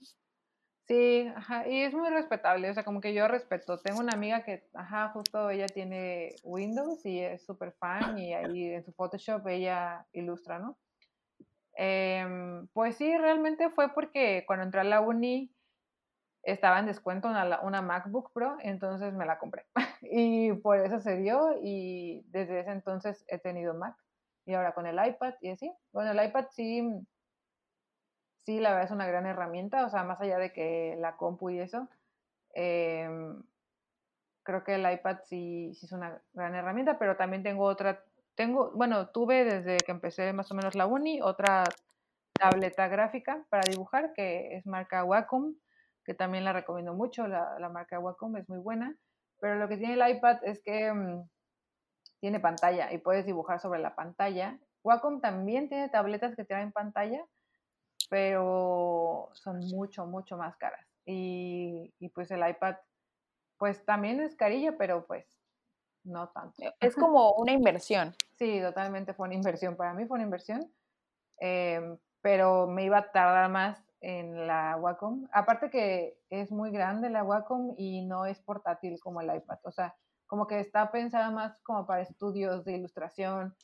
Sí, 0.87 1.27
ajá, 1.35 1.67
y 1.67 1.81
es 1.81 1.95
muy 1.95 2.09
respetable, 2.11 2.69
o 2.69 2.73
sea, 2.73 2.83
como 2.83 3.01
que 3.01 3.15
yo 3.15 3.27
respeto. 3.27 3.79
Tengo 3.79 3.99
una 4.01 4.13
amiga 4.13 4.43
que, 4.43 4.69
ajá, 4.75 5.09
justo 5.09 5.49
ella 5.49 5.65
tiene 5.65 6.35
Windows 6.43 7.03
y 7.07 7.21
es 7.21 7.43
súper 7.43 7.73
fan 7.73 8.19
y 8.19 8.35
ahí 8.35 8.65
en 8.65 8.85
su 8.85 8.93
Photoshop 8.93 9.47
ella 9.47 10.05
ilustra, 10.13 10.59
¿no? 10.59 10.77
Em, 11.73 12.67
pues 12.67 12.97
sí, 12.97 13.17
realmente 13.17 13.71
fue 13.71 13.93
porque 13.95 14.43
cuando 14.45 14.65
entré 14.65 14.81
a 14.81 14.83
la 14.83 15.01
uni 15.01 15.54
estaba 16.45 16.79
en 16.79 16.85
descuento 16.85 17.27
una, 17.27 17.61
una 17.61 17.81
MacBook 17.81 18.31
Pro, 18.31 18.57
entonces 18.61 19.13
me 19.13 19.25
la 19.25 19.37
compré. 19.37 19.65
y 20.01 20.53
por 20.53 20.79
eso 20.79 20.99
se 20.99 21.17
dio 21.17 21.59
y 21.61 22.23
desde 22.29 22.61
ese 22.61 22.71
entonces 22.71 23.25
he 23.27 23.39
tenido 23.39 23.73
Mac. 23.73 23.95
Y 24.45 24.53
ahora 24.53 24.73
con 24.73 24.85
el 24.85 24.95
iPad 25.03 25.33
y 25.41 25.49
así. 25.49 25.73
Bueno, 25.91 26.11
el 26.11 26.27
iPad 26.27 26.45
sí 26.51 26.83
sí, 28.45 28.59
la 28.59 28.69
verdad 28.69 28.85
es 28.85 28.91
una 28.91 29.07
gran 29.07 29.25
herramienta, 29.25 29.85
o 29.85 29.89
sea, 29.89 30.03
más 30.03 30.21
allá 30.21 30.37
de 30.37 30.53
que 30.53 30.95
la 30.99 31.17
compu 31.17 31.49
y 31.49 31.59
eso, 31.59 31.89
em, 32.53 33.43
creo 34.43 34.63
que 34.63 34.75
el 34.75 34.91
iPad 34.91 35.19
sí, 35.25 35.73
sí 35.73 35.85
es 35.85 35.91
una 35.91 36.21
gran 36.33 36.55
herramienta, 36.55 36.99
pero 36.99 37.17
también 37.17 37.43
tengo 37.43 37.65
otra, 37.65 38.03
tengo, 38.35 38.71
bueno, 38.75 39.09
tuve 39.09 39.45
desde 39.45 39.77
que 39.77 39.91
empecé 39.91 40.33
más 40.33 40.51
o 40.51 40.55
menos 40.55 40.75
la 40.75 40.85
uni, 40.87 41.21
otra 41.21 41.63
tableta 42.33 42.87
gráfica 42.87 43.45
para 43.49 43.63
dibujar, 43.69 44.13
que 44.13 44.55
es 44.57 44.65
marca 44.67 45.03
Wacom, 45.03 45.55
que 46.05 46.13
también 46.13 46.45
la 46.45 46.53
recomiendo 46.53 46.93
mucho, 46.93 47.27
la, 47.27 47.57
la 47.59 47.69
marca 47.69 47.99
Wacom 47.99 48.37
es 48.37 48.47
muy 48.47 48.59
buena, 48.59 48.95
pero 49.39 49.55
lo 49.55 49.67
que 49.67 49.77
tiene 49.77 49.93
el 49.93 50.17
iPad 50.17 50.37
es 50.43 50.61
que 50.61 50.93
mm, 50.93 51.27
tiene 52.19 52.39
pantalla 52.39 52.91
y 52.93 52.97
puedes 52.99 53.25
dibujar 53.25 53.59
sobre 53.59 53.79
la 53.79 53.95
pantalla. 53.95 54.59
Wacom 54.83 55.21
también 55.21 55.67
tiene 55.67 55.89
tabletas 55.89 56.35
que 56.35 56.45
traen 56.45 56.71
pantalla, 56.71 57.25
pero 58.09 59.29
son 59.33 59.59
mucho, 59.67 60.05
mucho 60.05 60.37
más 60.37 60.55
caras. 60.57 60.85
Y, 61.05 61.93
pues 62.13 62.31
el 62.31 62.47
iPad, 62.47 62.77
pues 63.57 63.83
también 63.85 64.21
es 64.21 64.35
carilla, 64.35 64.75
pero 64.77 65.05
pues 65.05 65.27
no 66.03 66.29
tanto. 66.29 66.63
E, 66.63 66.73
es 66.79 66.95
como 66.95 67.33
una 67.33 67.51
inversión. 67.51 68.15
sí, 68.37 68.59
totalmente 68.61 69.13
fue 69.13 69.27
una 69.27 69.35
inversión. 69.35 69.75
Para 69.75 69.93
mí 69.93 70.05
fue 70.05 70.15
una 70.15 70.23
inversión, 70.23 70.71
em, 71.39 71.97
pero 72.21 72.67
me 72.67 72.83
iba 72.83 72.97
a 72.97 73.11
tardar 73.11 73.49
más 73.49 73.84
en 74.05 74.45
la 74.45 74.77
Wacom. 74.77 75.27
Aparte 75.31 75.71
que 75.71 76.19
es 76.29 76.51
muy 76.51 76.69
grande 76.69 77.09
la 77.09 77.23
Wacom 77.23 77.73
y 77.75 78.05
no 78.05 78.27
es 78.27 78.39
portátil 78.39 78.99
como 78.99 79.19
el 79.19 79.35
iPad. 79.35 79.57
O 79.63 79.71
sea, 79.71 79.95
como 80.27 80.45
que 80.45 80.59
está 80.59 80.91
pensada 80.91 81.31
más 81.31 81.57
como 81.63 81.87
para 81.87 82.03
estudios 82.03 82.63
de 82.65 82.73
ilustración, 82.73 83.55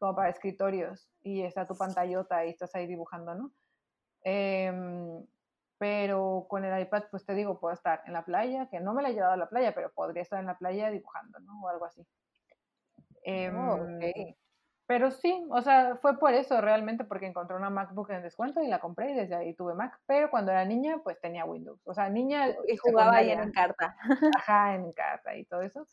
como 0.00 0.16
para 0.16 0.30
escritorios. 0.30 1.08
Y 1.22 1.42
está 1.42 1.68
tu 1.68 1.76
pantallota 1.76 2.44
y 2.44 2.50
estás 2.50 2.74
ahí 2.74 2.88
dibujando, 2.88 3.36
¿no? 3.36 3.52
Em, 4.24 5.24
pero 5.78 6.46
con 6.48 6.64
el 6.64 6.82
iPad, 6.82 7.04
pues 7.12 7.24
te 7.24 7.34
digo, 7.34 7.60
puedo 7.60 7.72
estar 7.72 8.02
en 8.04 8.14
la 8.14 8.24
playa, 8.24 8.68
que 8.68 8.80
no 8.80 8.94
me 8.94 9.02
la 9.02 9.10
he 9.10 9.14
llevado 9.14 9.34
a 9.34 9.36
la 9.36 9.48
playa, 9.48 9.76
pero 9.76 9.92
podría 9.92 10.22
estar 10.22 10.40
en 10.40 10.46
la 10.46 10.58
playa 10.58 10.90
dibujando, 10.90 11.38
¿no? 11.38 11.62
O 11.62 11.68
algo 11.68 11.84
así. 11.84 12.04
Oh, 13.26 13.78
pero 14.86 15.10
sí, 15.10 15.42
o 15.50 15.62
sea, 15.62 15.96
fue 16.02 16.18
por 16.18 16.34
eso 16.34 16.60
realmente, 16.60 17.04
porque 17.04 17.26
encontré 17.26 17.56
una 17.56 17.70
MacBook 17.70 18.10
en 18.10 18.22
descuento 18.22 18.62
y 18.62 18.68
la 18.68 18.80
compré 18.80 19.12
y 19.12 19.14
desde 19.14 19.34
ahí 19.34 19.54
tuve 19.54 19.74
Mac. 19.74 19.98
Pero 20.06 20.30
cuando 20.30 20.52
era 20.52 20.64
niña, 20.64 21.00
pues 21.02 21.20
tenía 21.20 21.44
Windows. 21.44 21.80
O 21.84 21.94
sea, 21.94 22.10
niña. 22.10 22.48
Y 22.68 22.76
jugaba 22.76 23.16
ahí 23.16 23.30
en 23.30 23.50
carta. 23.52 23.96
Ajá, 24.36 24.74
en 24.74 24.92
carta 24.94 25.36
y 25.36 25.44
todo 25.46 25.62
eso. 25.62 25.86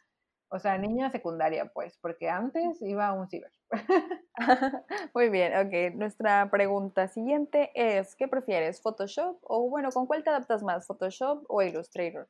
O 0.50 0.60
sea, 0.60 0.78
niña 0.78 1.10
secundaria, 1.10 1.72
pues, 1.74 1.98
porque 2.02 2.30
antes 2.30 2.82
iba 2.82 3.08
a 3.08 3.14
un 3.14 3.30
ciber. 3.30 3.54
Muy 5.14 5.30
bien, 5.30 5.54
ok. 5.56 5.96
Nuestra 5.96 6.50
pregunta 6.52 7.08
siguiente 7.08 7.72
es, 7.74 8.18
¿qué 8.18 8.28
prefieres, 8.28 8.82
Photoshop 8.82 9.38
o, 9.44 9.70
bueno, 9.70 9.92
con 9.92 10.08
cuál 10.08 10.26
te 10.26 10.30
adaptas 10.30 10.62
más, 10.62 10.86
Photoshop 10.86 11.46
o 11.48 11.62
Illustrator? 11.62 12.28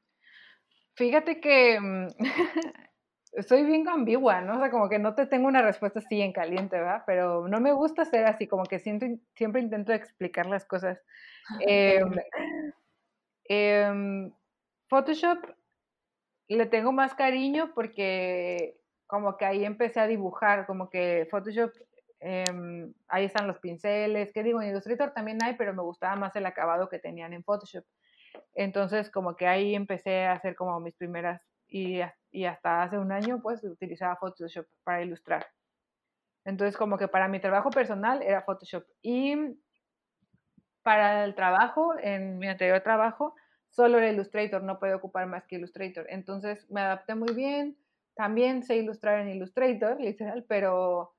Fíjate 0.94 1.42
que 1.42 1.80
mm, 1.80 2.08
soy 3.40 3.64
bien 3.64 3.88
ambigua, 3.88 4.42
¿no? 4.42 4.58
O 4.58 4.60
sea, 4.60 4.70
como 4.70 4.90
que 4.90 5.00
no 5.00 5.16
te 5.16 5.26
tengo 5.26 5.48
una 5.48 5.62
respuesta 5.62 6.00
así 6.00 6.22
en 6.22 6.34
caliente, 6.34 6.78
¿verdad? 6.78 7.04
Pero 7.06 7.48
no 7.48 7.60
me 7.60 7.72
gusta 7.72 8.06
ser 8.06 8.26
así, 8.26 8.48
como 8.48 8.64
que 8.64 8.80
siempre, 8.80 9.20
siempre 9.36 9.62
intento 9.62 9.94
explicar 9.94 10.46
las 10.48 10.66
cosas. 10.66 11.02
Em, 11.68 12.14
em, 13.46 14.32
Photoshop 14.88 15.40
le 16.48 16.66
tengo 16.68 16.92
más 16.92 17.16
cariño 17.16 17.72
porque 17.74 18.78
como 19.08 19.36
que 19.38 19.46
ahí 19.46 19.66
empecé 19.66 20.00
a 20.00 20.08
dibujar, 20.08 20.66
como 20.66 20.90
que 20.90 21.28
Photoshop, 21.30 21.72
em, 22.20 22.94
ahí 23.08 23.26
están 23.26 23.48
los 23.48 23.60
pinceles, 23.60 24.32
que 24.32 24.44
digo, 24.44 24.62
en 24.62 24.70
Illustrator 24.70 25.12
también 25.14 25.44
hay, 25.44 25.56
pero 25.56 25.74
me 25.74 25.82
gustaba 25.82 26.16
más 26.16 26.36
el 26.36 26.46
acabado 26.46 26.88
que 26.88 27.00
tenían 27.00 27.34
en 27.34 27.44
Photoshop. 27.44 27.84
Entonces, 28.54 29.10
como 29.10 29.36
que 29.36 29.48
ahí 29.48 29.76
empecé 29.76 30.26
a 30.26 30.34
hacer 30.34 30.56
como 30.56 30.80
mis 30.80 30.96
primeras, 30.96 31.42
y, 31.72 32.02
y 32.32 32.46
hasta 32.46 32.84
hace 32.84 33.00
un 33.00 33.12
año, 33.12 33.42
pues, 33.42 33.64
utilizaba 33.64 34.18
Photoshop 34.18 34.68
para 34.84 35.02
ilustrar. 35.02 35.48
Entonces, 36.46 36.78
como 36.78 36.98
que 36.98 37.08
para 37.08 37.28
mi 37.28 37.40
trabajo 37.40 37.70
personal 37.70 38.22
era 38.22 38.44
Photoshop. 38.44 38.84
Y 39.02 39.36
para 40.84 41.24
el 41.24 41.34
trabajo, 41.34 41.94
en 42.00 42.38
mi 42.38 42.48
anterior 42.48 42.82
trabajo, 42.82 43.36
solo 43.70 43.98
era 43.98 44.12
Illustrator, 44.12 44.62
no 44.64 44.80
podía 44.80 44.96
ocupar 44.96 45.28
más 45.28 45.46
que 45.46 45.56
Illustrator. 45.56 46.06
Entonces 46.10 46.70
me 46.70 46.82
adapté 46.82 47.16
muy 47.16 47.34
bien, 47.34 47.78
también 48.16 48.64
sé 48.64 48.78
ilustrar 48.78 49.20
en 49.20 49.30
Illustrator, 49.30 50.00
literal, 50.02 50.46
pero 50.48 51.14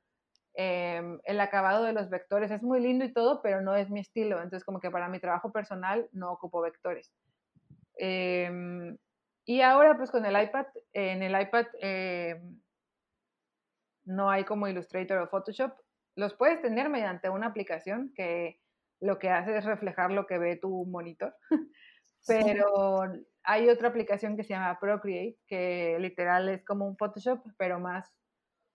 em, 0.55 1.19
el 1.25 1.41
acabado 1.41 1.85
de 1.85 1.93
los 1.93 2.11
vectores 2.11 2.51
es 2.51 2.63
muy 2.63 2.81
lindo 2.81 3.05
y 3.05 3.13
todo, 3.13 3.41
pero 3.43 3.61
no 3.63 3.75
es 3.75 3.91
mi 3.91 4.01
estilo. 4.01 4.37
Entonces, 4.37 4.65
como 4.65 4.81
que 4.81 4.91
para 4.91 5.09
mi 5.09 5.19
trabajo 5.19 5.53
personal 5.53 6.09
no 6.13 6.33
ocupo 6.33 6.61
vectores. 6.61 7.13
Em, 7.97 8.99
y 9.45 9.61
ahora, 9.61 9.97
pues 9.97 10.11
con 10.11 10.25
el 10.25 10.41
iPad, 10.41 10.67
en 10.93 11.23
el 11.23 11.41
iPad 11.41 11.67
em, 11.81 12.61
no 14.05 14.31
hay 14.31 14.45
como 14.45 14.69
Illustrator 14.69 15.19
o 15.19 15.29
Photoshop. 15.29 15.73
Los 16.15 16.35
puedes 16.35 16.61
tener 16.61 16.89
mediante 16.89 17.29
una 17.31 17.49
aplicación 17.49 18.13
que 18.15 18.61
lo 19.01 19.19
que 19.19 19.31
hace 19.31 19.57
es 19.57 19.65
reflejar 19.65 20.13
lo 20.13 20.27
que 20.27 20.39
ve 20.39 20.57
tu 20.57 20.85
monitor. 20.87 21.35
Pero 22.27 23.03
hay 23.43 23.69
otra 23.69 23.89
aplicación 23.89 24.37
que 24.37 24.45
se 24.45 24.51
llama 24.51 24.79
Procreate, 24.79 25.39
que 25.47 25.97
literal 25.99 26.49
es 26.49 26.65
como 26.65 26.87
un 26.87 26.97
Photoshop, 26.97 27.41
pero 27.59 27.81
más, 27.81 28.15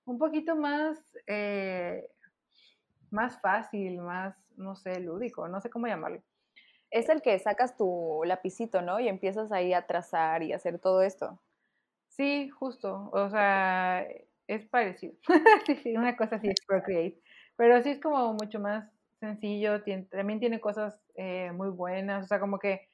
un 0.04 0.18
poquito 0.18 0.58
más, 0.58 1.02
eh, 1.28 2.10
más 3.10 3.40
fácil, 3.40 4.02
más, 4.02 4.36
no 4.58 4.76
sé, 4.76 5.00
lúdico, 5.00 5.48
no 5.48 5.62
sé 5.62 5.70
cómo 5.70 5.88
llamarlo. 5.88 6.22
Es 6.90 7.10
el 7.10 7.22
que 7.22 7.38
sacas 7.40 7.76
tu 7.76 8.22
lapicito, 8.26 8.82
¿no? 8.82 9.00
Y 9.00 9.08
empiezas 9.08 9.52
ahí 9.52 9.74
a 9.74 9.86
trazar 9.88 10.44
y 10.44 10.54
hacer 10.54 10.80
todo 10.80 11.02
esto. 11.02 11.40
Sí, 12.08 12.50
justo. 12.50 13.10
O 13.14 13.30
sea, 13.30 14.08
es 14.48 14.66
parecido. 14.70 15.16
sí, 15.84 15.96
una 15.96 16.16
cosa 16.16 16.38
así 16.38 16.48
es 16.48 16.66
Procreate. 16.66 17.22
Pero 17.56 17.82
sí 17.84 17.90
es 17.92 18.00
como 18.00 18.34
mucho 18.34 18.60
más 18.60 18.90
sencillo. 19.20 19.84
también 20.10 20.40
tiene 20.40 20.60
cosas 20.60 21.00
eh, 21.16 21.52
muy 21.52 21.70
buenas. 21.70 22.26
O 22.26 22.28
sea, 22.28 22.40
como 22.40 22.60
que 22.60 22.88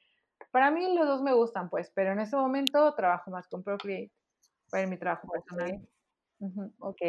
para 0.50 0.70
mí 0.70 0.94
los 0.94 1.06
dos 1.06 1.22
me 1.22 1.32
gustan, 1.32 1.70
pues, 1.70 1.90
pero 1.94 2.12
en 2.12 2.20
este 2.20 2.36
momento 2.36 2.94
trabajo 2.94 3.30
más 3.30 3.48
con 3.48 3.62
Procreate 3.62 4.12
para 4.70 4.86
mi 4.86 4.96
trabajo 4.98 5.28
personal. 5.28 5.80
Ok, 6.78 7.00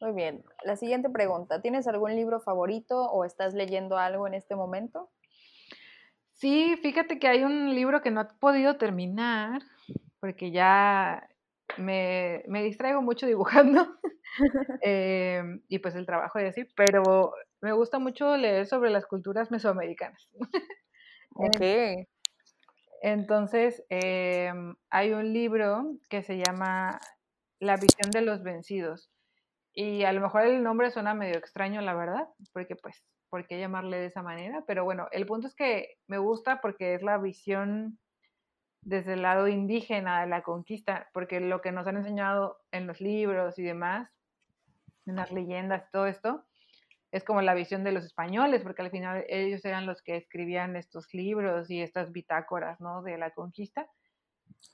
muy 0.00 0.12
bien. 0.12 0.44
La 0.64 0.76
siguiente 0.76 1.10
pregunta, 1.10 1.60
¿tienes 1.60 1.86
algún 1.88 2.14
libro 2.14 2.40
favorito 2.40 3.10
o 3.10 3.24
estás 3.24 3.54
leyendo 3.54 3.98
algo 3.98 4.26
en 4.26 4.34
este 4.34 4.54
momento? 4.54 5.10
Sí, 6.36 6.76
fíjate 6.82 7.18
que 7.18 7.28
hay 7.28 7.44
un 7.44 7.74
libro 7.74 8.02
que 8.02 8.10
no 8.10 8.20
he 8.20 8.24
podido 8.38 8.76
terminar 8.76 9.62
porque 10.20 10.50
ya 10.50 11.26
me, 11.78 12.42
distraigo 12.46 13.00
mucho 13.00 13.26
dibujando 13.26 13.96
em, 14.82 15.62
y 15.68 15.78
pues 15.78 15.94
el 15.94 16.04
trabajo 16.04 16.38
y 16.38 16.44
así, 16.44 16.64
pero 16.76 17.32
me 17.62 17.72
gusta 17.72 17.98
mucho 17.98 18.36
leer 18.36 18.66
sobre 18.66 18.90
las 18.90 19.06
culturas 19.06 19.50
mesoamericanas. 19.50 20.28
ok. 21.30 22.06
Entonces, 23.02 23.82
em, 23.88 24.74
hay 24.90 25.12
un 25.12 25.32
libro 25.32 25.96
que 26.10 26.22
se 26.22 26.36
llama 26.36 26.98
La 27.60 27.76
visión 27.76 28.10
de 28.10 28.22
los 28.22 28.42
vencidos. 28.42 29.10
Y 29.72 30.04
a 30.04 30.12
lo 30.12 30.20
mejor 30.20 30.42
el 30.42 30.62
nombre 30.62 30.90
suena 30.90 31.14
medio 31.14 31.38
extraño, 31.38 31.80
la 31.82 31.94
verdad, 31.94 32.28
porque 32.52 32.76
pues, 32.76 33.02
¿por 33.30 33.46
qué 33.46 33.58
llamarle 33.58 33.98
de 33.98 34.06
esa 34.06 34.22
manera? 34.22 34.64
Pero 34.66 34.84
bueno, 34.84 35.08
el 35.12 35.26
punto 35.26 35.46
es 35.46 35.54
que 35.54 35.96
me 36.06 36.18
gusta 36.18 36.60
porque 36.60 36.94
es 36.94 37.02
la 37.02 37.18
visión 37.18 37.98
desde 38.82 39.14
el 39.14 39.22
lado 39.22 39.48
indígena 39.48 40.20
de 40.20 40.28
la 40.28 40.42
conquista, 40.42 41.08
porque 41.12 41.40
lo 41.40 41.60
que 41.60 41.72
nos 41.72 41.86
han 41.86 41.96
enseñado 41.96 42.58
en 42.70 42.86
los 42.86 43.00
libros 43.00 43.58
y 43.58 43.64
demás, 43.64 44.08
en 45.06 45.16
las 45.16 45.32
leyendas, 45.32 45.90
todo 45.90 46.06
esto, 46.06 46.44
es 47.10 47.24
como 47.24 47.42
la 47.42 47.54
visión 47.54 47.82
de 47.82 47.92
los 47.92 48.04
españoles, 48.04 48.62
porque 48.62 48.82
al 48.82 48.90
final 48.90 49.24
ellos 49.28 49.64
eran 49.64 49.86
los 49.86 50.02
que 50.02 50.16
escribían 50.16 50.76
estos 50.76 51.12
libros 51.14 51.70
y 51.70 51.82
estas 51.82 52.12
bitácoras, 52.12 52.80
¿no? 52.80 53.02
De 53.02 53.16
la 53.18 53.30
conquista, 53.30 53.90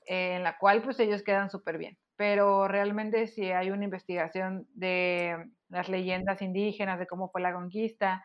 en 0.05 0.43
la 0.43 0.57
cual 0.57 0.83
pues 0.83 0.99
ellos 0.99 1.23
quedan 1.23 1.49
súper 1.49 1.77
bien. 1.77 1.97
Pero 2.15 2.67
realmente 2.67 3.27
si 3.27 3.51
hay 3.51 3.71
una 3.71 3.85
investigación 3.85 4.67
de 4.73 5.49
las 5.69 5.89
leyendas 5.89 6.41
indígenas, 6.41 6.99
de 6.99 7.07
cómo 7.07 7.29
fue 7.29 7.41
la 7.41 7.53
conquista, 7.53 8.23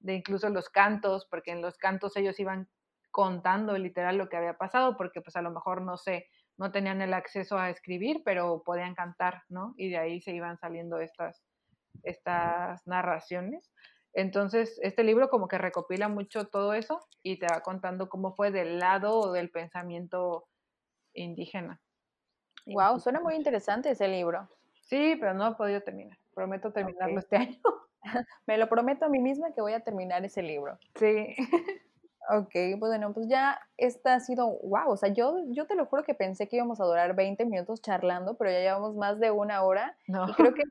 de 0.00 0.14
incluso 0.14 0.48
los 0.48 0.68
cantos, 0.68 1.26
porque 1.30 1.52
en 1.52 1.62
los 1.62 1.76
cantos 1.78 2.16
ellos 2.16 2.38
iban 2.40 2.68
contando 3.10 3.76
literal 3.76 4.16
lo 4.16 4.28
que 4.28 4.36
había 4.36 4.54
pasado, 4.54 4.96
porque 4.96 5.20
pues 5.20 5.36
a 5.36 5.42
lo 5.42 5.50
mejor 5.50 5.82
no 5.82 5.96
sé, 5.96 6.26
no 6.56 6.70
tenían 6.72 7.00
el 7.00 7.14
acceso 7.14 7.58
a 7.58 7.70
escribir, 7.70 8.22
pero 8.24 8.62
podían 8.64 8.94
cantar, 8.94 9.42
¿no? 9.48 9.74
Y 9.76 9.90
de 9.90 9.98
ahí 9.98 10.20
se 10.20 10.32
iban 10.32 10.58
saliendo 10.58 10.98
estas, 10.98 11.42
estas 12.02 12.86
narraciones. 12.86 13.72
Entonces, 14.12 14.78
este 14.82 15.04
libro 15.04 15.28
como 15.28 15.48
que 15.48 15.58
recopila 15.58 16.08
mucho 16.08 16.48
todo 16.48 16.74
eso 16.74 17.00
y 17.22 17.38
te 17.38 17.46
va 17.46 17.60
contando 17.60 18.08
cómo 18.08 18.34
fue 18.34 18.50
del 18.50 18.78
lado 18.78 19.32
del 19.32 19.50
pensamiento 19.50 20.48
indígena. 21.14 21.80
Wow, 22.66 22.98
suena 23.00 23.20
muy 23.20 23.34
interesante 23.34 23.90
ese 23.90 24.08
libro. 24.08 24.48
Sí, 24.82 25.16
pero 25.20 25.34
no 25.34 25.48
he 25.48 25.54
podido 25.54 25.80
terminar. 25.82 26.18
Prometo 26.34 26.72
terminarlo 26.72 27.18
este 27.18 27.36
año. 27.36 27.60
Me 28.46 28.58
lo 28.58 28.68
prometo 28.68 29.04
a 29.04 29.08
mí 29.08 29.18
misma 29.18 29.52
que 29.52 29.60
voy 29.60 29.72
a 29.72 29.80
terminar 29.80 30.24
ese 30.24 30.42
libro. 30.42 30.78
Sí. 30.94 31.34
Ok, 32.30 32.50
pues 32.52 32.90
bueno, 32.90 33.14
pues 33.14 33.26
ya 33.26 33.58
esta 33.78 34.12
ha 34.12 34.20
sido, 34.20 34.58
wow, 34.62 34.90
o 34.90 34.98
sea, 34.98 35.08
yo, 35.08 35.44
yo 35.46 35.66
te 35.66 35.74
lo 35.74 35.86
juro 35.86 36.04
que 36.04 36.12
pensé 36.12 36.46
que 36.46 36.56
íbamos 36.56 36.78
a 36.78 36.84
durar 36.84 37.16
20 37.16 37.46
minutos 37.46 37.80
charlando, 37.80 38.36
pero 38.36 38.50
ya 38.50 38.58
llevamos 38.58 38.94
más 38.96 39.18
de 39.18 39.30
una 39.30 39.62
hora. 39.62 39.96
Y 40.06 40.32
creo 40.34 40.52
que 40.52 40.64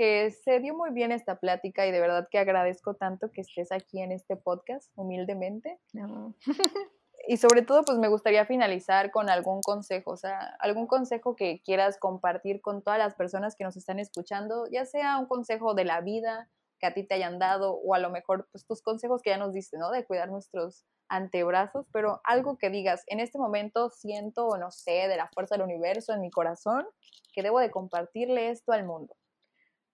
que 0.00 0.30
se 0.30 0.60
dio 0.60 0.74
muy 0.74 0.92
bien 0.92 1.12
esta 1.12 1.38
plática 1.38 1.86
y 1.86 1.92
de 1.92 2.00
verdad 2.00 2.26
que 2.30 2.38
agradezco 2.38 2.94
tanto 2.94 3.30
que 3.30 3.42
estés 3.42 3.70
aquí 3.70 4.00
en 4.00 4.12
este 4.12 4.34
podcast, 4.34 4.90
humildemente. 4.96 5.78
y 7.28 7.36
sobre 7.36 7.60
todo, 7.60 7.82
pues 7.82 7.98
me 7.98 8.08
gustaría 8.08 8.46
finalizar 8.46 9.10
con 9.10 9.28
algún 9.28 9.60
consejo, 9.60 10.12
o 10.12 10.16
sea, 10.16 10.56
algún 10.60 10.86
consejo 10.86 11.36
que 11.36 11.60
quieras 11.62 11.98
compartir 11.98 12.62
con 12.62 12.80
todas 12.80 12.98
las 12.98 13.14
personas 13.14 13.56
que 13.56 13.64
nos 13.64 13.76
están 13.76 13.98
escuchando, 13.98 14.64
ya 14.72 14.86
sea 14.86 15.18
un 15.18 15.26
consejo 15.26 15.74
de 15.74 15.84
la 15.84 16.00
vida 16.00 16.48
que 16.80 16.86
a 16.86 16.94
ti 16.94 17.04
te 17.04 17.14
hayan 17.14 17.38
dado 17.38 17.74
o 17.74 17.94
a 17.94 17.98
lo 17.98 18.10
mejor 18.10 18.48
pues 18.50 18.66
tus 18.66 18.82
consejos 18.82 19.22
que 19.22 19.30
ya 19.30 19.38
nos 19.38 19.52
diste, 19.52 19.78
¿no? 19.78 19.90
De 19.90 20.04
cuidar 20.04 20.30
nuestros 20.30 20.86
antebrazos, 21.08 21.86
pero 21.92 22.20
algo 22.24 22.56
que 22.56 22.70
digas, 22.70 23.04
en 23.06 23.20
este 23.20 23.38
momento 23.38 23.90
siento, 23.90 24.46
o 24.46 24.56
no 24.56 24.70
sé, 24.70 25.08
de 25.08 25.16
la 25.16 25.28
fuerza 25.28 25.56
del 25.56 25.64
universo 25.64 26.12
en 26.12 26.20
mi 26.20 26.30
corazón, 26.30 26.86
que 27.32 27.42
debo 27.42 27.60
de 27.60 27.70
compartirle 27.70 28.50
esto 28.50 28.72
al 28.72 28.86
mundo. 28.86 29.14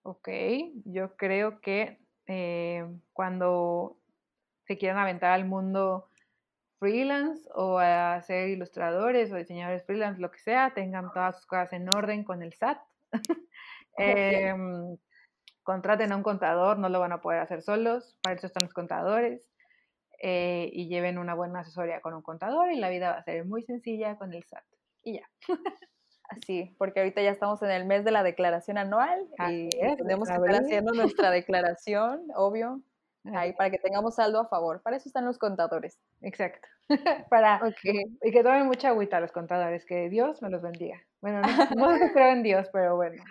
Ok, 0.03 0.29
yo 0.85 1.17
creo 1.17 1.61
que 1.61 1.99
eh, 2.27 2.87
cuando 3.13 3.99
se 4.67 4.79
quieran 4.79 4.99
aventar 4.99 5.33
al 5.33 5.47
mundo 5.47 6.09
freelance 6.79 7.49
o 7.55 7.79
a 7.79 8.21
ser 8.23 8.51
ilustradores 8.51 9.33
o 9.33 9.37
diseñadores 9.37 9.85
freelance, 9.85 10.21
lo 10.21 10.31
que 10.31 10.39
sea, 10.39 10.75
tengan 10.75 11.11
todas 11.13 11.37
sus 11.37 11.47
cosas 11.47 11.73
en 11.73 11.89
orden 11.89 12.25
con 12.25 12.43
el 12.43 12.53
SAT. 12.53 12.79
Em, 13.99 14.99
contraten 15.67 16.13
a 16.13 16.17
un 16.17 16.23
contador, 16.23 16.79
no 16.79 16.89
lo 16.89 17.01
van 17.01 17.13
a 17.13 17.21
poder 17.21 17.41
hacer 17.41 17.61
solos, 17.61 18.17
para 18.23 18.37
eso 18.37 18.47
están 18.47 18.63
los 18.63 18.73
contadores. 18.73 19.51
Eh, 20.23 20.71
y 20.73 20.89
lleven 20.89 21.19
una 21.19 21.35
buena 21.35 21.61
asesoría 21.61 22.01
con 22.01 22.15
un 22.15 22.23
contador 22.23 22.73
y 22.73 22.77
la 22.77 22.89
vida 22.89 23.11
va 23.11 23.19
a 23.19 23.23
ser 23.23 23.45
muy 23.45 23.63
sencilla 23.63 24.17
con 24.17 24.33
el 24.33 24.45
SAT. 24.45 24.65
Y 25.03 25.19
ya. 25.19 25.29
Así, 26.29 26.75
porque 26.79 27.01
ahorita 27.01 27.21
ya 27.21 27.31
estamos 27.31 27.63
en 27.63 27.71
el 27.71 27.85
mes 27.85 28.05
de 28.05 28.13
la 28.13 28.23
declaración 28.23 28.79
anual 28.79 29.29
y 29.49 29.69
tenemos 29.69 30.29
que 30.29 30.35
estar 30.35 30.55
haciendo 30.55 30.93
nuestra 30.93 31.31
declaración, 31.31 32.23
obvio, 32.35 32.81
ahí 33.35 33.53
para 33.53 33.71
que 33.71 33.79
tengamos 33.79 34.17
saldo 34.17 34.41
a 34.41 34.49
favor. 34.49 34.81
Para 34.83 34.97
eso 34.97 35.09
están 35.09 35.25
los 35.25 35.39
contadores. 35.39 36.01
Exacto. 36.23 36.67
para 37.31 37.61
y 38.23 38.33
que 38.33 38.43
tomen 38.43 38.67
mucha 38.67 38.89
agüita 38.89 39.21
los 39.21 39.33
contadores, 39.33 39.85
que 39.85 40.09
Dios 40.09 40.41
me 40.43 40.51
los 40.51 40.63
bendiga. 40.63 41.01
Bueno, 41.21 41.43
no, 41.77 41.99
no 41.99 42.13
creo 42.13 42.33
en 42.33 42.43
Dios, 42.43 42.69
pero 42.73 42.97
bueno, 42.97 43.23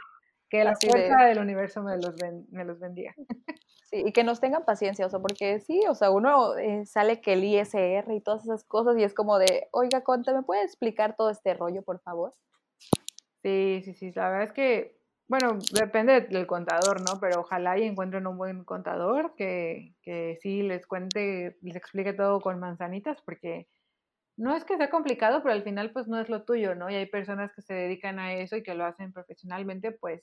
que 0.49 0.63
la 0.63 0.75
fuerza 0.75 1.25
del 1.25 1.39
universo 1.39 1.81
me 1.81 1.97
los, 1.97 2.15
me 2.51 2.65
los 2.65 2.79
bendiga. 2.79 3.13
Sí, 3.87 4.01
y 4.03 4.11
que 4.13 4.23
nos 4.23 4.39
tengan 4.39 4.65
paciencia, 4.65 5.05
o 5.05 5.09
sea, 5.11 5.19
porque 5.19 5.59
sí, 5.59 5.81
o 5.87 5.93
sea, 5.93 6.09
uno 6.09 6.57
eh, 6.57 6.87
sale 6.87 7.21
que 7.21 7.33
el 7.33 7.43
ISR 7.43 8.15
y 8.15 8.19
todas 8.19 8.43
esas 8.43 8.63
cosas 8.63 8.97
y 8.97 9.03
es 9.03 9.13
como 9.13 9.37
de, 9.37 9.67
oiga, 9.71 10.01
Conta, 10.01 10.33
¿me 10.33 10.41
puede 10.41 10.63
explicar 10.63 11.15
todo 11.15 11.29
este 11.29 11.53
rollo, 11.53 11.83
por 11.83 11.99
favor? 11.99 12.33
Sí, 13.43 13.83
sí, 13.85 13.93
sí, 13.93 14.11
la 14.15 14.29
verdad 14.29 14.47
es 14.47 14.53
que, 14.53 14.97
bueno, 15.27 15.59
depende 15.71 16.21
del 16.21 16.47
contador, 16.47 17.01
¿no? 17.01 17.19
Pero 17.19 17.41
ojalá 17.41 17.77
y 17.77 17.83
encuentren 17.83 18.25
un 18.25 18.39
buen 18.39 18.63
contador 18.63 19.35
que, 19.35 19.93
que 20.01 20.39
sí 20.41 20.63
les 20.63 20.87
cuente, 20.87 21.55
les 21.61 21.75
explique 21.75 22.13
todo 22.13 22.41
con 22.41 22.59
manzanitas, 22.59 23.21
porque 23.21 23.67
no 24.37 24.55
es 24.55 24.65
que 24.65 24.77
sea 24.77 24.89
complicado, 24.89 25.41
pero 25.41 25.53
al 25.53 25.63
final 25.63 25.91
pues 25.91 26.07
no 26.07 26.19
es 26.19 26.29
lo 26.29 26.43
tuyo, 26.43 26.75
¿no? 26.75 26.89
Y 26.89 26.95
hay 26.95 27.05
personas 27.05 27.53
que 27.53 27.61
se 27.61 27.73
dedican 27.73 28.19
a 28.19 28.33
eso 28.33 28.55
y 28.55 28.63
que 28.63 28.75
lo 28.75 28.85
hacen 28.85 29.13
profesionalmente, 29.13 29.91
pues 29.91 30.21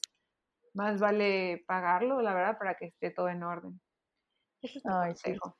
más 0.74 1.00
vale 1.00 1.64
pagarlo, 1.66 2.22
la 2.22 2.34
verdad, 2.34 2.58
para 2.58 2.74
que 2.76 2.86
esté 2.86 3.10
todo 3.10 3.28
en 3.28 3.42
orden. 3.42 3.80
Es 4.62 4.80
Ay, 4.84 5.14
consejo. 5.14 5.56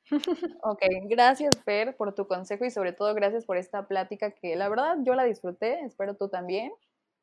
ok, 0.63 0.81
gracias 1.09 1.61
Fer 1.63 1.95
por 1.97 2.15
tu 2.15 2.25
consejo 2.25 2.63
y 2.63 2.71
sobre 2.71 2.93
todo 2.93 3.13
gracias 3.13 3.45
por 3.45 3.57
esta 3.57 3.87
plática 3.87 4.31
que 4.31 4.55
la 4.55 4.69
verdad 4.69 4.97
yo 5.01 5.13
la 5.13 5.25
disfruté, 5.25 5.81
espero 5.81 6.15
tú 6.15 6.29
también. 6.29 6.71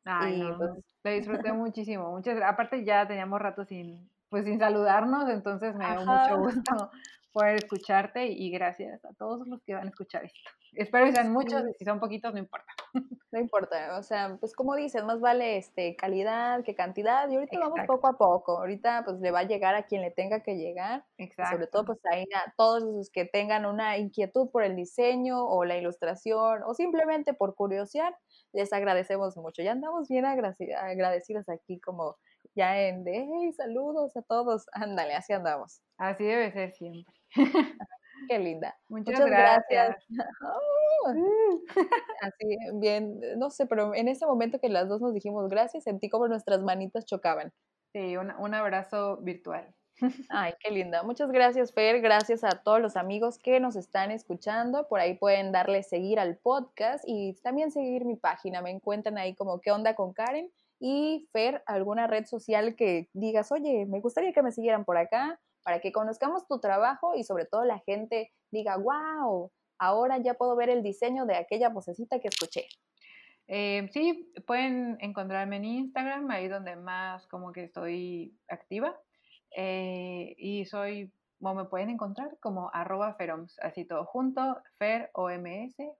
Ay, 0.05 0.43
pues 0.59 0.70
la 1.02 1.11
disfruté 1.12 1.52
muchísimo. 1.52 2.11
Muchas, 2.11 2.40
aparte 2.43 2.85
ya 2.85 3.07
teníamos 3.09 3.40
rato 3.40 3.65
sin, 3.65 4.11
pues 4.28 4.44
sin 4.44 4.59
saludarnos, 4.59 5.28
entonces 5.31 5.74
me 5.74 5.86
dio 5.86 6.05
mucho 6.05 6.39
gusto 6.39 6.90
poder 7.32 7.57
escucharte 7.57 8.27
y 8.27 8.51
gracias 8.51 9.05
a 9.05 9.12
todos 9.15 9.47
los 9.47 9.62
que 9.62 9.74
van 9.74 9.86
a 9.86 9.90
escuchar 9.90 10.24
esto. 10.24 10.39
Espero 10.73 11.07
que 11.07 11.12
sean 11.12 11.32
muchos, 11.32 11.62
si 11.78 11.85
son 11.85 11.98
poquitos 11.98 12.32
no 12.32 12.39
importa. 12.39 12.66
no 13.32 13.40
importa, 13.40 13.98
o 13.98 14.02
sea, 14.02 14.36
pues 14.39 14.55
como 14.55 14.74
dices, 14.77 15.05
más 15.05 15.20
vale 15.20 15.57
este 15.57 15.97
calidad 15.97 16.62
que 16.65 16.74
cantidad 16.74 17.28
y 17.28 17.36
ahorita 17.36 17.59
vamos 17.59 17.81
poco 17.86 18.09
a 18.09 18.16
poco, 18.16 18.59
ahorita 18.59 19.02
pues 19.05 19.20
le 19.20 19.31
va 19.31 19.40
a 19.40 19.44
llegar 19.44 19.74
a 19.74 19.85
quien 19.85 20.02
le 20.02 20.11
tenga 20.11 20.43
que 20.43 20.57
llegar, 20.57 21.05
Exacto. 21.19 21.52
sobre 21.52 21.66
todo 21.66 21.85
pues 21.86 21.98
ahí 22.11 22.24
a 22.35 22.52
todos 22.57 22.82
los 22.82 23.11
que 23.11 23.24
tengan 23.24 23.66
una 23.66 23.98
inquietud 23.98 24.51
por 24.51 24.62
el 24.62 24.77
diseño 24.77 25.44
o 25.44 25.65
la 25.65 25.77
ilustración 25.77 26.62
o 26.65 26.74
simplemente 26.74 27.35
por 27.35 27.55
curiosidad, 27.55 28.15
les 28.52 28.73
agradecemos 28.73 29.36
mucho, 29.36 29.62
ya 29.62 29.73
andamos 29.73 30.09
bien 30.09 30.24
agradecidos 30.24 31.48
aquí 31.48 31.81
como 31.81 32.16
ya 32.55 32.81
en 32.81 33.05
de, 33.05 33.28
hey, 33.28 33.52
saludos 33.52 34.16
a 34.16 34.23
todos, 34.23 34.66
ándale, 34.73 35.15
así 35.15 35.32
andamos. 35.32 35.82
Así 35.98 36.24
debe 36.24 36.51
ser 36.52 36.73
siempre. 36.73 37.19
Qué 38.28 38.39
linda. 38.39 38.77
Muchas, 38.89 39.20
gracias. 39.24 39.97
Oh. 40.43 41.12
Así, 42.20 42.59
bien, 42.74 43.20
no 43.39 43.51
sé, 43.51 43.66
pero 43.66 43.94
en 43.94 44.09
ese 44.09 44.27
momento 44.27 44.61
que 44.61 44.69
las 44.69 44.89
dos 44.89 45.01
nos 45.01 45.15
dijimos 45.15 45.48
gracias, 45.48 45.85
sentí 45.85 46.09
como 46.09 46.28
nuestras 46.28 46.61
manitas 46.62 47.07
chocaban. 47.07 47.52
Sí, 47.93 48.16
un, 48.16 48.31
un 48.32 48.55
abrazo 48.55 49.16
virtual. 49.19 49.74
Ay, 50.31 50.55
qué 50.61 50.70
linda. 50.70 51.02
Muchas 51.02 51.31
gracias, 51.31 51.73
Fer. 51.73 52.01
Gracias 52.01 52.44
a 52.44 52.51
todos 52.62 52.81
los 52.81 52.97
amigos 52.97 53.39
que 53.39 53.61
nos 53.61 53.77
están 53.77 54.11
escuchando. 54.11 54.89
Por 54.89 55.01
ahí 55.01 55.15
pueden 55.15 55.52
darle 55.52 55.82
seguir 55.82 56.19
al 56.19 56.36
podcast 56.36 57.05
y 57.07 57.35
también 57.43 57.70
seguir 57.70 58.05
mi 58.05 58.16
página. 58.16 58.62
Me 58.62 58.70
encuentran 58.70 59.19
ahí 59.19 59.35
como 59.35 59.61
¿Qué 59.61 59.70
onda 59.70 59.94
con 59.94 60.12
Karen? 60.12 60.51
Y 60.78 61.28
Fer, 61.32 61.62
alguna 61.66 62.07
red 62.07 62.24
social 62.24 62.74
que 62.74 63.09
digas, 63.12 63.52
oye, 63.52 63.85
me 63.86 64.01
gustaría 64.01 64.32
que 64.32 64.43
me 64.43 64.52
siguieran 64.52 64.85
por 64.85 64.97
acá 64.97 65.39
para 65.62 65.80
que 65.80 65.92
conozcamos 65.92 66.46
tu 66.46 66.60
trabajo 66.60 67.14
y 67.14 67.24
sobre 67.24 67.46
todo 67.46 67.64
la 67.64 67.78
gente 67.80 68.32
diga, 68.50 68.76
wow, 68.76 69.50
ahora 69.78 70.18
ya 70.18 70.34
puedo 70.34 70.56
ver 70.56 70.70
el 70.70 70.82
diseño 70.82 71.26
de 71.26 71.36
aquella 71.36 71.68
vocecita 71.68 72.20
que 72.20 72.28
escuché. 72.28 72.66
Eh, 73.48 73.88
sí, 73.92 74.32
pueden 74.46 74.96
encontrarme 75.00 75.56
en 75.56 75.64
Instagram, 75.64 76.30
ahí 76.30 76.46
donde 76.48 76.76
más 76.76 77.26
como 77.26 77.52
que 77.52 77.64
estoy 77.64 78.38
activa. 78.48 78.96
Eh, 79.56 80.34
y 80.38 80.64
soy, 80.66 81.12
o 81.40 81.54
me 81.54 81.64
pueden 81.64 81.90
encontrar 81.90 82.38
como 82.40 82.70
arroba 82.72 83.14
feroms, 83.14 83.58
así 83.60 83.84
todo 83.84 84.04
junto, 84.04 84.62
fer 84.78 85.10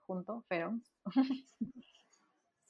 junto 0.07 0.45
feroms. 0.49 0.93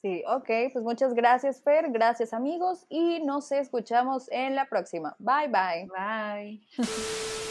Sí, 0.01 0.23
ok, 0.27 0.49
pues 0.73 0.83
muchas 0.83 1.13
gracias 1.13 1.61
Fer, 1.61 1.91
gracias 1.91 2.33
amigos 2.33 2.87
y 2.89 3.19
nos 3.23 3.51
escuchamos 3.51 4.27
en 4.31 4.55
la 4.55 4.67
próxima. 4.67 5.15
Bye 5.19 5.47
bye. 5.47 5.87
Bye. 5.87 6.61